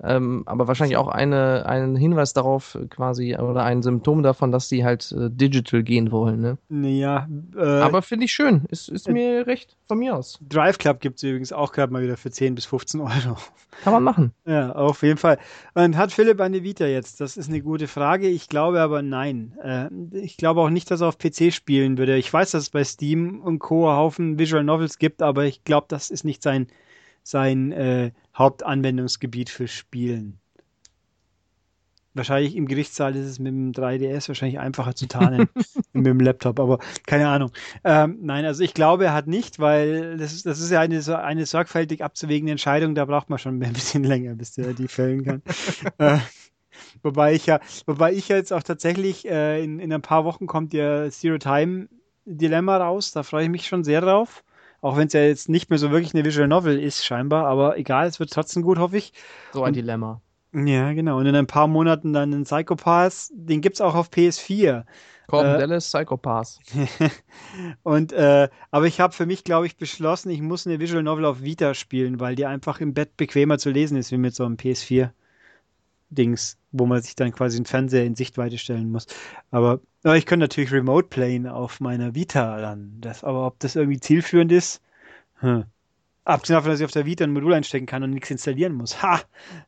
Ähm, 0.00 0.44
aber 0.46 0.68
wahrscheinlich 0.68 0.96
auch 0.96 1.08
eine, 1.08 1.66
ein 1.66 1.96
Hinweis 1.96 2.32
darauf 2.32 2.76
äh, 2.76 2.86
quasi 2.86 3.36
oder 3.36 3.64
ein 3.64 3.82
Symptom 3.82 4.22
davon, 4.22 4.52
dass 4.52 4.68
die 4.68 4.84
halt 4.84 5.10
äh, 5.10 5.28
digital 5.28 5.82
gehen 5.82 6.12
wollen. 6.12 6.40
Ne? 6.40 6.88
Ja, 6.88 7.26
äh, 7.56 7.80
Aber 7.80 8.02
finde 8.02 8.26
ich 8.26 8.32
schön. 8.32 8.64
Ist, 8.68 8.88
ist 8.88 9.08
mir 9.08 9.48
recht 9.48 9.76
von 9.88 9.98
mir 9.98 10.14
aus. 10.14 10.38
Drive 10.48 10.78
Club 10.78 11.00
gibt 11.00 11.16
es 11.16 11.24
übrigens 11.24 11.52
auch 11.52 11.72
gerade 11.72 11.92
mal 11.92 12.00
wieder 12.00 12.16
für 12.16 12.30
10 12.30 12.54
bis 12.54 12.64
15 12.66 13.00
Euro. 13.00 13.36
Kann 13.82 13.92
man 13.92 14.04
machen. 14.04 14.32
Ja, 14.48 14.72
auf 14.72 15.02
jeden 15.02 15.18
Fall. 15.18 15.38
Und 15.74 15.96
hat 15.96 16.10
Philipp 16.10 16.40
eine 16.40 16.62
Vita 16.62 16.86
jetzt? 16.86 17.20
Das 17.20 17.36
ist 17.36 17.48
eine 17.50 17.60
gute 17.60 17.86
Frage. 17.86 18.28
Ich 18.28 18.48
glaube 18.48 18.80
aber 18.80 19.02
nein. 19.02 19.58
Äh, 19.62 19.88
ich 20.16 20.36
glaube 20.36 20.60
auch 20.62 20.70
nicht, 20.70 20.90
dass 20.90 21.02
er 21.02 21.08
auf 21.08 21.18
PC 21.18 21.52
spielen 21.52 21.98
würde. 21.98 22.16
Ich 22.16 22.32
weiß, 22.32 22.52
dass 22.52 22.62
es 22.62 22.70
bei 22.70 22.84
Steam 22.84 23.40
und 23.42 23.58
Co. 23.58 23.88
einen 23.88 23.98
Haufen 23.98 24.38
Visual 24.38 24.64
Novels 24.64 24.98
gibt, 24.98 25.22
aber 25.22 25.44
ich 25.44 25.64
glaube, 25.64 25.86
das 25.88 26.08
ist 26.08 26.24
nicht 26.24 26.42
sein, 26.42 26.68
sein 27.22 27.72
äh, 27.72 28.12
Hauptanwendungsgebiet 28.38 29.50
für 29.50 29.68
Spielen. 29.68 30.40
Wahrscheinlich 32.14 32.56
im 32.56 32.66
Gerichtssaal 32.66 33.14
ist 33.14 33.26
es 33.26 33.38
mit 33.38 33.48
dem 33.52 33.72
3DS 33.72 34.26
wahrscheinlich 34.28 34.58
einfacher 34.58 34.94
zu 34.94 35.06
tarnen 35.06 35.48
mit 35.92 36.06
dem 36.06 36.18
Laptop, 36.18 36.58
aber 36.58 36.78
keine 37.06 37.28
Ahnung. 37.28 37.52
Ähm, 37.84 38.18
nein, 38.22 38.44
also 38.44 38.64
ich 38.64 38.74
glaube, 38.74 39.04
er 39.04 39.12
hat 39.14 39.28
nicht, 39.28 39.60
weil 39.60 40.16
das 40.16 40.32
ist, 40.32 40.44
das 40.46 40.58
ist 40.58 40.70
ja 40.70 40.80
eine, 40.80 41.00
so- 41.00 41.14
eine 41.14 41.46
sorgfältig 41.46 42.02
abzuwägende 42.02 42.50
Entscheidung, 42.52 42.94
da 42.96 43.04
braucht 43.04 43.30
man 43.30 43.38
schon 43.38 43.62
ein 43.62 43.72
bisschen 43.72 44.02
länger, 44.02 44.34
bis 44.34 44.58
er 44.58 44.74
die 44.74 44.88
fällen 44.88 45.22
kann. 45.24 45.42
äh, 45.98 46.18
wobei 47.02 47.34
ich 47.34 47.46
ja, 47.46 47.60
wobei 47.86 48.12
ich 48.12 48.28
ja 48.28 48.36
jetzt 48.36 48.52
auch 48.52 48.62
tatsächlich 48.62 49.28
äh, 49.28 49.62
in, 49.64 49.80
in 49.80 49.92
ein 49.92 50.02
paar 50.02 50.24
Wochen 50.24 50.46
kommt 50.46 50.74
ja 50.74 51.10
Zero 51.10 51.38
Time 51.38 51.88
Dilemma 52.24 52.76
raus, 52.78 53.12
da 53.12 53.22
freue 53.22 53.44
ich 53.44 53.50
mich 53.50 53.66
schon 53.66 53.84
sehr 53.84 54.00
drauf. 54.00 54.44
Auch 54.80 54.96
wenn 54.96 55.08
es 55.08 55.12
ja 55.12 55.22
jetzt 55.22 55.48
nicht 55.48 55.70
mehr 55.70 55.78
so 55.78 55.90
wirklich 55.90 56.14
eine 56.14 56.24
Visual 56.24 56.48
Novel 56.48 56.78
ist, 56.78 57.04
scheinbar, 57.04 57.46
aber 57.46 57.78
egal, 57.78 58.06
es 58.06 58.20
wird 58.20 58.32
trotzdem 58.32 58.62
gut, 58.62 58.78
hoffe 58.78 58.96
ich. 58.96 59.12
So 59.52 59.62
ein 59.62 59.68
Und- 59.68 59.76
Dilemma. 59.76 60.20
Ja, 60.54 60.94
genau. 60.94 61.18
Und 61.18 61.26
in 61.26 61.36
ein 61.36 61.46
paar 61.46 61.66
Monaten 61.66 62.14
dann 62.14 62.32
einen 62.32 62.44
Psychopath, 62.44 63.28
den 63.32 63.60
gibt's 63.60 63.82
auch 63.82 63.94
auf 63.94 64.08
PS4. 64.08 64.86
Corbin 65.26 65.54
Äh, 65.56 65.58
Dallas, 65.58 65.88
Psychopath. 65.92 66.58
Und 67.82 68.12
äh, 68.14 68.48
aber 68.70 68.86
ich 68.86 68.98
habe 69.00 69.12
für 69.12 69.26
mich, 69.26 69.44
glaube 69.44 69.66
ich, 69.66 69.76
beschlossen, 69.76 70.30
ich 70.30 70.40
muss 70.40 70.66
eine 70.66 70.80
Visual 70.80 71.02
Novel 71.02 71.26
auf 71.26 71.42
Vita 71.42 71.74
spielen, 71.74 72.18
weil 72.18 72.34
die 72.34 72.46
einfach 72.46 72.80
im 72.80 72.94
Bett 72.94 73.16
bequemer 73.18 73.58
zu 73.58 73.68
lesen 73.68 73.98
ist, 73.98 74.10
wie 74.10 74.16
mit 74.16 74.34
so 74.34 74.44
einem 74.46 74.56
PS4 74.56 75.10
Dings, 76.10 76.56
wo 76.72 76.86
man 76.86 77.02
sich 77.02 77.14
dann 77.14 77.32
quasi 77.32 77.56
einen 77.56 77.66
Fernseher 77.66 78.04
in 78.04 78.14
Sichtweite 78.14 78.58
stellen 78.58 78.90
muss. 78.90 79.06
Aber, 79.50 79.80
aber 80.02 80.16
ich 80.16 80.26
könnte 80.26 80.44
natürlich 80.44 80.72
Remote 80.72 81.08
playen 81.08 81.46
auf 81.46 81.80
meiner 81.80 82.14
Vita 82.14 82.60
dann. 82.60 82.96
Das, 83.00 83.24
aber 83.24 83.46
ob 83.46 83.58
das 83.60 83.76
irgendwie 83.76 84.00
zielführend 84.00 84.52
ist, 84.52 84.80
hm. 85.40 85.64
abgesehen 86.24 86.56
davon, 86.56 86.70
dass 86.70 86.80
ich 86.80 86.86
auf 86.86 86.92
der 86.92 87.06
Vita 87.06 87.24
ein 87.24 87.32
Modul 87.32 87.54
einstecken 87.54 87.86
kann 87.86 88.02
und 88.02 88.10
nichts 88.10 88.30
installieren 88.30 88.74
muss. 88.74 89.02
Ha! 89.02 89.20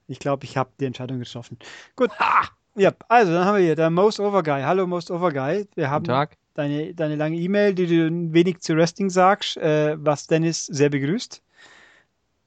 Ich 0.08 0.18
glaube, 0.18 0.44
ich 0.44 0.56
habe 0.56 0.70
die 0.80 0.86
Entscheidung 0.86 1.18
getroffen. 1.18 1.58
Gut. 1.96 2.10
Ha! 2.18 2.48
Ja, 2.76 2.92
also 3.08 3.32
dann 3.32 3.44
haben 3.44 3.56
wir 3.56 3.64
hier 3.64 3.76
der 3.76 3.90
Most 3.90 4.20
Over 4.20 4.42
Guy. 4.42 4.62
Hallo 4.62 4.86
Most 4.86 5.10
Over 5.10 5.32
Guy. 5.32 5.66
Wir 5.74 5.90
haben 5.90 6.04
Guten 6.04 6.14
Tag. 6.14 6.36
deine, 6.54 6.94
deine 6.94 7.16
lange 7.16 7.36
E-Mail, 7.36 7.74
die 7.74 7.86
du 7.86 8.06
ein 8.06 8.32
wenig 8.32 8.60
zu 8.60 8.76
Wrestling 8.76 9.10
sagst, 9.10 9.56
äh, 9.56 9.96
was 9.98 10.28
Dennis 10.28 10.66
sehr 10.66 10.88
begrüßt. 10.88 11.42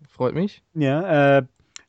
Freut 0.07 0.33
mich. 0.33 0.63
Ja, 0.73 1.37
äh, 1.37 1.43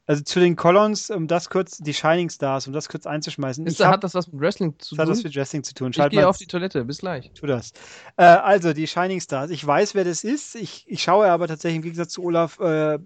also 0.07 0.23
zu 0.23 0.39
den 0.39 0.57
Colons, 0.57 1.11
um 1.11 1.27
das 1.27 1.49
kurz, 1.49 1.79
die 1.79 1.95
Shining 1.95 2.29
Stars, 2.29 2.67
um 2.67 2.73
das 2.73 2.89
kurz 2.89 3.07
einzuschmeißen. 3.07 3.67
Ist, 3.67 3.81
ich 3.81 3.87
hab, 3.87 3.95
hat 3.95 4.05
das 4.05 4.15
was 4.15 4.31
mit 4.31 4.41
Wrestling 4.41 4.75
zu 4.79 4.97
das 4.97 5.03
hat 5.03 5.09
was 5.09 5.19
tun? 5.19 5.29
mit 5.29 5.37
Wrestling 5.37 5.65
zu 5.65 5.75
tun. 5.75 5.91
Ich 5.91 5.97
Schalt 5.97 6.11
gehe 6.11 6.21
mal, 6.21 6.27
auf 6.27 6.37
die 6.37 6.47
Toilette. 6.47 6.85
Bis 6.85 6.99
gleich. 6.99 7.31
tu 7.35 7.47
das. 7.47 7.73
Äh, 8.17 8.25
also, 8.25 8.73
die 8.73 8.87
Shining 8.87 9.21
Stars. 9.21 9.51
Ich 9.51 9.67
weiß, 9.67 9.95
wer 9.95 10.05
das 10.05 10.23
ist. 10.23 10.57
Ich, 10.57 10.85
ich 10.87 11.03
schaue 11.03 11.31
aber 11.31 11.49
tatsächlich 11.49 11.77
im 11.77 11.83
Gegensatz 11.83 12.13
zu 12.13 12.23
Olaf 12.23 12.59
äh, 12.61 12.99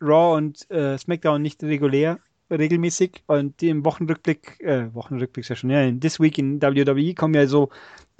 Raw 0.00 0.36
und 0.36 0.70
äh, 0.70 0.96
SmackDown 0.96 1.42
nicht 1.42 1.62
regulär, 1.62 2.18
regelmäßig. 2.58 3.22
Und 3.26 3.62
im 3.62 3.84
Wochenrückblick, 3.84 4.60
äh, 4.60 4.92
Wochenrückblick 4.94 5.44
ist 5.44 5.48
ja 5.50 5.56
schon, 5.56 5.70
ja, 5.70 5.82
in 5.82 6.00
This 6.00 6.20
Week 6.20 6.38
in 6.38 6.60
WWE 6.62 7.14
kommen 7.14 7.34
ja 7.34 7.46
so 7.46 7.70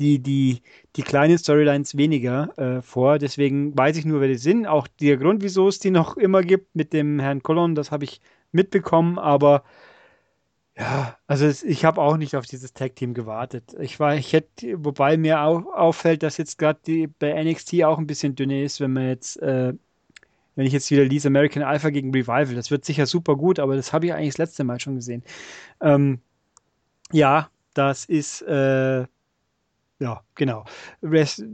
die, 0.01 0.19
die, 0.21 0.63
die 0.97 1.03
kleinen 1.03 1.39
Storylines 1.39 1.97
weniger 1.97 2.57
äh, 2.59 2.83
vor. 2.83 3.19
Deswegen 3.19 3.77
weiß 3.77 3.97
ich 3.97 4.05
nur, 4.05 4.21
wer 4.21 4.29
die 4.29 4.37
sind. 4.37 4.67
Auch 4.67 4.89
der 5.01 5.17
Grund, 5.17 5.43
wieso 5.43 5.69
es 5.69 5.79
die 5.79 5.91
noch 5.91 6.17
immer 6.17 6.43
gibt 6.43 6.75
mit 6.75 6.93
dem 6.93 7.21
Herrn 7.21 7.43
Colon, 7.43 7.75
das 7.75 7.91
habe 7.91 8.05
ich 8.05 8.21
mitbekommen, 8.53 9.19
aber 9.19 9.65
Ja, 10.77 11.17
also 11.29 11.47
es, 11.47 11.63
ich 11.63 11.85
habe 11.85 12.01
auch 12.03 12.17
nicht 12.17 12.35
auf 12.35 12.47
dieses 12.47 12.73
Tag-Team 12.73 13.15
gewartet. 13.15 13.75
Ich 13.79 14.01
war, 14.01 14.17
ich 14.17 14.33
hätte, 14.33 14.85
wobei 14.85 15.17
mir 15.17 15.41
auch 15.43 15.67
auffällt, 15.67 16.25
dass 16.25 16.37
jetzt 16.37 16.59
gerade 16.59 16.81
die 16.85 17.07
bei 17.07 17.33
NXT 17.45 17.85
auch 17.85 17.99
ein 17.99 18.09
bisschen 18.09 18.35
dünne 18.35 18.65
ist, 18.65 18.81
wenn 18.81 18.93
man 18.93 19.07
jetzt, 19.07 19.37
äh, 19.41 19.75
wenn 20.57 20.67
ich 20.67 20.73
jetzt 20.73 20.91
wieder 20.91 21.05
lese 21.05 21.29
American 21.29 21.63
Alpha 21.63 21.91
gegen 21.91 22.11
Revival, 22.13 22.55
das 22.55 22.71
wird 22.71 22.85
sicher 22.85 23.07
super 23.07 23.37
gut, 23.37 23.59
aber 23.59 23.77
das 23.77 23.93
habe 23.93 24.07
ich 24.07 24.13
eigentlich 24.15 24.35
das 24.35 24.39
letzte 24.39 24.65
Mal 24.65 24.81
schon 24.81 24.97
gesehen. 24.97 25.23
Ähm, 25.81 26.21
ja, 27.13 27.51
das 27.75 28.05
ist, 28.05 28.43
äh, 28.43 29.05
ja, 29.99 30.23
genau. 30.35 30.65
Rest, 31.03 31.45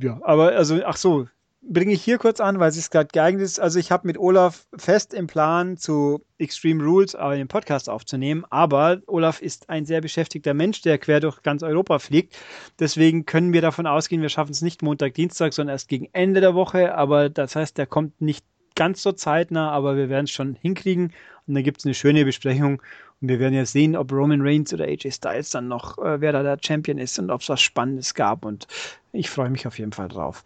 ja, 0.00 0.20
aber 0.22 0.52
also, 0.52 0.80
ach 0.84 0.96
so, 0.96 1.26
bringe 1.62 1.92
ich 1.92 2.02
hier 2.02 2.18
kurz 2.18 2.40
an, 2.40 2.58
weil 2.58 2.70
es 2.70 2.90
gerade 2.90 3.08
geeignet 3.12 3.44
ist. 3.44 3.60
Also 3.60 3.78
ich 3.78 3.92
habe 3.92 4.06
mit 4.06 4.18
Olaf 4.18 4.66
fest 4.76 5.12
im 5.14 5.26
Plan, 5.26 5.76
zu 5.76 6.24
Extreme 6.38 6.82
Rules 6.82 7.14
einen 7.14 7.48
Podcast 7.48 7.88
aufzunehmen, 7.88 8.44
aber 8.50 9.00
Olaf 9.06 9.42
ist 9.42 9.68
ein 9.68 9.84
sehr 9.84 10.00
beschäftigter 10.00 10.54
Mensch, 10.54 10.80
der 10.82 10.98
quer 10.98 11.20
durch 11.20 11.42
ganz 11.42 11.62
Europa 11.62 11.98
fliegt. 11.98 12.36
Deswegen 12.78 13.26
können 13.26 13.52
wir 13.52 13.60
davon 13.60 13.86
ausgehen, 13.86 14.22
wir 14.22 14.30
schaffen 14.30 14.52
es 14.52 14.62
nicht 14.62 14.82
Montag, 14.82 15.14
Dienstag, 15.14 15.52
sondern 15.52 15.74
erst 15.74 15.88
gegen 15.88 16.08
Ende 16.12 16.40
der 16.40 16.54
Woche. 16.54 16.94
Aber 16.94 17.28
das 17.28 17.54
heißt, 17.54 17.76
der 17.76 17.86
kommt 17.86 18.20
nicht 18.20 18.44
ganz 18.74 19.02
so 19.02 19.12
zeitnah, 19.12 19.70
aber 19.70 19.96
wir 19.96 20.08
werden 20.08 20.24
es 20.24 20.30
schon 20.30 20.54
hinkriegen. 20.54 21.12
Und 21.46 21.54
dann 21.54 21.64
gibt 21.64 21.80
es 21.80 21.84
eine 21.84 21.94
schöne 21.94 22.24
Besprechung. 22.24 22.80
Und 23.20 23.28
wir 23.28 23.38
werden 23.38 23.54
ja 23.54 23.66
sehen, 23.66 23.96
ob 23.96 24.10
Roman 24.12 24.40
Reigns 24.40 24.72
oder 24.72 24.86
AJ 24.86 25.10
Styles 25.12 25.50
dann 25.50 25.68
noch, 25.68 25.98
äh, 25.98 26.22
wer 26.22 26.32
da 26.32 26.42
der 26.42 26.56
Champion 26.64 26.96
ist 26.96 27.18
und 27.18 27.30
ob 27.30 27.42
es 27.42 27.50
was 27.50 27.60
Spannendes 27.60 28.14
gab. 28.14 28.46
Und 28.46 28.66
ich 29.12 29.28
freue 29.28 29.50
mich 29.50 29.66
auf 29.66 29.78
jeden 29.78 29.92
Fall 29.92 30.08
drauf. 30.08 30.42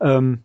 Ähm, 0.00 0.44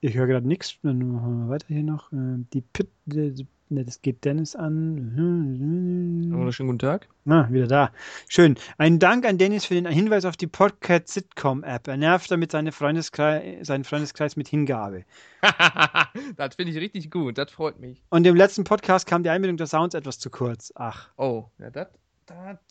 ich 0.00 0.14
höre 0.14 0.26
gerade 0.26 0.46
nichts. 0.46 0.78
Dann 0.82 1.12
machen 1.12 1.46
wir 1.46 1.48
weiter 1.50 1.66
hier 1.68 1.82
noch. 1.82 2.12
Äh, 2.12 2.44
die 2.52 2.62
Pit, 2.62 2.90
ne, 3.06 3.34
das 3.68 4.02
geht 4.02 4.24
Dennis 4.24 4.56
an. 4.56 6.30
Wunderschönen 6.32 6.68
guten 6.68 6.78
Tag. 6.78 7.08
Ah, 7.26 7.48
wieder 7.50 7.66
da. 7.66 7.92
Schön. 8.28 8.56
Ein 8.78 8.98
Dank 8.98 9.26
an 9.26 9.38
Dennis 9.38 9.66
für 9.66 9.74
den 9.74 9.86
Hinweis 9.86 10.24
auf 10.24 10.36
die 10.36 10.46
Podcast 10.46 11.08
Sitcom 11.08 11.62
App. 11.62 11.86
Er 11.86 11.96
nervt 11.96 12.30
damit 12.30 12.50
seine 12.52 12.72
Freundeskreis, 12.72 13.66
seinen 13.66 13.84
Freundeskreis 13.84 14.36
mit 14.36 14.48
Hingabe. 14.48 15.04
das 16.36 16.54
finde 16.56 16.72
ich 16.72 16.78
richtig 16.78 17.10
gut. 17.10 17.38
Das 17.38 17.50
freut 17.50 17.78
mich. 17.78 18.02
Und 18.08 18.26
im 18.26 18.36
letzten 18.36 18.64
Podcast 18.64 19.06
kam 19.06 19.22
die 19.22 19.30
Einbindung 19.30 19.58
der 19.58 19.66
Sounds 19.66 19.94
etwas 19.94 20.18
zu 20.18 20.30
kurz. 20.30 20.72
Ach. 20.76 21.10
Oh, 21.16 21.46
ja, 21.58 21.70
das, 21.70 21.88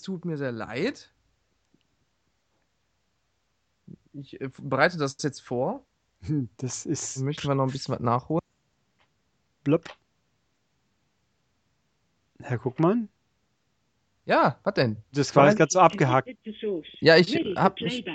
tut 0.04 0.26
mir 0.26 0.38
sehr 0.38 0.52
leid. 0.52 1.12
Ich 4.14 4.42
äh, 4.42 4.50
bereite 4.62 4.98
das 4.98 5.16
jetzt 5.22 5.42
vor. 5.42 5.86
Das 6.58 6.86
ist. 6.86 7.18
Möchten 7.20 7.48
wir 7.48 7.56
noch 7.56 7.66
ein 7.66 7.72
bisschen 7.72 7.96
was 7.96 8.02
nachholen. 8.02 8.42
Blub. 9.64 9.86
Herr 12.42 12.58
Guckmann? 12.58 13.10
Ja, 14.26 14.60
was 14.64 14.74
denn? 14.76 14.98
Das 15.12 15.36
war 15.36 15.48
jetzt 15.48 15.58
gerade 15.58 15.72
so 15.72 15.80
abgehackt. 15.80 16.30
Ja, 17.00 17.18
ich 17.18 17.36
hab 17.56 17.82
mich 17.82 18.06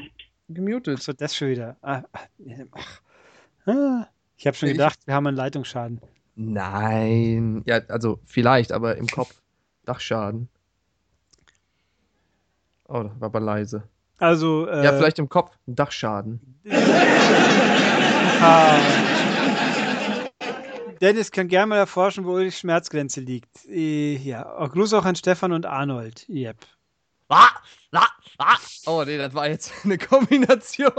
gemutet. 0.49 1.03
So, 1.03 1.13
das 1.13 1.37
schon 1.37 1.49
wieder. 1.49 1.77
Ah, 1.83 2.03
ach. 2.13 3.01
Ah, 3.67 4.07
ich 4.37 4.47
habe 4.47 4.57
schon 4.57 4.69
gedacht, 4.71 5.01
wir 5.07 5.15
haben 5.15 5.27
einen 5.27 5.37
Leitungsschaden. 5.37 6.01
Nein. 6.37 7.63
Ja, 7.67 7.81
also 7.89 8.21
vielleicht, 8.25 8.73
aber 8.73 8.97
im 8.97 9.07
Kopf. 9.07 9.41
Dachschaden. 9.85 10.49
Oh, 12.89 13.03
das 13.03 13.21
war 13.21 13.27
aber 13.27 13.41
leise. 13.41 13.89
Also. 14.19 14.69
Äh, 14.69 14.85
ja, 14.85 14.93
vielleicht 14.93 15.19
im 15.19 15.29
Kopf. 15.29 15.57
Ein 15.67 15.75
Dachschaden. 15.77 16.61
ah. 18.41 18.79
Dennis 21.01 21.31
kann 21.31 21.49
gerne 21.49 21.67
mal 21.67 21.77
erforschen, 21.77 22.25
wo 22.25 22.39
die 22.39 22.51
Schmerzgrenze 22.51 23.21
liegt. 23.21 23.65
Ja, 23.67 24.67
Gruß 24.67 24.95
auch 24.95 25.05
an 25.05 25.17
Stefan 25.17 25.53
und 25.53 25.67
Arnold. 25.67 26.27
Yep. 26.29 26.57
Ah, 27.29 27.49
ah, 27.93 28.09
ah. 28.39 28.57
Oh, 28.87 29.03
nee, 29.05 29.19
das 29.19 29.35
war 29.35 29.49
jetzt 29.49 29.73
eine 29.85 29.99
Kombination. 29.99 30.93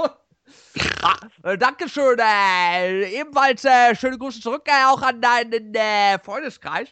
Ah, 1.01 1.17
äh, 1.43 1.57
Dankeschön. 1.57 2.17
Äh, 2.19 3.19
ebenfalls 3.19 3.63
äh, 3.63 3.95
schöne 3.95 4.17
Grüße 4.17 4.41
zurück 4.41 4.63
äh, 4.65 4.85
auch 4.85 5.01
an 5.01 5.21
deinen 5.21 5.73
äh, 5.73 6.19
Freundeskreis, 6.19 6.89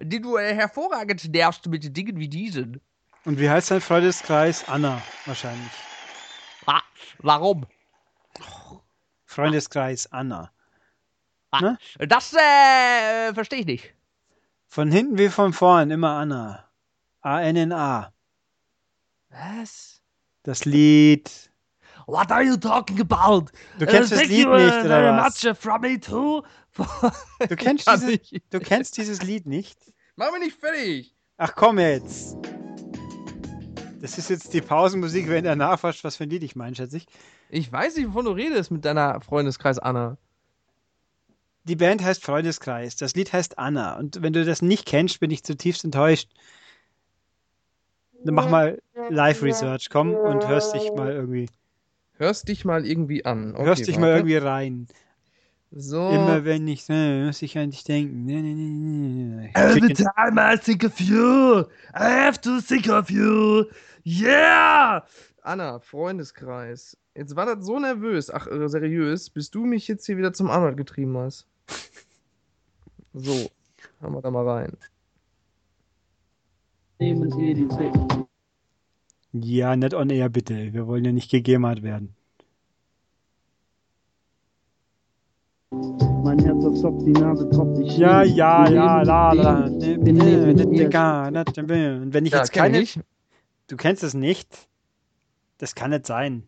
den 0.00 0.22
du 0.22 0.36
äh, 0.36 0.54
hervorragend 0.54 1.30
nervst 1.32 1.66
mit 1.66 1.96
Dingen 1.96 2.18
wie 2.18 2.28
diesen. 2.28 2.80
Und 3.24 3.38
wie 3.38 3.48
heißt 3.48 3.70
dein 3.70 3.80
Freundeskreis? 3.80 4.68
Anna, 4.68 5.00
wahrscheinlich. 5.24 5.72
Ah, 6.66 6.82
warum? 7.18 7.66
Freundeskreis 9.24 10.12
Anna. 10.12 10.52
Ah, 11.50 11.60
ne? 11.60 11.78
Das 12.06 12.34
äh, 12.34 13.32
verstehe 13.32 13.60
ich 13.60 13.66
nicht. 13.66 13.94
Von 14.66 14.90
hinten 14.90 15.18
wie 15.18 15.28
von 15.28 15.52
vorn, 15.52 15.90
immer 15.90 16.10
Anna. 16.10 16.68
A-N-N-A. 17.22 18.12
Was? 19.30 20.02
Das 20.42 20.64
Lied. 20.64 21.50
What 22.06 22.30
are 22.30 22.42
you 22.42 22.56
talking 22.56 23.00
about? 23.00 23.46
Du 23.78 23.86
kennst 23.86 24.12
uh, 24.12 24.16
das 24.16 24.26
Lied 24.28 24.46
you, 24.46 24.54
nicht, 24.54 24.84
oder 24.84 25.16
was? 25.16 25.42
Much 25.42 25.56
from 25.56 25.80
me 25.80 25.98
too. 25.98 26.42
du, 27.48 27.56
kennst 27.56 27.88
dieses, 27.90 28.40
du 28.50 28.60
kennst 28.60 28.96
dieses 28.98 29.22
Lied 29.22 29.46
nicht? 29.46 29.78
Mach 30.16 30.30
mich 30.32 30.42
nicht 30.42 30.60
fertig. 30.60 31.16
Ach 31.38 31.54
komm 31.54 31.78
jetzt. 31.78 32.36
Das 34.04 34.18
ist 34.18 34.28
jetzt 34.28 34.52
die 34.52 34.60
Pausenmusik, 34.60 35.30
wenn 35.30 35.46
er 35.46 35.56
nachforscht, 35.56 36.04
was 36.04 36.16
für 36.16 36.24
ein 36.24 36.28
Lied 36.28 36.42
ich 36.42 36.54
meine, 36.56 36.76
schätze 36.76 36.98
ich. 36.98 37.06
Ich 37.48 37.72
weiß 37.72 37.96
nicht, 37.96 38.08
wovon 38.08 38.26
du 38.26 38.32
redest 38.32 38.70
mit 38.70 38.84
deiner 38.84 39.18
Freundeskreis 39.22 39.78
Anna. 39.78 40.18
Die 41.62 41.74
Band 41.74 42.04
heißt 42.04 42.22
Freundeskreis, 42.22 42.96
das 42.96 43.14
Lied 43.14 43.32
heißt 43.32 43.58
Anna. 43.58 43.96
Und 43.96 44.20
wenn 44.20 44.34
du 44.34 44.44
das 44.44 44.60
nicht 44.60 44.84
kennst, 44.84 45.20
bin 45.20 45.30
ich 45.30 45.42
zutiefst 45.42 45.84
enttäuscht. 45.84 46.28
Dann 48.24 48.34
mach 48.34 48.50
mal 48.50 48.82
Live-Research, 49.08 49.88
komm 49.88 50.12
und 50.12 50.46
hörst 50.48 50.74
dich 50.74 50.92
mal 50.92 51.10
irgendwie. 51.10 51.48
Hörst 52.18 52.48
dich 52.48 52.66
mal 52.66 52.84
irgendwie 52.84 53.24
an. 53.24 53.54
Okay, 53.54 53.64
hörst 53.64 53.86
dich 53.86 53.96
warte. 53.96 54.00
mal 54.00 54.16
irgendwie 54.16 54.36
rein. 54.36 54.86
So. 55.70 56.08
Immer 56.08 56.44
wenn 56.44 56.68
ich, 56.68 56.88
ne, 56.88 57.24
muss 57.26 57.42
ich 57.42 57.58
an 57.58 57.70
dich 57.70 57.84
denken. 57.84 58.24
Ne, 58.26 58.42
ne, 58.42 58.54
ne, 58.54 59.50
Every 59.54 59.92
time 59.92 60.38
I 60.38 60.56
think 60.56 60.84
of 60.84 61.00
you, 61.00 61.60
I 61.94 62.24
have 62.26 62.40
to 62.42 62.60
think 62.60 62.88
of 62.88 63.10
you. 63.10 63.64
Yeah! 64.04 65.02
Anna, 65.42 65.80
Freundeskreis. 65.80 66.96
Jetzt 67.16 67.36
war 67.36 67.46
das 67.46 67.64
so 67.64 67.78
nervös, 67.78 68.30
ach, 68.30 68.46
äh, 68.46 68.68
seriös, 68.68 69.30
bis 69.30 69.50
du 69.50 69.64
mich 69.64 69.88
jetzt 69.88 70.06
hier 70.06 70.16
wieder 70.16 70.32
zum 70.32 70.50
Anwalt 70.50 70.76
getrieben 70.76 71.16
hast. 71.16 71.46
So, 73.12 73.50
haben 74.00 74.14
wir 74.14 74.22
da 74.22 74.30
mal 74.30 74.48
rein. 74.48 74.76
Ja, 79.32 79.76
nicht 79.76 79.94
on 79.94 80.10
air, 80.10 80.28
bitte. 80.28 80.72
Wir 80.72 80.86
wollen 80.86 81.04
ja 81.04 81.12
nicht 81.12 81.30
gegemert 81.30 81.82
werden. 81.82 82.14
Mein 86.22 86.38
Herz 86.38 86.62
verzopft, 86.62 87.06
die 87.06 87.12
Nase 87.12 87.48
tropft, 87.50 87.78
ich 87.80 87.96
Ja, 87.98 88.22
ja, 88.22 88.68
ja, 88.68 89.02
la, 89.02 89.32
la. 89.32 89.64
Und 89.64 89.80
wenn 92.14 92.26
ich 92.26 92.32
jetzt 92.32 92.52
keine. 92.52 92.84
Du 93.66 93.76
kennst 93.76 94.02
es 94.02 94.14
nicht? 94.14 94.68
Das 95.58 95.74
kann 95.74 95.90
nicht 95.90 96.06
sein. 96.06 96.46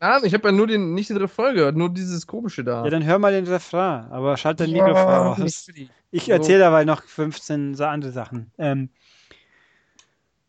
Ahnung, 0.00 0.24
ich 0.24 0.32
habe 0.32 0.48
ja 0.48 0.52
nur 0.52 0.66
den, 0.66 0.94
nicht 0.94 1.10
den 1.10 1.18
Refrain 1.18 1.54
gehört, 1.54 1.76
nur 1.76 1.90
dieses 1.90 2.26
komische 2.26 2.64
da. 2.64 2.84
Ja, 2.84 2.90
dann 2.90 3.04
hör 3.04 3.18
mal 3.18 3.32
den 3.32 3.46
Refrain, 3.46 4.10
aber 4.10 4.36
schalt 4.38 4.58
dein 4.60 4.70
ja, 4.70 4.82
Mikrofon 4.82 5.44
aus. 5.44 5.68
Ich 6.10 6.28
erzähle 6.30 6.60
dabei 6.60 6.84
noch 6.84 7.02
15 7.02 7.74
so 7.74 7.84
andere 7.84 8.10
Sachen. 8.10 8.50
Ähm, 8.56 8.88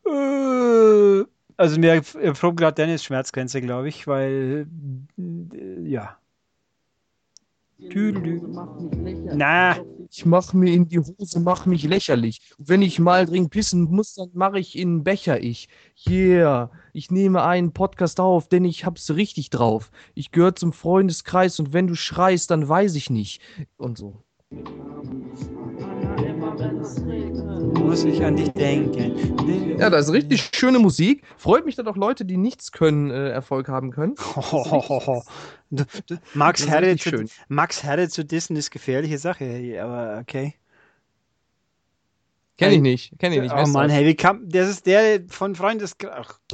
äh, 0.06 1.24
also 1.58 1.80
mir 1.80 2.02
probt 2.34 2.58
gerade 2.58 2.76
Dennis 2.76 3.04
Schmerzgrenze, 3.04 3.62
glaube 3.62 3.90
ich, 3.90 4.08
weil 4.08 4.68
äh, 5.20 5.82
ja, 5.84 6.18
Tüdelü. 7.90 8.42
Na. 9.34 9.78
Ich 10.14 10.26
mach 10.26 10.52
mir 10.52 10.74
in 10.74 10.90
die 10.90 11.00
Hose, 11.00 11.40
mach 11.40 11.66
mich 11.66 11.84
lächerlich. 11.84 12.42
wenn 12.58 12.82
ich 12.82 13.00
mal 13.00 13.26
dringend 13.26 13.52
pissen 13.52 13.84
muss, 13.84 14.16
dann 14.16 14.30
mache 14.34 14.60
ich 14.60 14.78
in 14.78 14.90
einen 14.90 15.04
Becher 15.06 15.42
ich. 15.42 15.70
Yeah. 16.06 16.70
Ich 16.92 17.12
nehme 17.12 17.44
einen 17.44 17.72
Podcast 17.72 18.20
auf, 18.20 18.50
denn 18.50 18.66
ich 18.66 18.86
hab's 18.86 19.10
richtig 19.12 19.52
drauf. 19.52 19.90
Ich 20.14 20.32
gehöre 20.32 20.56
zum 20.56 20.74
Freundeskreis 20.74 21.60
und 21.60 21.72
wenn 21.72 21.88
du 21.88 21.96
schreist, 21.96 22.52
dann 22.52 22.68
weiß 22.68 22.96
ich 22.96 23.10
nicht. 23.10 23.42
Und 23.78 23.98
so. 23.98 24.22
Muss 26.82 28.06
ich 28.06 28.24
an 28.24 28.36
dich 28.36 28.52
denken. 28.52 29.78
Ja, 29.78 29.90
das 29.90 30.08
ist 30.08 30.14
richtig 30.14 30.50
schöne 30.54 30.80
Musik. 30.80 31.24
Freut 31.38 31.66
mich, 31.66 31.76
dass 31.76 31.86
auch 31.86 31.96
Leute, 31.96 32.26
die 32.26 32.38
nichts 32.38 32.72
können, 32.72 33.12
äh, 33.12 33.30
Erfolg 33.30 33.68
haben 33.68 33.92
können. 33.92 34.16
Max 36.34 36.68
Herre, 36.68 36.96
zu, 36.98 37.26
Max 37.48 37.84
Herre 37.84 38.10
zu 38.10 38.26
dissen 38.26 38.56
ist 38.56 38.72
gefährliche 38.72 39.18
Sache, 39.18 39.80
aber 39.82 40.20
okay. 40.22 40.56
Kenn 42.58 42.74
ich 42.74 42.82
nicht, 42.82 43.14
kenn 43.20 43.34
ich 43.34 43.42
nicht. 43.42 43.56
Oh 43.56 43.68
Mann, 43.68 43.90
hey, 43.90 44.06
wie 44.06 44.16
kann, 44.16 44.48
das 44.48 44.70
ist 44.70 44.86
der 44.86 45.22
von 45.28 45.56
Freundes, 45.56 45.96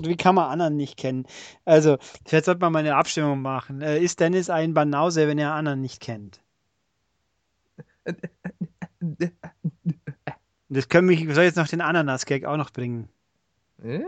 wie 0.01 0.15
kann 0.15 0.36
man 0.36 0.49
anderen 0.49 0.78
nicht 0.78 0.97
kennen? 0.97 1.25
Also, 1.65 1.97
vielleicht 2.25 2.45
sollte 2.45 2.61
man 2.61 2.71
mal 2.71 2.80
eine 2.80 2.95
Abstimmung 2.95 3.41
machen. 3.41 3.82
Äh, 3.82 3.99
ist 3.99 4.19
Dennis 4.19 4.49
ein 4.49 4.73
Banause, 4.73 5.28
wenn 5.28 5.38
er 5.38 5.53
anderen 5.53 5.82
nicht 5.82 6.01
kennt? 6.01 6.39
Das 10.70 10.89
können 10.89 11.07
mich, 11.07 11.20
soll 11.22 11.43
ich 11.43 11.49
jetzt 11.49 11.55
noch 11.55 11.68
den 11.68 11.82
Ananas-Gag 11.82 12.45
auch 12.45 12.57
noch 12.57 12.72
bringen? 12.72 13.09
Äh? 13.84 14.01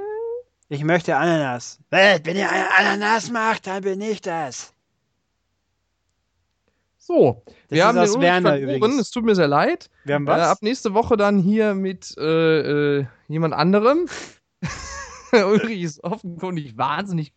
Ich 0.68 0.84
möchte 0.84 1.16
Ananas. 1.16 1.80
Wenn 1.90 2.36
ihr 2.36 2.50
eine 2.50 2.68
Ananas 2.78 3.32
macht, 3.32 3.66
dann 3.68 3.82
bin 3.84 4.02
ich 4.02 4.22
das. 4.22 4.74
So, 6.98 7.44
wir 7.70 7.80
ist 7.80 7.84
haben 7.86 7.96
den 7.96 8.04
aus 8.04 8.20
Werner 8.20 8.58
übrigens. 8.60 9.00
Es 9.00 9.10
tut 9.10 9.24
mir 9.26 9.34
sehr 9.36 9.48
leid. 9.48 9.90
Wir 10.04 10.16
haben 10.16 10.28
Äh, 10.28 10.32
was? 10.32 10.48
ab 10.50 10.58
nächste 10.62 10.94
Woche 10.94 11.18
dann 11.18 11.40
hier 11.40 11.74
mit 11.74 12.16
äh, 12.20 13.00
äh, 13.00 13.06
jemand 13.28 13.54
anderem. 13.56 14.08
Ulrich 15.32 15.82
ist 15.82 16.04
offenkundig 16.04 16.78
wahnsinnig 16.78 17.34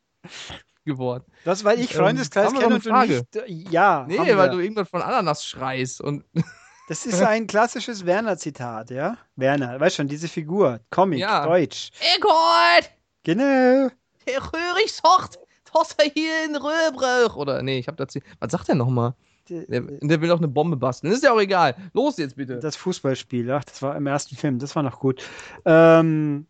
geworden. 0.85 1.25
das, 1.45 1.65
weil 1.65 1.79
ich 1.81 1.93
ähm, 1.95 2.01
Freundeskreis 2.01 2.53
wir 2.53 2.61
kenne 2.61 2.75
und 2.75 2.85
Frage? 2.85 3.25
nicht. 3.47 3.71
Ja, 3.73 4.05
Nee, 4.09 4.19
weil 4.19 4.37
wir. 4.37 4.49
du 4.49 4.59
irgendwas 4.59 4.89
von 4.91 5.01
Ananas 5.01 5.47
schreist. 5.47 6.01
Und 6.03 6.25
Das 6.93 7.07
ist 7.07 7.23
ein 7.23 7.47
klassisches 7.47 8.05
Werner-Zitat, 8.05 8.91
ja? 8.91 9.17
Werner, 9.37 9.81
weißt 9.81 9.97
schon, 9.97 10.09
diese 10.09 10.29
Figur, 10.29 10.79
Comic, 10.91 11.21
Ja. 11.21 11.47
Deutsch. 11.47 11.91
Eckhold! 12.15 12.91
Genau. 13.23 13.89
Der 14.27 14.43
Ulrich 14.53 14.93
sagt, 14.93 15.39
dass 15.73 15.95
er 15.95 16.11
hier 16.13 16.45
in 16.45 16.55
Röhrbruch. 16.55 17.35
Oder, 17.37 17.63
nee, 17.63 17.79
ich 17.79 17.89
hab 17.89 17.97
dazu. 17.97 18.19
Was 18.41 18.53
sagt 18.53 18.69
er 18.69 18.75
nochmal? 18.75 19.15
Der, 19.49 19.81
der 19.81 20.21
will 20.21 20.31
auch 20.33 20.37
eine 20.37 20.49
Bombe 20.49 20.77
basteln. 20.77 21.15
Ist 21.15 21.25
ja 21.25 21.33
auch 21.33 21.41
egal. 21.41 21.75
Los 21.95 22.19
jetzt 22.19 22.37
bitte. 22.37 22.59
Das 22.59 22.77
Fußballspiel, 22.77 23.51
ach, 23.51 23.65
das 23.65 23.81
war 23.81 23.97
im 23.97 24.07
ersten 24.07 24.37
Film, 24.37 24.59
das 24.59 24.77
war 24.77 24.83
noch 24.83 25.01
gut. 25.01 25.23
Ähm, 25.65 26.47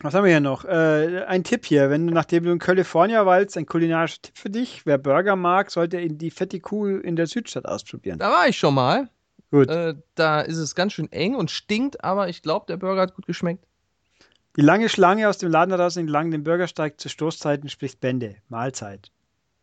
was 0.00 0.14
haben 0.14 0.24
wir 0.24 0.30
hier 0.30 0.40
noch? 0.40 0.64
Äh, 0.64 1.24
ein 1.28 1.44
Tipp 1.44 1.66
hier, 1.66 1.90
wenn 1.90 2.06
du, 2.06 2.14
nachdem 2.14 2.44
du 2.44 2.52
in 2.52 2.58
California 2.58 3.26
weilst, 3.26 3.58
ein 3.58 3.66
kulinarischer 3.66 4.22
Tipp 4.22 4.38
für 4.38 4.50
dich. 4.50 4.86
Wer 4.86 4.96
Burger 4.96 5.36
mag, 5.36 5.70
sollte 5.70 6.00
in 6.00 6.16
die 6.16 6.30
fette 6.30 6.58
Kuh 6.58 6.86
in 6.86 7.16
der 7.16 7.26
Südstadt 7.26 7.66
ausprobieren. 7.66 8.18
Da 8.18 8.30
war 8.30 8.48
ich 8.48 8.56
schon 8.56 8.72
mal. 8.74 9.10
Gut. 9.52 9.68
Äh, 9.68 9.94
da 10.16 10.40
ist 10.40 10.56
es 10.56 10.74
ganz 10.74 10.94
schön 10.94 11.12
eng 11.12 11.36
und 11.36 11.52
stinkt, 11.52 12.02
aber 12.02 12.28
ich 12.28 12.42
glaube, 12.42 12.66
der 12.66 12.78
Burger 12.78 13.02
hat 13.02 13.14
gut 13.14 13.26
geschmeckt. 13.26 13.64
Die 14.56 14.62
lange 14.62 14.88
Schlange 14.88 15.28
aus 15.28 15.38
dem 15.38 15.50
Laden 15.50 15.70
heraus 15.70 15.96
entlang 15.96 16.30
dem 16.30 16.42
Bürgersteig 16.42 17.00
zu 17.00 17.08
Stoßzeiten 17.08 17.68
spricht 17.68 18.00
Bände. 18.00 18.36
Mahlzeit, 18.48 19.12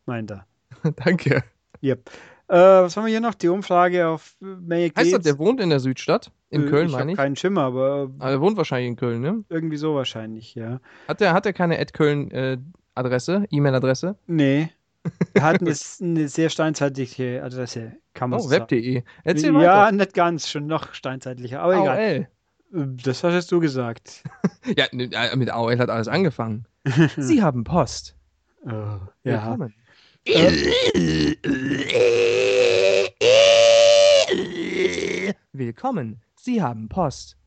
meint 0.05 0.31
er. 0.31 0.45
Danke. 1.03 1.43
Yep. 1.83 2.09
Äh, 2.47 2.55
was 2.55 2.97
haben 2.97 3.05
wir 3.05 3.11
hier 3.11 3.21
noch? 3.21 3.35
Die 3.35 3.47
Umfrage 3.49 4.07
auf 4.07 4.35
äh, 4.41 4.45
Menge 4.45 4.91
Heißt 4.95 5.13
das, 5.13 5.21
der 5.23 5.37
wohnt 5.37 5.59
in 5.59 5.69
der 5.69 5.79
Südstadt? 5.79 6.31
In 6.49 6.65
Äh, 6.65 6.69
Köln, 6.69 6.87
ich 6.87 6.93
meine 6.93 7.11
ich. 7.11 7.17
keinen 7.17 7.35
Schimmer, 7.35 7.61
aber 7.61 8.09
Aber 8.17 8.31
er 8.31 8.41
wohnt 8.41 8.57
wahrscheinlich 8.57 8.89
in 8.89 8.95
Köln, 8.95 9.21
ne? 9.21 9.43
irgendwie 9.49 9.77
so 9.77 9.93
wahrscheinlich, 9.95 10.55
ja. 10.55 10.79
Hat 11.07 11.21
er 11.21 11.33
hat 11.33 11.45
der 11.45 11.53
keine 11.53 11.77
Ed 11.77 11.93
Köln 11.93 12.31
äh, 12.31 12.57
Adresse, 12.95 13.45
E-Mail-Adresse? 13.51 14.17
Nee. 14.27 14.69
Wir 15.33 15.43
hatten 15.43 15.67
es 15.67 16.01
eine 16.01 16.27
sehr 16.27 16.49
steinzeitliche 16.49 17.41
Adresse, 17.43 17.93
kann 18.19 18.31
man 18.31 18.41
Oh, 18.41 18.49
web.de. 18.49 19.01
Erzähl 19.23 19.53
ja, 19.53 19.85
weiter. 19.85 19.91
nicht 19.93 20.13
ganz, 20.13 20.49
schon 20.49 20.67
noch 20.67 20.93
steinzeitlicher, 20.93 21.61
aber 21.61 21.75
egal. 21.75 21.97
AOL. 21.97 22.97
Das 22.97 23.23
hast 23.23 23.49
du 23.51 23.59
gesagt. 23.61 24.23
Ja, 24.77 24.85
äh, 24.91 25.35
mit 25.37 25.49
AOL 25.49 25.79
hat 25.79 25.89
alles 25.89 26.09
angefangen. 26.09 26.65
Sie 27.17 27.41
haben 27.41 27.63
Post. 27.63 28.15
Oh, 28.65 28.99
ja. 29.23 29.57
Willkommen. 29.57 29.73
Willkommen. 35.53 36.21
Sie 36.35 36.61
haben 36.61 36.89
Post. 36.89 37.37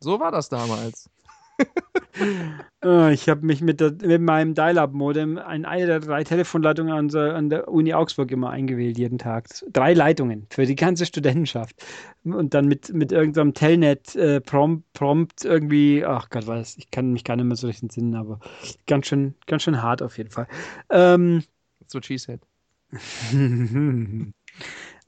So 0.00 0.20
war 0.20 0.30
das 0.30 0.50
damals. 0.50 1.08
Äh, 2.84 3.12
Ich 3.14 3.28
habe 3.28 3.44
mich 3.46 3.60
mit, 3.60 3.80
der, 3.80 3.92
mit 3.92 4.20
meinem 4.22 4.54
Dial-Up-Modem 4.54 5.38
in 5.38 5.64
eine 5.64 5.86
der 5.86 6.00
drei 6.00 6.24
Telefonleitungen 6.24 6.92
an 6.92 7.08
der, 7.08 7.34
an 7.34 7.50
der 7.50 7.68
Uni 7.68 7.92
Augsburg 7.94 8.30
immer 8.30 8.50
eingewählt, 8.50 8.98
jeden 8.98 9.18
Tag. 9.18 9.48
Drei 9.72 9.94
Leitungen 9.94 10.46
für 10.50 10.66
die 10.66 10.76
ganze 10.76 11.06
Studentenschaft. 11.06 11.74
Und 12.24 12.54
dann 12.54 12.66
mit, 12.66 12.92
mit 12.92 13.12
irgendeinem 13.12 13.54
Telnet-Prompt 13.54 14.92
Prompt 14.92 15.44
irgendwie, 15.44 16.04
ach 16.04 16.30
Gott, 16.30 16.46
weiß, 16.46 16.76
ich 16.78 16.90
kann 16.90 17.12
mich 17.12 17.24
gar 17.24 17.36
nicht 17.36 17.46
mehr 17.46 17.56
so 17.56 17.66
richtig 17.66 17.84
entsinnen, 17.84 18.14
aber 18.14 18.40
ganz 18.86 19.06
schön, 19.06 19.34
ganz 19.46 19.62
schön 19.62 19.82
hart 19.82 20.02
auf 20.02 20.18
jeden 20.18 20.30
Fall. 20.30 20.46
Ähm, 20.90 21.42
That's 21.80 21.94
what 21.94 22.04
she 22.06 22.18
said. 22.18 22.40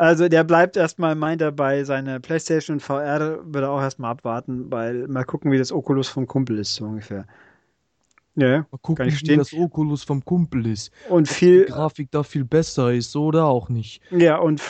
Also 0.01 0.29
der 0.31 0.45
bleibt 0.45 0.79
erstmal, 0.79 1.15
meint 1.15 1.43
er, 1.43 1.53
bei 1.53 1.85
seiner 1.85 2.21
Playstation 2.21 2.77
und 2.77 2.81
VR 2.81 3.41
wird 3.45 3.65
er 3.65 3.71
auch 3.71 3.83
erstmal 3.83 4.13
abwarten, 4.13 4.71
weil 4.73 5.07
mal 5.09 5.25
gucken, 5.25 5.53
wie 5.53 5.59
das 5.59 5.73
Oculus 5.73 6.09
vom 6.09 6.27
Kumpel 6.27 6.59
ist, 6.59 6.75
so 6.75 6.87
ungefähr. 6.87 7.27
Ja, 8.35 8.67
Mal 8.71 8.79
gucken, 8.79 8.97
Kann 8.97 9.09
ich 9.09 9.21
wie 9.21 9.35
das 9.35 9.53
Oculus 9.53 10.05
vom 10.05 10.25
Kumpel 10.25 10.67
ist. 10.67 10.91
und 11.03 11.29
Die 11.29 11.35
viel, 11.35 11.65
Grafik 11.65 12.11
da 12.11 12.23
viel 12.23 12.45
besser 12.45 12.93
ist 12.93 13.15
oder 13.17 13.45
auch 13.47 13.69
nicht. 13.69 14.01
ja, 14.11 14.39
und, 14.39 14.61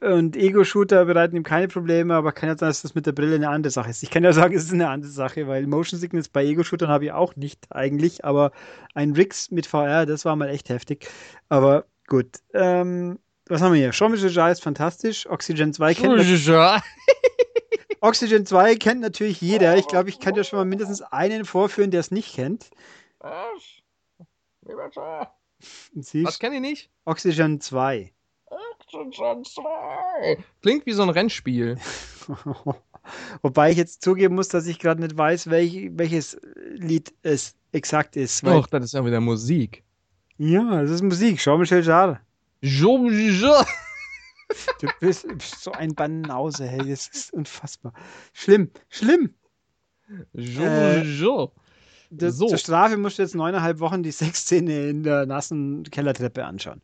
und 0.00 0.36
Ego-Shooter 0.36 1.04
bereiten 1.06 1.36
ihm 1.36 1.42
keine 1.42 1.68
Probleme, 1.68 2.14
aber 2.14 2.32
kann 2.32 2.48
ja 2.48 2.56
sein, 2.56 2.68
dass 2.70 2.82
das 2.82 2.94
mit 2.94 3.06
der 3.06 3.12
Brille 3.12 3.34
eine 3.34 3.48
andere 3.50 3.70
Sache 3.70 3.90
ist. 3.90 4.02
Ich 4.02 4.10
kann 4.10 4.24
ja 4.24 4.32
sagen, 4.32 4.54
es 4.54 4.64
ist 4.64 4.72
eine 4.72 4.88
andere 4.88 5.10
Sache, 5.10 5.46
weil 5.46 5.66
Motion 5.66 5.98
Sickness 6.00 6.28
bei 6.28 6.44
Ego-Shootern 6.44 6.88
habe 6.88 7.06
ich 7.06 7.12
auch 7.12 7.36
nicht 7.36 7.66
eigentlich, 7.70 8.24
aber 8.24 8.52
ein 8.94 9.12
Rix 9.12 9.50
mit 9.50 9.66
VR, 9.66 10.06
das 10.06 10.24
war 10.24 10.36
mal 10.36 10.48
echt 10.48 10.68
heftig. 10.68 11.08
Aber 11.48 11.84
gut, 12.06 12.38
ähm, 12.54 13.18
was 13.48 13.62
haben 13.62 13.72
wir 13.72 13.80
hier? 13.80 13.90
Jean-Michel 13.90 14.50
ist 14.50 14.62
fantastisch. 14.62 15.28
Oxygen 15.28 15.72
2 15.72 15.94
kennt 15.94 16.46
Ja. 16.46 16.82
Oxygen 18.00 18.46
2 18.46 18.76
kennt 18.76 19.00
natürlich 19.00 19.40
jeder. 19.40 19.76
Ich 19.76 19.86
glaube, 19.86 20.08
ich 20.08 20.20
kann 20.20 20.34
dir 20.34 20.44
schon 20.44 20.58
mal 20.58 20.64
mindestens 20.64 21.02
einen 21.02 21.44
vorführen, 21.44 21.90
der 21.90 22.00
es 22.00 22.10
nicht 22.10 22.34
kennt. 22.34 22.70
Siehst, 25.94 26.26
Was 26.26 26.38
kenne 26.38 26.56
ich 26.56 26.60
nicht? 26.60 26.90
Oxygen 27.04 27.60
2. 27.60 28.12
Klingt 30.62 30.86
wie 30.86 30.92
so 30.92 31.02
ein 31.02 31.10
Rennspiel. 31.10 31.78
Wobei 33.42 33.70
ich 33.70 33.76
jetzt 33.76 34.02
zugeben 34.02 34.34
muss, 34.34 34.48
dass 34.48 34.66
ich 34.66 34.78
gerade 34.78 35.00
nicht 35.00 35.16
weiß, 35.16 35.50
welch, 35.50 35.90
welches 35.92 36.38
Lied 36.74 37.12
es 37.22 37.56
exakt 37.72 38.16
ist. 38.16 38.46
Doch, 38.46 38.66
das 38.66 38.84
ist 38.84 38.92
ja 38.92 39.04
wieder 39.04 39.20
Musik. 39.20 39.82
Ja, 40.36 40.82
das 40.82 40.90
ist 40.90 41.02
Musik. 41.02 41.38
Jean-Michel 41.38 41.84
Jarre. 41.84 42.20
Du 44.80 44.88
bist, 45.00 45.26
bist 45.36 45.62
so 45.62 45.72
ein 45.72 45.94
Banause, 45.94 46.66
hey. 46.66 46.78
Das 46.88 47.06
ist 47.08 47.32
unfassbar. 47.32 47.92
Schlimm, 48.32 48.70
schlimm. 48.88 49.34
Jo, 50.32 50.62
Äh, 50.62 51.02
jo. 51.02 51.52
Das, 52.10 52.36
So. 52.38 52.46
Zur 52.48 52.56
Strafe 52.58 52.96
musst 52.96 53.18
du 53.18 53.22
jetzt 53.22 53.34
neuneinhalb 53.34 53.78
Wochen 53.80 54.02
die 54.02 54.10
Sexszene 54.12 54.88
in 54.88 55.02
der 55.02 55.26
nassen 55.26 55.82
Kellertreppe 55.84 56.44
anschauen. 56.46 56.80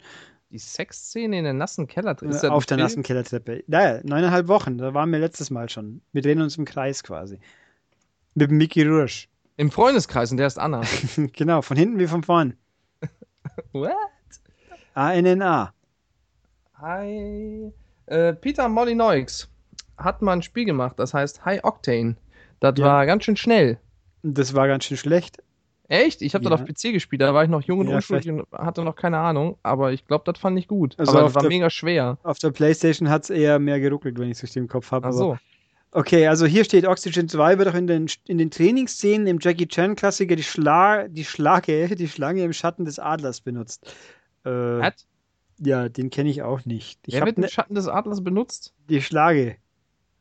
Die 0.50 0.58
Sexszene 0.58 1.38
in 1.38 1.44
der 1.44 1.54
nassen 1.54 1.86
Keller. 1.86 2.20
Ist 2.22 2.44
Äh, 2.44 2.48
auf 2.48 2.66
der 2.66 2.76
Film? 2.76 2.84
nassen 2.84 3.02
Kellertreppe. 3.02 3.64
Naja, 3.66 4.00
neuneinhalb 4.04 4.46
Wochen, 4.48 4.76
da 4.76 4.92
waren 4.92 5.10
wir 5.10 5.18
letztes 5.18 5.50
Mal 5.50 5.70
schon. 5.70 6.02
Wir 6.12 6.20
drehen 6.20 6.42
uns 6.42 6.58
im 6.58 6.66
Kreis 6.66 7.02
quasi. 7.02 7.40
Mit 8.34 8.50
Mickey 8.50 8.82
Rush. 8.82 9.28
Im 9.56 9.70
Freundeskreis 9.70 10.30
und 10.30 10.36
der 10.36 10.48
ist 10.48 10.58
Anna. 10.58 10.82
genau, 11.32 11.62
von 11.62 11.76
hinten 11.78 11.98
wie 11.98 12.06
von 12.06 12.22
vorn. 12.22 12.54
What? 13.72 13.92
A-N-N-A. 14.94 15.72
Hi. 16.80 17.72
Äh, 18.06 18.32
Peter 18.34 18.68
Molyneux 18.68 19.48
hat 19.96 20.22
mal 20.22 20.32
ein 20.34 20.42
Spiel 20.42 20.64
gemacht, 20.64 20.98
das 20.98 21.14
heißt 21.14 21.44
High 21.44 21.64
Octane. 21.64 22.16
Das 22.60 22.74
Ja. 22.78 22.84
war 22.86 23.06
ganz 23.06 23.24
schön 23.24 23.36
schnell. 23.36 23.78
Das 24.22 24.54
war 24.54 24.68
ganz 24.68 24.84
schön 24.84 24.96
schlecht. 24.96 25.42
Echt? 25.88 26.22
Ich 26.22 26.34
habe 26.34 26.44
Ja. 26.44 26.50
das 26.50 26.60
auf 26.62 26.66
PC 26.66 26.92
gespielt, 26.92 27.20
da 27.22 27.34
war 27.34 27.44
ich 27.44 27.50
noch 27.50 27.62
jung 27.62 27.80
und 27.80 27.88
Ja, 27.88 27.96
unschuldig 27.96 28.30
und 28.30 28.46
hatte 28.52 28.82
noch 28.82 28.96
keine 28.96 29.18
Ahnung, 29.18 29.58
aber 29.62 29.92
ich 29.92 30.06
glaube, 30.06 30.24
das 30.30 30.40
fand 30.40 30.58
ich 30.58 30.66
gut. 30.66 30.94
Also 30.98 31.12
aber 31.12 31.22
das 31.22 31.34
war 31.34 31.42
der- 31.42 31.50
mega 31.50 31.68
schwer. 31.70 32.18
Auf 32.22 32.38
der 32.38 32.50
Playstation 32.52 33.10
hat 33.10 33.24
es 33.24 33.30
eher 33.30 33.58
mehr 33.58 33.80
geruckelt, 33.80 34.18
wenn 34.18 34.28
ich 34.30 34.38
es 34.38 34.42
richtig 34.42 34.60
im 34.60 34.68
Kopf 34.68 34.90
habe. 34.92 35.08
Ach 35.08 35.12
so. 35.12 35.38
Okay, 35.92 36.26
also 36.26 36.46
hier 36.46 36.64
steht 36.64 36.86
Oxygen 36.86 37.28
2 37.28 37.58
wird 37.58 37.68
auch 37.68 37.74
in 37.74 37.86
den, 37.86 38.06
in 38.26 38.38
den 38.38 38.50
Trainingsszenen 38.50 39.26
im 39.28 39.38
Jackie 39.40 39.68
Chan 39.68 39.94
Klassiker 39.94 40.34
die, 40.36 40.42
Schla 40.42 41.06
die 41.06 41.24
Schlage, 41.24 41.94
die 41.94 42.08
Schlange 42.08 42.42
im 42.42 42.52
Schatten 42.52 42.84
des 42.84 42.98
Adlers 42.98 43.40
benutzt. 43.40 43.94
Äh, 44.44 44.82
Hat? 44.82 45.06
ja, 45.58 45.88
den 45.88 46.10
kenne 46.10 46.30
ich 46.30 46.42
auch 46.42 46.64
nicht. 46.64 47.00
Ich 47.06 47.14
Wer 47.14 47.20
habe 47.20 47.30
wird 47.30 47.38
im 47.38 47.42
ne, 47.42 47.48
Schatten 47.48 47.74
des 47.74 47.88
Adlers 47.88 48.22
benutzt? 48.22 48.74
die 48.88 49.02
Schlage. 49.02 49.56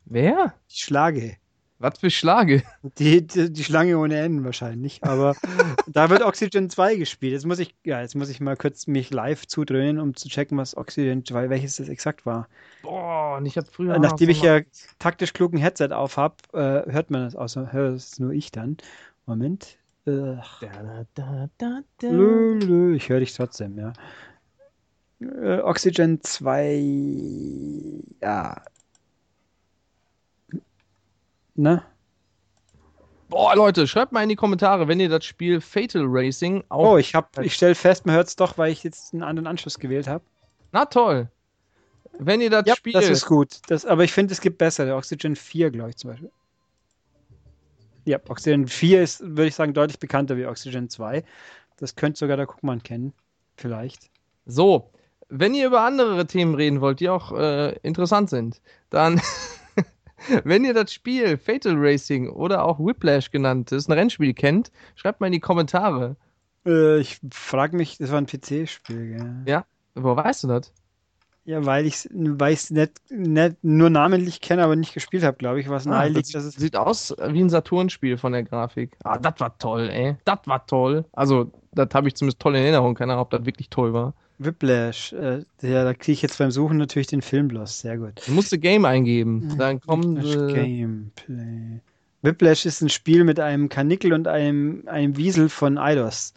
Wer? 0.05 0.53
Die 0.71 0.77
Schlage. 0.77 1.37
Was 1.79 1.99
für 1.99 2.09
Schlage? 2.09 2.63
Die, 2.97 3.27
die, 3.27 3.51
die 3.51 3.63
Schlange 3.63 3.97
ohne 3.97 4.17
Enden 4.17 4.45
wahrscheinlich. 4.45 5.03
Aber 5.03 5.35
da 5.87 6.09
wird 6.09 6.21
Oxygen 6.21 6.69
2 6.69 6.95
gespielt. 6.95 7.33
Jetzt 7.33 7.45
muss 7.45 7.59
ich, 7.59 7.75
ja, 7.83 7.99
jetzt 7.99 8.15
muss 8.15 8.29
ich 8.29 8.39
mal 8.39 8.55
kurz 8.55 8.87
mich 8.87 9.11
live 9.11 9.45
zudröhnen, 9.47 9.99
um 9.99 10.15
zu 10.15 10.29
checken, 10.29 10.57
was 10.57 10.77
Oxygen 10.77 11.25
2, 11.25 11.49
welches 11.49 11.75
das 11.75 11.89
exakt 11.89 12.25
war. 12.25 12.47
Boah, 12.83 13.37
und 13.37 13.45
ich 13.45 13.57
habe 13.57 13.67
früher. 13.69 13.99
Nachdem 13.99 14.27
so 14.27 14.31
ich 14.31 14.41
ja 14.41 14.61
taktisch 14.97 15.33
klugen 15.33 15.57
Headset 15.57 15.89
auf 15.91 16.15
habe, 16.15 16.35
äh, 16.53 16.89
hört 16.89 17.11
man 17.11 17.23
das, 17.25 17.35
außer 17.35 17.73
hört 17.73 17.95
es 17.95 18.17
nur 18.17 18.31
ich 18.31 18.51
dann. 18.51 18.77
Moment. 19.25 19.77
Da, 20.05 20.43
da, 21.15 21.47
da, 21.57 21.81
da. 21.97 22.07
lö, 22.09 22.59
lö, 22.59 22.95
ich 22.95 23.07
höre 23.07 23.21
dich 23.21 23.33
trotzdem, 23.33 23.77
ja. 23.77 23.93
Äh, 25.21 25.61
Oxygen 25.61 26.21
2. 26.21 28.03
Ja. 28.21 28.61
Na? 31.55 31.83
Boah, 33.29 33.55
Leute, 33.55 33.87
schreibt 33.87 34.11
mal 34.11 34.21
in 34.23 34.29
die 34.29 34.35
Kommentare, 34.35 34.87
wenn 34.87 34.99
ihr 34.99 35.09
das 35.09 35.25
Spiel 35.25 35.61
Fatal 35.61 36.03
Racing 36.05 36.63
auch. 36.69 36.93
Oh, 36.93 36.97
ich, 36.97 37.15
hab, 37.15 37.37
ich 37.39 37.53
stelle 37.55 37.73
fest, 37.73 38.05
man 38.05 38.15
hört 38.15 38.27
es 38.27 38.35
doch, 38.35 38.57
weil 38.57 38.71
ich 38.71 38.83
jetzt 38.83 39.13
einen 39.13 39.23
anderen 39.23 39.47
Anschluss 39.47 39.79
gewählt 39.79 40.07
habe. 40.07 40.23
Na 40.71 40.85
toll. 40.85 41.29
Wenn 42.19 42.41
ihr 42.41 42.49
das 42.49 42.65
Ja, 42.67 42.75
Spiel. 42.75 42.93
das 42.93 43.09
ist 43.09 43.25
gut. 43.25 43.59
Das, 43.67 43.85
aber 43.85 44.03
ich 44.03 44.11
finde, 44.11 44.33
es 44.33 44.41
gibt 44.41 44.57
bessere. 44.59 44.95
Oxygen 44.95 45.35
4, 45.35 45.71
glaube 45.71 45.91
ich 45.91 45.97
zum 45.97 46.11
Beispiel. 46.11 46.31
Ja, 48.05 48.19
Oxygen 48.27 48.67
4 48.67 49.01
ist, 49.01 49.21
würde 49.21 49.47
ich 49.47 49.55
sagen, 49.55 49.73
deutlich 49.73 49.99
bekannter 49.99 50.37
wie 50.37 50.45
Oxygen 50.45 50.89
2. 50.89 51.23
Das 51.77 51.95
könnte 51.95 52.19
sogar 52.19 52.37
der 52.37 52.45
Guckmann 52.45 52.83
kennen. 52.83 53.13
Vielleicht. 53.55 54.09
So, 54.45 54.91
wenn 55.29 55.53
ihr 55.53 55.67
über 55.67 55.81
andere 55.81 56.25
Themen 56.27 56.55
reden 56.55 56.81
wollt, 56.81 56.99
die 56.99 57.09
auch 57.09 57.31
äh, 57.31 57.75
interessant 57.79 58.29
sind, 58.29 58.61
dann, 58.89 59.21
wenn 60.43 60.65
ihr 60.65 60.73
das 60.73 60.93
Spiel 60.93 61.37
Fatal 61.37 61.75
Racing 61.75 62.29
oder 62.29 62.65
auch 62.65 62.79
Whiplash 62.79 63.31
genannt 63.31 63.71
ist, 63.71 63.87
ein 63.87 63.93
Rennspiel 63.93 64.33
kennt, 64.33 64.71
schreibt 64.95 65.21
mal 65.21 65.27
in 65.27 65.33
die 65.33 65.39
Kommentare. 65.39 66.15
Äh, 66.65 66.99
ich 66.99 67.19
frage 67.31 67.77
mich, 67.77 67.97
das 67.97 68.11
war 68.11 68.17
ein 68.17 68.27
PC-Spiel, 68.27 69.17
gell? 69.17 69.35
Ja, 69.45 69.65
woher 69.95 70.23
weißt 70.23 70.43
du 70.43 70.47
das? 70.49 70.73
Ja, 71.45 71.65
weil 71.65 71.85
ich 71.85 71.95
es 72.05 72.09
nicht, 72.71 73.01
nicht 73.09 73.55
nur 73.63 73.89
namentlich 73.89 74.39
kenne, 74.39 74.63
aber 74.63 74.77
nicht 74.77 74.93
gespielt 74.93 75.23
habe, 75.23 75.35
glaube 75.37 75.59
ich, 75.59 75.67
was 75.69 75.85
Ah, 75.87 76.03
das 76.05 76.13
liegt, 76.13 76.35
dass 76.35 76.45
es. 76.45 76.55
sieht 76.55 76.75
aus 76.77 77.13
wie 77.27 77.41
ein 77.41 77.49
Saturn-Spiel 77.49 78.17
von 78.17 78.31
der 78.31 78.43
Grafik. 78.43 78.95
Ah, 79.03 79.17
das 79.17 79.33
war 79.39 79.57
toll, 79.57 79.89
ey. 79.89 80.15
Das 80.23 80.39
war 80.45 80.65
toll. 80.65 81.03
Also, 81.11 81.51
das 81.73 81.89
habe 81.93 82.07
ich 82.07 82.15
zumindest 82.15 82.39
toll 82.39 82.55
in 82.55 82.61
Erinnerung. 82.63 82.95
Keine 82.95 83.13
Ahnung, 83.13 83.23
ob 83.23 83.29
das 83.31 83.45
wirklich 83.45 83.69
toll 83.69 83.91
war. 83.93 84.13
Whiplash, 84.39 85.13
äh, 85.13 85.43
ja, 85.61 85.83
da 85.83 85.93
kriege 85.93 86.13
ich 86.13 86.21
jetzt 86.21 86.37
beim 86.37 86.49
Suchen 86.49 86.77
natürlich 86.77 87.07
den 87.07 87.21
Film 87.21 87.49
bloß. 87.49 87.81
Sehr 87.81 87.97
gut. 87.97 88.21
Du 88.25 88.31
musst 88.31 88.59
Game 88.61 88.85
eingeben. 88.85 89.55
Dann 89.57 89.79
kommt. 89.81 90.23
Whiplash 90.23 90.53
Gameplay. 90.53 91.79
Whiplash 92.21 92.65
ist 92.65 92.81
ein 92.81 92.89
Spiel 92.89 93.25
mit 93.25 93.39
einem 93.39 93.67
Kanickel 93.67 94.13
und 94.13 94.27
einem, 94.29 94.83
einem 94.87 95.17
Wiesel 95.17 95.49
von 95.49 95.77
Eidos. 95.77 96.33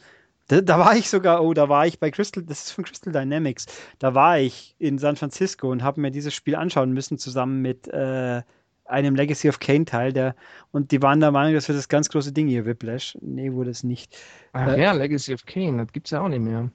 Da, 0.48 0.60
da 0.60 0.78
war 0.78 0.96
ich 0.96 1.08
sogar, 1.08 1.42
oh, 1.42 1.54
da 1.54 1.68
war 1.68 1.86
ich 1.86 1.98
bei 1.98 2.10
Crystal, 2.10 2.42
das 2.42 2.66
ist 2.66 2.72
von 2.72 2.84
Crystal 2.84 3.12
Dynamics. 3.12 3.66
Da 3.98 4.14
war 4.14 4.38
ich 4.38 4.76
in 4.78 4.98
San 4.98 5.16
Francisco 5.16 5.70
und 5.70 5.82
habe 5.82 6.00
mir 6.00 6.10
dieses 6.10 6.34
Spiel 6.34 6.54
anschauen 6.54 6.92
müssen, 6.92 7.18
zusammen 7.18 7.62
mit 7.62 7.88
äh, 7.88 8.42
einem 8.84 9.16
Legacy 9.16 9.48
of 9.48 9.58
Kane 9.58 9.84
Teil. 9.84 10.12
Der, 10.12 10.36
und 10.70 10.92
die 10.92 11.02
waren 11.02 11.20
der 11.20 11.32
Meinung, 11.32 11.54
das 11.54 11.68
wird 11.68 11.78
das 11.78 11.88
ganz 11.88 12.08
große 12.08 12.32
Ding 12.32 12.46
hier, 12.46 12.64
Whiplash. 12.64 13.18
Nee, 13.20 13.52
wurde 13.52 13.70
es 13.70 13.82
nicht. 13.82 14.16
ach 14.52 14.68
äh, 14.68 14.82
ja, 14.82 14.92
Legacy 14.92 15.34
of 15.34 15.44
Kane, 15.46 15.78
das 15.78 15.92
gibt's 15.92 16.10
ja 16.10 16.20
auch 16.20 16.28
nicht 16.28 16.42
mehr. 16.42 16.70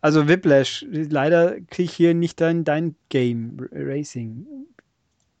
Also 0.00 0.26
Whiplash, 0.26 0.84
leider 0.90 1.60
kriege 1.60 1.84
ich 1.84 1.94
hier 1.94 2.12
nicht 2.12 2.40
dein, 2.40 2.64
dein 2.64 2.96
Game, 3.08 3.68
Racing. 3.70 4.46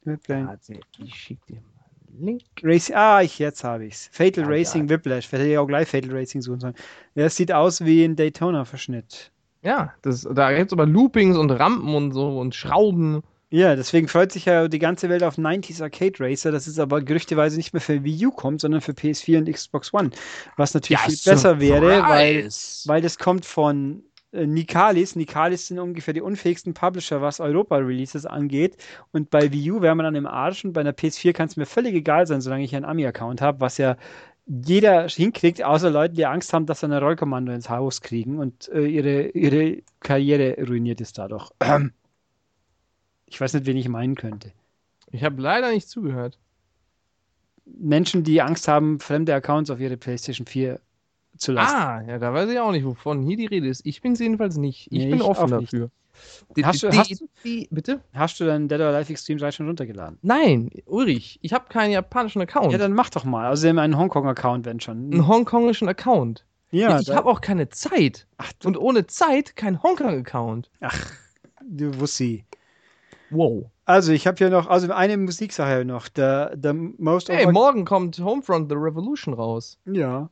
Whiplash. 0.04 0.58
Ich 0.98 1.14
schick 1.14 1.44
dir 1.46 1.56
mal 1.56 1.71
Link. 2.18 2.42
Racing, 2.62 2.94
ah, 2.94 3.22
ich, 3.22 3.38
jetzt 3.38 3.64
habe 3.64 3.86
ich's. 3.86 4.08
Fatal 4.12 4.44
Ja, 4.44 4.50
Racing 4.50 4.88
Whiplash. 4.88 5.30
Hätte 5.32 5.46
ich 5.46 5.58
auch 5.58 5.66
gleich 5.66 5.88
Fatal 5.88 6.12
Racing 6.12 6.42
suchen 6.42 6.60
sollen. 6.60 6.74
Ja, 7.14 7.24
es 7.24 7.36
sieht 7.36 7.52
aus 7.52 7.84
wie 7.84 8.04
ein 8.04 8.16
Daytona-Verschnitt. 8.16 9.30
Ja, 9.62 9.94
das, 10.02 10.28
da 10.30 10.52
gibt's 10.52 10.72
aber 10.72 10.86
Loopings 10.86 11.36
und 11.36 11.50
Rampen 11.50 11.94
und 11.94 12.12
so 12.12 12.38
und 12.38 12.54
Schrauben. 12.54 13.22
Ja, 13.50 13.76
deswegen 13.76 14.08
freut 14.08 14.32
sich 14.32 14.46
ja 14.46 14.66
die 14.66 14.78
ganze 14.78 15.10
Welt 15.10 15.22
auf 15.22 15.36
90s 15.36 15.82
Arcade 15.82 16.14
Racer. 16.18 16.50
Das 16.50 16.66
ist 16.66 16.78
aber 16.78 17.02
gerüchteweise 17.02 17.58
nicht 17.58 17.74
mehr 17.74 17.82
für 17.82 18.02
Wii 18.02 18.26
U 18.26 18.30
kommt, 18.30 18.62
sondern 18.62 18.80
für 18.80 18.92
PS4 18.92 19.38
und 19.38 19.52
Xbox 19.52 19.92
One. 19.92 20.10
Was 20.56 20.72
natürlich 20.72 21.00
viel 21.00 21.32
besser 21.32 21.60
wäre, 21.60 22.02
weil, 22.02 22.48
weil 22.86 23.02
das 23.02 23.18
kommt 23.18 23.44
von 23.44 24.02
äh, 24.32 24.46
Nicalis. 24.46 25.16
Nicalis 25.16 25.68
sind 25.68 25.78
ungefähr 25.78 26.14
die 26.14 26.20
unfähigsten 26.20 26.74
Publisher, 26.74 27.20
was 27.20 27.40
Europa-Releases 27.40 28.26
angeht. 28.26 28.76
Und 29.12 29.30
bei 29.30 29.52
Wii 29.52 29.72
U 29.72 29.82
wäre 29.82 29.94
man 29.94 30.04
dann 30.04 30.14
im 30.14 30.26
Arsch 30.26 30.64
und 30.64 30.72
bei 30.72 30.80
einer 30.80 30.92
PS4 30.92 31.32
kann 31.32 31.48
es 31.48 31.56
mir 31.56 31.66
völlig 31.66 31.94
egal 31.94 32.26
sein, 32.26 32.40
solange 32.40 32.64
ich 32.64 32.74
einen 32.74 32.84
Ami-Account 32.84 33.40
habe, 33.40 33.60
was 33.60 33.78
ja 33.78 33.96
jeder 34.46 35.08
hinkriegt, 35.08 35.62
außer 35.62 35.90
Leuten, 35.90 36.16
die 36.16 36.26
Angst 36.26 36.52
haben, 36.52 36.66
dass 36.66 36.80
sie 36.80 36.86
eine 36.86 37.00
Rollkommando 37.00 37.52
ins 37.52 37.70
Haus 37.70 38.00
kriegen 38.00 38.38
und 38.38 38.68
äh, 38.70 38.86
ihre, 38.86 39.28
ihre 39.28 39.82
Karriere 40.00 40.56
ruiniert 40.66 41.00
ist 41.00 41.18
dadurch. 41.18 41.50
Ich 43.26 43.40
weiß 43.40 43.54
nicht, 43.54 43.64
wen 43.64 43.78
ich 43.78 43.88
meinen 43.88 44.14
könnte. 44.14 44.52
Ich 45.10 45.24
habe 45.24 45.40
leider 45.40 45.70
nicht 45.70 45.88
zugehört. 45.88 46.38
Menschen, 47.64 48.24
die 48.24 48.42
Angst 48.42 48.68
haben, 48.68 49.00
fremde 49.00 49.34
Accounts 49.34 49.70
auf 49.70 49.80
ihre 49.80 49.96
PlayStation 49.96 50.46
4 50.46 50.78
zu 51.36 51.52
lassen. 51.52 51.74
Ah, 51.76 52.02
ja, 52.06 52.18
da 52.18 52.32
weiß 52.34 52.50
ich 52.50 52.58
auch 52.58 52.72
nicht, 52.72 52.84
wovon 52.84 53.22
hier 53.22 53.36
die 53.36 53.46
Rede 53.46 53.68
ist. 53.68 53.84
Ich 53.84 54.00
bin 54.02 54.14
jedenfalls 54.14 54.56
nicht. 54.56 54.86
Ich 54.92 54.98
Nee, 55.04 55.10
bin 55.10 55.16
ich 55.16 55.22
offen 55.22 55.50
dafür. 55.50 55.90
Hast 56.62 56.82
du- 56.82 56.90
Die- 56.90 56.98
hast 56.98 57.10
die- 57.10 57.28
die- 57.42 57.68
bitte? 57.70 58.00
Hast 58.12 58.38
du 58.38 58.44
deinen 58.44 58.68
Dead 58.68 58.78
or 58.80 58.88
Alive 58.88 59.10
Extreme 59.10 59.40
3 59.40 59.50
schon 59.50 59.66
runtergeladen? 59.66 60.18
Nein, 60.22 60.68
Ulrich, 60.84 61.38
ich 61.42 61.52
habe 61.52 61.64
keinen 61.68 61.90
japanischen 61.92 62.42
Account. 62.42 62.70
Ja, 62.70 62.78
dann 62.78 62.92
mach 62.92 63.08
doch 63.10 63.24
mal. 63.24 63.50
Außerdem 63.50 63.78
einen 63.78 63.96
Hongkong-Account, 63.96 64.66
wenn 64.66 64.78
schon. 64.80 65.10
einen 65.12 65.26
hongkongischen 65.26 65.88
Account. 65.88 66.44
Ja, 66.70 67.00
ich 67.00 67.06
da- 67.06 67.16
habe 67.16 67.28
auch 67.30 67.40
keine 67.40 67.68
Zeit. 67.70 68.26
Ach, 68.36 68.52
du, 68.58 68.68
Und 68.68 68.76
ohne 68.78 69.06
Zeit 69.06 69.56
kein 69.56 69.82
Hongkong-Account. 69.82 70.70
du 71.66 71.98
Wussi. 72.00 72.44
Wow. 73.30 73.66
Also, 73.84 74.12
ich 74.12 74.26
habe 74.26 74.36
hier 74.36 74.50
noch, 74.50 74.68
also 74.68 74.92
eine 74.92 75.16
Musiksache 75.16 75.84
noch. 75.84 76.08
Der, 76.08 76.54
der 76.56 76.74
Most 76.74 77.30
Hey, 77.30 77.50
morgen 77.50 77.84
kommt 77.84 78.18
Homefront 78.20 78.68
The 78.70 78.76
Revolution 78.76 79.34
raus. 79.34 79.78
Ja, 79.86 80.28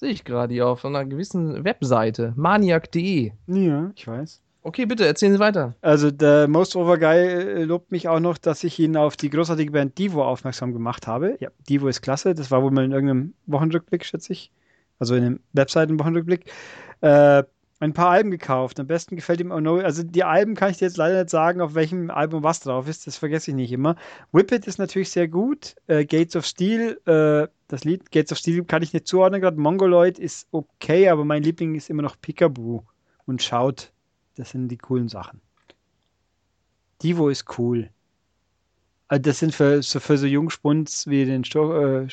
Sehe 0.00 0.12
ich 0.12 0.24
gerade 0.24 0.54
hier 0.54 0.66
auf 0.66 0.82
einer 0.86 1.04
gewissen 1.04 1.62
Webseite. 1.62 2.32
Maniac.de. 2.34 3.32
ja, 3.48 3.92
ich 3.94 4.08
weiß. 4.08 4.40
Okay, 4.62 4.86
bitte, 4.86 5.04
erzählen 5.06 5.34
Sie 5.34 5.38
weiter. 5.38 5.74
Also, 5.82 6.10
der 6.10 6.48
Most 6.48 6.74
Over 6.74 6.96
Guy 6.96 7.18
äh, 7.18 7.64
lobt 7.64 7.92
mich 7.92 8.08
auch 8.08 8.18
noch, 8.18 8.38
dass 8.38 8.64
ich 8.64 8.78
ihn 8.78 8.96
auf 8.96 9.18
die 9.18 9.28
großartige 9.28 9.72
Band 9.72 9.98
Divo 9.98 10.24
aufmerksam 10.24 10.72
gemacht 10.72 11.06
habe. 11.06 11.36
Ja, 11.38 11.50
Divo 11.68 11.86
ist 11.86 12.00
klasse. 12.00 12.34
Das 12.34 12.50
war 12.50 12.62
wohl 12.62 12.70
mal 12.70 12.86
in 12.86 12.92
irgendeinem 12.92 13.34
Wochenrückblick, 13.44 14.06
schätze 14.06 14.32
ich. 14.32 14.50
Also 14.98 15.16
in 15.16 15.22
einem 15.22 15.40
Webseiten-Wochenrückblick. 15.52 16.50
Äh, 17.02 17.42
ein 17.80 17.94
paar 17.94 18.10
Alben 18.10 18.30
gekauft. 18.30 18.78
Am 18.78 18.86
besten 18.86 19.16
gefällt 19.16 19.40
ihm 19.40 19.50
auch 19.50 19.60
No. 19.60 19.78
Also 19.78 20.02
die 20.02 20.22
Alben 20.22 20.54
kann 20.54 20.70
ich 20.70 20.76
dir 20.76 20.84
jetzt 20.84 20.98
leider 20.98 21.18
nicht 21.18 21.30
sagen, 21.30 21.60
auf 21.60 21.74
welchem 21.74 22.10
Album 22.10 22.42
was 22.42 22.60
drauf 22.60 22.86
ist. 22.86 23.06
Das 23.06 23.16
vergesse 23.16 23.50
ich 23.50 23.54
nicht 23.56 23.72
immer. 23.72 23.96
Whippet 24.32 24.66
ist 24.66 24.78
natürlich 24.78 25.10
sehr 25.10 25.28
gut. 25.28 25.74
Äh, 25.86 26.04
Gates 26.04 26.36
of 26.36 26.44
Steel, 26.44 27.00
äh, 27.06 27.48
das 27.68 27.84
Lied 27.84 28.12
Gates 28.12 28.32
of 28.32 28.38
Steel 28.38 28.64
kann 28.64 28.82
ich 28.82 28.92
nicht 28.92 29.08
zuordnen 29.08 29.40
gerade. 29.40 29.58
Mongoloid 29.58 30.18
ist 30.18 30.46
okay, 30.52 31.08
aber 31.08 31.24
mein 31.24 31.42
Liebling 31.42 31.74
ist 31.74 31.88
immer 31.88 32.02
noch 32.02 32.20
Peekaboo 32.20 32.84
und 33.24 33.42
Schaut. 33.42 33.92
Das 34.36 34.50
sind 34.50 34.68
die 34.68 34.78
coolen 34.78 35.08
Sachen. 35.08 35.40
Divo 37.02 37.30
ist 37.30 37.58
cool. 37.58 37.88
Also 39.10 39.22
das 39.22 39.40
sind 39.40 39.52
für 39.52 39.82
so, 39.82 39.98
für 39.98 40.16
so 40.16 40.26
Jungspunds 40.26 41.08
wie 41.08 41.24
den 41.24 41.42
Sto 41.44 41.74
äh, 42.02 42.06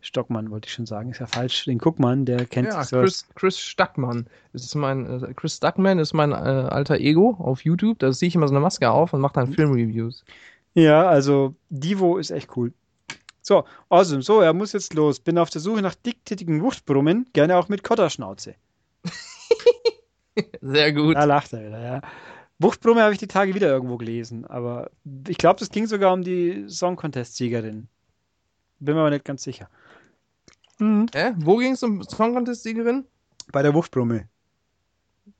Stockmann, 0.00 0.50
wollte 0.50 0.66
ich 0.66 0.72
schon 0.72 0.86
sagen. 0.86 1.10
Ist 1.10 1.18
ja 1.20 1.26
falsch. 1.26 1.66
Den 1.66 1.76
Guckmann, 1.76 2.24
der 2.24 2.46
kennt 2.46 2.68
Ja, 2.68 2.80
sich 2.80 2.88
so. 2.88 3.00
Chris, 3.00 3.26
Chris 3.34 3.58
Stuckmann. 3.60 4.28
Das 4.54 4.64
ist 4.64 4.74
mein, 4.74 5.04
äh, 5.22 5.34
Chris 5.34 5.56
Stuckman 5.58 5.98
ist 5.98 6.14
mein 6.14 6.32
äh, 6.32 6.34
alter 6.34 6.96
Ego 6.96 7.36
auf 7.38 7.62
YouTube. 7.64 7.98
Da 7.98 8.14
sehe 8.14 8.28
ich 8.28 8.34
immer 8.34 8.48
so 8.48 8.54
eine 8.54 8.60
Maske 8.60 8.90
auf 8.90 9.12
und 9.12 9.20
mache 9.20 9.38
Mhm. 9.38 9.44
dann 9.44 9.52
Filmreviews. 9.52 10.24
Ja, 10.72 11.06
also 11.06 11.54
Divo 11.68 12.16
ist 12.16 12.30
echt 12.30 12.56
cool. 12.56 12.72
So, 13.42 13.64
awesome. 13.90 14.22
So, 14.22 14.40
er 14.40 14.54
muss 14.54 14.72
jetzt 14.72 14.94
los. 14.94 15.20
Bin 15.20 15.36
auf 15.36 15.50
der 15.50 15.60
Suche 15.60 15.82
nach 15.82 15.96
dicktittigen 15.96 16.62
Wuchtbrummen, 16.62 17.26
gerne 17.34 17.56
auch 17.58 17.68
mit 17.68 17.84
Kotterschnauze. 17.84 18.54
Sehr 20.62 20.92
gut. 20.92 21.16
Da 21.16 21.24
lacht 21.24 21.52
er 21.52 21.66
wieder, 21.66 21.80
ja. 21.82 22.00
Wuchtbrumme 22.58 23.02
habe 23.02 23.12
ich 23.12 23.18
die 23.18 23.28
Tage 23.28 23.54
wieder 23.54 23.68
irgendwo 23.68 23.96
gelesen, 23.96 24.44
aber 24.46 24.90
ich 25.28 25.38
glaube, 25.38 25.62
es 25.62 25.70
ging 25.70 25.86
sogar 25.86 26.12
um 26.12 26.22
die 26.22 26.64
Song 26.68 26.96
Contest-Siegerin. 26.96 27.88
Bin 28.80 28.94
mir 28.94 29.00
aber 29.00 29.10
nicht 29.10 29.24
ganz 29.24 29.42
sicher. 29.44 29.68
Mhm. 30.78 31.06
Hä? 31.14 31.32
Wo 31.38 31.56
ging 31.56 31.72
es 31.72 31.82
um 31.82 32.02
Song 32.02 32.34
Contest-Siegerin? 32.34 33.04
Bei 33.52 33.62
der 33.62 33.74
Wuchtbrumme. 33.74 34.28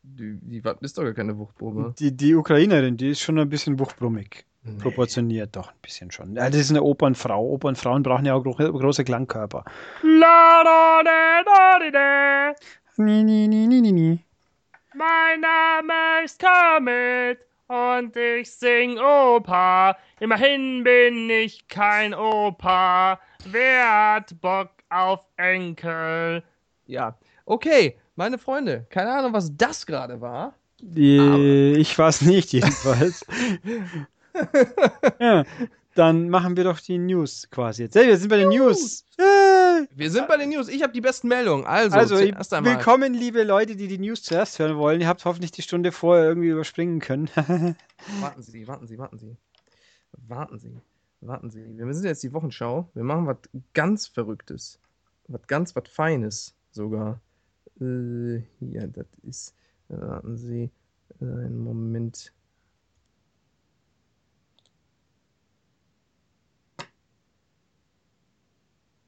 Die, 0.02 0.38
die 0.40 0.64
war- 0.64 0.80
ist 0.80 0.96
doch 0.96 1.02
gar 1.04 1.12
keine 1.12 1.36
Wuchtprobe. 1.38 1.94
Die, 1.98 2.16
die 2.16 2.34
Ukrainerin, 2.34 2.96
die 2.96 3.10
ist 3.10 3.20
schon 3.20 3.38
ein 3.38 3.48
bisschen 3.48 3.78
wuchtbrummig. 3.78 4.44
Proportioniert 4.80 5.56
doch 5.56 5.68
ein 5.70 5.78
bisschen 5.80 6.10
schon. 6.10 6.34
Ja, 6.34 6.50
das 6.50 6.60
ist 6.60 6.70
eine 6.70 6.82
Opernfrau. 6.82 7.52
Opernfrauen 7.52 8.02
brauchen 8.02 8.26
ja 8.26 8.34
auch 8.34 8.42
gro 8.42 8.52
große 8.54 9.02
Klangkörper. 9.04 9.64
La, 10.02 10.62
da, 10.62 11.02
da, 11.02 11.42
da, 11.44 11.78
da, 11.78 11.90
da. 11.90 13.02
Nie, 13.02 13.22
nie, 13.24 13.48
nie, 13.48 13.66
nie, 13.66 13.80
nie, 13.80 13.92
nie. 13.92 14.18
Mein 14.98 15.42
Name 15.42 16.24
ist 16.24 16.40
Kermit 16.40 17.38
und 17.68 18.16
ich 18.16 18.50
sing 18.50 18.98
Opa. 18.98 19.96
Immerhin 20.18 20.82
bin 20.82 21.30
ich 21.30 21.68
kein 21.68 22.12
Opa. 22.14 23.20
Wer 23.44 24.14
hat 24.14 24.40
Bock 24.40 24.70
auf 24.88 25.20
Enkel? 25.36 26.42
Ja, 26.86 27.16
okay, 27.44 27.96
meine 28.16 28.38
Freunde, 28.38 28.86
keine 28.90 29.12
Ahnung, 29.12 29.32
was 29.32 29.56
das 29.56 29.86
gerade 29.86 30.20
war. 30.20 30.54
Die, 30.80 31.76
ich 31.78 31.96
weiß 31.96 32.22
nicht, 32.22 32.52
jedenfalls. 32.52 33.24
ja, 35.20 35.44
dann 35.94 36.28
machen 36.28 36.56
wir 36.56 36.64
doch 36.64 36.80
die 36.80 36.98
News 36.98 37.46
quasi 37.52 37.84
jetzt. 37.84 37.94
Hey, 37.94 38.08
wir 38.08 38.16
sind 38.16 38.30
bei 38.30 38.38
den 38.38 38.48
News. 38.48 39.04
Hey. 39.16 39.57
Wir 39.94 40.10
sind 40.10 40.28
bei 40.28 40.36
den 40.36 40.50
News. 40.50 40.68
Ich 40.68 40.82
habe 40.82 40.92
die 40.92 41.00
besten 41.00 41.28
Meldungen. 41.28 41.66
Also, 41.66 41.96
Also, 41.96 42.16
willkommen, 42.16 43.14
liebe 43.14 43.42
Leute, 43.44 43.76
die 43.76 43.88
die 43.88 43.98
News 43.98 44.22
zuerst 44.22 44.58
hören 44.58 44.76
wollen. 44.76 45.00
Ihr 45.00 45.08
habt 45.08 45.24
hoffentlich 45.24 45.50
die 45.52 45.62
Stunde 45.62 45.92
vorher 45.92 46.24
irgendwie 46.24 46.48
überspringen 46.48 47.00
können. 47.00 47.28
Warten 48.20 48.42
Sie, 48.42 48.66
warten 48.68 48.86
Sie, 48.86 48.98
warten 48.98 49.18
Sie. 49.18 49.36
Warten 50.26 50.58
Sie, 50.58 50.80
warten 51.20 51.50
Sie. 51.50 51.64
Wir 51.76 51.94
sind 51.94 52.04
jetzt 52.04 52.22
die 52.22 52.32
Wochenschau. 52.32 52.88
Wir 52.94 53.04
machen 53.04 53.26
was 53.26 53.38
ganz 53.74 54.06
Verrücktes. 54.06 54.78
Was 55.26 55.46
ganz, 55.46 55.76
was 55.76 55.88
Feines 55.88 56.54
sogar. 56.70 57.20
Äh, 57.80 58.40
hier, 58.60 58.88
das 58.88 59.06
ist. 59.26 59.54
Warten 59.88 60.36
Sie. 60.36 60.70
Einen 61.20 61.58
Moment. 61.58 62.32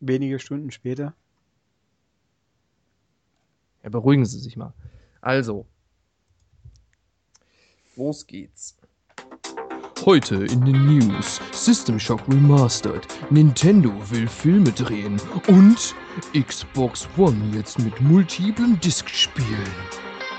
Wenige 0.00 0.38
Stunden 0.38 0.70
später. 0.70 1.14
Ja, 3.82 3.90
beruhigen 3.90 4.26
Sie 4.26 4.38
sich 4.38 4.56
mal. 4.56 4.72
Also, 5.20 5.66
los 7.96 8.26
geht's. 8.26 8.76
Heute 10.06 10.46
in 10.46 10.64
den 10.64 10.86
News: 10.86 11.40
System 11.52 12.00
Shock 12.00 12.26
Remastered. 12.28 13.06
Nintendo 13.30 13.90
will 14.10 14.26
Filme 14.26 14.72
drehen. 14.72 15.20
Und 15.46 15.94
Xbox 16.32 17.06
One 17.18 17.54
jetzt 17.54 17.78
mit 17.78 18.00
multiplen 18.00 18.80
Diskspielen. 18.80 19.74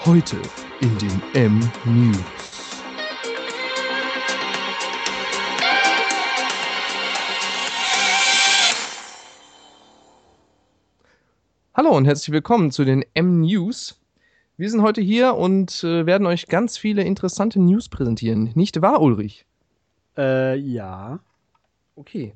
Heute 0.04 0.38
in 0.82 0.98
den 0.98 1.22
M-News. 1.34 2.51
Hallo 11.74 11.96
und 11.96 12.04
herzlich 12.04 12.34
willkommen 12.34 12.70
zu 12.70 12.84
den 12.84 13.06
M-News. 13.14 13.98
Wir 14.58 14.70
sind 14.70 14.82
heute 14.82 15.00
hier 15.00 15.36
und 15.36 15.86
äh, 15.86 16.06
werden 16.06 16.28
euch 16.28 16.48
ganz 16.48 16.78
viele 16.78 17.02
interessante 17.02 17.62
News 17.62 17.88
präsentieren. 17.88 18.52
Nicht 18.56 18.82
wahr, 18.82 19.02
Ulrich? 19.02 19.46
Äh, 20.18 20.58
ja. 20.58 21.22
Okay. 21.96 22.34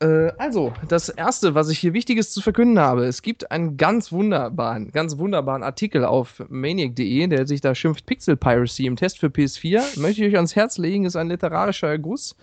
Äh, 0.00 0.32
also, 0.38 0.72
das 0.88 1.10
erste, 1.10 1.54
was 1.54 1.68
ich 1.68 1.78
hier 1.78 1.92
Wichtiges 1.92 2.32
zu 2.32 2.40
verkünden 2.40 2.78
habe, 2.78 3.04
es 3.04 3.20
gibt 3.20 3.50
einen 3.50 3.76
ganz 3.76 4.10
wunderbaren, 4.12 4.90
ganz 4.90 5.18
wunderbaren 5.18 5.62
Artikel 5.62 6.06
auf 6.06 6.42
maniac.de, 6.48 7.26
der 7.26 7.46
sich 7.46 7.60
da 7.60 7.74
schimpft 7.74 8.06
Pixel 8.06 8.38
Piracy 8.38 8.86
im 8.86 8.96
Test 8.96 9.18
für 9.18 9.26
PS4. 9.26 10.00
Möchte 10.00 10.24
ich 10.24 10.28
euch 10.30 10.36
ans 10.36 10.56
Herz 10.56 10.78
legen, 10.78 11.04
ist 11.04 11.16
ein 11.16 11.28
literarischer 11.28 11.88
Erguss. 11.88 12.34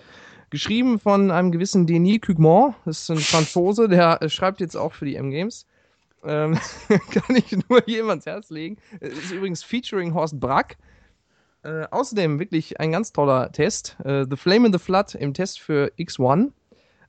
Geschrieben 0.51 0.99
von 0.99 1.31
einem 1.31 1.53
gewissen 1.53 1.87
Denis 1.87 2.19
Cugmont, 2.19 2.75
das 2.83 3.03
ist 3.03 3.09
ein 3.09 3.17
Franzose, 3.19 3.87
der 3.87 4.21
äh, 4.21 4.27
schreibt 4.27 4.59
jetzt 4.59 4.75
auch 4.75 4.91
für 4.91 5.05
die 5.05 5.15
M-Games. 5.15 5.65
Ähm, 6.25 6.59
kann 6.89 7.37
ich 7.37 7.57
nur 7.69 7.87
jedem 7.87 8.09
ans 8.09 8.25
Herz 8.25 8.49
legen. 8.49 8.75
Ist 8.99 9.31
übrigens 9.31 9.63
featuring 9.63 10.13
Horst 10.13 10.41
Brack. 10.41 10.77
Äh, 11.63 11.85
außerdem 11.89 12.37
wirklich 12.39 12.81
ein 12.81 12.91
ganz 12.91 13.13
toller 13.13 13.49
Test. 13.53 13.95
Äh, 14.03 14.25
the 14.29 14.35
Flame 14.35 14.67
in 14.67 14.73
the 14.73 14.79
Flood 14.79 15.15
im 15.15 15.33
Test 15.33 15.61
für 15.61 15.93
X1. 15.97 16.51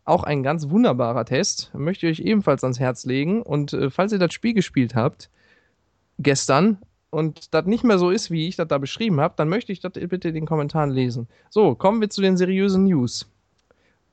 Auch 0.04 0.22
ein 0.22 0.44
ganz 0.44 0.70
wunderbarer 0.70 1.24
Test. 1.24 1.72
Möchte 1.74 2.06
ich 2.06 2.20
euch 2.20 2.24
ebenfalls 2.24 2.62
ans 2.62 2.78
Herz 2.78 3.04
legen. 3.04 3.42
Und 3.42 3.72
äh, 3.72 3.90
falls 3.90 4.12
ihr 4.12 4.20
das 4.20 4.32
Spiel 4.32 4.54
gespielt 4.54 4.94
habt, 4.94 5.30
gestern, 6.20 6.78
und 7.10 7.52
das 7.52 7.66
nicht 7.66 7.82
mehr 7.82 7.98
so 7.98 8.10
ist, 8.10 8.30
wie 8.30 8.46
ich 8.46 8.54
das 8.54 8.68
da 8.68 8.78
beschrieben 8.78 9.20
habe, 9.20 9.34
dann 9.36 9.48
möchte 9.48 9.72
ich 9.72 9.80
das 9.80 9.92
bitte 9.92 10.28
in 10.28 10.34
den 10.34 10.46
Kommentaren 10.46 10.90
lesen. 10.90 11.26
So, 11.50 11.74
kommen 11.74 12.00
wir 12.00 12.08
zu 12.08 12.22
den 12.22 12.36
seriösen 12.36 12.84
News. 12.84 13.26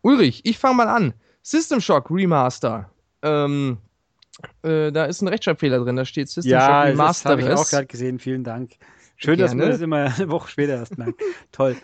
Ulrich, 0.02 0.42
ich 0.46 0.58
fange 0.58 0.76
mal 0.76 0.88
an. 0.88 1.14
System 1.42 1.82
Shock 1.82 2.10
Remaster. 2.12 2.90
Ähm, 3.22 3.78
äh, 4.64 4.92
da 4.92 5.06
ist 5.06 5.22
ein 5.22 5.28
Rechtschreibfehler 5.28 5.80
drin, 5.80 5.96
da 5.96 6.06
steht 6.06 6.30
System 6.30 6.52
Ja, 6.54 6.60
Shock 6.62 6.70
das 6.70 6.88
Remaster. 6.92 7.30
habe 7.32 7.42
ich 7.42 7.50
auch 7.50 7.70
gerade 7.70 7.88
gesehen. 7.88 8.20
Vielen 8.20 8.44
Dank. 8.44 8.74
Schön, 9.18 9.38
dass 9.38 9.52
Gerne. 9.52 9.64
man 9.64 9.72
das 9.72 9.82
immer 9.82 9.98
eine 10.18 10.30
Woche 10.30 10.50
später 10.50 10.76
erst 10.78 10.98
merkt. 10.98 11.22
Toll. 11.52 11.76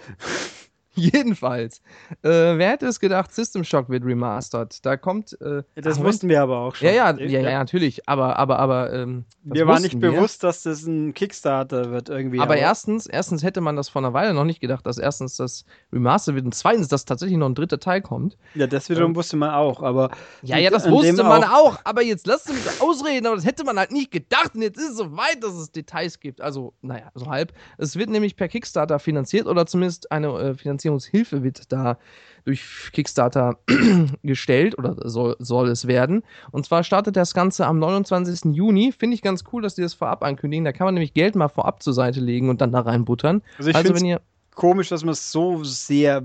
Jedenfalls. 1.13 1.81
Äh, 2.23 2.29
wer 2.57 2.69
hätte 2.71 2.87
es 2.87 2.99
gedacht, 2.99 3.33
System 3.33 3.63
Shock 3.63 3.89
wird 3.89 4.03
remastered? 4.05 4.85
Da 4.85 4.97
kommt. 4.97 5.33
Äh, 5.41 5.63
Das 5.75 5.93
ach, 5.93 5.97
Moment. 5.97 6.05
wussten 6.05 6.29
wir 6.29 6.41
aber 6.41 6.59
auch 6.59 6.75
schon. 6.75 6.87
Ja, 6.87 6.93
ja, 6.93 7.17
ja, 7.19 7.41
ja, 7.41 7.59
natürlich. 7.59 8.07
Aber, 8.07 8.37
aber, 8.39 8.59
aber. 8.59 8.93
Ähm, 8.93 9.25
das 9.43 9.59
Mir 9.59 9.67
war 9.67 9.79
nicht 9.79 10.01
wir. 10.01 10.11
bewusst, 10.11 10.43
dass 10.43 10.63
das 10.63 10.85
ein 10.85 11.13
Kickstarter 11.13 11.91
wird 11.91 12.09
irgendwie. 12.09 12.39
Aber 12.39 12.57
erstens, 12.57 13.05
erstens 13.05 13.43
hätte 13.43 13.61
man 13.61 13.75
das 13.75 13.89
vor 13.89 14.01
einer 14.01 14.13
Weile 14.13 14.33
noch 14.33 14.45
nicht 14.45 14.61
gedacht, 14.61 14.85
dass 14.85 14.97
erstens 14.97 15.35
das 15.37 15.65
Remaster 15.91 16.33
wird 16.35 16.45
und 16.45 16.55
zweitens, 16.55 16.87
dass 16.87 17.05
tatsächlich 17.05 17.37
noch 17.37 17.49
ein 17.49 17.55
dritter 17.55 17.79
Teil 17.79 18.01
kommt. 18.01 18.37
Ja, 18.55 18.67
das 18.67 18.89
wiederum 18.89 19.15
wusste 19.15 19.37
man 19.37 19.51
auch, 19.51 19.83
aber. 19.83 20.11
Ja, 20.41 20.57
ja, 20.57 20.69
das 20.69 20.89
wusste 20.89 21.23
man 21.23 21.43
auch. 21.43 21.79
aber 21.83 22.01
jetzt 22.01 22.25
lasst 22.27 22.49
mich 22.49 22.81
ausreden, 22.81 23.25
aber 23.27 23.35
das 23.35 23.45
hätte 23.45 23.63
man 23.63 23.77
halt 23.77 23.91
nicht 23.91 24.11
gedacht 24.11 24.55
und 24.55 24.61
jetzt 24.61 24.77
ist 24.77 24.91
es 24.91 24.97
so 24.97 25.15
weit, 25.17 25.43
dass 25.43 25.53
es 25.53 25.71
Details 25.71 26.19
gibt. 26.19 26.41
Also, 26.41 26.73
naja, 26.81 27.11
so 27.13 27.27
halb. 27.27 27.53
Es 27.77 27.95
wird 27.95 28.09
nämlich 28.09 28.35
per 28.35 28.47
Kickstarter 28.47 28.99
finanziert 28.99 29.47
oder 29.47 29.65
zumindest 29.65 30.11
eine 30.11 30.27
äh, 30.39 30.53
Finanzierungshilfe 30.85 31.43
wird 31.43 31.71
da 31.71 31.97
durch 32.45 32.91
Kickstarter 32.93 33.57
gestellt 34.23 34.77
oder 34.77 34.95
soll, 35.09 35.35
soll 35.39 35.69
es 35.69 35.87
werden. 35.87 36.23
Und 36.51 36.65
zwar 36.65 36.83
startet 36.83 37.15
das 37.15 37.33
Ganze 37.33 37.65
am 37.65 37.79
29. 37.79 38.55
Juni. 38.55 38.91
Finde 38.91 39.15
ich 39.15 39.23
ganz 39.23 39.43
cool, 39.51 39.63
dass 39.63 39.75
die 39.75 39.81
das 39.81 39.95
vorab 39.95 40.23
ankündigen. 40.23 40.63
Da 40.63 40.71
kann 40.71 40.85
man 40.85 40.93
nämlich 40.93 41.13
Geld 41.13 41.35
mal 41.35 41.47
vorab 41.47 41.81
zur 41.81 41.93
Seite 41.93 42.19
legen 42.19 42.49
und 42.49 42.61
dann 42.61 42.71
da 42.71 42.81
reinbuttern. 42.81 43.41
Also 43.57 43.71
ich 43.71 43.75
also, 43.75 43.87
finde 43.87 44.01
wenn 44.01 44.09
ihr. 44.09 44.21
komisch, 44.53 44.89
dass 44.89 45.03
man 45.03 45.13
es 45.13 45.31
so 45.31 45.63
sehr, 45.63 46.21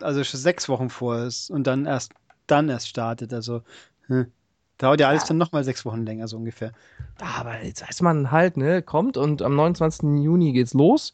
also 0.00 0.24
schon 0.24 0.40
sechs 0.40 0.68
Wochen 0.68 0.90
vor 0.90 1.18
ist 1.18 1.50
und 1.50 1.66
dann 1.66 1.86
erst 1.86 2.12
dann 2.48 2.68
erst 2.68 2.88
startet. 2.88 3.32
Also 3.32 3.62
hm. 4.08 4.26
Dauert 4.80 5.00
ja 5.00 5.08
alles 5.08 5.22
Ja. 5.22 5.28
dann 5.28 5.38
nochmal 5.38 5.62
sechs 5.64 5.84
Wochen 5.84 6.04
länger 6.04 6.26
so 6.28 6.36
ungefähr. 6.36 6.72
Aber 7.38 7.62
jetzt 7.62 7.86
weiß 7.86 8.02
man 8.02 8.30
halt, 8.30 8.56
ne, 8.56 8.82
kommt 8.82 9.16
und 9.16 9.42
am 9.42 9.54
29. 9.54 10.22
Juni 10.24 10.52
geht's 10.52 10.74
los 10.74 11.12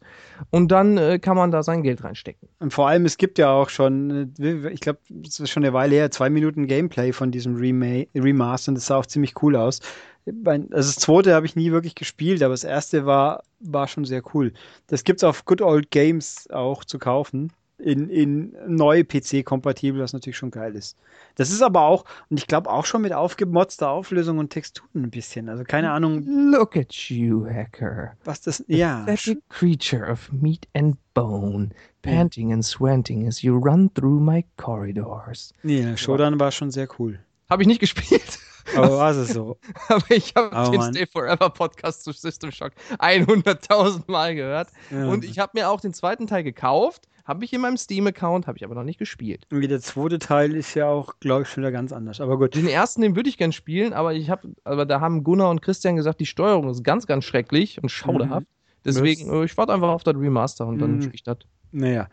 und 0.50 0.70
dann 0.70 0.96
äh, 0.98 1.18
kann 1.18 1.36
man 1.36 1.50
da 1.50 1.62
sein 1.62 1.82
Geld 1.82 2.04
reinstecken. 2.04 2.48
Und 2.60 2.72
vor 2.72 2.88
allem, 2.88 3.04
es 3.04 3.16
gibt 3.16 3.38
ja 3.38 3.50
auch 3.50 3.68
schon, 3.68 4.32
äh, 4.38 4.68
ich 4.70 4.80
glaube, 4.80 5.00
es 5.26 5.40
ist 5.40 5.50
schon 5.50 5.64
eine 5.64 5.72
Weile 5.72 5.96
her, 5.96 6.10
zwei 6.10 6.30
Minuten 6.30 6.66
Gameplay 6.66 7.12
von 7.12 7.30
diesem 7.30 7.56
Rema 7.56 8.04
Remaster 8.14 8.70
und 8.70 8.76
das 8.76 8.86
sah 8.86 8.96
auch 8.96 9.06
ziemlich 9.06 9.42
cool 9.42 9.56
aus. 9.56 9.80
Mein- 10.24 10.72
Also 10.72 10.88
das 10.92 10.96
zweite 10.96 11.34
habe 11.34 11.46
ich 11.46 11.54
nie 11.56 11.70
wirklich 11.72 11.94
gespielt, 11.94 12.42
aber 12.42 12.52
das 12.54 12.64
erste 12.64 13.06
war, 13.06 13.42
war 13.60 13.86
schon 13.88 14.04
sehr 14.04 14.22
cool. 14.34 14.52
Das 14.88 15.04
gibt's 15.04 15.22
auf 15.24 15.44
Good 15.44 15.62
Old 15.62 15.90
Games 15.90 16.48
auch 16.50 16.84
zu 16.84 16.98
kaufen. 16.98 17.52
In, 17.78 18.08
in 18.08 18.56
neu 18.66 19.04
PC-kompatibel, 19.04 20.00
was 20.00 20.14
natürlich 20.14 20.38
schon 20.38 20.50
geil 20.50 20.74
ist. 20.74 20.96
Das 21.34 21.50
ist 21.50 21.60
aber 21.60 21.82
auch, 21.82 22.06
und 22.30 22.38
ich 22.38 22.46
glaube 22.46 22.70
auch 22.70 22.86
schon 22.86 23.02
mit 23.02 23.12
aufgemotzter 23.12 23.90
Auflösung 23.90 24.38
und 24.38 24.48
Texturen 24.48 25.02
ein 25.04 25.10
bisschen. 25.10 25.50
Also 25.50 25.62
keine 25.64 25.90
Ahnung, 25.90 26.24
Look 26.24 26.74
at 26.74 26.94
you, 27.10 27.44
Hacker. 27.46 28.12
was 28.24 28.40
das. 28.40 28.64
Ja, 28.66 29.00
Pathetic 29.04 29.46
creature 29.50 30.10
of 30.10 30.32
meat 30.32 30.66
and 30.74 30.96
bone, 31.12 31.68
panting 32.00 32.50
and 32.50 32.64
swanting 32.64 33.26
as 33.28 33.42
you 33.42 33.58
run 33.58 33.92
through 33.92 34.20
my 34.20 34.42
corridors. 34.56 35.52
nee, 35.62 35.96
Shodan 35.98 36.40
war 36.40 36.52
schon 36.52 36.70
sehr 36.70 36.88
cool. 36.98 37.18
Habe 37.50 37.60
ich 37.62 37.68
nicht 37.68 37.80
gespielt, 37.80 38.38
Aber 38.74 38.96
war 38.96 39.10
es 39.10 39.28
so. 39.34 39.58
aber 39.88 40.10
ich 40.10 40.32
habe 40.34 40.48
Oh, 40.56 40.70
den 40.70 40.80
Mann. 40.80 40.94
Stay 40.94 41.06
Forever 41.06 41.50
Podcast 41.50 42.04
zu 42.04 42.12
System 42.12 42.50
Shock 42.52 42.72
100.000 42.98 44.10
Mal 44.10 44.34
gehört. 44.34 44.68
Ja. 44.90 45.06
Und 45.08 45.24
ich 45.24 45.38
habe 45.38 45.52
mir 45.54 45.68
auch 45.70 45.80
den 45.80 45.92
zweiten 45.92 46.26
Teil 46.26 46.42
gekauft, 46.42 47.06
habe 47.26 47.44
ich 47.44 47.52
in 47.52 47.60
meinem 47.60 47.76
Steam-Account, 47.76 48.46
habe 48.46 48.56
ich 48.56 48.64
aber 48.64 48.74
noch 48.74 48.84
nicht 48.84 48.98
gespielt. 48.98 49.46
Irgendwie 49.50 49.68
der 49.68 49.80
zweite 49.80 50.18
Teil 50.18 50.54
ist 50.54 50.74
ja 50.74 50.86
auch, 50.88 51.18
glaube 51.20 51.42
ich, 51.42 51.48
schon 51.48 51.62
wieder 51.62 51.72
ganz 51.72 51.92
anders. 51.92 52.20
Aber 52.20 52.38
gut. 52.38 52.54
Den 52.54 52.68
ersten, 52.68 53.02
den 53.02 53.16
würde 53.16 53.28
ich 53.28 53.36
gern 53.36 53.52
spielen, 53.52 53.92
aber 53.92 54.14
ich 54.14 54.30
habe, 54.30 54.48
aber 54.64 54.86
da 54.86 55.00
haben 55.00 55.24
Gunnar 55.24 55.50
und 55.50 55.60
Christian 55.60 55.96
gesagt, 55.96 56.20
die 56.20 56.26
Steuerung 56.26 56.70
ist 56.70 56.84
ganz, 56.84 57.06
ganz 57.06 57.24
schrecklich 57.24 57.82
und 57.82 57.88
schauderhaft. 57.90 58.46
Deswegen, 58.84 59.28
äh, 59.32 59.44
ich 59.44 59.56
warte 59.56 59.72
einfach 59.72 59.88
auf 59.88 60.04
das 60.04 60.14
Remaster 60.14 60.66
und 60.66 60.78
dann 60.78 60.96
Mhm. 60.96 61.00
spiele 61.00 61.14
ich 61.14 61.24
das. 61.24 61.38
Naja, 61.72 62.08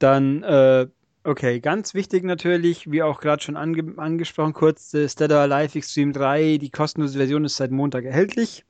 dann, 0.00 0.42
äh, 0.42 0.88
okay, 1.22 1.60
ganz 1.60 1.94
wichtig 1.94 2.24
natürlich, 2.24 2.90
wie 2.90 3.02
auch 3.02 3.20
gerade 3.20 3.42
schon 3.42 3.56
ange 3.56 3.94
angesprochen, 3.98 4.52
kurz, 4.52 4.92
äh, 4.94 5.06
Dead 5.06 5.30
or 5.30 5.38
Alive 5.38 5.78
Extreme 5.78 6.12
3, 6.12 6.58
die 6.58 6.70
kostenlose 6.70 7.18
Version 7.18 7.44
ist 7.44 7.56
seit 7.56 7.70
Montag 7.70 8.04
erhältlich. 8.04 8.64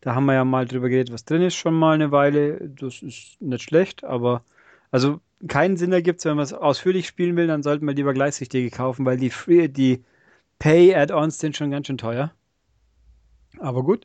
Da 0.00 0.14
haben 0.14 0.26
wir 0.26 0.34
ja 0.34 0.44
mal 0.44 0.66
drüber 0.66 0.88
geredet, 0.88 1.12
was 1.12 1.24
drin 1.24 1.42
ist, 1.42 1.54
schon 1.54 1.74
mal 1.74 1.94
eine 1.94 2.10
Weile. 2.10 2.68
Das 2.68 3.02
ist 3.02 3.40
nicht 3.40 3.62
schlecht, 3.62 4.04
aber 4.04 4.44
also 4.90 5.20
keinen 5.46 5.76
Sinn 5.76 5.92
ergibt 5.92 6.24
wenn 6.24 6.36
man 6.36 6.44
es 6.44 6.52
ausführlich 6.52 7.06
spielen 7.06 7.36
will, 7.36 7.46
dann 7.46 7.62
sollten 7.62 7.86
wir 7.86 7.94
lieber 7.94 8.12
gleichsichtige 8.14 8.70
kaufen, 8.70 9.06
weil 9.06 9.16
die, 9.16 9.30
Free- 9.30 9.68
die 9.68 10.02
Pay-Add-ons 10.58 11.38
sind 11.38 11.56
schon 11.56 11.70
ganz 11.70 11.86
schön 11.86 11.98
teuer. 11.98 12.32
Aber 13.58 13.82
gut. 13.82 14.04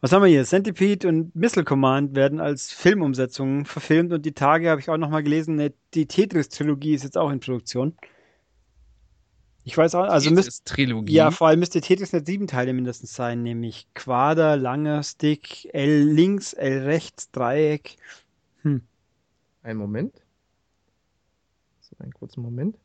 Was 0.00 0.12
haben 0.12 0.22
wir 0.22 0.28
hier? 0.28 0.44
Centipede 0.44 1.08
und 1.08 1.34
Missile 1.34 1.64
Command 1.64 2.14
werden 2.14 2.40
als 2.40 2.72
Filmumsetzungen 2.72 3.64
verfilmt 3.64 4.12
und 4.12 4.24
die 4.24 4.32
Tage 4.32 4.70
habe 4.70 4.80
ich 4.80 4.88
auch 4.88 4.96
noch 4.96 5.10
mal 5.10 5.22
gelesen, 5.22 5.56
ne, 5.56 5.72
die 5.94 6.06
Tetris-Trilogie 6.06 6.94
ist 6.94 7.04
jetzt 7.04 7.18
auch 7.18 7.30
in 7.30 7.40
Produktion. 7.40 7.96
Ich 9.66 9.76
weiß 9.76 9.94
auch, 9.94 10.04
also 10.04 10.30
müsst, 10.30 10.66
Trilogie. 10.66 11.14
ja, 11.14 11.30
vor 11.30 11.48
allem 11.48 11.60
müsste 11.60 11.80
Tetris 11.80 12.12
nicht 12.12 12.26
sieben 12.26 12.46
Teile 12.46 12.74
mindestens 12.74 13.14
sein, 13.14 13.42
nämlich 13.42 13.88
Quader, 13.94 14.58
langer 14.58 15.02
Stick, 15.02 15.72
L 15.74 16.02
links, 16.04 16.52
L 16.52 16.82
rechts, 16.82 17.30
Dreieck. 17.30 17.96
Einen 19.62 19.78
Moment. 19.78 20.23
Einen 22.04 22.12
kurzen 22.12 22.42
Moment. 22.42 22.76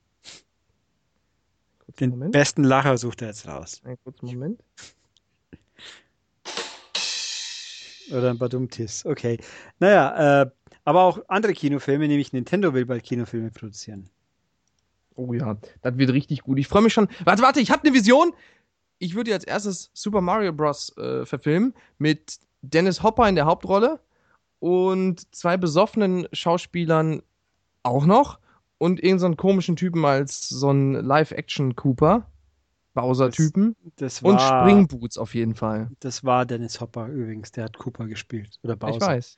Kurzen 1.80 2.00
Den 2.00 2.10
Moment. 2.12 2.32
besten 2.32 2.64
Lacher 2.64 2.98
sucht 2.98 3.22
er 3.22 3.28
jetzt 3.28 3.46
raus. 3.50 3.82
Einen 3.84 3.98
kurzen 4.02 4.28
Moment. 4.28 4.64
Oder 8.12 8.30
ein 8.30 8.38
Badumtis. 8.38 9.06
Okay. 9.06 9.38
Naja, 9.80 10.44
äh, 10.44 10.52
aber 10.86 11.04
auch 11.04 11.20
andere 11.28 11.52
Kinofilme, 11.54 12.08
nämlich 12.08 12.32
Nintendo 12.32 12.74
will 12.74 12.86
bald 12.86 13.04
Kinofilme 13.04 13.52
produzieren. 13.52 14.10
Oh 15.16 15.34
ja, 15.34 15.58
das 15.82 15.98
wird 15.98 16.14
richtig 16.14 16.44
gut. 16.44 16.58
Ich 16.58 16.70
freue 16.70 16.84
mich 16.84 16.94
schon. 16.94 17.10
Warte, 17.26 17.44
warte, 17.44 17.60
ich 17.60 17.72
habe 17.72 17.84
eine 17.84 17.94
Vision. 17.94 18.32
Ich 19.00 19.16
würde 19.16 19.34
als 19.34 19.44
erstes 19.44 19.92
Super 19.94 20.22
Mario 20.22 20.54
Bros. 20.54 20.96
Äh, 20.98 21.26
verfilmen 21.26 21.74
mit 21.98 22.40
Dennis 22.62 23.04
Hopper 23.04 23.28
in 23.28 23.36
der 23.36 23.46
Hauptrolle 23.46 24.00
und 24.60 25.36
zwei 25.36 25.58
besoffenen 25.58 26.26
Schauspielern 26.32 27.22
auch 27.84 28.06
noch 28.06 28.40
und 28.80 29.00
irgendeinen 29.00 29.20
so 29.20 29.26
einen 29.28 29.38
komischen 29.38 29.76
Typen 29.76 30.04
als 30.06 30.50
so 30.50 30.72
ein 30.72 30.94
Live-Action-Cooper. 30.94 32.26
Bowser-Typen. 32.96 33.76
Und 34.24 34.42
Springboots 34.42 35.18
auf 35.18 35.36
jeden 35.36 35.54
Fall. 35.54 35.92
das 36.00 36.24
war 36.24 36.46
Dennis 36.46 36.82
Hopper 36.82 37.08
übrigens, 37.08 37.52
der 37.52 37.66
hat 37.66 37.78
Cooper 37.78 38.08
gespielt. 38.08 38.58
Oder 38.64 38.76
Bowser. 38.76 38.96
Ich 38.96 39.02
weiß. 39.02 39.38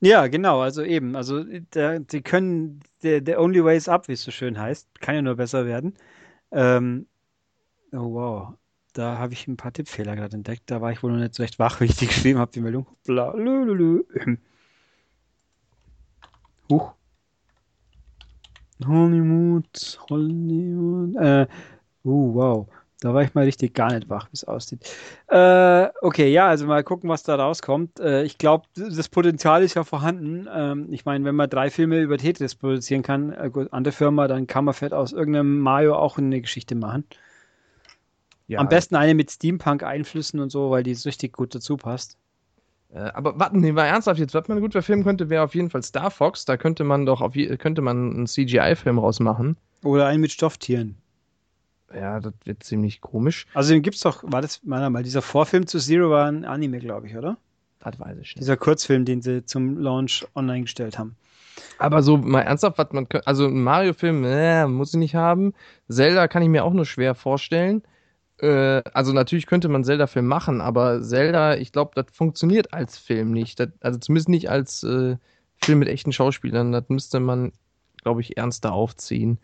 Ja, 0.00 0.26
genau, 0.28 0.60
also 0.60 0.82
eben. 0.82 1.16
Also 1.16 1.44
der, 1.44 2.00
die 2.00 2.22
können, 2.22 2.80
der, 3.02 3.20
der 3.20 3.40
Only 3.40 3.62
Way 3.62 3.76
is 3.76 3.88
Up, 3.88 4.08
wie 4.08 4.12
es 4.12 4.22
so 4.22 4.30
schön 4.30 4.58
heißt, 4.58 5.00
kann 5.00 5.14
ja 5.14 5.22
nur 5.22 5.36
besser 5.36 5.66
werden. 5.66 5.94
Ähm, 6.50 7.06
oh 7.92 8.14
wow, 8.14 8.54
da 8.94 9.18
habe 9.18 9.34
ich 9.34 9.46
ein 9.46 9.56
paar 9.56 9.72
Tippfehler 9.72 10.16
gerade 10.16 10.36
entdeckt. 10.36 10.62
Da 10.66 10.80
war 10.80 10.92
ich 10.92 11.02
wohl 11.02 11.12
noch 11.12 11.18
nicht 11.18 11.34
so 11.34 11.42
recht 11.42 11.58
wach, 11.58 11.80
wie 11.80 11.84
ich 11.84 11.96
die 11.96 12.06
geschrieben 12.06 12.38
habe, 12.38 12.52
die 12.52 12.60
Meldung. 12.60 12.86
Bla, 13.04 13.32
lü, 13.34 13.64
lü, 13.64 13.74
lü. 13.74 14.38
Huch. 16.70 16.94
Hollywood, 18.84 19.98
Hollywood. 20.10 21.16
Äh, 21.16 21.46
uh, 22.04 22.34
wow. 22.34 22.68
Da 23.00 23.12
war 23.12 23.22
ich 23.22 23.34
mal 23.34 23.44
richtig 23.44 23.74
gar 23.74 23.92
nicht 23.92 24.08
wach, 24.08 24.26
wie 24.28 24.34
es 24.34 24.44
aussieht. 24.44 24.90
Äh, 25.28 25.88
okay, 26.00 26.32
ja, 26.32 26.48
also 26.48 26.66
mal 26.66 26.82
gucken, 26.82 27.10
was 27.10 27.22
da 27.22 27.36
rauskommt. 27.36 28.00
Äh, 28.00 28.22
ich 28.22 28.38
glaube, 28.38 28.66
das 28.74 29.08
Potenzial 29.10 29.62
ist 29.62 29.74
ja 29.74 29.84
vorhanden. 29.84 30.48
Ähm, 30.50 30.88
ich 30.90 31.04
meine, 31.04 31.24
wenn 31.26 31.34
man 31.34 31.50
drei 31.50 31.68
Filme 31.68 32.00
über 32.00 32.16
Tetris 32.16 32.54
produzieren 32.54 33.02
kann, 33.02 33.32
äh, 33.32 33.50
gut, 33.50 33.70
andere 33.72 33.92
Firma, 33.92 34.28
dann 34.28 34.46
kann 34.46 34.64
man 34.64 34.72
vielleicht 34.72 34.94
aus 34.94 35.12
irgendeinem 35.12 35.60
Mario 35.60 35.94
auch 35.96 36.16
eine 36.16 36.40
Geschichte 36.40 36.74
machen. 36.74 37.04
Ja, 38.48 38.60
Am 38.60 38.68
besten 38.68 38.96
eine 38.96 39.14
mit 39.14 39.30
Steampunk-Einflüssen 39.30 40.40
und 40.40 40.50
so, 40.50 40.70
weil 40.70 40.82
die 40.82 40.94
so 40.94 41.08
richtig 41.08 41.34
gut 41.34 41.54
dazu 41.54 41.76
passt. 41.76 42.16
Äh, 42.96 43.10
aber 43.12 43.38
warten, 43.38 43.60
nee, 43.60 43.72
mal 43.72 43.84
ernsthaft 43.84 44.18
jetzt, 44.18 44.32
was 44.32 44.48
man 44.48 44.60
gut 44.60 44.72
verfilmen 44.72 45.04
könnte, 45.04 45.28
wäre 45.28 45.44
auf 45.44 45.54
jeden 45.54 45.68
Fall 45.68 45.82
Star 45.82 46.10
Fox. 46.10 46.46
Da 46.46 46.56
könnte 46.56 46.82
man 46.82 47.04
doch 47.04 47.20
auf 47.20 47.34
könnte 47.58 47.82
man 47.82 48.10
einen 48.12 48.26
CGI-Film 48.26 48.98
rausmachen. 48.98 49.56
Oder 49.84 50.06
einen 50.06 50.22
mit 50.22 50.32
Stofftieren. 50.32 50.96
Ja, 51.94 52.20
das 52.20 52.32
wird 52.44 52.62
ziemlich 52.62 53.00
komisch. 53.00 53.46
Also 53.54 53.72
den 53.72 53.82
gibt's 53.82 54.00
doch, 54.00 54.24
war 54.26 54.40
das, 54.40 54.60
warte 54.64 54.90
mal, 54.90 55.02
dieser 55.02 55.22
Vorfilm 55.22 55.66
zu 55.66 55.78
Zero 55.78 56.10
war 56.10 56.26
ein 56.26 56.44
Anime, 56.44 56.78
glaube 56.78 57.06
ich, 57.06 57.16
oder? 57.16 57.36
Das 57.80 58.00
weiß 58.00 58.14
ich 58.14 58.18
nicht. 58.18 58.38
Dieser 58.38 58.56
Kurzfilm, 58.56 59.04
den 59.04 59.20
sie 59.22 59.44
zum 59.44 59.78
Launch 59.78 60.26
online 60.34 60.62
gestellt 60.62 60.98
haben. 60.98 61.16
Aber 61.78 62.02
so 62.02 62.16
mal 62.16 62.40
ernsthaft, 62.40 62.78
was 62.78 62.92
man 62.92 63.06
kö- 63.06 63.22
also 63.24 63.46
ein 63.46 63.62
Mario-Film, 63.62 64.24
äh, 64.24 64.66
muss 64.66 64.94
ich 64.94 64.98
nicht 64.98 65.14
haben. 65.14 65.52
Zelda 65.88 66.28
kann 66.28 66.42
ich 66.42 66.48
mir 66.48 66.64
auch 66.64 66.72
nur 66.72 66.86
schwer 66.86 67.14
vorstellen. 67.14 67.82
Äh, 68.40 68.82
also 68.92 69.12
natürlich 69.12 69.46
könnte 69.46 69.68
man 69.68 69.84
Zelda-Film 69.84 70.26
machen, 70.26 70.60
aber 70.60 71.02
Zelda, 71.02 71.56
ich 71.56 71.72
glaube, 71.72 71.92
das 71.94 72.06
funktioniert 72.12 72.72
als 72.72 72.98
Film 72.98 73.32
nicht. 73.32 73.58
Das, 73.60 73.68
also 73.80 73.98
zumindest 73.98 74.28
nicht 74.28 74.50
als 74.50 74.82
äh, 74.82 75.16
Film 75.56 75.78
mit 75.78 75.88
echten 75.88 76.12
Schauspielern. 76.12 76.72
Das 76.72 76.84
müsste 76.88 77.20
man, 77.20 77.52
glaube 78.02 78.20
ich, 78.20 78.36
ernster 78.36 78.72
aufziehen. 78.72 79.38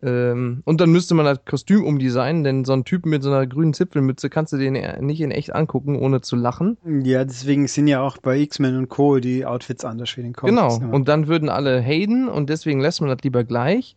Ähm, 0.00 0.62
und 0.64 0.80
dann 0.80 0.90
müsste 0.90 1.14
man 1.14 1.26
das 1.26 1.44
Kostüm 1.44 1.84
umdesignen, 1.84 2.44
denn 2.44 2.64
so 2.64 2.72
einen 2.72 2.84
Typen 2.84 3.10
mit 3.10 3.22
so 3.22 3.30
einer 3.30 3.46
grünen 3.46 3.74
Zipfelmütze 3.74 4.30
kannst 4.30 4.52
du 4.52 4.56
den 4.56 4.74
nicht 5.04 5.20
in 5.20 5.32
echt 5.32 5.54
angucken, 5.54 5.96
ohne 5.96 6.20
zu 6.20 6.36
lachen. 6.36 6.76
Ja, 7.02 7.24
deswegen 7.24 7.66
sind 7.66 7.88
ja 7.88 8.00
auch 8.00 8.18
bei 8.18 8.38
X-Men 8.38 8.76
und 8.76 8.88
Co. 8.88 9.18
die 9.18 9.44
Outfits 9.44 9.84
anders 9.84 10.16
wie 10.16 10.22
den 10.22 10.34
Comics. 10.34 10.78
Genau. 10.78 10.94
Und 10.94 11.08
dann 11.08 11.26
würden 11.26 11.48
alle 11.48 11.82
haten 11.82 12.28
und 12.28 12.48
deswegen 12.48 12.80
lässt 12.80 13.00
man 13.00 13.10
das 13.10 13.18
lieber 13.22 13.42
gleich. 13.42 13.96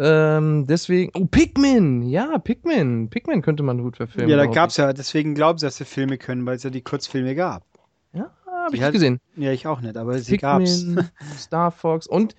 Ähm, 0.00 0.66
deswegen. 0.68 1.10
Oh, 1.14 1.26
Pikmin! 1.26 2.02
Ja, 2.02 2.38
Pikmin. 2.38 3.10
Pikmin 3.10 3.42
könnte 3.42 3.64
man 3.64 3.82
gut 3.82 3.96
verfilmen. 3.96 4.30
ja, 4.30 4.36
da 4.36 4.44
glaub 4.44 4.54
gab's 4.54 4.76
ja, 4.76 4.92
deswegen 4.92 5.34
glauben 5.34 5.58
sie, 5.58 5.66
dass 5.66 5.76
sie 5.76 5.84
Filme 5.84 6.18
können, 6.18 6.46
weil 6.46 6.56
es 6.56 6.62
ja 6.62 6.70
die 6.70 6.82
Kurzfilme 6.82 7.34
gab. 7.34 7.64
Ja, 8.12 8.30
hab 8.46 8.70
Die 8.70 8.76
ich 8.76 8.82
hat- 8.82 8.92
nicht 8.92 9.00
gesehen. 9.00 9.20
Ja, 9.36 9.50
ich 9.50 9.66
auch 9.66 9.80
nicht, 9.80 9.96
aber 9.96 10.18
sie 10.18 10.36
gab's. 10.36 10.84
Pikmin, 10.84 11.08
Star 11.38 11.72
Fox 11.72 12.06
und 12.06 12.36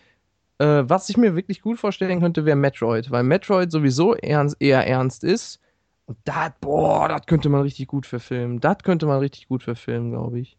äh, 0.59 0.83
was 0.87 1.09
ich 1.09 1.17
mir 1.17 1.35
wirklich 1.35 1.61
gut 1.61 1.79
vorstellen 1.79 2.21
könnte, 2.21 2.45
wäre 2.45 2.55
Metroid, 2.55 3.11
weil 3.11 3.23
Metroid 3.23 3.71
sowieso 3.71 4.15
ernst, 4.15 4.57
eher 4.59 4.85
ernst 4.87 5.23
ist. 5.23 5.59
Und 6.05 6.17
das, 6.23 6.51
boah, 6.59 7.07
das 7.07 7.25
könnte 7.25 7.49
man 7.49 7.61
richtig 7.61 7.87
gut 7.87 8.05
verfilmen. 8.05 8.59
Das 8.59 8.79
könnte 8.83 9.05
man 9.05 9.19
richtig 9.19 9.47
gut 9.47 9.63
verfilmen, 9.63 10.11
glaube 10.11 10.39
ich. 10.39 10.57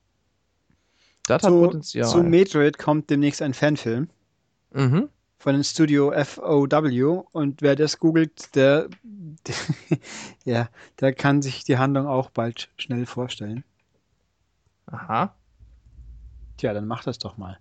Das 1.27 1.43
hat 1.43 1.51
Potenzial. 1.51 2.07
zu 2.09 2.23
Metroid 2.23 2.79
kommt 2.79 3.11
demnächst 3.11 3.43
ein 3.43 3.55
Fanfilm 3.55 4.09
mhm. 4.73 5.09
Von 5.41 5.55
dem 5.55 5.63
Studio 5.63 6.13
FOW 6.13 7.25
und 7.33 7.63
wer 7.63 7.75
das 7.75 7.99
googelt, 7.99 8.55
der, 8.55 8.91
der 9.03 9.55
ja, 10.45 10.69
der 11.01 11.15
kann 11.15 11.41
sich 11.41 11.65
die 11.65 11.79
Handlung 11.79 12.07
auch 12.07 12.29
bald 12.29 12.69
schnell 12.77 13.07
vorstellen. 13.07 13.65
Aha. 14.85 15.35
Tja, 16.59 16.75
dann 16.75 16.87
mach 16.87 17.05
das 17.05 17.19
doch 17.19 17.39
mal. 17.39 17.59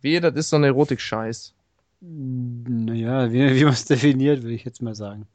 Wehe, 0.00 0.22
das 0.22 0.34
ist 0.36 0.48
so 0.48 0.56
ein 0.56 0.64
Erotik-Scheiß. 0.64 1.54
Naja, 2.00 3.30
wie, 3.30 3.54
wie 3.54 3.64
man 3.64 3.74
es 3.74 3.84
definiert, 3.84 4.42
würde 4.42 4.54
ich 4.54 4.64
jetzt 4.64 4.80
mal 4.80 4.94
sagen. 4.94 5.26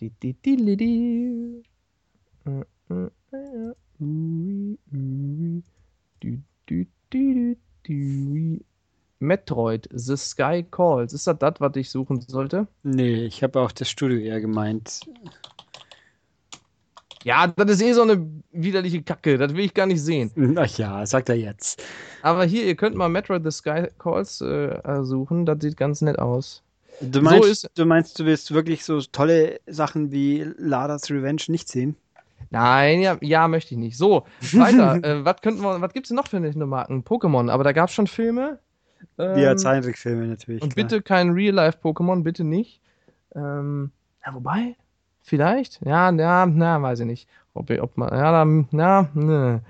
Di, 0.00 0.10
di, 0.10 0.34
di, 0.34 0.56
li, 0.56 0.76
di. 0.76 1.62
Metroid, 9.20 9.88
The 9.92 10.16
Sky 10.16 10.64
Calls. 10.70 11.12
Ist 11.12 11.26
das 11.26 11.38
das, 11.38 11.54
was 11.58 11.76
ich 11.76 11.90
suchen 11.90 12.20
sollte? 12.20 12.66
Nee, 12.82 13.24
ich 13.26 13.42
habe 13.42 13.60
auch 13.60 13.72
das 13.72 13.88
Studio 13.88 14.18
eher 14.18 14.40
gemeint. 14.40 15.00
Ja, 17.24 17.48
das 17.48 17.70
ist 17.72 17.82
eh 17.82 17.92
so 17.92 18.02
eine 18.02 18.26
widerliche 18.52 19.02
Kacke. 19.02 19.38
Das 19.38 19.52
will 19.54 19.64
ich 19.64 19.74
gar 19.74 19.86
nicht 19.86 20.00
sehen. 20.00 20.56
Ach 20.56 20.78
ja, 20.78 21.04
sagt 21.04 21.28
er 21.28 21.34
jetzt. 21.34 21.82
Aber 22.22 22.44
hier, 22.44 22.64
ihr 22.64 22.76
könnt 22.76 22.94
mal 22.96 23.08
Metroid 23.08 23.42
The 23.44 23.50
Sky 23.50 23.88
Calls 23.98 24.40
äh, 24.40 25.02
suchen. 25.02 25.44
Das 25.44 25.58
sieht 25.60 25.76
ganz 25.76 26.00
nett 26.00 26.18
aus. 26.18 26.62
Du 27.00 27.20
meinst, 27.20 27.48
ist- 27.48 27.70
du 27.74 27.84
meinst, 27.86 28.18
du 28.18 28.24
willst 28.24 28.52
wirklich 28.54 28.84
so 28.84 29.00
tolle 29.00 29.60
Sachen 29.66 30.10
wie 30.12 30.46
Lada's 30.56 31.10
Revenge 31.10 31.42
nicht 31.48 31.68
sehen? 31.68 31.96
Nein, 32.50 33.00
ja, 33.00 33.18
ja 33.20 33.46
möchte 33.48 33.74
ich 33.74 33.78
nicht. 33.78 33.96
So, 33.96 34.24
weiter. 34.52 34.94
äh, 35.04 35.24
was 35.24 35.40
könnten 35.42 35.62
wir, 35.62 35.80
was 35.80 35.92
gibt's 35.92 36.08
denn 36.08 36.16
noch 36.16 36.28
für 36.28 36.38
eine 36.38 36.66
Marken? 36.66 37.02
Pokémon, 37.04 37.50
aber 37.50 37.64
da 37.64 37.72
gab's 37.72 37.92
schon 37.92 38.06
Filme. 38.06 38.58
Ähm, 39.18 39.38
Ja, 39.38 39.56
Zeichentrickfilme 39.56 40.26
natürlich. 40.26 40.62
Und 40.62 40.74
klar. 40.74 40.84
bitte 40.86 41.02
kein 41.02 41.30
Real-Life-Pokémon, 41.30 42.22
bitte 42.22 42.44
nicht. 42.44 42.80
Ähm, 43.34 43.90
ja, 44.24 44.34
wobei, 44.34 44.76
vielleicht? 45.22 45.80
Ja, 45.84 46.10
ja, 46.10 46.46
na, 46.46 46.80
weiß 46.82 47.00
ich 47.00 47.06
nicht. 47.06 47.28
Ob, 47.54 47.70
ob 47.70 47.96
man, 47.96 48.10
ja, 48.10 48.44
ja, 48.72 49.08
ne. 49.14 49.62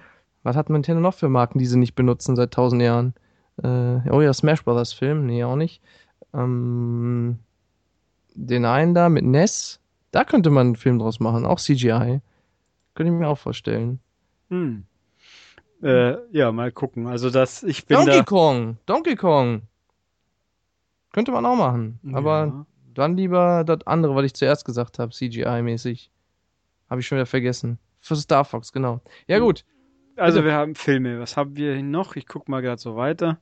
Was 0.42 0.56
hat 0.56 0.70
Nintendo 0.70 1.00
noch 1.00 1.14
für 1.14 1.28
Marken, 1.28 1.58
die 1.58 1.66
sie 1.66 1.78
nicht 1.78 1.94
benutzen 1.94 2.36
seit 2.36 2.52
tausend 2.52 2.80
Jahren? 2.82 3.14
Äh, 3.62 4.08
oh 4.10 4.20
ja, 4.20 4.32
Smash 4.32 4.64
Brothers 4.64 4.92
Film, 4.92 5.26
nee, 5.26 5.44
auch 5.44 5.56
nicht. 5.56 5.82
Ähm, 6.32 7.38
den 8.34 8.64
einen 8.64 8.94
da 8.94 9.08
mit 9.08 9.24
Ness, 9.24 9.80
da 10.12 10.24
könnte 10.24 10.50
man 10.50 10.68
einen 10.68 10.76
Film 10.76 10.98
draus 10.98 11.18
machen, 11.20 11.44
auch 11.44 11.58
CGI. 11.58 12.20
Könnte 12.94 13.12
ich 13.12 13.18
mir 13.18 13.28
auch 13.28 13.38
vorstellen. 13.38 13.98
Hm. 14.48 14.84
Äh, 15.82 16.16
ja, 16.32 16.50
mal 16.52 16.72
gucken. 16.72 17.06
Also 17.06 17.30
das, 17.30 17.62
ich 17.62 17.86
bin 17.86 17.98
Donkey 17.98 18.18
da. 18.18 18.22
Kong, 18.24 18.78
Donkey 18.86 19.16
Kong. 19.16 19.62
Könnte 21.12 21.32
man 21.32 21.46
auch 21.46 21.56
machen, 21.56 22.00
aber 22.12 22.46
Ja. 22.46 22.66
Dann 22.98 23.16
lieber 23.16 23.62
das 23.62 23.86
andere, 23.86 24.16
was 24.16 24.24
ich 24.24 24.34
zuerst 24.34 24.64
gesagt 24.64 24.98
habe, 24.98 25.12
CGI-mäßig. 25.12 26.10
Habe 26.90 27.00
ich 27.00 27.06
schon 27.06 27.16
wieder 27.16 27.26
vergessen. 27.26 27.78
Für 28.00 28.16
Star 28.16 28.44
Fox, 28.44 28.72
genau. 28.72 29.00
Ja, 29.28 29.38
gut. 29.38 29.64
Also 30.16 30.44
wir 30.44 30.52
haben 30.52 30.74
Filme. 30.74 31.20
Was 31.20 31.36
haben 31.36 31.56
wir 31.56 31.80
noch? 31.80 32.16
Ich 32.16 32.26
guck 32.26 32.48
mal 32.48 32.60
gerade 32.60 32.80
so 32.80 32.96
weiter. 32.96 33.38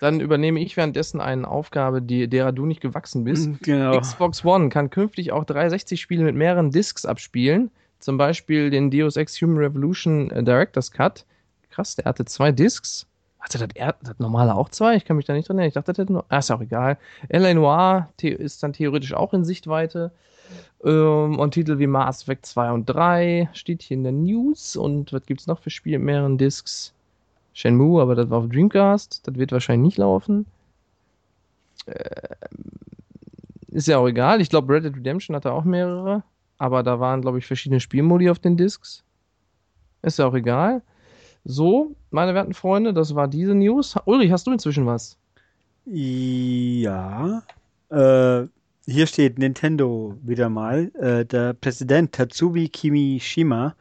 Dann 0.00 0.20
übernehme 0.20 0.60
ich 0.60 0.76
währenddessen 0.76 1.22
eine 1.22 1.48
Aufgabe, 1.48 2.02
die, 2.02 2.28
derer 2.28 2.52
du 2.52 2.66
nicht 2.66 2.82
gewachsen 2.82 3.24
bist. 3.24 3.48
Genau. 3.62 3.98
Xbox 3.98 4.44
One 4.44 4.68
kann 4.68 4.90
künftig 4.90 5.32
auch 5.32 5.44
360-Spiele 5.44 6.22
mit 6.22 6.36
mehreren 6.36 6.70
Discs 6.70 7.06
abspielen. 7.06 7.70
Zum 8.00 8.18
Beispiel 8.18 8.68
den 8.68 8.90
Deus 8.90 9.16
Ex 9.16 9.40
Human 9.40 9.56
Revolution 9.56 10.30
äh, 10.32 10.44
Director's 10.44 10.92
Cut. 10.92 11.24
Krass, 11.78 11.94
der 11.94 12.06
hatte 12.06 12.24
zwei 12.24 12.50
Discs. 12.50 13.06
Hatte 13.38 13.58
das, 13.58 13.68
er- 13.76 13.94
das 14.02 14.18
normale 14.18 14.56
auch 14.56 14.68
zwei? 14.68 14.96
Ich 14.96 15.04
kann 15.04 15.16
mich 15.16 15.26
da 15.26 15.32
nicht 15.32 15.48
dran 15.48 15.58
erinnern. 15.58 15.68
Ich 15.68 15.74
dachte, 15.74 15.92
das 15.92 15.98
hätte 16.02 16.12
nur. 16.12 16.24
Ah, 16.28 16.38
ist 16.38 16.50
auch 16.50 16.60
egal. 16.60 16.98
L.A. 17.28 17.54
Noir 17.54 18.08
ist 18.20 18.64
dann 18.64 18.72
theoretisch 18.72 19.14
auch 19.14 19.32
in 19.32 19.44
Sichtweite. 19.44 20.10
Ähm, 20.84 21.38
und 21.38 21.52
Titel 21.54 21.78
wie 21.78 21.86
Mass 21.86 22.22
Effect 22.22 22.46
2 22.46 22.72
und 22.72 22.86
3 22.86 23.48
steht 23.52 23.82
hier 23.82 23.96
in 23.96 24.02
der 24.02 24.10
News. 24.10 24.74
Und 24.74 25.12
was 25.12 25.24
gibt 25.24 25.40
es 25.40 25.46
noch 25.46 25.60
für 25.60 25.70
Spiele 25.70 25.98
mit 26.00 26.06
mehreren 26.06 26.36
Discs? 26.36 26.92
Shenmue, 27.54 28.02
aber 28.02 28.16
das 28.16 28.28
war 28.28 28.38
auf 28.40 28.48
Dreamcast. 28.48 29.20
Das 29.28 29.36
wird 29.36 29.52
wahrscheinlich 29.52 29.86
nicht 29.90 29.98
laufen. 29.98 30.46
Ist 33.68 33.86
ja 33.88 33.98
auch 33.98 34.06
egal. 34.08 34.40
Ich 34.40 34.50
glaube, 34.50 34.72
Red 34.72 34.84
Dead 34.84 34.96
Redemption 34.96 35.36
hatte 35.36 35.52
auch 35.52 35.64
mehrere. 35.64 36.22
Aber 36.58 36.82
da 36.82 36.98
waren, 36.98 37.20
glaube 37.22 37.38
ich, 37.38 37.46
verschiedene 37.46 37.80
Spielmodi 37.80 38.30
auf 38.30 38.38
den 38.40 38.56
Discs. 38.56 39.04
Ist 40.02 40.18
ja 40.18 40.26
auch 40.26 40.34
egal. 40.34 40.82
So, 41.50 41.96
meine 42.10 42.34
werten 42.34 42.52
Freunde, 42.52 42.92
das 42.92 43.14
war 43.14 43.26
diese 43.26 43.54
News. 43.54 43.96
Ulrich, 44.04 44.30
hast 44.30 44.46
du 44.46 44.52
inzwischen 44.52 44.84
was? 44.84 45.16
Ja. 45.86 47.42
Äh, 47.88 48.46
hier 48.84 49.06
steht 49.06 49.38
Nintendo 49.38 50.14
wieder 50.22 50.50
mal. 50.50 50.92
Äh, 50.96 51.24
der 51.24 51.54
Präsident 51.54 52.12
Tatsubi 52.12 52.68
Kimishima, 52.68 53.74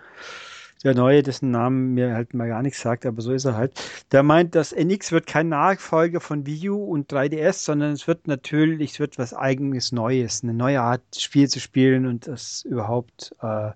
der 0.85 0.95
Neue, 0.95 1.23
dessen 1.23 1.52
Namen 1.52 1.94
mir 1.94 2.14
halt 2.14 2.34
mal 2.34 2.48
gar 2.48 2.61
nichts 2.61 2.80
sagt, 2.80 3.06
aber 3.06 3.22
so 3.22 3.34
ist 3.34 3.44
er 3.44 3.57
halt. 3.57 3.73
Der 4.14 4.23
meint, 4.23 4.56
das 4.56 4.72
NX 4.72 5.11
wird 5.11 5.27
kein 5.27 5.49
Nachfolger 5.49 6.22
von 6.22 6.45
Wii 6.45 6.69
U 6.69 6.85
und 6.85 7.11
3DS, 7.11 7.65
sondern 7.65 7.91
es 7.91 8.07
wird 8.07 8.27
natürlich, 8.27 8.91
es 8.91 8.99
wird 9.02 9.18
was 9.18 9.34
eigenes 9.34 9.91
Neues, 9.91 10.41
eine 10.41 10.53
neue 10.53 10.80
Art 10.80 11.03
Spiel 11.18 11.49
zu 11.49 11.60
spielen 11.60 12.06
und 12.06 12.27
das 12.27 12.64
überhaupt, 12.64 13.35
äh, 13.41 13.72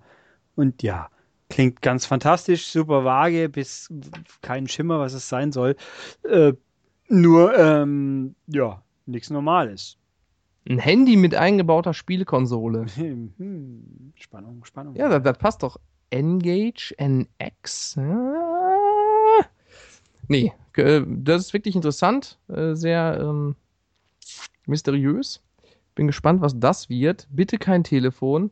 und 0.55 0.81
ja, 0.81 1.09
klingt 1.51 1.81
ganz 1.81 2.05
fantastisch, 2.05 2.67
super 2.67 3.03
vage, 3.05 3.49
bis 3.49 3.89
kein 4.41 4.67
Schimmer, 4.67 4.99
was 4.99 5.13
es 5.13 5.29
sein 5.29 5.51
soll. 5.51 5.75
Äh, 6.23 6.53
nur, 7.07 7.57
ähm, 7.57 8.35
ja, 8.47 8.81
nichts 9.05 9.29
Normales. 9.29 9.97
Ein 10.67 10.79
Handy 10.79 11.15
mit 11.15 11.35
eingebauter 11.35 11.93
Spielkonsole. 11.93 12.85
Hm, 12.95 14.13
Spannung, 14.15 14.63
Spannung. 14.65 14.95
Ja, 14.95 15.09
das, 15.09 15.23
das 15.23 15.37
passt 15.37 15.63
doch. 15.63 15.77
Engage, 16.09 16.93
NX. 16.97 17.97
Ah. 17.97 19.45
Nee, 20.27 20.53
äh, 20.77 21.01
das 21.07 21.41
ist 21.41 21.53
wirklich 21.53 21.75
interessant. 21.75 22.39
äh, 22.47 22.73
Sehr 22.75 23.19
ähm, 23.21 23.55
mysteriös. 24.65 25.41
Bin 25.95 26.07
gespannt, 26.07 26.41
was 26.41 26.57
das 26.59 26.89
wird. 26.89 27.27
Bitte 27.31 27.57
kein 27.57 27.83
Telefon. 27.83 28.51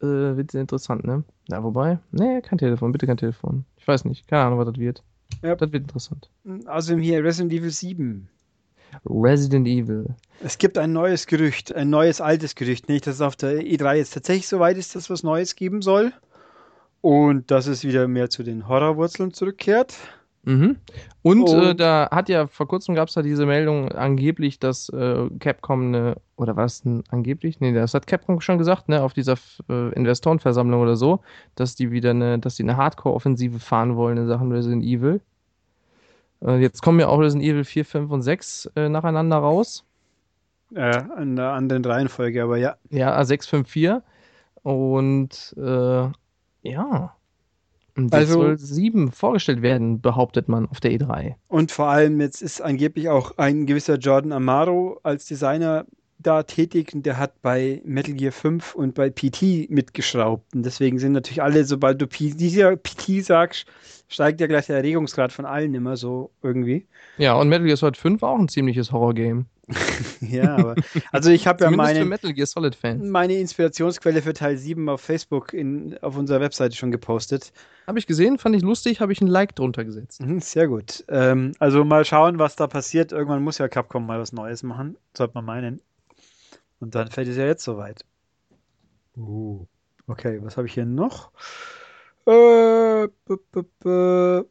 Äh, 0.00 0.06
wird 0.06 0.52
sehr 0.52 0.62
interessant, 0.62 1.04
ne? 1.04 1.24
Ja, 1.50 1.62
wobei, 1.64 1.98
nee, 2.12 2.40
kein 2.42 2.58
Telefon, 2.58 2.92
bitte 2.92 3.06
kein 3.06 3.16
Telefon. 3.16 3.64
Ich 3.76 3.88
weiß 3.88 4.04
nicht, 4.04 4.28
keine 4.28 4.44
Ahnung, 4.44 4.58
was 4.58 4.66
das 4.66 4.78
wird. 4.78 5.02
Ja. 5.42 5.56
Das 5.56 5.72
wird 5.72 5.82
interessant. 5.82 6.30
Außerdem 6.66 7.00
hier 7.00 7.24
Resident 7.24 7.52
Evil 7.52 7.70
7. 7.70 8.28
Resident 9.06 9.66
Evil. 9.66 10.14
Es 10.42 10.58
gibt 10.58 10.78
ein 10.78 10.92
neues 10.92 11.26
Gerücht, 11.26 11.74
ein 11.74 11.90
neues 11.90 12.20
altes 12.20 12.54
Gerücht, 12.54 12.88
nicht, 12.88 13.06
dass 13.06 13.16
es 13.16 13.20
auf 13.20 13.36
der 13.36 13.60
E3 13.60 13.94
jetzt 13.94 14.14
tatsächlich 14.14 14.48
so 14.48 14.58
weit 14.58 14.76
ist, 14.76 14.94
dass 14.94 15.04
es 15.04 15.10
was 15.10 15.22
Neues 15.22 15.54
geben 15.56 15.82
soll. 15.82 16.12
Und 17.00 17.50
dass 17.50 17.66
es 17.66 17.82
wieder 17.82 18.08
mehr 18.08 18.28
zu 18.28 18.42
den 18.42 18.68
Horrorwurzeln 18.68 19.32
zurückkehrt. 19.32 19.96
Mhm. 20.42 20.76
Und 21.22 21.48
äh, 21.48 21.52
Und- 21.70 21.80
da 21.80 22.08
hat 22.10 22.28
ja 22.30 22.46
vor 22.46 22.66
kurzem 22.66 22.94
gab 22.94 23.08
es 23.08 23.14
da 23.14 23.22
diese 23.22 23.44
Meldung 23.44 23.92
angeblich, 23.92 24.58
dass 24.58 24.88
äh, 24.88 25.28
Capcom 25.38 25.88
eine, 25.88 26.16
oder 26.36 26.56
war 26.56 26.64
es 26.64 26.82
denn 26.82 27.04
angeblich? 27.10 27.60
Nee, 27.60 27.72
das 27.74 27.92
hat 27.92 28.06
Capcom 28.06 28.40
schon 28.40 28.56
gesagt, 28.56 28.88
ne, 28.88 29.02
auf 29.02 29.12
dieser 29.12 29.34
äh, 29.68 29.92
Investorenversammlung 29.92 30.80
oder 30.80 30.96
so, 30.96 31.20
dass 31.56 31.74
die 31.74 31.90
wieder 31.90 32.10
eine, 32.10 32.38
dass 32.38 32.54
die 32.56 32.62
eine 32.62 32.76
Hardcore-Offensive 32.78 33.58
fahren 33.58 33.96
wollen 33.96 34.16
in 34.16 34.26
Sachen 34.28 34.50
Resident 34.50 34.82
Evil. 34.82 35.20
Äh, 36.42 36.56
jetzt 36.58 36.80
kommen 36.82 37.00
ja 37.00 37.08
auch 37.08 37.18
Resident 37.18 37.44
Evil 37.46 37.64
4, 37.64 37.84
5 37.84 38.10
und 38.10 38.22
6 38.22 38.70
äh, 38.76 38.88
nacheinander 38.88 39.36
raus. 39.36 39.84
Äh, 40.74 41.02
in 41.20 41.36
der 41.36 41.50
anderen 41.52 41.84
Reihenfolge, 41.84 42.42
aber 42.42 42.56
ja. 42.56 42.76
Ja, 42.88 43.18
A6, 43.20 43.46
5, 43.46 43.68
4. 43.68 44.02
Und 44.62 45.54
äh, 45.58 46.08
ja. 46.62 47.14
Und 48.04 48.14
Also- 48.14 48.34
soll 48.34 48.58
7 48.58 49.12
vorgestellt 49.12 49.62
werden, 49.62 50.00
behauptet 50.00 50.48
man 50.48 50.66
auf 50.66 50.80
der 50.80 50.92
E 50.92 50.96
E3. 50.98 51.34
Und 51.48 51.72
vor 51.72 51.86
allem 51.86 52.20
jetzt 52.20 52.42
ist 52.42 52.60
angeblich 52.60 53.08
auch 53.08 53.38
ein 53.38 53.66
gewisser 53.66 53.96
Jordan 53.96 54.32
Amaro 54.32 55.00
als 55.02 55.24
Designer 55.26 55.86
da 56.18 56.42
tätig 56.42 56.92
und 56.94 57.06
der 57.06 57.16
hat 57.16 57.40
bei 57.40 57.80
Metal 57.84 58.14
Gear 58.14 58.32
5 58.32 58.74
und 58.74 58.94
bei 58.94 59.08
PT 59.08 59.70
mitgeschraubt. 59.70 60.54
Und 60.54 60.66
deswegen 60.66 60.98
sind 60.98 61.12
natürlich 61.12 61.42
alle, 61.42 61.64
sobald 61.64 62.00
du 62.00 62.06
dieser 62.06 62.76
PT 62.76 63.22
sagst, 63.24 63.64
steigt 64.10 64.40
ja 64.40 64.46
gleich 64.46 64.66
der 64.66 64.76
Erregungsgrad 64.76 65.32
von 65.32 65.46
allen 65.46 65.74
immer 65.74 65.96
so 65.96 66.30
irgendwie. 66.42 66.86
Ja, 67.16 67.34
und 67.34 67.48
Metal 67.48 67.64
Gear 67.64 67.76
Solid 67.76 67.96
5 67.96 68.20
war 68.20 68.30
auch 68.30 68.38
ein 68.38 68.48
ziemliches 68.48 68.92
Horror-Game. 68.92 69.46
Ja, 70.20 70.56
aber 70.56 70.74
also 71.12 71.30
ich 71.30 71.46
habe 71.46 71.64
ja 71.64 71.70
meine, 71.70 72.04
Metal 72.04 72.32
Gear 72.32 72.46
Solid-Fans. 72.46 73.08
meine 73.08 73.34
Inspirationsquelle 73.34 74.20
für 74.20 74.32
Teil 74.32 74.56
7 74.56 74.88
auf 74.88 75.00
Facebook 75.00 75.52
in, 75.52 75.96
auf 76.02 76.16
unserer 76.16 76.40
Webseite 76.40 76.76
schon 76.76 76.90
gepostet. 76.90 77.52
Habe 77.86 77.98
ich 77.98 78.06
gesehen, 78.06 78.38
fand 78.38 78.56
ich 78.56 78.62
lustig, 78.62 79.00
habe 79.00 79.12
ich 79.12 79.20
ein 79.20 79.28
Like 79.28 79.54
drunter 79.54 79.84
gesetzt. 79.84 80.20
Mhm, 80.20 80.40
Sehr 80.40 80.66
gut. 80.66 81.04
Ähm, 81.08 81.52
also 81.60 81.84
mal 81.84 82.04
schauen, 82.04 82.38
was 82.38 82.56
da 82.56 82.66
passiert. 82.66 83.12
Irgendwann 83.12 83.42
muss 83.42 83.58
ja 83.58 83.68
Capcom 83.68 84.06
mal 84.06 84.20
was 84.20 84.32
Neues 84.32 84.62
machen, 84.62 84.96
sollte 85.16 85.34
man 85.34 85.44
meinen. 85.44 85.80
Und 86.80 86.94
dann 86.94 87.08
fällt 87.08 87.28
es 87.28 87.36
ja 87.36 87.46
jetzt 87.46 87.64
soweit. 87.64 88.04
Uh. 89.16 89.66
Okay, 90.06 90.40
was 90.42 90.56
habe 90.56 90.66
ich 90.66 90.74
hier 90.74 90.86
noch? 90.86 91.30
Äh, 92.30 93.08
b 93.26 93.34
-b 93.52 93.64
-b 93.82 94.46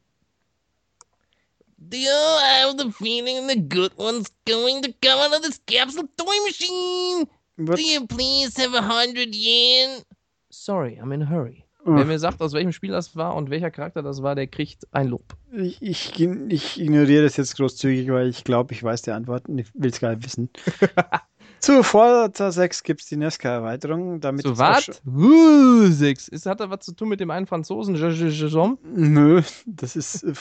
Do 1.77 1.97
you 1.97 2.39
have 2.41 2.77
the 2.77 2.91
feeling 2.91 3.47
the 3.47 3.55
good 3.55 3.93
one's 3.97 4.29
going 4.45 4.81
to 4.83 4.91
come 5.01 5.19
out 5.21 5.33
of 5.33 5.43
this 5.43 5.61
capsule 5.65 6.07
toy 6.17 6.35
machine? 6.45 7.25
what? 7.55 7.77
Do 7.77 7.81
you 7.81 8.05
please 8.05 8.57
have 8.57 8.75
a 8.75 8.81
hundred 8.81 9.33
yen? 9.33 10.01
Sorry, 10.49 10.99
I'm 11.01 11.13
in 11.13 11.21
a 11.21 11.25
hurry. 11.25 11.65
Ugh. 11.85 11.95
Wer 11.95 12.05
mir 12.05 12.19
sagt, 12.19 12.41
aus 12.41 12.51
welchem 12.51 12.73
Spiel 12.73 12.91
das 12.91 13.15
war 13.15 13.35
und 13.35 13.49
welcher 13.49 13.71
Charakter 13.71 14.03
das 14.03 14.21
war, 14.21 14.35
der 14.35 14.47
kriegt 14.47 14.85
ein 14.91 15.07
Lob. 15.07 15.37
Ich, 15.53 15.81
ich, 15.81 16.19
ich 16.19 16.81
ignoriere 16.81 17.23
das 17.23 17.37
jetzt 17.37 17.55
großzügig, 17.55 18.11
weil 18.11 18.27
ich 18.27 18.43
glaube, 18.43 18.73
ich 18.73 18.83
weiß 18.83 19.03
die 19.03 19.11
Antworten. 19.11 19.57
Ich 19.57 19.67
will 19.73 19.89
es 19.89 20.01
gar 20.01 20.15
nicht 20.15 20.25
wissen. 20.25 20.49
Zu 21.59 21.83
Forza 21.83 22.51
6 22.51 22.83
gibt 22.83 23.01
es 23.01 23.07
die 23.07 23.17
Nesca-Erweiterung. 23.17 24.21
auch 24.23 24.57
was? 24.57 25.01
Uh, 25.05 25.87
sechs. 25.91 26.27
Ist, 26.27 26.45
hat 26.45 26.59
das 26.59 26.69
was 26.69 26.79
zu 26.85 26.93
tun 26.93 27.09
mit 27.09 27.19
dem 27.19 27.31
einen 27.31 27.47
Franzosen, 27.47 27.95
Je- 27.95 28.09
Je- 28.09 28.47
Jean? 28.49 28.77
Nö, 28.83 29.41
das 29.65 29.95
ist 29.95 30.23
äh, 30.23 30.33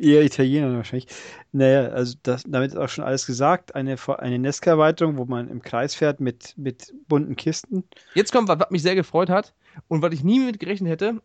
eher 0.00 0.22
Italiener 0.22 0.74
wahrscheinlich. 0.76 1.06
Naja, 1.52 1.88
also 1.88 2.16
das, 2.22 2.44
damit 2.46 2.72
ist 2.72 2.76
auch 2.76 2.88
schon 2.88 3.04
alles 3.04 3.26
gesagt. 3.26 3.74
Eine, 3.74 3.96
eine 4.18 4.38
Nesca-Erweiterung, 4.38 5.16
wo 5.16 5.24
man 5.24 5.48
im 5.48 5.62
Kreis 5.62 5.94
fährt 5.94 6.20
mit, 6.20 6.54
mit 6.56 6.92
bunten 7.08 7.36
Kisten. 7.36 7.84
Jetzt 8.14 8.32
kommt 8.32 8.48
was, 8.48 8.58
was 8.60 8.70
mich 8.70 8.82
sehr 8.82 8.94
gefreut 8.94 9.30
hat 9.30 9.54
und 9.88 10.02
was 10.02 10.12
ich 10.12 10.22
nie 10.24 10.40
mit 10.40 10.60
gerechnet 10.60 10.90
hätte. 10.90 11.22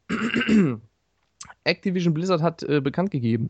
Activision 1.64 2.14
Blizzard 2.14 2.42
hat 2.42 2.64
äh, 2.64 2.82
bekannt 2.82 3.12
gegeben, 3.12 3.50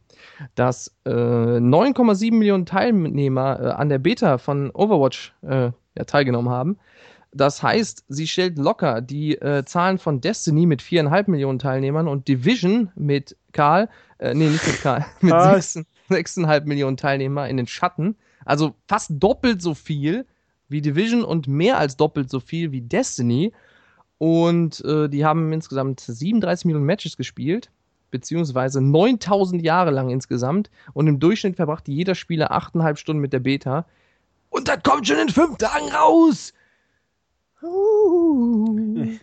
dass 0.55 0.95
äh, 1.05 1.09
9,7 1.09 2.33
Millionen 2.33 2.65
Teilnehmer 2.65 3.59
äh, 3.59 3.67
an 3.71 3.89
der 3.89 3.99
Beta 3.99 4.37
von 4.37 4.71
Overwatch 4.71 5.33
äh, 5.41 5.71
ja, 5.97 6.03
teilgenommen 6.05 6.49
haben. 6.49 6.77
Das 7.33 7.61
heißt, 7.61 8.05
sie 8.07 8.27
stellt 8.27 8.57
locker 8.57 9.01
die 9.01 9.35
äh, 9.35 9.65
Zahlen 9.65 9.97
von 9.97 10.21
Destiny 10.21 10.65
mit 10.65 10.81
4,5 10.81 11.29
Millionen 11.29 11.59
Teilnehmern 11.59 12.07
und 12.07 12.29
Division 12.29 12.91
mit 12.95 13.35
Karl, 13.51 13.89
äh, 14.19 14.33
nee, 14.33 14.47
nicht 14.47 14.65
mit 14.65 14.81
Karl, 14.81 15.05
mit 15.21 15.33
Was? 15.33 15.73
6 16.09 16.37
6,5 16.37 16.65
Millionen 16.65 16.97
Teilnehmer 16.97 17.49
in 17.49 17.57
den 17.57 17.67
Schatten. 17.67 18.15
Also 18.45 18.75
fast 18.87 19.11
doppelt 19.15 19.61
so 19.61 19.73
viel 19.73 20.25
wie 20.69 20.81
Division 20.81 21.23
und 21.23 21.47
mehr 21.47 21.77
als 21.77 21.97
doppelt 21.97 22.29
so 22.29 22.39
viel 22.39 22.71
wie 22.71 22.81
Destiny. 22.81 23.51
Und 24.17 24.83
äh, 24.85 25.09
die 25.09 25.25
haben 25.25 25.51
insgesamt 25.51 25.99
37 25.99 26.65
Millionen 26.65 26.85
Matches 26.85 27.17
gespielt, 27.17 27.69
beziehungsweise 28.11 28.81
9000 28.81 29.61
Jahre 29.61 29.91
lang 29.91 30.09
insgesamt. 30.09 30.69
Und 30.93 31.07
im 31.07 31.19
Durchschnitt 31.19 31.55
verbrachte 31.55 31.91
jeder 31.91 32.15
Spieler 32.15 32.51
8,5 32.51 32.95
Stunden 32.97 33.21
mit 33.21 33.33
der 33.33 33.39
Beta. 33.39 33.85
Und 34.49 34.67
das 34.67 34.81
kommt 34.83 35.07
schon 35.07 35.19
in 35.19 35.29
fünf 35.29 35.57
Tagen 35.57 35.89
raus! 35.89 36.53
Uh. 37.61 39.17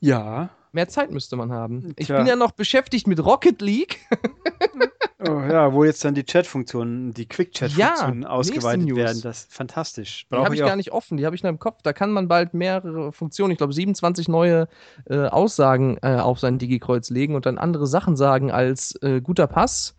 Ja. 0.00 0.50
Mehr 0.76 0.88
Zeit 0.88 1.10
müsste 1.10 1.36
man 1.36 1.52
haben. 1.52 1.94
Ich 1.96 2.08
Tja. 2.08 2.18
bin 2.18 2.26
ja 2.26 2.36
noch 2.36 2.52
beschäftigt 2.52 3.06
mit 3.06 3.24
Rocket 3.24 3.62
League. 3.62 3.98
Oh, 5.18 5.40
ja, 5.40 5.72
wo 5.72 5.82
jetzt 5.82 6.04
dann 6.04 6.14
die 6.14 6.24
Chat-Funktionen, 6.24 7.14
die 7.14 7.24
Quick-Chat-Funktionen 7.26 8.22
Ja, 8.22 8.28
ausgeweitet 8.28 8.94
werden. 8.94 9.22
Das 9.22 9.44
ist 9.44 9.54
fantastisch. 9.54 10.26
Die 10.30 10.36
habe 10.36 10.54
ich 10.54 10.60
ich 10.60 10.64
gar 10.64 10.72
auch. 10.72 10.76
nicht 10.76 10.92
offen, 10.92 11.16
die 11.16 11.24
habe 11.24 11.34
ich 11.34 11.42
nur 11.42 11.48
im 11.48 11.58
Kopf. 11.58 11.80
Da 11.82 11.94
kann 11.94 12.12
man 12.12 12.28
bald 12.28 12.52
mehrere 12.52 13.12
Funktionen, 13.12 13.52
ich 13.52 13.58
glaube 13.58 13.72
27 13.72 14.28
neue 14.28 14.68
äh, 15.08 15.26
Aussagen 15.26 15.96
äh, 16.02 16.16
auf 16.16 16.38
sein 16.38 16.58
Digi-Kreuz 16.58 17.08
legen 17.08 17.34
und 17.34 17.46
dann 17.46 17.56
andere 17.56 17.86
Sachen 17.86 18.14
sagen 18.14 18.50
als 18.50 18.94
äh, 19.02 19.22
guter 19.22 19.46
Pass. 19.46 19.95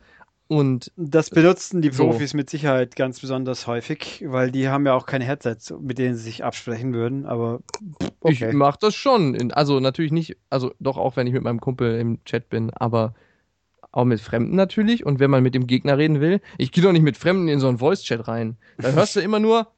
Und 0.47 0.91
Das 0.95 1.29
benutzen 1.29 1.81
die 1.81 1.91
So. 1.91 2.05
Profis 2.05 2.33
mit 2.33 2.49
Sicherheit 2.49 2.95
ganz 2.95 3.19
besonders 3.19 3.67
häufig, 3.67 4.23
weil 4.27 4.49
die 4.51 4.69
haben 4.69 4.85
ja 4.85 4.93
auch 4.93 5.05
keine 5.05 5.25
Headsets, 5.25 5.73
mit 5.79 5.97
denen 5.97 6.15
sie 6.15 6.23
sich 6.23 6.43
absprechen 6.43 6.93
würden. 6.93 7.25
Aber 7.25 7.59
pff, 8.01 8.11
ich 8.25 8.43
okay. 8.43 8.53
mache 8.53 8.77
das 8.79 8.95
schon. 8.95 9.35
In, 9.35 9.51
also 9.51 9.79
natürlich 9.79 10.13
nicht, 10.13 10.37
also 10.49 10.73
doch 10.79 10.97
auch, 10.97 11.17
wenn 11.17 11.27
ich 11.27 11.33
mit 11.33 11.43
meinem 11.43 11.59
Kumpel 11.59 11.99
im 11.99 12.23
Chat 12.23 12.49
bin, 12.49 12.71
aber 12.71 13.13
auch 13.91 14.05
mit 14.05 14.21
Fremden 14.21 14.55
natürlich. 14.55 15.05
Und 15.05 15.19
wenn 15.19 15.31
man 15.31 15.43
mit 15.43 15.53
dem 15.53 15.67
Gegner 15.67 15.97
reden 15.97 16.21
will, 16.21 16.39
ich 16.57 16.71
gehe 16.71 16.83
doch 16.83 16.93
nicht 16.93 17.03
mit 17.03 17.17
Fremden 17.17 17.49
in 17.49 17.59
so 17.59 17.67
einen 17.67 17.79
Voice-Chat 17.79 18.27
rein. 18.27 18.57
Da 18.77 18.91
hörst 18.91 19.15
du 19.15 19.19
immer 19.19 19.39
nur. 19.39 19.67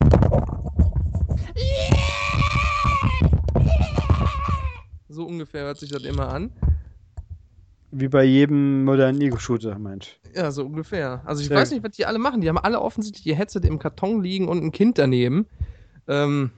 So 5.11 5.25
ungefähr 5.25 5.63
hört 5.63 5.79
sich 5.79 5.89
das 5.89 6.03
immer 6.03 6.29
an. 6.29 6.51
Wie 7.91 8.07
bei 8.07 8.24
jedem 8.24 8.84
modernen 8.84 9.20
Ego-Shooter, 9.20 9.80
Mensch. 9.80 10.20
Ja, 10.36 10.52
so 10.52 10.66
ungefähr. 10.66 11.22
Also 11.26 11.41
ich 11.41 11.48
Sehr 11.48 11.57
weiß 11.57 11.72
nicht, 11.72 11.84
was 11.84 11.91
die 11.91 12.06
alle 12.06 12.20
machen. 12.20 12.41
Die 12.41 12.49
haben 12.49 12.60
alle 12.60 12.82
offensichtlich 12.82 13.26
ihr 13.26 13.36
Headset 13.36 13.61
im 13.64 13.80
Karton 13.80 14.22
liegen 14.22 14.48
und 14.48 14.64
ein 14.64 14.72
Kind 14.72 14.99
daneben. 14.99 15.48
Ähm, 16.07 16.52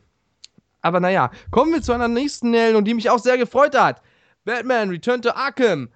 aber 0.82 1.00
naja, 1.00 1.32
kommen 1.52 1.72
wir 1.72 1.82
zu 1.82 1.94
einer 1.94 2.08
nächsten 2.08 2.52
Meldung, 2.52 2.84
die 2.84 2.94
mich 2.94 3.10
auch 3.10 3.20
sehr 3.20 3.38
gefreut 3.38 3.80
hat. 3.80 4.02
Batman 4.44 4.90
Return 4.90 5.22
to 5.22 5.30
Arkham. 5.30 5.90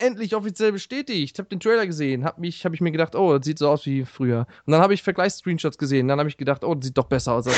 Endlich 0.00 0.36
offiziell 0.36 0.70
bestätigt. 0.70 1.32
Ich 1.34 1.38
habe 1.38 1.48
den 1.48 1.60
Trailer 1.60 1.86
gesehen. 1.86 2.24
Hab 2.24 2.38
mich, 2.38 2.64
habe 2.64 2.74
ich 2.74 2.80
mir 2.80 2.92
gedacht, 2.92 3.16
oh, 3.16 3.36
das 3.36 3.44
sieht 3.44 3.58
so 3.58 3.68
aus 3.68 3.84
wie 3.86 4.04
früher. 4.04 4.46
Und 4.64 4.72
dann 4.72 4.80
habe 4.80 4.94
ich 4.94 5.02
Vergleichs-Screenshots 5.02 5.76
gesehen. 5.76 6.06
Dann 6.06 6.20
habe 6.20 6.28
ich 6.28 6.36
gedacht, 6.36 6.62
oh, 6.62 6.74
das 6.74 6.86
sieht 6.86 6.98
doch 6.98 7.06
besser 7.06 7.32
aus 7.32 7.46
als, 7.46 7.56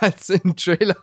als 0.00 0.30
im 0.30 0.56
Trailer. 0.56 0.96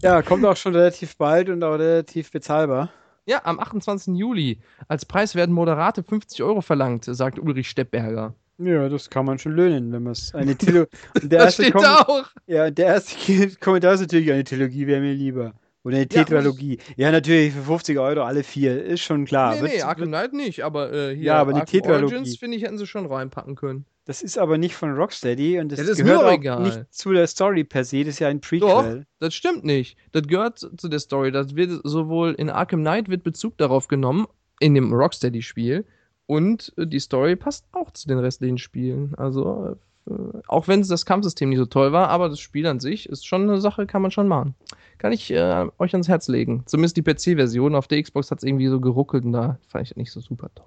Ja, 0.00 0.22
kommt 0.22 0.46
auch 0.46 0.56
schon 0.56 0.74
relativ 0.74 1.16
bald 1.16 1.50
und 1.50 1.62
auch 1.62 1.74
relativ 1.74 2.30
bezahlbar. 2.30 2.90
Ja, 3.26 3.42
am 3.44 3.60
28. 3.60 4.14
Juli. 4.16 4.58
Als 4.88 5.04
Preis 5.06 5.34
werden 5.34 5.54
moderate 5.54 6.02
50 6.02 6.42
Euro 6.42 6.60
verlangt, 6.60 7.04
sagt 7.04 7.38
Ulrich 7.38 7.68
Steppberger. 7.70 8.34
Ja, 8.58 8.88
das 8.88 9.10
kann 9.10 9.26
man 9.26 9.38
schon 9.38 9.52
löhnen, 9.52 9.92
wenn 9.92 10.02
man 10.02 10.12
es 10.12 10.34
eine 10.34 10.56
Trilogie. 10.56 10.90
Das 11.22 11.54
steht 11.54 11.74
da 11.74 12.00
auch. 12.02 12.28
Ja, 12.46 12.70
der 12.70 12.86
erste 12.86 13.56
Kommentar 13.56 13.94
ist 13.94 14.00
natürlich 14.00 14.30
eine 14.32 14.44
Trilogie, 14.44 14.86
wäre 14.86 15.00
mir 15.00 15.14
lieber. 15.14 15.52
Oder 15.84 15.96
eine 15.96 16.06
Ja, 16.12 16.22
Tetralogie. 16.24 16.78
Ja, 16.96 17.10
natürlich 17.10 17.54
für 17.54 17.62
50 17.62 17.98
Euro 17.98 18.22
alle 18.22 18.44
vier, 18.44 18.84
ist 18.84 19.00
schon 19.00 19.24
klar. 19.24 19.56
nee, 19.56 19.62
nee, 19.62 19.82
Arkham 19.82 20.08
Knight 20.08 20.32
nicht, 20.32 20.62
aber 20.64 20.92
äh, 20.92 21.14
hier 21.14 21.24
Ja, 21.24 21.40
aber 21.40 21.54
Arkham 21.54 21.66
Tetralogie. 21.66 22.14
Origins, 22.14 22.36
finde 22.36 22.56
ich, 22.56 22.62
hätten 22.62 22.78
sie 22.78 22.86
schon 22.86 23.06
reinpacken 23.06 23.56
können. 23.56 23.84
Das 24.04 24.20
ist 24.22 24.36
aber 24.36 24.58
nicht 24.58 24.74
von 24.74 24.94
Rocksteady 24.94 25.60
und 25.60 25.70
das, 25.70 25.78
Ja, 25.78 25.84
das 25.84 25.98
gehört 25.98 26.24
auch 26.24 26.32
egal. 26.32 26.62
nicht 26.62 26.92
zu 26.92 27.12
der 27.12 27.26
Story 27.28 27.62
per 27.62 27.84
se, 27.84 28.00
das 28.04 28.14
ist 28.14 28.18
ja 28.18 28.28
ein 28.28 28.40
Doch, 28.40 28.48
Prequel. 28.82 29.06
das 29.20 29.32
stimmt 29.34 29.64
nicht. 29.64 29.96
Das 30.10 30.26
gehört 30.26 30.58
zu 30.58 30.88
der 30.88 30.98
Story. 30.98 31.30
Das 31.30 31.54
wird 31.54 31.80
sowohl 31.84 32.32
in 32.32 32.50
Arkham 32.50 32.80
Knight 32.80 33.08
wird 33.08 33.22
Bezug 33.22 33.56
darauf 33.58 33.86
genommen, 33.86 34.26
in 34.58 34.74
dem 34.74 34.92
Rocksteady-Spiel, 34.92 35.84
und 36.26 36.72
die 36.76 36.98
Story 37.00 37.36
passt 37.36 37.66
auch 37.72 37.90
zu 37.92 38.08
den 38.08 38.18
restlichen 38.18 38.58
Spielen. 38.58 39.14
Also, 39.16 39.76
äh, 40.08 40.12
auch 40.48 40.66
wenn 40.66 40.82
das 40.82 41.06
Kampfsystem 41.06 41.48
nicht 41.50 41.58
so 41.58 41.66
toll 41.66 41.92
war, 41.92 42.08
aber 42.08 42.28
das 42.28 42.40
Spiel 42.40 42.66
an 42.66 42.80
sich 42.80 43.08
ist 43.08 43.26
schon 43.26 43.42
eine 43.42 43.60
Sache, 43.60 43.86
kann 43.86 44.02
man 44.02 44.10
schon 44.10 44.28
machen. 44.28 44.54
Kann 44.98 45.12
ich 45.12 45.30
äh, 45.30 45.66
euch 45.78 45.92
ans 45.94 46.08
Herz 46.08 46.28
legen. 46.28 46.62
Zumindest 46.66 46.96
die 46.96 47.02
PC-Version. 47.02 47.74
Auf 47.74 47.86
der 47.88 48.02
Xbox 48.02 48.30
hat 48.30 48.38
es 48.38 48.44
irgendwie 48.44 48.68
so 48.68 48.80
geruckelt 48.80 49.24
und 49.24 49.32
da 49.32 49.58
fand 49.68 49.82
ich 49.82 49.88
das 49.90 49.96
nicht 49.96 50.12
so 50.12 50.20
super 50.20 50.48
toll. 50.54 50.66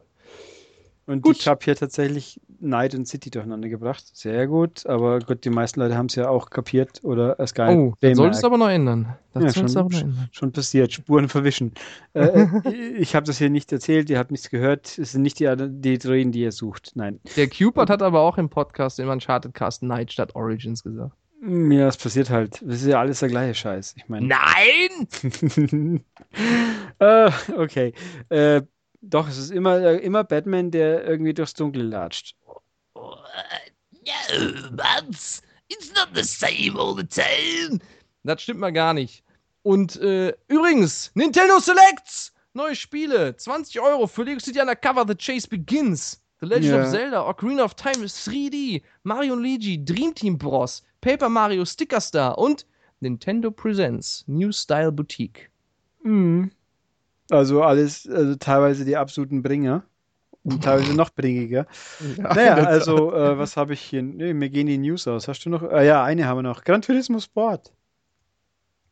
Und 1.08 1.22
Gut. 1.22 1.38
ich 1.38 1.48
habe 1.48 1.60
hier 1.64 1.76
tatsächlich 1.76 2.42
Night 2.60 2.96
und 2.96 3.08
City 3.08 3.30
durcheinander 3.30 3.70
gebracht. 3.70 4.04
Sehr 4.14 4.48
gut, 4.48 4.88
aber 4.88 5.20
gut, 5.20 5.46
die 5.46 5.52
meisten 5.52 5.80
Leute 5.80 5.96
haben 5.96 6.08
es 6.08 6.16
ja 6.16 6.30
auch 6.30 6.50
kapiert 6.50 7.04
oder 7.04 7.38
erst 7.38 7.54
gar 7.54 7.70
Oh, 7.70 7.90
das 7.92 8.00
bemerkt. 8.00 8.18
solltest 8.18 8.44
du 8.44 8.48
aber 8.48 8.58
noch 8.58 8.70
ändern. 8.70 9.16
Das 9.34 9.44
Ja, 9.44 9.54
schon, 9.68 9.78
aber 9.78 9.90
noch 9.90 10.02
ändern. 10.02 10.30
schon 10.32 10.52
passiert, 10.52 10.92
Spuren 10.94 11.30
verwischen. 11.30 11.74
äh, 12.14 12.48
ich 12.98 13.14
habe 13.16 13.26
das 13.26 13.38
hier 13.38 13.52
nicht 13.52 13.72
erzählt, 13.72 14.10
ihr 14.10 14.18
habt 14.18 14.32
nichts 14.32 14.50
gehört. 14.50 14.98
Es 14.98 15.12
sind 15.12 15.22
nicht 15.22 15.38
die, 15.40 15.54
die 15.58 15.98
Drehen, 16.00 16.32
die 16.32 16.40
ihr 16.42 16.52
sucht. 16.52 16.94
Nein. 16.96 17.20
Der 17.36 17.48
Cupid 17.50 17.90
hat 17.90 18.02
aber 18.02 18.22
auch 18.22 18.40
im 18.40 18.50
Podcast, 18.50 19.00
im 19.00 19.10
Uncharted 19.10 19.54
Cast, 19.54 19.84
Night 19.84 20.12
statt 20.12 20.34
Origins 20.36 20.82
gesagt. 20.84 21.14
Ja, 21.48 21.88
es 21.90 21.98
passiert 21.98 22.32
halt. 22.32 22.64
Das 22.66 22.82
ist 22.82 22.88
ja 22.88 23.00
alles 23.00 23.20
der 23.20 23.30
gleiche 23.30 23.54
Scheiß. 23.54 23.94
Ich 23.98 24.10
meine. 24.10 24.26
Nein! 24.26 26.02
äh, 27.00 27.30
okay. 27.58 27.94
Äh, 28.30 28.62
doch, 29.10 29.28
es 29.28 29.38
ist 29.38 29.52
immer, 29.52 29.78
äh, 29.80 29.98
immer 29.98 30.24
Batman, 30.24 30.72
der 30.72 31.06
irgendwie 31.06 31.34
durchs 31.34 31.54
Dunkle 31.54 31.84
latscht. 31.84 32.36
No, 32.96 33.18
Mads. 34.72 35.42
It's 35.70 35.92
not 35.96 36.10
the 36.14 36.24
same 36.24 36.78
all 36.80 36.96
the 36.96 37.06
time. 37.06 37.80
Das 38.24 38.42
stimmt 38.44 38.60
mal 38.60 38.72
gar 38.72 38.94
nicht. 38.94 39.24
Und 39.64 39.96
äh, 39.98 40.34
übrigens, 40.48 41.12
Nintendo 41.16 41.60
Selects! 41.60 42.32
Neue 42.54 42.76
Spiele, 42.76 43.36
20 43.36 43.82
Euro 43.82 44.08
für 44.08 44.24
Lego 44.24 44.40
City 44.40 44.62
Undercover, 44.62 45.06
The 45.08 45.16
Chase 45.16 45.48
Begins. 45.48 46.22
The 46.40 46.46
Legend 46.48 46.66
Ja. 46.74 46.84
of 46.84 46.90
Zelda, 46.92 47.28
Ocarina 47.28 47.64
of 47.64 47.74
Time 47.74 48.06
3D, 48.06 48.82
Mario 49.04 49.36
Luigi, 49.36 49.84
Dream 49.84 50.14
Team 50.14 50.38
Bros, 50.38 50.84
Paper 51.02 51.28
Mario 51.30 51.66
Sticker 51.66 52.00
Star 52.00 52.38
und 52.38 52.66
Nintendo 53.02 53.52
Presents 53.52 54.24
New 54.28 54.52
Style 54.52 54.92
Boutique. 54.92 55.50
Mhm. 56.04 56.52
Also 57.30 57.64
alles, 57.64 58.08
also 58.08 58.36
teilweise 58.36 58.86
die 58.86 58.98
absoluten 58.98 59.42
Bringer. 59.42 59.84
Und 60.44 60.64
teilweise 60.64 60.94
noch 60.94 61.10
bringiger. 61.10 61.66
Naja, 62.18 62.56
also, 62.56 63.12
äh, 63.14 63.38
was 63.38 63.58
habe 63.58 63.74
ich 63.74 63.82
hier? 63.82 64.04
Nee, 64.04 64.34
mir 64.34 64.50
gehen 64.50 64.68
die 64.68 64.78
News 64.78 65.08
aus. 65.08 65.28
Hast 65.28 65.44
du 65.46 65.50
noch? 65.50 65.64
Ah, 65.64 65.82
ja, 65.82 66.04
eine 66.04 66.28
haben 66.28 66.38
wir 66.38 66.44
noch. 66.44 66.64
Gran 66.64 66.84
Turismo 66.84 67.20
Sport. 67.20 67.74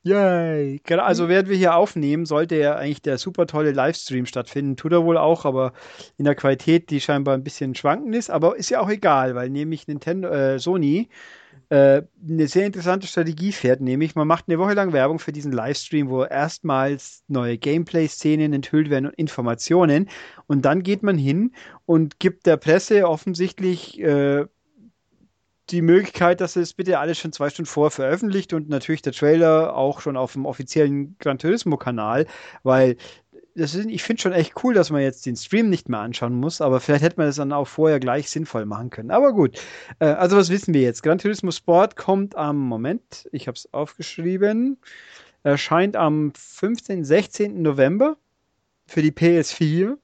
Yay. 0.06 0.82
Also, 0.98 1.30
während 1.30 1.48
wir 1.48 1.56
hier 1.56 1.76
aufnehmen, 1.76 2.26
sollte 2.26 2.58
ja 2.58 2.76
eigentlich 2.76 3.02
der 3.04 3.18
super 3.18 3.48
tolle 3.48 3.72
Livestream 3.72 4.26
stattfinden. 4.26 4.76
Tut 4.76 4.92
er 4.92 5.06
wohl 5.06 5.18
auch, 5.18 5.46
aber 5.46 5.72
in 6.18 6.26
der 6.26 6.36
Qualität, 6.36 6.90
die 6.90 7.00
scheinbar 7.00 7.36
ein 7.36 7.44
bisschen 7.44 7.74
schwankend 7.76 8.14
ist. 8.16 8.30
Aber 8.30 8.58
ist 8.58 8.70
ja 8.70 8.82
auch 8.82 8.90
egal, 8.90 9.36
weil 9.36 9.50
nämlich 9.50 9.88
Nintendo, 9.88 10.28
äh, 10.30 10.60
Sony 10.60 11.08
äh, 11.74 12.04
eine 12.30 12.48
sehr 12.48 12.68
interessante 12.68 13.08
Strategie 13.08 13.52
fährt, 13.52 13.82
nämlich 13.82 14.14
man 14.14 14.28
macht 14.28 14.46
eine 14.48 14.60
Woche 14.60 14.76
lang 14.76 14.94
Werbung 14.94 15.18
für 15.18 15.32
diesen 15.32 15.52
Livestream, 15.52 16.08
wo 16.08 16.24
erstmals 16.24 17.24
neue 17.28 17.58
Gameplay-Szenen 17.58 18.54
enthüllt 18.54 18.92
werden 18.92 19.08
und 19.08 19.16
Informationen. 19.16 20.08
Und 20.46 20.66
dann 20.66 20.84
geht 20.84 21.02
man 21.02 21.18
hin 21.18 21.56
und 21.88 22.20
gibt 22.20 22.46
der 22.46 22.58
Presse 22.58 23.10
offensichtlich 23.10 24.00
äh, 24.00 24.46
die 25.72 25.82
Möglichkeit, 25.82 26.42
dass 26.42 26.58
es 26.58 26.76
bitte 26.76 27.00
alles 27.00 27.18
schon 27.18 27.32
zwei 27.32 27.50
Stunden 27.50 27.72
vor 27.72 27.90
veröffentlicht 27.90 28.54
und 28.54 28.70
natürlich 28.70 29.02
der 29.02 29.14
Trailer 29.14 29.76
auch 29.76 30.00
schon 30.00 30.16
auf 30.16 30.34
dem 30.34 30.46
offiziellen 30.46 31.18
Gran 31.18 31.40
Turismo-Kanal, 31.40 32.28
weil 32.62 32.98
das 33.56 33.76
ist, 33.76 33.88
ich 33.90 34.02
finde 34.04 34.22
schon 34.22 34.34
echt 34.34 34.64
cool, 34.64 34.74
dass 34.74 34.90
man 34.90 35.02
jetzt 35.02 35.26
den 35.26 35.36
Stream 35.36 35.70
nicht 35.70 35.88
mehr 35.90 36.00
anschauen 36.00 36.34
muss, 36.34 36.60
aber 36.62 36.80
vielleicht 36.80 37.04
hätte 37.04 37.18
man 37.18 37.28
das 37.28 37.36
dann 37.36 37.52
auch 37.54 37.68
vorher 37.68 38.00
gleich 38.00 38.30
sinnvoll 38.30 38.66
machen 38.66 38.90
können. 38.90 39.12
Aber 39.12 39.32
gut, 39.34 39.60
äh, 40.00 40.06
also 40.06 40.38
was 40.38 40.50
wissen 40.50 40.74
wir 40.74 40.82
jetzt? 40.82 41.04
Gran 41.04 41.20
Turismo 41.20 41.52
Sport 41.52 41.96
kommt 41.96 42.36
am 42.36 42.58
Moment, 42.58 43.30
ich 43.32 43.48
habe 43.48 43.56
es 43.56 43.72
aufgeschrieben, 43.74 44.78
erscheint 45.44 45.96
am 45.96 46.32
15. 46.36 47.04
16. 47.06 47.62
November 47.62 48.18
für 48.88 49.02
die 49.02 49.12
PS4 49.12 49.98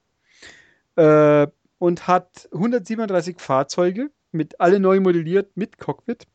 äh, 0.96 1.46
und 1.78 2.06
hat 2.06 2.48
137 2.52 3.40
Fahrzeuge 3.40 4.10
mit 4.32 4.60
alle 4.60 4.78
neu 4.78 5.00
modelliert 5.00 5.56
mit 5.56 5.78
Cockpit 5.78 6.26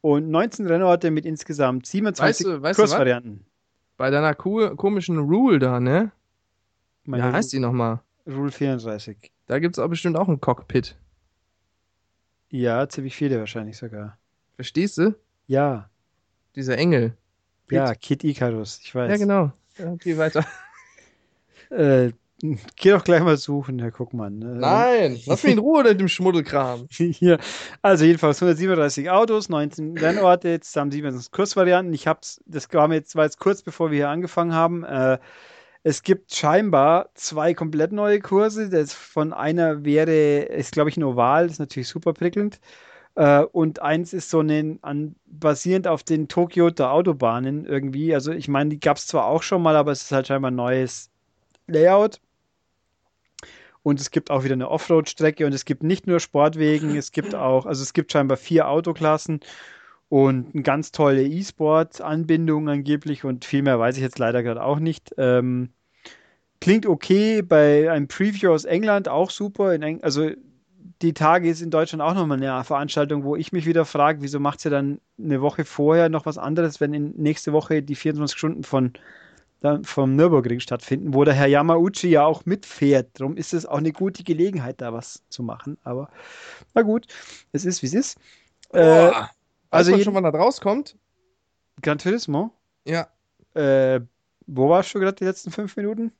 und 0.00 0.28
19 0.30 0.66
Rennorte 0.66 1.10
mit 1.10 1.24
insgesamt 1.24 1.86
27 1.86 2.46
Weißt 2.46 2.56
du- 2.58 2.62
weißt? 2.62 2.78
Kursvarianten. 2.78 3.44
Bei 3.98 4.10
deiner 4.10 4.34
ko 4.34 4.74
komischen 4.76 5.18
Rule 5.18 5.58
da, 5.58 5.80
ne? 5.80 6.12
Wie 7.04 7.10
Meine 7.10 7.32
heißt 7.32 7.52
die 7.52 7.58
nochmal? 7.58 8.00
Rule 8.26 8.50
34. 8.52 9.32
Da 9.46 9.58
gibt 9.58 9.76
es 9.76 9.78
auch 9.82 9.88
bestimmt 9.88 10.16
auch 10.16 10.28
ein 10.28 10.40
Cockpit. 10.40 10.96
Ja, 12.50 12.88
ziemlich 12.88 13.16
viele 13.16 13.38
wahrscheinlich 13.40 13.76
sogar. 13.76 14.16
Verstehst 14.54 14.98
du? 14.98 15.14
Ja, 15.46 15.90
Dieser 16.54 16.78
Engel. 16.78 17.16
ja, 17.70 17.94
Kid 17.94 18.24
Icarus, 18.24 18.80
ich 18.82 18.94
weiß. 18.94 19.10
Ja, 19.10 19.16
genau. 19.18 19.52
Geh 19.98 20.16
weiter. 20.16 20.44
Äh, 21.70 22.12
geh 22.40 22.90
doch 22.90 23.04
gleich 23.04 23.22
mal 23.22 23.36
suchen, 23.36 23.78
Herr 23.80 23.90
Guckmann. 23.90 24.38
ne? 24.38 24.54
Nein, 24.54 25.20
lass 25.26 25.42
mich 25.42 25.52
in 25.52 25.58
Ruhe 25.58 25.82
mit 25.82 26.00
dem 26.00 26.08
Schmuddelkram. 26.08 26.86
Hier. 26.90 27.38
Also 27.82 28.04
jedenfalls 28.04 28.42
137 28.42 29.10
Autos, 29.10 29.48
19 29.48 29.98
Rennorte, 29.98 30.60
zusammen 30.60 30.90
27 30.90 31.32
Kursvarianten. 31.32 31.92
Ich 31.94 32.06
hab's, 32.06 32.40
das 32.46 32.72
war 32.72 32.92
jetzt, 32.92 33.16
war 33.16 33.24
jetzt 33.24 33.38
kurz 33.38 33.62
bevor 33.62 33.90
wir 33.90 33.96
hier 33.96 34.08
angefangen 34.08 34.54
haben. 34.54 34.84
Äh, 34.84 35.18
es 35.82 36.02
gibt 36.02 36.34
scheinbar 36.34 37.10
zwei 37.14 37.54
komplett 37.54 37.92
neue 37.92 38.20
Kurse. 38.20 38.68
Das 38.68 38.92
von 38.92 39.32
einer 39.32 39.84
wäre, 39.84 40.40
ist 40.40 40.72
glaube 40.72 40.90
ich 40.90 40.96
ein 40.96 41.04
Oval, 41.04 41.44
das 41.44 41.54
ist 41.54 41.60
natürlich 41.60 41.88
super 41.88 42.12
prickelnd. 42.12 42.60
Äh, 43.16 43.42
und 43.42 43.82
eins 43.82 44.12
ist 44.12 44.30
so 44.30 44.40
ein, 44.40 44.78
an, 44.82 45.16
basierend 45.26 45.88
auf 45.88 46.04
den 46.04 46.28
Tokioter 46.28 46.92
Autobahnen 46.92 47.66
irgendwie. 47.66 48.14
Also 48.14 48.30
ich 48.30 48.46
meine, 48.46 48.70
die 48.70 48.80
gab 48.80 48.96
es 48.96 49.08
zwar 49.08 49.24
auch 49.26 49.42
schon 49.42 49.60
mal, 49.60 49.74
aber 49.74 49.90
es 49.90 50.02
ist 50.02 50.12
halt 50.12 50.28
scheinbar 50.28 50.52
ein 50.52 50.56
neues 50.56 51.10
Layout. 51.66 52.20
Und 53.82 54.00
es 54.00 54.10
gibt 54.10 54.30
auch 54.30 54.44
wieder 54.44 54.54
eine 54.54 54.70
Offroad-Strecke 54.70 55.46
und 55.46 55.54
es 55.54 55.64
gibt 55.64 55.82
nicht 55.82 56.06
nur 56.06 56.20
Sportwegen, 56.20 56.96
es 56.96 57.12
gibt 57.12 57.34
auch, 57.34 57.64
also 57.66 57.82
es 57.82 57.92
gibt 57.92 58.12
scheinbar 58.12 58.36
vier 58.36 58.68
Autoklassen 58.68 59.40
und 60.08 60.54
eine 60.54 60.62
ganz 60.62 60.90
tolle 60.90 61.22
E-Sport-Anbindung 61.22 62.68
angeblich 62.68 63.24
und 63.24 63.44
viel 63.44 63.62
mehr 63.62 63.78
weiß 63.78 63.96
ich 63.96 64.02
jetzt 64.02 64.18
leider 64.18 64.42
gerade 64.42 64.62
auch 64.62 64.78
nicht. 64.78 65.14
Ähm, 65.18 65.70
klingt 66.60 66.86
okay, 66.86 67.42
bei 67.42 67.90
einem 67.90 68.08
Preview 68.08 68.52
aus 68.52 68.64
England 68.64 69.08
auch 69.08 69.30
super. 69.30 69.72
Eng 69.72 70.02
also 70.02 70.30
die 71.02 71.14
Tage 71.14 71.48
ist 71.48 71.62
in 71.62 71.70
Deutschland 71.70 72.02
auch 72.02 72.14
nochmal 72.14 72.42
eine 72.42 72.64
Veranstaltung, 72.64 73.22
wo 73.22 73.36
ich 73.36 73.52
mich 73.52 73.66
wieder 73.66 73.84
frage, 73.84 74.22
wieso 74.22 74.40
macht 74.40 74.60
sie 74.60 74.70
dann 74.70 75.00
eine 75.18 75.40
Woche 75.40 75.64
vorher 75.64 76.08
noch 76.08 76.26
was 76.26 76.38
anderes, 76.38 76.80
wenn 76.80 76.94
in 76.94 77.12
nächste 77.16 77.52
Woche 77.52 77.82
die 77.82 77.94
24 77.94 78.36
Stunden 78.36 78.64
von 78.64 78.92
dann 79.60 79.84
vom 79.84 80.14
Nürburgring 80.14 80.60
stattfinden, 80.60 81.14
wo 81.14 81.24
der 81.24 81.34
Herr 81.34 81.46
Yamauchi 81.48 82.08
ja 82.08 82.24
auch 82.24 82.44
mitfährt. 82.46 83.08
Darum 83.14 83.36
ist 83.36 83.52
es 83.54 83.66
auch 83.66 83.78
eine 83.78 83.92
gute 83.92 84.22
Gelegenheit, 84.22 84.80
da 84.80 84.92
was 84.92 85.22
zu 85.28 85.42
machen. 85.42 85.76
Aber 85.82 86.08
na 86.74 86.82
gut, 86.82 87.06
es 87.52 87.64
ist, 87.64 87.82
wie 87.82 87.86
es 87.86 87.94
ist. 87.94 88.18
Äh, 88.72 89.08
Boah. 89.10 89.30
also 89.70 89.90
man 89.92 90.02
schon, 90.02 90.14
wann 90.14 90.24
das 90.24 90.34
rauskommt? 90.34 90.96
Gran 91.82 91.98
Turismo. 91.98 92.52
Ja. 92.84 93.08
Äh, 93.54 94.00
wo 94.46 94.68
warst 94.68 94.94
du 94.94 95.00
gerade 95.00 95.16
die 95.16 95.24
letzten 95.24 95.50
fünf 95.50 95.76
Minuten? 95.76 96.12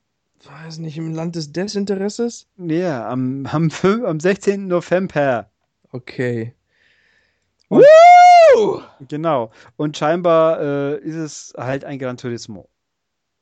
Weiß 0.43 0.77
nicht, 0.79 0.97
im 0.97 1.13
Land 1.13 1.35
des 1.35 1.51
Desinteresses? 1.51 2.47
Ja, 2.57 3.09
am, 3.09 3.45
am, 3.45 3.67
fün- 3.69 4.05
am 4.05 4.19
16. 4.19 4.67
November. 4.67 5.49
Okay. 5.91 6.53
Und- 7.69 7.83
Woo! 8.55 8.81
Genau. 9.07 9.51
Und 9.77 9.97
scheinbar 9.97 10.59
äh, 10.61 10.97
ist 10.99 11.15
es 11.15 11.53
halt 11.57 11.83
ein 11.85 11.99
Gran 11.99 12.17
Turismo. 12.17 12.67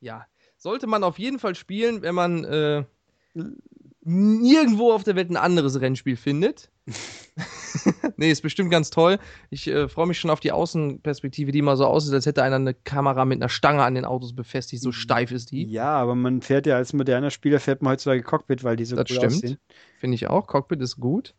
Ja. 0.00 0.26
Sollte 0.56 0.86
man 0.86 1.04
auf 1.04 1.18
jeden 1.18 1.38
Fall 1.38 1.54
spielen, 1.54 2.02
wenn 2.02 2.14
man 2.14 2.44
äh, 2.44 2.84
nirgendwo 4.02 4.92
auf 4.92 5.04
der 5.04 5.16
Welt 5.16 5.30
ein 5.30 5.36
anderes 5.36 5.80
Rennspiel 5.80 6.16
findet. 6.16 6.70
nee, 8.16 8.30
ist 8.30 8.40
bestimmt 8.42 8.70
ganz 8.70 8.90
toll. 8.90 9.18
Ich 9.50 9.68
äh, 9.68 9.88
freue 9.88 10.06
mich 10.06 10.18
schon 10.18 10.30
auf 10.30 10.40
die 10.40 10.52
Außenperspektive, 10.52 11.52
die 11.52 11.62
mal 11.62 11.76
so 11.76 11.84
aussieht, 11.84 12.14
als 12.14 12.26
hätte 12.26 12.42
einer 12.42 12.56
eine 12.56 12.74
Kamera 12.74 13.24
mit 13.24 13.38
einer 13.40 13.50
Stange 13.50 13.82
an 13.82 13.94
den 13.94 14.04
Autos 14.04 14.34
befestigt. 14.34 14.82
So 14.82 14.92
steif 14.92 15.30
ist 15.30 15.50
die. 15.50 15.64
Ja, 15.64 15.90
aber 15.90 16.14
man 16.14 16.40
fährt 16.40 16.66
ja 16.66 16.76
als 16.76 16.92
moderner 16.92 17.30
Spieler, 17.30 17.60
fährt 17.60 17.82
man 17.82 17.92
heutzutage 17.92 18.22
Cockpit, 18.22 18.64
weil 18.64 18.76
die 18.76 18.84
so 18.86 18.96
Das 18.96 19.10
cool 19.10 19.16
stimmt. 19.16 19.34
aussehen. 19.34 19.58
Finde 19.98 20.14
ich 20.14 20.26
auch. 20.28 20.46
Cockpit 20.46 20.80
ist 20.80 20.96
gut. 20.96 21.34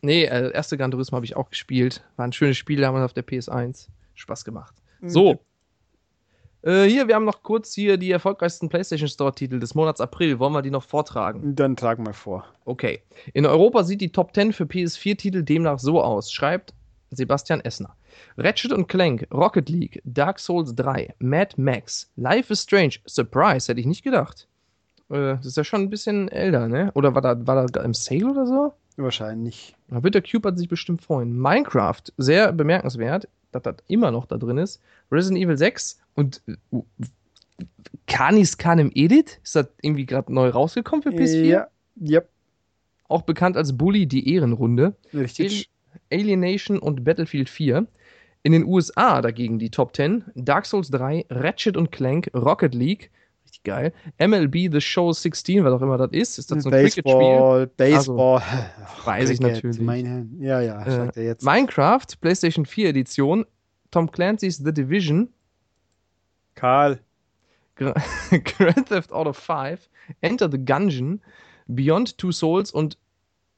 Nee, 0.00 0.24
äh, 0.24 0.52
erste 0.52 0.76
Gran 0.76 0.90
Turismo 0.90 1.16
habe 1.16 1.26
ich 1.26 1.36
auch 1.36 1.50
gespielt. 1.50 2.02
War 2.16 2.26
ein 2.26 2.32
schönes 2.32 2.56
Spiel 2.56 2.80
damals 2.80 3.04
auf 3.04 3.12
der 3.12 3.26
PS1. 3.26 3.88
Spaß 4.14 4.44
gemacht. 4.44 4.74
So. 5.04 5.44
Äh, 6.62 6.84
hier, 6.84 7.08
wir 7.08 7.16
haben 7.16 7.24
noch 7.24 7.42
kurz 7.42 7.74
hier 7.74 7.96
die 7.96 8.12
erfolgreichsten 8.12 8.68
PlayStation 8.68 9.08
Store-Titel 9.08 9.58
des 9.58 9.74
Monats 9.74 10.00
April. 10.00 10.38
Wollen 10.38 10.52
wir 10.52 10.62
die 10.62 10.70
noch 10.70 10.84
vortragen? 10.84 11.56
Dann 11.56 11.76
tragen 11.76 12.06
wir 12.06 12.14
vor. 12.14 12.44
Okay. 12.64 13.02
In 13.34 13.46
Europa 13.46 13.82
sieht 13.82 14.00
die 14.00 14.12
Top 14.12 14.32
10 14.34 14.52
für 14.52 14.64
PS4-Titel 14.64 15.42
demnach 15.42 15.80
so 15.80 16.00
aus, 16.00 16.32
schreibt 16.32 16.72
Sebastian 17.10 17.60
Essner. 17.60 17.96
Ratchet 18.36 18.72
und 18.72 18.86
Clank, 18.86 19.26
Rocket 19.32 19.68
League, 19.68 20.00
Dark 20.04 20.38
Souls 20.38 20.74
3, 20.74 21.14
Mad 21.18 21.54
Max, 21.56 22.10
Life 22.16 22.52
is 22.52 22.62
Strange, 22.62 22.94
Surprise, 23.06 23.68
hätte 23.68 23.80
ich 23.80 23.86
nicht 23.86 24.04
gedacht. 24.04 24.46
Äh, 25.10 25.36
das 25.36 25.46
ist 25.46 25.56
ja 25.56 25.64
schon 25.64 25.82
ein 25.82 25.90
bisschen 25.90 26.28
älter, 26.28 26.68
ne? 26.68 26.92
Oder 26.94 27.14
war 27.14 27.22
da, 27.22 27.46
war 27.46 27.66
da 27.66 27.82
im 27.82 27.94
Sale 27.94 28.26
oder 28.26 28.46
so? 28.46 28.72
Wahrscheinlich. 28.96 29.74
Da 29.88 30.02
wird 30.02 30.14
der 30.14 30.22
Cube 30.22 30.48
hat 30.48 30.58
sich 30.58 30.68
bestimmt 30.68 31.02
freuen. 31.02 31.36
Minecraft, 31.36 32.02
sehr 32.18 32.52
bemerkenswert, 32.52 33.26
dass 33.52 33.62
das 33.62 33.76
immer 33.88 34.10
noch 34.10 34.26
da 34.26 34.36
drin 34.38 34.58
ist. 34.58 34.80
Resident 35.10 35.42
Evil 35.44 35.56
6 35.56 36.00
und 36.14 36.42
äh, 36.46 36.78
Kanis 38.06 38.58
Khan 38.58 38.78
im 38.78 38.90
Edit? 38.94 39.40
Ist 39.42 39.56
das 39.56 39.68
irgendwie 39.82 40.06
gerade 40.06 40.32
neu 40.32 40.48
rausgekommen 40.48 41.02
für 41.02 41.10
PS4? 41.10 41.44
Ja, 41.44 41.68
ja, 41.96 42.20
Auch 43.08 43.22
bekannt 43.22 43.56
als 43.56 43.76
Bully 43.76 44.06
die 44.06 44.32
Ehrenrunde. 44.34 44.94
richtig. 45.14 45.68
Alienation 46.10 46.78
und 46.78 47.04
Battlefield 47.04 47.48
4. 47.50 47.86
In 48.44 48.52
den 48.52 48.64
USA 48.64 49.20
dagegen 49.22 49.58
die 49.58 49.70
Top 49.70 49.94
10: 49.94 50.24
Dark 50.34 50.66
Souls 50.66 50.90
3, 50.90 51.26
Ratchet 51.30 51.76
und 51.76 51.92
Clank, 51.92 52.30
Rocket 52.34 52.74
League, 52.74 53.10
geil, 53.64 53.92
MLB 54.18 54.70
The 54.72 54.80
Show 54.80 55.12
16, 55.12 55.64
was 55.64 55.72
auch 55.72 55.82
immer 55.82 55.96
das 55.98 56.10
ist. 56.12 56.38
Ist 56.38 56.50
das 56.50 56.62
so 56.64 56.70
ein 56.70 56.72
Cricket-Spiel? 56.74 57.04
Baseball, 57.14 57.66
Baseball. 57.76 58.42
Weiß 59.04 59.30
ich 59.30 59.40
natürlich. 59.40 59.80
Meine, 59.80 60.28
ja, 60.38 60.60
ja, 60.60 60.82
Äh, 61.10 61.24
jetzt. 61.24 61.44
Minecraft, 61.44 62.06
PlayStation 62.20 62.66
4 62.66 62.88
Edition, 62.90 63.44
Tom 63.90 64.10
Clancy's 64.10 64.58
The 64.58 64.72
Division, 64.72 65.28
Karl. 66.54 66.98
Gra- 67.76 67.94
Grand 68.58 68.88
Theft 68.88 69.12
Auto 69.12 69.32
5, 69.32 69.88
Enter 70.20 70.50
the 70.50 70.58
Gungeon, 70.58 71.20
Beyond 71.68 72.18
Two 72.18 72.30
Souls 72.32 72.70
und 72.70 72.98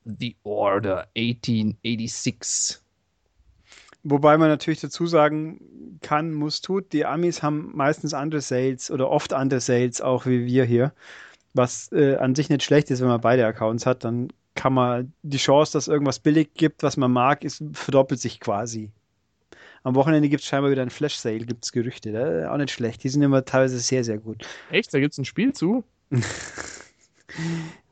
The 0.05 0.37
Order 0.45 1.09
1886. 1.17 2.81
Wobei 4.05 4.37
man 4.37 4.49
natürlich 4.49 4.81
dazu 4.81 5.07
sagen 5.07 5.99
kann, 6.03 6.35
muss, 6.35 6.61
tut, 6.61 6.93
die 6.93 7.07
Amis 7.07 7.43
haben 7.43 7.71
meistens 7.75 8.13
andere 8.13 8.43
Sales 8.43 8.91
oder 8.91 9.09
oft 9.11 9.33
andere 9.33 9.61
Sales, 9.61 10.03
auch 10.03 10.27
wie 10.27 10.45
wir 10.45 10.65
hier. 10.65 10.93
Was 11.55 11.91
äh, 11.93 12.17
an 12.17 12.35
sich 12.35 12.51
nicht 12.51 12.63
schlecht 12.63 12.91
ist, 12.91 13.01
wenn 13.01 13.09
man 13.09 13.23
beide 13.23 13.47
Accounts 13.47 13.87
hat, 13.87 14.05
dann 14.05 14.29
kann 14.55 14.75
man 14.75 15.13
die 15.23 15.39
Chance, 15.39 15.73
dass 15.73 15.89
irgendwas 15.89 16.19
billig 16.19 16.53
gibt, 16.55 16.83
was 16.83 16.97
man 16.97 17.13
mag, 17.13 17.45
ist, 17.45 17.65
verdoppelt 17.73 18.21
sich 18.21 18.41
quasi. 18.41 18.91
Am 19.85 19.95
Wochenende 19.95 20.29
gibt 20.29 20.43
es 20.43 20.49
scheinbar 20.49 20.71
wieder 20.71 20.83
ein 20.83 20.91
Flash-Sale, 20.91 21.41
gibt 21.41 21.65
es 21.65 21.73
Gerüchte. 21.73 22.13
Da, 22.13 22.51
auch 22.51 22.57
nicht 22.57 22.73
schlecht. 22.73 23.05
Die 23.05 23.09
sind 23.09 23.23
immer 23.23 23.45
teilweise 23.45 23.79
sehr, 23.79 24.05
sehr 24.05 24.19
gut. 24.19 24.47
Echt? 24.71 24.93
Da 24.93 25.01
gibt 25.01 25.13
es 25.13 25.19
ein 25.19 25.25
Spiel 25.25 25.53
zu? 25.53 25.85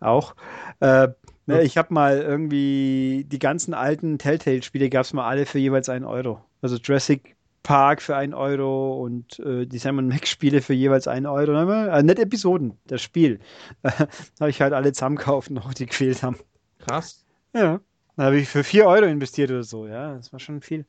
Auch. 0.01 0.35
Äh, 0.81 1.09
ne, 1.47 1.63
ich 1.63 1.77
habe 1.77 1.93
mal 1.93 2.19
irgendwie 2.19 3.25
die 3.29 3.39
ganzen 3.39 3.75
alten 3.75 4.19
Telltale-Spiele 4.19 4.91
gab 4.91 5.05
es 5.05 5.13
mal 5.13 5.27
alle 5.29 5.47
für 5.47 5.59
jeweils 5.59 5.89
einen 5.89 6.05
Euro. 6.05 6.43
Also 6.61 6.77
Jurassic 6.77 7.37
Park 7.63 8.03
für 8.03 8.17
einen 8.17 8.35
Euro 8.35 9.03
und 9.03 9.39
äh, 9.41 9.67
die 9.67 9.79
Sam 9.79 10.09
Max-Spiele 10.09 10.63
für 10.63 10.75
jeweils 10.75 11.07
einen 11.07 11.27
Euro. 11.27 11.53
Äh, 11.53 12.03
nicht 12.03 12.19
Episoden, 12.19 12.79
das 12.87 13.03
Spiel. 13.03 13.41
habe 13.85 14.51
ich 14.51 14.61
halt 14.61 14.73
alle 14.73 14.93
zusammengekauft, 14.93 15.51
noch 15.53 15.73
die 15.75 15.87
gefehlt 15.87 16.23
haben. 16.23 16.37
Krass. 16.79 17.25
Ja. 17.55 17.81
Da 18.17 18.25
habe 18.25 18.39
ich 18.39 18.49
für 18.49 18.65
4 18.65 18.87
Euro 18.87 19.07
investiert 19.07 19.51
oder 19.51 19.63
so. 19.63 19.87
Ja, 19.87 20.15
das 20.15 20.33
war 20.33 20.41
schon 20.41 20.61
viel. 20.61 20.85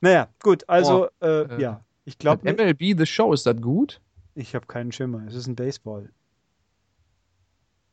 Naja, 0.00 0.28
gut, 0.42 0.68
also, 0.68 1.08
äh, 1.20 1.42
äh, 1.42 1.60
ja. 1.60 1.84
Ich 2.04 2.18
glaube, 2.18 2.50
MLB 2.50 2.98
The 2.98 3.06
Show, 3.06 3.32
ist 3.32 3.46
das 3.46 3.60
gut? 3.60 4.00
ich 4.36 4.54
habe 4.54 4.66
keinen 4.66 4.92
Schimmer. 4.92 5.24
Es 5.26 5.34
ist 5.34 5.46
ein 5.46 5.56
Baseball. 5.56 6.10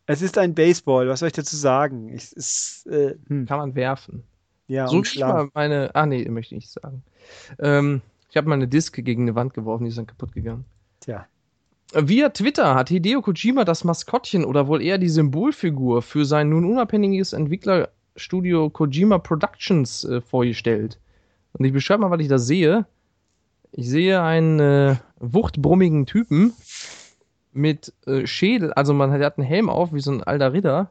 Es 0.06 0.22
ist 0.22 0.38
ein 0.38 0.54
Baseball, 0.54 1.08
was 1.08 1.20
soll 1.20 1.28
ich 1.28 1.34
dazu 1.34 1.56
sagen? 1.56 2.10
Es 2.14 2.34
ist, 2.34 2.86
äh, 2.88 3.16
hm, 3.28 3.46
Kann 3.46 3.60
man 3.60 3.76
werfen. 3.76 4.24
ja, 4.68 4.88
so 4.88 5.02
ich 5.02 5.20
mal 5.20 5.50
meine. 5.54 5.96
Ah, 5.96 6.06
nee, 6.06 6.28
möchte 6.30 6.56
ich 6.56 6.62
nicht 6.64 6.72
sagen. 6.72 7.04
Ähm, 7.60 8.02
ich 8.30 8.38
habe 8.38 8.50
meine 8.50 8.68
Disk 8.68 8.96
gegen 8.96 9.24
eine 9.24 9.36
Wand 9.36 9.54
geworfen, 9.54 9.84
die 9.86 9.90
ist 9.90 9.98
dann 9.98 10.08
kaputt 10.08 10.34
gegangen. 10.34 10.66
Tja. 11.00 11.26
Via 11.94 12.30
Twitter 12.30 12.74
hat 12.74 12.90
Hideo 12.90 13.22
Kojima 13.22 13.66
das 13.66 13.84
Maskottchen 13.84 14.46
oder 14.46 14.68
wohl 14.68 14.82
eher 14.82 14.98
die 14.98 15.10
Symbolfigur 15.10 16.02
für 16.02 16.26
sein 16.26 16.50
nun 16.50 16.66
unabhängiges 16.66 17.34
Entwicklerstudio 17.34 18.72
Kojima 18.72 19.20
Productions 19.20 20.04
äh, 20.04 20.20
vorgestellt. 20.22 21.00
Und 21.54 21.66
ich 21.66 21.72
beschreibe 21.72 22.02
mal, 22.02 22.10
was 22.10 22.22
ich 22.22 22.28
da 22.28 22.40
sehe. 22.40 22.88
Ich 23.72 23.90
sehe 23.90 24.22
einen 24.22 24.60
äh, 24.60 24.96
wuchtbrummigen 25.20 26.06
Typen 26.08 26.54
mit 27.54 27.94
äh, 28.06 28.26
Schädel, 28.26 28.74
also 28.74 28.94
man 28.94 29.12
hat, 29.12 29.22
hat 29.22 29.38
einen 29.38 29.48
Helm 29.48 29.70
auf, 29.70 29.94
wie 29.94 30.00
so 30.00 30.12
ein 30.12 30.24
alter 30.24 30.54
Ritter. 30.54 30.90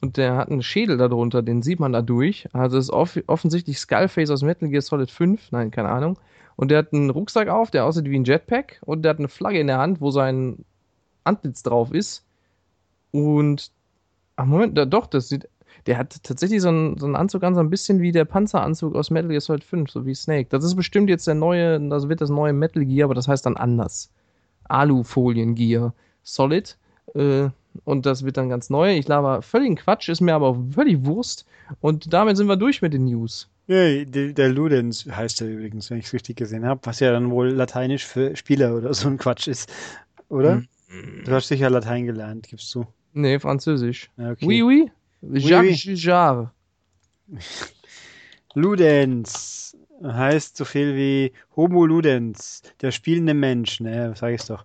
Und 0.00 0.18
der 0.18 0.36
hat 0.36 0.50
einen 0.50 0.62
Schädel 0.62 0.98
darunter, 0.98 1.42
den 1.42 1.62
sieht 1.62 1.80
man 1.80 1.92
da 1.92 2.02
durch. 2.02 2.48
Also 2.52 2.76
ist 2.76 2.90
off 2.90 3.18
offensichtlich 3.26 3.78
Skullface 3.78 4.30
aus 4.30 4.42
Metal 4.42 4.68
Gear 4.68 4.82
Solid 4.82 5.10
5, 5.10 5.52
nein, 5.52 5.70
keine 5.70 5.88
Ahnung. 5.88 6.18
Und 6.56 6.70
der 6.70 6.78
hat 6.78 6.92
einen 6.92 7.10
Rucksack 7.10 7.48
auf, 7.48 7.70
der 7.70 7.84
aussieht 7.84 8.04
wie 8.06 8.18
ein 8.18 8.24
Jetpack. 8.24 8.80
Und 8.84 9.02
der 9.02 9.10
hat 9.10 9.18
eine 9.18 9.28
Flagge 9.28 9.60
in 9.60 9.66
der 9.66 9.78
Hand, 9.78 10.00
wo 10.00 10.10
sein 10.10 10.64
Antlitz 11.24 11.62
drauf 11.62 11.92
ist. 11.92 12.24
Und, 13.10 13.70
ach 14.36 14.46
Moment, 14.46 14.76
da, 14.76 14.84
doch, 14.84 15.06
das 15.06 15.28
sieht, 15.28 15.48
der 15.86 15.98
hat 15.98 16.22
tatsächlich 16.22 16.60
so 16.62 16.68
einen, 16.68 16.98
so 16.98 17.06
einen 17.06 17.16
Anzug 17.16 17.42
an, 17.42 17.54
so 17.54 17.60
ein 17.60 17.70
bisschen 17.70 18.00
wie 18.00 18.12
der 18.12 18.24
Panzeranzug 18.24 18.94
aus 18.94 19.10
Metal 19.10 19.28
Gear 19.28 19.40
Solid 19.40 19.64
5, 19.64 19.90
so 19.90 20.06
wie 20.06 20.14
Snake. 20.14 20.48
Das 20.50 20.64
ist 20.64 20.74
bestimmt 20.74 21.08
jetzt 21.08 21.26
der 21.26 21.34
neue, 21.34 21.80
das 21.88 22.08
wird 22.08 22.20
das 22.20 22.30
neue 22.30 22.52
Metal 22.52 22.84
Gear, 22.84 23.06
aber 23.06 23.14
das 23.14 23.28
heißt 23.28 23.46
dann 23.46 23.56
anders. 23.56 24.10
Alufolien-Gear 24.68 25.94
Solid. 26.22 26.76
Äh, 27.14 27.48
und 27.84 28.06
das 28.06 28.24
wird 28.24 28.36
dann 28.36 28.48
ganz 28.48 28.70
neu. 28.70 28.96
Ich 28.96 29.06
laber 29.06 29.42
völligen 29.42 29.76
Quatsch, 29.76 30.08
ist 30.08 30.20
mir 30.20 30.34
aber 30.34 30.56
völlig 30.72 31.04
Wurst. 31.04 31.46
Und 31.80 32.12
damit 32.12 32.36
sind 32.36 32.46
wir 32.46 32.56
durch 32.56 32.82
mit 32.82 32.92
den 32.92 33.04
News. 33.04 33.48
Nee, 33.66 34.04
der, 34.04 34.32
der 34.32 34.48
Ludens 34.48 35.06
heißt 35.06 35.40
er 35.40 35.48
übrigens, 35.48 35.90
wenn 35.90 35.98
ich 35.98 36.06
es 36.06 36.12
richtig 36.12 36.36
gesehen 36.36 36.64
habe, 36.64 36.80
was 36.84 37.00
ja 37.00 37.10
dann 37.10 37.30
wohl 37.30 37.48
lateinisch 37.48 38.06
für 38.06 38.36
Spieler 38.36 38.76
oder 38.76 38.94
so 38.94 39.08
ein 39.08 39.18
Quatsch 39.18 39.48
ist. 39.48 39.72
Oder? 40.28 40.62
Hm. 40.88 41.24
Du 41.24 41.32
hast 41.32 41.48
sicher 41.48 41.68
Latein 41.68 42.06
gelernt, 42.06 42.48
gibst 42.48 42.72
du. 42.74 42.86
Nee, 43.12 43.38
Französisch. 43.38 44.10
Ja, 44.16 44.32
okay. 44.32 44.46
Oui, 44.46 44.62
oui. 44.62 44.90
Jacques 45.32 45.86
oui. 45.86 45.94
Jarre. 45.94 46.52
Ludens 48.54 49.75
heißt 50.02 50.56
so 50.56 50.64
viel 50.64 50.94
wie 50.96 51.32
Homo 51.56 51.86
Ludens, 51.86 52.62
der 52.80 52.90
spielende 52.90 53.34
Mensch, 53.34 53.80
ne, 53.80 54.12
sag 54.16 54.32
ich's 54.34 54.46
doch. 54.46 54.64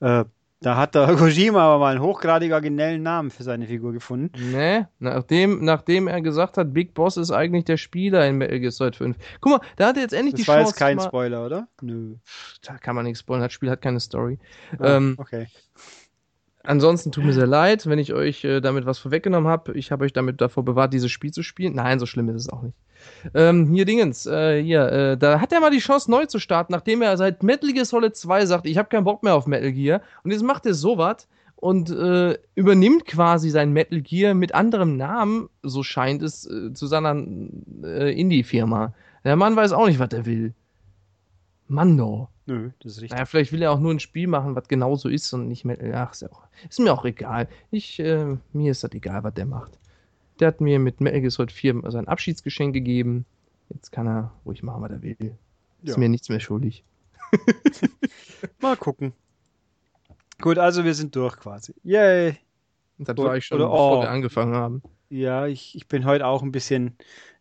Äh, 0.00 0.24
da 0.60 0.76
hat 0.76 0.94
der 0.94 1.06
Kojima 1.16 1.60
aber 1.60 1.78
mal 1.80 1.92
einen 1.96 2.02
hochgradig 2.02 2.52
originellen 2.52 3.02
Namen 3.02 3.30
für 3.32 3.42
seine 3.42 3.66
Figur 3.66 3.92
gefunden. 3.92 4.52
Ne, 4.52 4.88
nachdem, 5.00 5.64
nachdem 5.64 6.06
er 6.06 6.20
gesagt 6.20 6.56
hat, 6.56 6.72
Big 6.72 6.94
Boss 6.94 7.16
ist 7.16 7.32
eigentlich 7.32 7.64
der 7.64 7.76
Spieler 7.76 8.26
in 8.28 8.36
Metal 8.38 8.60
Gear 8.60 8.70
Solid 8.70 8.94
5. 8.96 9.16
Guck 9.40 9.52
mal, 9.52 9.60
da 9.76 9.88
hat 9.88 9.96
er 9.96 10.02
jetzt 10.02 10.12
endlich 10.14 10.34
Das 10.34 10.42
die 10.42 10.48
war 10.48 10.56
Chance. 10.58 10.70
jetzt 10.70 10.78
kein 10.78 10.96
mal, 10.98 11.02
Spoiler, 11.08 11.44
oder? 11.46 11.68
Nö. 11.80 12.14
da 12.62 12.78
kann 12.78 12.94
man 12.94 13.04
nichts 13.04 13.20
spoilern, 13.20 13.42
das 13.42 13.52
Spiel 13.52 13.70
hat 13.70 13.82
keine 13.82 13.98
Story. 14.00 14.38
Ah, 14.78 14.96
Ähm, 14.98 15.16
okay. 15.18 15.48
Ansonsten 16.64 17.10
tut 17.10 17.24
mir 17.24 17.32
sehr 17.32 17.46
leid, 17.46 17.86
wenn 17.86 17.98
ich 17.98 18.12
euch 18.12 18.44
äh, 18.44 18.60
damit 18.60 18.86
was 18.86 18.98
vorweggenommen 18.98 19.50
habe. 19.50 19.76
Ich 19.76 19.90
habe 19.90 20.04
euch 20.04 20.12
damit 20.12 20.40
davor 20.40 20.64
bewahrt, 20.64 20.92
dieses 20.92 21.10
Spiel 21.10 21.32
zu 21.32 21.42
spielen. 21.42 21.74
Nein, 21.74 21.98
so 21.98 22.06
schlimm 22.06 22.28
ist 22.28 22.42
es 22.42 22.48
auch 22.48 22.62
nicht. 22.62 22.76
Ähm, 23.34 23.72
hier 23.72 23.84
Dingens, 23.84 24.26
äh, 24.26 24.62
hier, 24.62 24.86
äh, 24.92 25.16
da 25.18 25.40
hat 25.40 25.52
er 25.52 25.60
mal 25.60 25.70
die 25.70 25.78
Chance 25.78 26.08
neu 26.10 26.26
zu 26.26 26.38
starten, 26.38 26.72
nachdem 26.72 27.02
er 27.02 27.16
seit 27.16 27.42
Metal 27.42 27.72
Gear 27.72 27.84
Solid 27.84 28.14
2 28.14 28.46
sagt, 28.46 28.66
ich 28.66 28.78
habe 28.78 28.88
keinen 28.88 29.04
Bock 29.04 29.24
mehr 29.24 29.34
auf 29.34 29.46
Metal 29.46 29.72
Gear. 29.72 30.02
Und 30.22 30.30
jetzt 30.30 30.44
macht 30.44 30.66
er 30.66 30.74
sowas 30.74 31.26
und 31.56 31.90
äh, 31.90 32.38
übernimmt 32.54 33.06
quasi 33.06 33.50
sein 33.50 33.72
Metal 33.72 34.00
Gear 34.00 34.34
mit 34.34 34.54
anderem 34.54 34.96
Namen, 34.96 35.48
so 35.62 35.82
scheint 35.82 36.22
es, 36.22 36.48
äh, 36.48 36.72
zu 36.72 36.86
seiner 36.86 37.16
äh, 37.84 38.18
Indie-Firma. 38.18 38.94
Der 39.24 39.36
Mann 39.36 39.56
weiß 39.56 39.72
auch 39.72 39.86
nicht, 39.86 39.98
was 39.98 40.12
er 40.12 40.26
will. 40.26 40.54
Mando. 41.72 42.28
Nö, 42.46 42.70
das 42.80 42.92
ist 42.92 42.98
richtig. 43.02 43.12
Naja, 43.12 43.24
vielleicht 43.24 43.52
will 43.52 43.62
er 43.62 43.72
auch 43.72 43.80
nur 43.80 43.92
ein 43.92 44.00
Spiel 44.00 44.26
machen, 44.26 44.54
was 44.54 44.68
genauso 44.68 45.08
ist 45.08 45.32
und 45.32 45.48
nicht 45.48 45.64
Metal. 45.64 45.92
Ach, 45.94 46.12
ist, 46.12 46.22
ja 46.22 46.30
auch, 46.30 46.42
ist 46.68 46.78
mir 46.78 46.92
auch 46.92 47.04
egal. 47.04 47.48
Ich, 47.70 47.98
äh, 47.98 48.36
mir 48.52 48.70
ist 48.70 48.84
das 48.84 48.92
egal, 48.92 49.24
was 49.24 49.34
der 49.34 49.46
macht. 49.46 49.78
Der 50.38 50.48
hat 50.48 50.60
mir 50.60 50.78
mit 50.78 51.00
Metal 51.00 51.20
Gear 51.20 51.30
Solid 51.30 51.52
4 51.52 51.82
sein 51.90 52.08
Abschiedsgeschenk 52.08 52.74
gegeben. 52.74 53.24
Jetzt 53.70 53.90
kann 53.90 54.06
er 54.06 54.32
ruhig 54.44 54.62
machen, 54.62 54.82
was 54.82 54.90
er 54.90 55.02
will. 55.02 55.16
Ist 55.82 55.92
Ja. 55.92 55.98
mir 55.98 56.08
nichts 56.08 56.28
mehr 56.28 56.40
schuldig. 56.40 56.84
Mal 58.60 58.76
gucken. 58.76 59.12
Gut, 60.40 60.58
also 60.58 60.84
wir 60.84 60.94
sind 60.94 61.16
durch 61.16 61.36
quasi. 61.36 61.74
Yay. 61.84 62.36
Das 62.98 63.16
war 63.16 63.36
ich 63.36 63.46
schon, 63.46 63.58
oder- 63.58 63.70
bevor 63.70 63.98
oh. 63.98 64.02
wir 64.02 64.10
angefangen 64.10 64.54
haben. 64.54 64.82
Ja, 65.08 65.46
ich, 65.46 65.74
ich 65.76 65.88
bin 65.88 66.06
heute 66.06 66.26
auch 66.26 66.42
ein 66.42 66.52
bisschen 66.52 66.96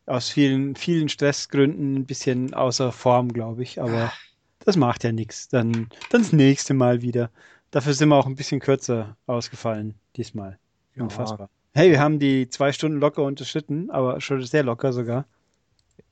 aus 0.06 0.30
vielen, 0.30 0.76
vielen 0.76 1.10
Stressgründen 1.10 1.96
ein 1.96 2.06
bisschen 2.06 2.54
außer 2.54 2.92
Form, 2.92 3.32
glaube 3.32 3.64
ich. 3.64 3.82
Aber 3.82 4.12
das 4.60 4.76
macht 4.76 5.04
ja 5.04 5.12
nichts. 5.12 5.48
Dann, 5.50 5.90
dann 6.10 6.22
das 6.22 6.34
nächste 6.34 6.74
Mal 6.74 7.02
wieder. 7.02 7.30
Dafür 7.72 7.94
sind 7.94 8.10
wir 8.10 8.16
auch 8.16 8.26
ein 8.26 8.36
bisschen 8.36 8.60
kürzer 8.60 9.16
ausgefallen 9.28 9.96
diesmal. 10.16 10.60
Ja. 10.96 11.04
Unfassbar. 11.04 11.50
Hey, 11.74 11.92
wir 11.92 12.02
haben 12.02 12.20
die 12.20 12.50
zwei 12.50 12.74
Stunden 12.74 13.00
locker 13.00 13.24
unterschritten, 13.24 13.90
aber 13.92 14.20
schon 14.20 14.42
sehr 14.44 14.64
locker 14.64 14.92
sogar. 14.92 15.26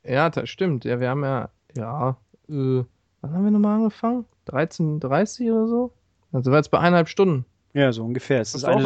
Ja, 0.03 0.29
das 0.29 0.49
stimmt. 0.49 0.85
Ja, 0.85 0.99
wir 1.01 1.09
haben 1.09 1.23
ja, 1.23 1.49
ja, 1.75 2.17
äh, 2.47 2.83
wann 3.21 3.33
haben 3.33 3.43
wir 3.43 3.51
nochmal 3.51 3.75
angefangen? 3.79 4.25
13.30 4.47 5.51
oder 5.51 5.67
so? 5.67 5.93
Dann 6.31 6.43
sind 6.43 6.53
wir 6.53 6.57
jetzt 6.57 6.71
bei 6.71 6.79
eineinhalb 6.79 7.09
Stunden. 7.09 7.45
Ja, 7.73 7.91
so 7.91 8.03
ungefähr. 8.03 8.39
Es 8.41 8.53
Das 8.53 8.63
ist 8.63 8.67
ist 8.67 8.69
auch 8.69 8.77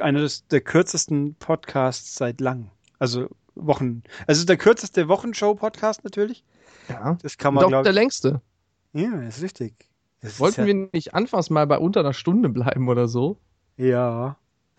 einer 0.00 0.08
in 0.08 0.14
der, 0.14 0.22
des, 0.22 0.46
der 0.46 0.60
kürzesten 0.60 1.34
Podcasts 1.34 2.14
seit 2.14 2.40
langem. 2.40 2.70
Also 2.98 3.28
Wochen. 3.54 4.02
Also 4.26 4.44
der 4.44 4.56
kürzeste 4.56 5.08
Wochenshow-Podcast 5.08 6.04
natürlich. 6.04 6.44
Ja. 6.88 7.16
Das 7.22 7.38
kann 7.38 7.50
Und 7.50 7.54
man, 7.56 7.64
auch 7.64 7.68
glaube 7.68 7.84
der 7.84 7.92
längste. 7.92 8.40
Ja, 8.92 9.22
ist 9.22 9.42
richtig. 9.42 9.74
Das 10.20 10.32
ist 10.32 10.40
Wollten 10.40 10.62
ja, 10.62 10.66
wir 10.66 10.88
nicht 10.92 11.14
anfangs 11.14 11.50
mal 11.50 11.66
bei 11.66 11.78
unter 11.78 12.00
einer 12.00 12.12
Stunde 12.12 12.48
bleiben 12.48 12.88
oder 12.88 13.08
so? 13.08 13.38
Ja. 13.76 14.36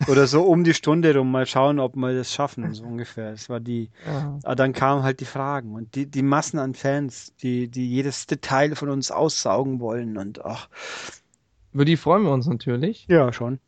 Oder 0.08 0.26
so 0.26 0.42
um 0.42 0.64
die 0.64 0.74
Stunde 0.74 1.16
rum 1.16 1.30
mal 1.30 1.46
schauen, 1.46 1.78
ob 1.78 1.96
wir 1.96 2.14
das 2.14 2.32
schaffen, 2.32 2.72
so 2.74 2.84
ungefähr. 2.84 3.30
Das 3.30 3.48
war 3.48 3.60
die. 3.60 3.90
Ja. 4.06 4.38
Aber 4.42 4.54
dann 4.56 4.72
kamen 4.72 5.02
halt 5.02 5.20
die 5.20 5.24
Fragen 5.24 5.74
und 5.74 5.94
die, 5.94 6.06
die 6.06 6.22
Massen 6.22 6.58
an 6.58 6.74
Fans, 6.74 7.34
die, 7.42 7.68
die 7.68 7.88
jedes 7.88 8.26
Detail 8.26 8.74
von 8.74 8.88
uns 8.88 9.10
aussaugen 9.10 9.80
wollen 9.80 10.16
und 10.16 10.44
ach. 10.44 10.68
Über 11.72 11.84
die 11.84 11.96
freuen 11.96 12.24
wir 12.24 12.32
uns 12.32 12.46
natürlich. 12.46 13.06
Ja, 13.08 13.32
schon. 13.32 13.58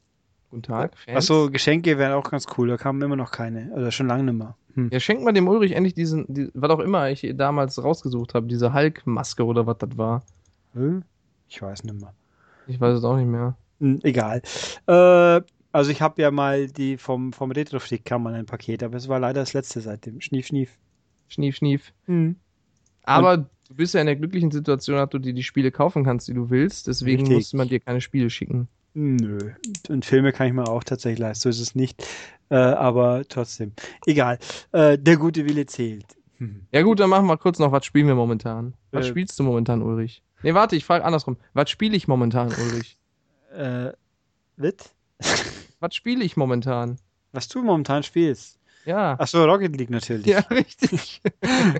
Guten 0.54 0.62
Tag, 0.62 0.96
Fans. 0.96 1.16
Achso, 1.16 1.50
Geschenke 1.50 1.98
wären 1.98 2.12
auch 2.12 2.30
ganz 2.30 2.46
cool. 2.56 2.68
Da 2.68 2.76
kamen 2.76 3.02
immer 3.02 3.16
noch 3.16 3.32
keine. 3.32 3.72
Oder 3.72 3.90
schon 3.90 4.06
lange 4.06 4.22
nicht 4.22 4.34
mehr. 4.34 4.54
Hm. 4.74 4.88
Ja, 4.92 5.00
schenkt 5.00 5.24
mal 5.24 5.32
dem 5.32 5.48
Ulrich 5.48 5.72
endlich 5.72 5.94
diesen, 5.94 6.32
die, 6.32 6.48
was 6.54 6.70
auch 6.70 6.78
immer 6.78 7.10
ich 7.10 7.28
damals 7.34 7.82
rausgesucht 7.82 8.34
habe, 8.34 8.46
diese 8.46 8.72
Hulk-Maske 8.72 9.44
oder 9.44 9.66
was 9.66 9.78
das 9.78 9.98
war. 9.98 10.22
Hm? 10.74 11.02
Ich 11.48 11.60
weiß 11.60 11.82
nicht 11.82 12.00
mehr. 12.00 12.14
Ich 12.68 12.80
weiß 12.80 12.98
es 12.98 13.04
auch 13.04 13.16
nicht 13.16 13.26
mehr. 13.26 13.56
Hm, 13.80 13.98
egal. 14.04 14.42
Äh, 14.86 15.40
also 15.72 15.90
ich 15.90 16.00
habe 16.00 16.22
ja 16.22 16.30
mal 16.30 16.68
die 16.68 16.98
vom, 16.98 17.32
vom 17.32 17.50
Retroflick 17.50 18.04
kam 18.04 18.22
mal 18.22 18.34
ein 18.34 18.46
Paket, 18.46 18.84
aber 18.84 18.96
es 18.96 19.08
war 19.08 19.18
leider 19.18 19.40
das 19.40 19.54
letzte 19.54 19.80
seitdem. 19.80 20.20
Schnief, 20.20 20.46
schnief. 20.46 20.78
Schnief, 21.26 21.56
schnief. 21.56 21.92
Hm. 22.06 22.36
Aber 23.02 23.38
du 23.38 23.74
bist 23.74 23.94
ja 23.94 24.00
in 24.00 24.06
der 24.06 24.14
glücklichen 24.14 24.52
Situation, 24.52 24.98
dass 24.98 25.10
du 25.10 25.18
dir 25.18 25.32
die 25.32 25.42
Spiele 25.42 25.72
kaufen 25.72 26.04
kannst, 26.04 26.28
die 26.28 26.34
du 26.34 26.48
willst. 26.48 26.86
Deswegen 26.86 27.22
Richtig. 27.22 27.38
muss 27.38 27.52
man 27.54 27.68
dir 27.68 27.80
keine 27.80 28.00
Spiele 28.00 28.30
schicken. 28.30 28.68
Nö. 28.94 29.50
Und 29.88 30.04
Filme 30.04 30.32
kann 30.32 30.46
ich 30.46 30.52
mir 30.52 30.68
auch 30.68 30.84
tatsächlich 30.84 31.18
leisten, 31.18 31.42
so 31.42 31.48
ist 31.48 31.60
es 31.60 31.74
nicht. 31.74 32.06
Äh, 32.48 32.56
aber 32.56 33.24
trotzdem. 33.28 33.72
Egal. 34.06 34.38
Äh, 34.72 34.96
der 34.98 35.16
gute 35.16 35.44
Wille 35.46 35.66
zählt. 35.66 36.06
Hm. 36.38 36.66
Ja 36.72 36.82
gut, 36.82 37.00
dann 37.00 37.10
machen 37.10 37.26
wir 37.26 37.36
kurz 37.36 37.58
noch, 37.58 37.72
was 37.72 37.84
spielen 37.84 38.06
wir 38.06 38.14
momentan? 38.14 38.74
Was 38.92 39.06
Äh, 39.06 39.08
spielst 39.10 39.38
du 39.38 39.42
momentan, 39.42 39.82
Ulrich? 39.82 40.22
Nee, 40.42 40.54
warte, 40.54 40.76
ich 40.76 40.84
frage 40.84 41.04
andersrum. 41.04 41.36
Was 41.54 41.70
spiele 41.70 41.96
ich 41.96 42.08
momentan, 42.08 42.48
Ulrich? 42.48 42.98
Äh, 43.56 43.92
Wit? 44.56 44.90
Was 45.78 45.94
spiele 45.94 46.24
ich 46.24 46.36
momentan? 46.36 46.96
Was 47.30 47.46
du 47.46 47.62
momentan 47.62 48.02
spielst? 48.02 48.58
Ja. 48.84 49.14
Achso, 49.18 49.44
Rocket 49.44 49.76
League 49.76 49.90
natürlich. 49.90 50.26
Ja, 50.26 50.40
richtig. 50.50 51.20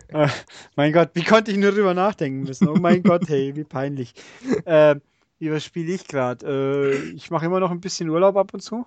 Äh, 0.08 0.28
mein 0.76 0.92
Gott, 0.92 1.10
wie 1.14 1.24
konnte 1.24 1.50
ich 1.50 1.56
nur 1.58 1.72
drüber 1.72 1.94
nachdenken 1.94 2.44
müssen? 2.44 2.68
Oh 2.68 2.76
mein 2.76 3.02
Gott, 3.02 3.28
hey, 3.28 3.56
wie 3.56 3.64
peinlich. 3.64 4.14
Äh, 4.66 4.96
wie 5.44 5.52
was 5.52 5.64
spiele 5.64 5.92
ich 5.92 6.06
gerade? 6.08 6.46
Äh, 6.46 7.14
ich 7.14 7.30
mache 7.30 7.46
immer 7.46 7.60
noch 7.60 7.70
ein 7.70 7.80
bisschen 7.80 8.08
Urlaub 8.08 8.36
ab 8.36 8.54
und 8.54 8.60
zu. 8.60 8.86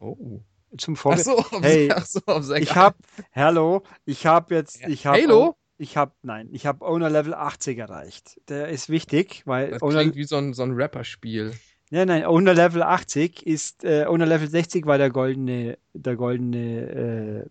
Oh. 0.00 0.40
Zum 0.78 0.94
Ach 0.94 0.98
Vorbild. 0.98 1.24
so, 1.26 1.36
auf, 1.38 1.62
Hey, 1.62 1.90
ach 1.92 2.06
so, 2.06 2.20
Ich 2.56 2.74
habe, 2.74 2.96
hallo, 3.34 3.82
ich 4.06 4.26
habe 4.26 4.54
jetzt, 4.54 4.86
ich 4.86 5.04
habe, 5.06 5.18
Halo? 5.22 5.56
ich 5.78 5.96
habe, 5.96 6.12
nein, 6.22 6.48
ich 6.52 6.66
habe 6.66 6.86
Owner 6.86 7.10
Level 7.10 7.34
80 7.34 7.78
erreicht. 7.78 8.40
Der 8.48 8.68
ist 8.68 8.88
wichtig, 8.88 9.42
weil 9.46 9.70
Das 9.70 9.82
Owner, 9.82 10.00
klingt 10.00 10.16
wie 10.16 10.24
so 10.24 10.36
ein, 10.36 10.54
so 10.54 10.62
ein 10.62 10.72
Rapper-Spiel. 10.72 11.52
nein, 11.90 12.06
nein, 12.08 12.24
Owner 12.24 12.54
Level 12.54 12.82
80 12.82 13.46
ist, 13.46 13.84
äh, 13.84 14.04
Owner 14.06 14.26
Level 14.26 14.48
60 14.48 14.86
war 14.86 14.96
der 14.98 15.10
goldene, 15.10 15.76
der 15.92 16.16
goldene, 16.16 17.46
äh, 17.46 17.50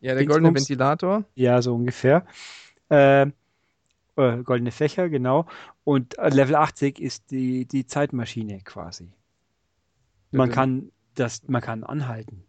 Ja, 0.00 0.14
der 0.14 0.24
goldene 0.24 0.52
Dingsbums. 0.52 0.54
Ventilator. 0.54 1.24
Ja, 1.34 1.60
so 1.62 1.74
ungefähr. 1.74 2.26
Äh, 2.88 3.26
äh, 4.16 4.42
goldene 4.42 4.70
Fächer, 4.72 5.08
genau. 5.08 5.46
Und 5.84 6.18
äh, 6.18 6.28
Level 6.30 6.56
80 6.56 7.00
ist 7.00 7.30
die, 7.30 7.66
die 7.66 7.86
Zeitmaschine 7.86 8.60
quasi. 8.62 9.10
Man 10.30 10.50
kann 10.50 10.90
das, 11.14 11.42
man 11.48 11.62
kann 11.62 11.84
anhalten, 11.84 12.44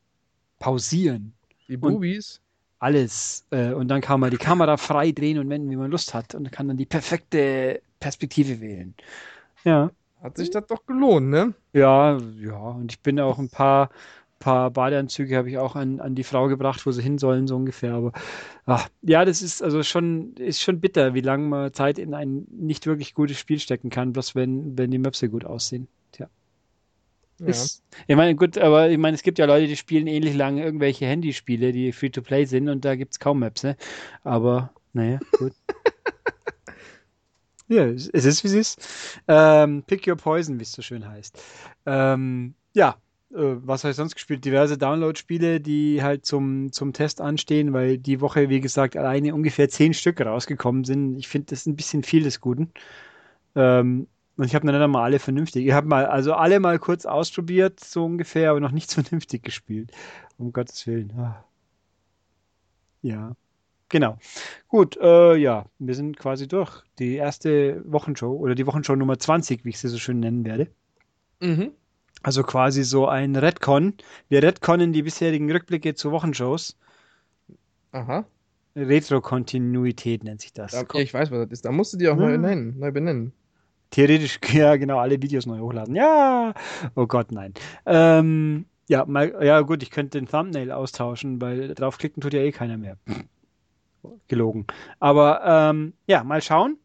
pausieren, 0.60 1.34
Die 1.68 1.78
Bubis. 1.78 2.42
alles. 2.80 3.46
Äh, 3.52 3.74
und 3.74 3.88
dann 3.90 4.02
kann 4.02 4.20
man 4.20 4.32
die 4.32 4.38
Kamera 4.38 4.78
frei 4.78 5.12
drehen 5.12 5.38
und 5.40 5.50
wenden, 5.50 5.70
wie 5.70 5.76
man 5.76 5.92
Lust 5.92 6.14
hat. 6.14 6.36
Und 6.36 6.52
kann 6.52 6.68
dann 6.68 6.78
die 6.78 6.86
perfekte 6.86 7.82
Perspektive 8.00 8.62
wählen. 8.62 8.96
Ja. 9.64 9.92
Hat 10.22 10.38
sich 10.38 10.50
das 10.50 10.66
doch 10.68 10.86
gelohnt, 10.86 11.30
ne? 11.30 11.54
Ja, 11.74 12.18
ja. 12.40 12.58
Und 12.58 12.92
ich 12.92 13.02
bin 13.02 13.20
auch 13.20 13.38
ein 13.38 13.50
paar, 13.50 13.90
paar 14.40 14.72
Badeanzüge 14.72 15.38
habe 15.38 15.50
ich 15.50 15.58
auch 15.58 15.76
an, 15.76 16.00
an 16.00 16.16
die 16.16 16.24
Frau 16.24 16.48
gebracht, 16.48 16.86
wo 16.86 16.92
sie 16.92 17.02
hin 17.02 17.18
sollen, 17.18 17.48
so 17.48 17.56
ungefähr. 17.56 17.94
Aber 17.94 18.12
ach, 18.66 18.90
ja, 19.02 19.26
das 19.26 19.42
ist 19.42 19.64
also 19.64 19.84
schon, 19.84 20.36
ist 20.36 20.62
schon 20.62 20.80
bitter, 20.80 21.14
wie 21.14 21.22
lange 21.22 21.48
man 21.48 21.74
Zeit 21.74 22.00
in 22.00 22.14
ein 22.14 22.46
nicht 22.52 22.86
wirklich 22.86 23.14
gutes 23.14 23.40
Spiel 23.40 23.60
stecken 23.60 23.90
kann, 23.90 24.14
bloß 24.14 24.36
wenn, 24.36 24.78
wenn 24.78 24.92
die 24.92 24.98
Möpse 24.98 25.30
gut 25.30 25.46
aussehen. 25.46 25.88
Tja. 26.12 26.30
Ja. 27.40 27.48
Ist, 27.48 27.84
ich 28.08 28.16
meine, 28.16 28.36
gut, 28.36 28.58
aber 28.58 28.90
ich 28.90 28.98
meine, 28.98 29.16
es 29.16 29.24
gibt 29.24 29.40
ja 29.40 29.46
Leute, 29.46 29.68
die 29.68 29.78
spielen 29.78 30.08
ähnlich 30.08 30.36
lange 30.36 30.64
irgendwelche 30.64 31.06
Handyspiele, 31.06 31.72
die 31.72 31.92
Free-to-Play 31.92 32.46
sind 32.46 32.70
und 32.70 32.86
da 32.86 32.96
gibt 32.96 33.14
es 33.14 33.20
kaum 33.20 33.40
Maps, 33.40 33.64
ne? 33.64 33.76
Aber, 34.24 34.74
naja, 34.94 35.20
gut. 35.38 35.54
ja, 37.68 37.86
es, 37.86 38.08
ist, 38.08 38.44
wie 38.44 38.48
es 38.48 38.54
ist. 38.54 39.20
Ähm, 39.28 39.84
Pick 39.84 40.08
Your 40.08 40.18
Poison, 40.18 40.60
wie 40.60 40.64
es 40.64 40.72
so 40.72 40.82
schön 40.82 41.08
heißt. 41.08 41.42
Ähm, 41.86 42.56
ja, 42.74 42.98
was 43.36 43.84
habe 43.84 43.92
ich 43.92 43.98
sonst 43.98 44.16
gespielt? 44.16 44.46
Diverse 44.46 44.78
Download-Spiele, 44.78 45.60
die 45.60 46.02
halt 46.02 46.26
zum, 46.26 46.72
zum 46.72 46.94
Test 46.94 47.22
anstehen, 47.22 47.74
weil 47.74 47.98
die 47.98 48.22
Woche, 48.22 48.50
wie 48.50 48.62
gesagt, 48.62 48.96
alleine 48.96 49.34
ungefähr 49.34 49.70
zehn 49.70 49.94
Stück 49.94 50.22
rausgekommen 50.22 50.84
sind. 50.84 51.18
Ich 51.18 51.28
finde, 51.28 51.48
das 51.48 51.60
ist 51.60 51.66
ein 51.68 51.76
bisschen 51.76 52.04
viel 52.04 52.24
des 52.24 52.40
Guten. 52.40 52.72
Ähm, 53.56 54.08
und 54.38 54.46
ich 54.46 54.56
habe 54.56 54.66
nicht 54.66 54.76
einmal 54.76 55.04
alle 55.04 55.20
vernünftig. 55.20 55.66
Ich 55.66 55.74
habe 55.74 55.88
mal, 55.88 56.06
also 56.06 56.34
alle 56.34 56.60
mal 56.60 56.80
kurz 56.80 57.06
ausprobiert, 57.06 57.80
so 57.80 58.06
ungefähr, 58.06 58.52
aber 58.52 58.60
noch 58.60 58.72
nichts 58.72 58.94
vernünftig 58.96 59.44
gespielt. 59.44 59.92
Um 60.38 60.52
Gottes 60.54 60.86
Willen. 60.88 61.14
Ah. 61.18 61.44
Ja. 63.02 63.36
Genau. 63.90 64.18
Gut, 64.68 64.98
äh, 64.98 65.36
ja, 65.36 65.66
wir 65.78 65.96
sind 65.96 66.18
quasi 66.18 66.48
durch. 66.48 66.84
Die 67.00 67.16
erste 67.16 67.82
Wochenshow 67.86 68.36
oder 68.36 68.56
die 68.56 68.66
Wochenshow 68.66 68.96
Nummer 68.96 69.20
20, 69.20 69.64
wie 69.64 69.70
ich 69.70 69.80
sie 69.80 69.90
so 69.90 69.98
schön 69.98 70.20
nennen 70.20 70.44
werde. 70.44 70.68
Mhm. 71.40 71.72
Also 72.26 72.42
quasi 72.42 72.84
so 72.84 73.08
ein 73.08 73.36
Redcon. 73.36 73.94
Wir 74.30 74.42
redconnen 74.42 74.92
die 74.94 75.04
bisherigen 75.04 75.52
Rückblicke 75.52 75.94
zu 75.94 76.12
Wochenshows. 76.12 76.76
Aha. 77.92 78.26
Retro-Kontinuität 78.76 80.24
nennt 80.24 80.42
sich 80.42 80.52
das. 80.52 80.72
Da, 80.72 80.86
ja, 80.92 81.02
ich 81.02 81.14
weiß, 81.14 81.30
was 81.30 81.44
das 81.44 81.52
ist. 81.52 81.66
Da 81.66 81.72
musst 81.72 81.94
du 81.94 81.98
die 81.98 82.10
auch 82.10 82.18
Ja. 82.18 82.26
neu 82.26 82.38
nennen, 82.40 82.80
neu 82.80 82.92
benennen. 82.92 83.32
Theoretisch, 83.92 84.40
ja, 84.54 84.76
genau, 84.76 84.98
alle 84.98 85.22
Videos 85.22 85.46
neu 85.46 85.60
hochladen. 85.60 85.96
Ja, 85.96 86.56
oh 86.96 87.06
Gott, 87.06 87.32
nein. 87.32 87.54
Ähm, 87.86 88.66
ja, 88.90 89.06
mal, 89.06 89.36
ja, 89.44 89.62
gut, 89.62 89.84
ich 89.84 89.92
könnte 89.92 90.18
den 90.20 90.28
Thumbnail 90.28 90.72
austauschen, 90.72 91.40
weil 91.40 91.76
draufklicken 91.76 92.22
tut 92.22 92.34
ja 92.34 92.40
eh 92.42 92.52
keiner 92.52 92.78
mehr. 92.78 92.98
Gelogen. 94.28 94.66
Aber 95.00 95.44
ähm, 95.46 95.94
ja, 96.08 96.24
mal 96.24 96.42
schauen. 96.42 96.80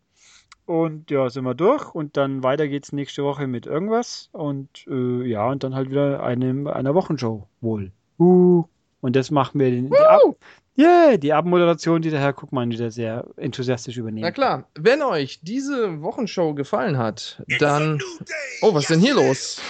Und 0.71 1.11
ja, 1.11 1.29
sind 1.29 1.43
wir 1.43 1.55
durch. 1.55 1.93
Und 1.97 2.17
dann 2.17 2.45
weiter 2.45 2.69
geht's 2.69 2.93
nächste 2.93 3.25
Woche 3.25 3.49
mit 3.49 3.67
irgendwas. 3.67 4.29
Und 4.31 4.69
äh, 4.87 5.27
ja, 5.27 5.49
und 5.49 5.65
dann 5.65 5.75
halt 5.75 5.91
wieder 5.91 6.23
eine, 6.23 6.73
einer 6.73 6.95
Wochenshow 6.95 7.49
wohl. 7.61 7.91
Uh, 8.21 8.63
und 9.01 9.17
das 9.17 9.33
machen 9.33 9.59
wir 9.59 9.69
den, 9.73 9.91
die, 9.91 9.97
Ab 9.99 10.37
yeah, 10.79 11.17
die 11.17 11.33
Abmoderation, 11.33 12.03
die 12.03 12.11
der 12.11 12.21
Herr 12.21 12.35
Guckmann 12.35 12.71
wieder 12.71 12.93
sehr 12.93 13.27
enthusiastisch 13.37 13.97
übernimmt. 13.97 14.23
Na 14.23 14.31
klar, 14.31 14.69
wenn 14.79 15.03
euch 15.03 15.41
diese 15.43 16.03
Wochenshow 16.03 16.55
gefallen 16.55 16.97
hat, 16.99 17.43
dann. 17.59 17.99
Oh, 18.63 18.73
was 18.73 18.85
ist 18.85 18.91
denn 18.91 19.01
hier 19.01 19.15
los? 19.15 19.61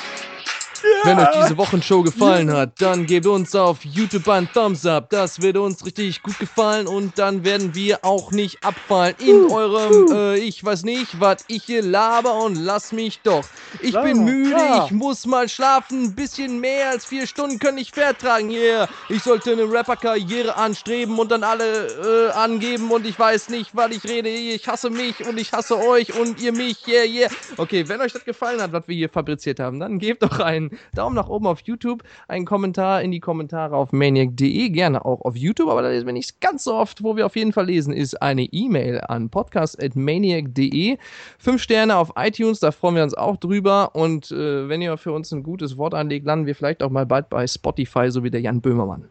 Wenn 1.05 1.19
euch 1.19 1.28
diese 1.43 1.57
Wochenshow 1.57 2.02
gefallen 2.02 2.52
hat, 2.52 2.81
dann 2.81 3.07
gebt 3.07 3.27
uns 3.27 3.55
auf 3.55 3.85
YouTube 3.85 4.28
einen 4.28 4.51
Thumbs 4.52 4.86
up. 4.86 5.11
Das 5.11 5.40
wird 5.40 5.57
uns 5.57 5.85
richtig 5.85 6.23
gut 6.23 6.39
gefallen 6.39 6.86
und 6.86 7.19
dann 7.19 7.44
werden 7.44 7.74
wir 7.74 8.05
auch 8.05 8.32
nicht 8.32 8.65
abfallen 8.65 9.15
in 9.19 9.51
eurem, 9.51 10.12
äh, 10.12 10.39
ich 10.39 10.65
weiß 10.65 10.85
nicht, 10.85 11.20
was 11.20 11.44
ich 11.48 11.65
hier 11.65 11.82
laber 11.82 12.43
und 12.43 12.57
lass 12.57 12.93
mich 12.93 13.20
doch. 13.23 13.44
Ich 13.81 13.93
bin 13.93 14.24
müde, 14.24 14.57
ich 14.85 14.90
muss 14.90 15.27
mal 15.27 15.48
schlafen. 15.48 16.05
Ein 16.05 16.15
bisschen 16.15 16.61
mehr 16.61 16.90
als 16.90 17.05
vier 17.05 17.27
Stunden 17.27 17.59
können 17.59 17.78
ich 17.78 17.93
vertragen. 17.93 18.51
Yeah, 18.51 18.89
ich 19.09 19.23
sollte 19.23 19.52
eine 19.52 19.70
Rapper-Karriere 19.70 20.57
anstreben 20.57 21.19
und 21.19 21.31
dann 21.31 21.44
alle 21.44 22.28
äh, 22.28 22.31
angeben 22.32 22.90
und 22.90 23.07
ich 23.07 23.19
weiß 23.19 23.48
nicht, 23.48 23.70
was 23.74 23.90
ich 23.93 24.05
rede. 24.05 24.28
Ich 24.28 24.66
hasse 24.66 24.90
mich 24.90 25.27
und 25.27 25.39
ich 25.39 25.52
hasse 25.52 25.78
euch 25.78 26.19
und 26.19 26.40
ihr 26.40 26.52
mich. 26.52 26.86
Yeah, 26.86 27.05
yeah. 27.05 27.31
Okay, 27.57 27.89
wenn 27.89 28.01
euch 28.01 28.12
das 28.12 28.24
gefallen 28.24 28.61
hat, 28.61 28.73
was 28.73 28.86
wir 28.86 28.97
hier 28.97 29.09
fabriziert 29.09 29.61
haben, 29.61 29.81
dann 29.81 29.98
gebt 29.98 30.23
doch 30.23 30.39
ein 30.40 30.70
einen 30.71 30.79
Daumen 30.95 31.17
nach 31.17 31.29
oben 31.29 31.47
auf 31.47 31.61
YouTube, 31.61 32.03
einen 32.29 32.45
Kommentar 32.45 33.03
in 33.03 33.11
die 33.11 33.21
Kommentare 33.21 33.77
auf 33.77 33.93
maniac.de, 33.93 34.69
gerne 34.71 35.05
auch 35.05 35.23
auf 35.23 35.37
YouTube, 35.37 35.69
aber 35.69 35.83
da 35.83 35.89
lesen 35.89 36.07
wir 36.07 36.13
nicht 36.13 36.41
ganz 36.41 36.65
so 36.65 36.75
oft. 36.75 37.03
Wo 37.03 37.17
wir 37.17 37.27
auf 37.27 37.37
jeden 37.37 37.53
Fall 37.53 37.67
lesen, 37.67 37.93
ist 37.93 38.21
eine 38.21 38.45
E-Mail 38.45 39.01
an 39.01 39.31
podcast.maniac.de. 39.31 40.99
Fünf 41.39 41.63
Sterne 41.63 41.97
auf 41.97 42.13
iTunes, 42.17 42.61
da 42.61 42.73
freuen 42.73 42.97
wir 42.97 43.03
uns 43.03 43.15
auch 43.15 43.37
drüber. 43.37 43.95
Und 43.95 44.31
äh, 44.31 44.69
wenn 44.69 44.83
ihr 44.83 44.97
für 44.97 45.13
uns 45.13 45.33
ein 45.33 45.43
gutes 45.43 45.77
Wort 45.77 45.95
anlegt, 45.95 46.27
landen 46.27 46.47
wir 46.47 46.55
vielleicht 46.55 46.83
auch 46.83 46.91
mal 46.91 47.07
bald 47.07 47.29
bei 47.29 47.47
Spotify, 47.47 48.11
so 48.11 48.25
wie 48.25 48.31
der 48.31 48.41
Jan 48.41 48.61
Böhmermann. 48.61 49.09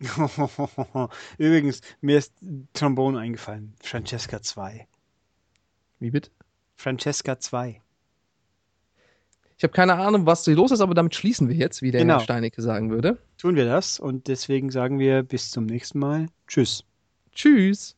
Übrigens, 1.38 1.80
mir 2.00 2.18
ist 2.18 2.32
Trombone 2.72 3.18
eingefallen. 3.18 3.74
Francesca 3.82 4.40
2. 4.40 4.86
Wie 5.98 6.10
bitte? 6.10 6.30
Francesca 6.76 7.38
2. 7.38 7.80
Ich 9.58 9.64
habe 9.64 9.72
keine 9.72 9.96
Ahnung, 9.96 10.24
was 10.24 10.44
hier 10.44 10.54
los 10.54 10.70
ist, 10.70 10.80
aber 10.80 10.94
damit 10.94 11.16
schließen 11.16 11.48
wir 11.48 11.56
jetzt, 11.56 11.82
wie 11.82 11.90
der 11.90 12.02
Genau. 12.02 12.14
Herr 12.14 12.20
Steinecke 12.20 12.62
sagen 12.62 12.90
würde. 12.90 13.18
Tun 13.38 13.56
wir 13.56 13.64
das 13.64 13.98
und 13.98 14.28
deswegen 14.28 14.70
sagen 14.70 15.00
wir 15.00 15.24
bis 15.24 15.50
zum 15.50 15.66
nächsten 15.66 15.98
Mal. 15.98 16.26
Tschüss. 16.46 16.84
Tschüss. 17.32 17.96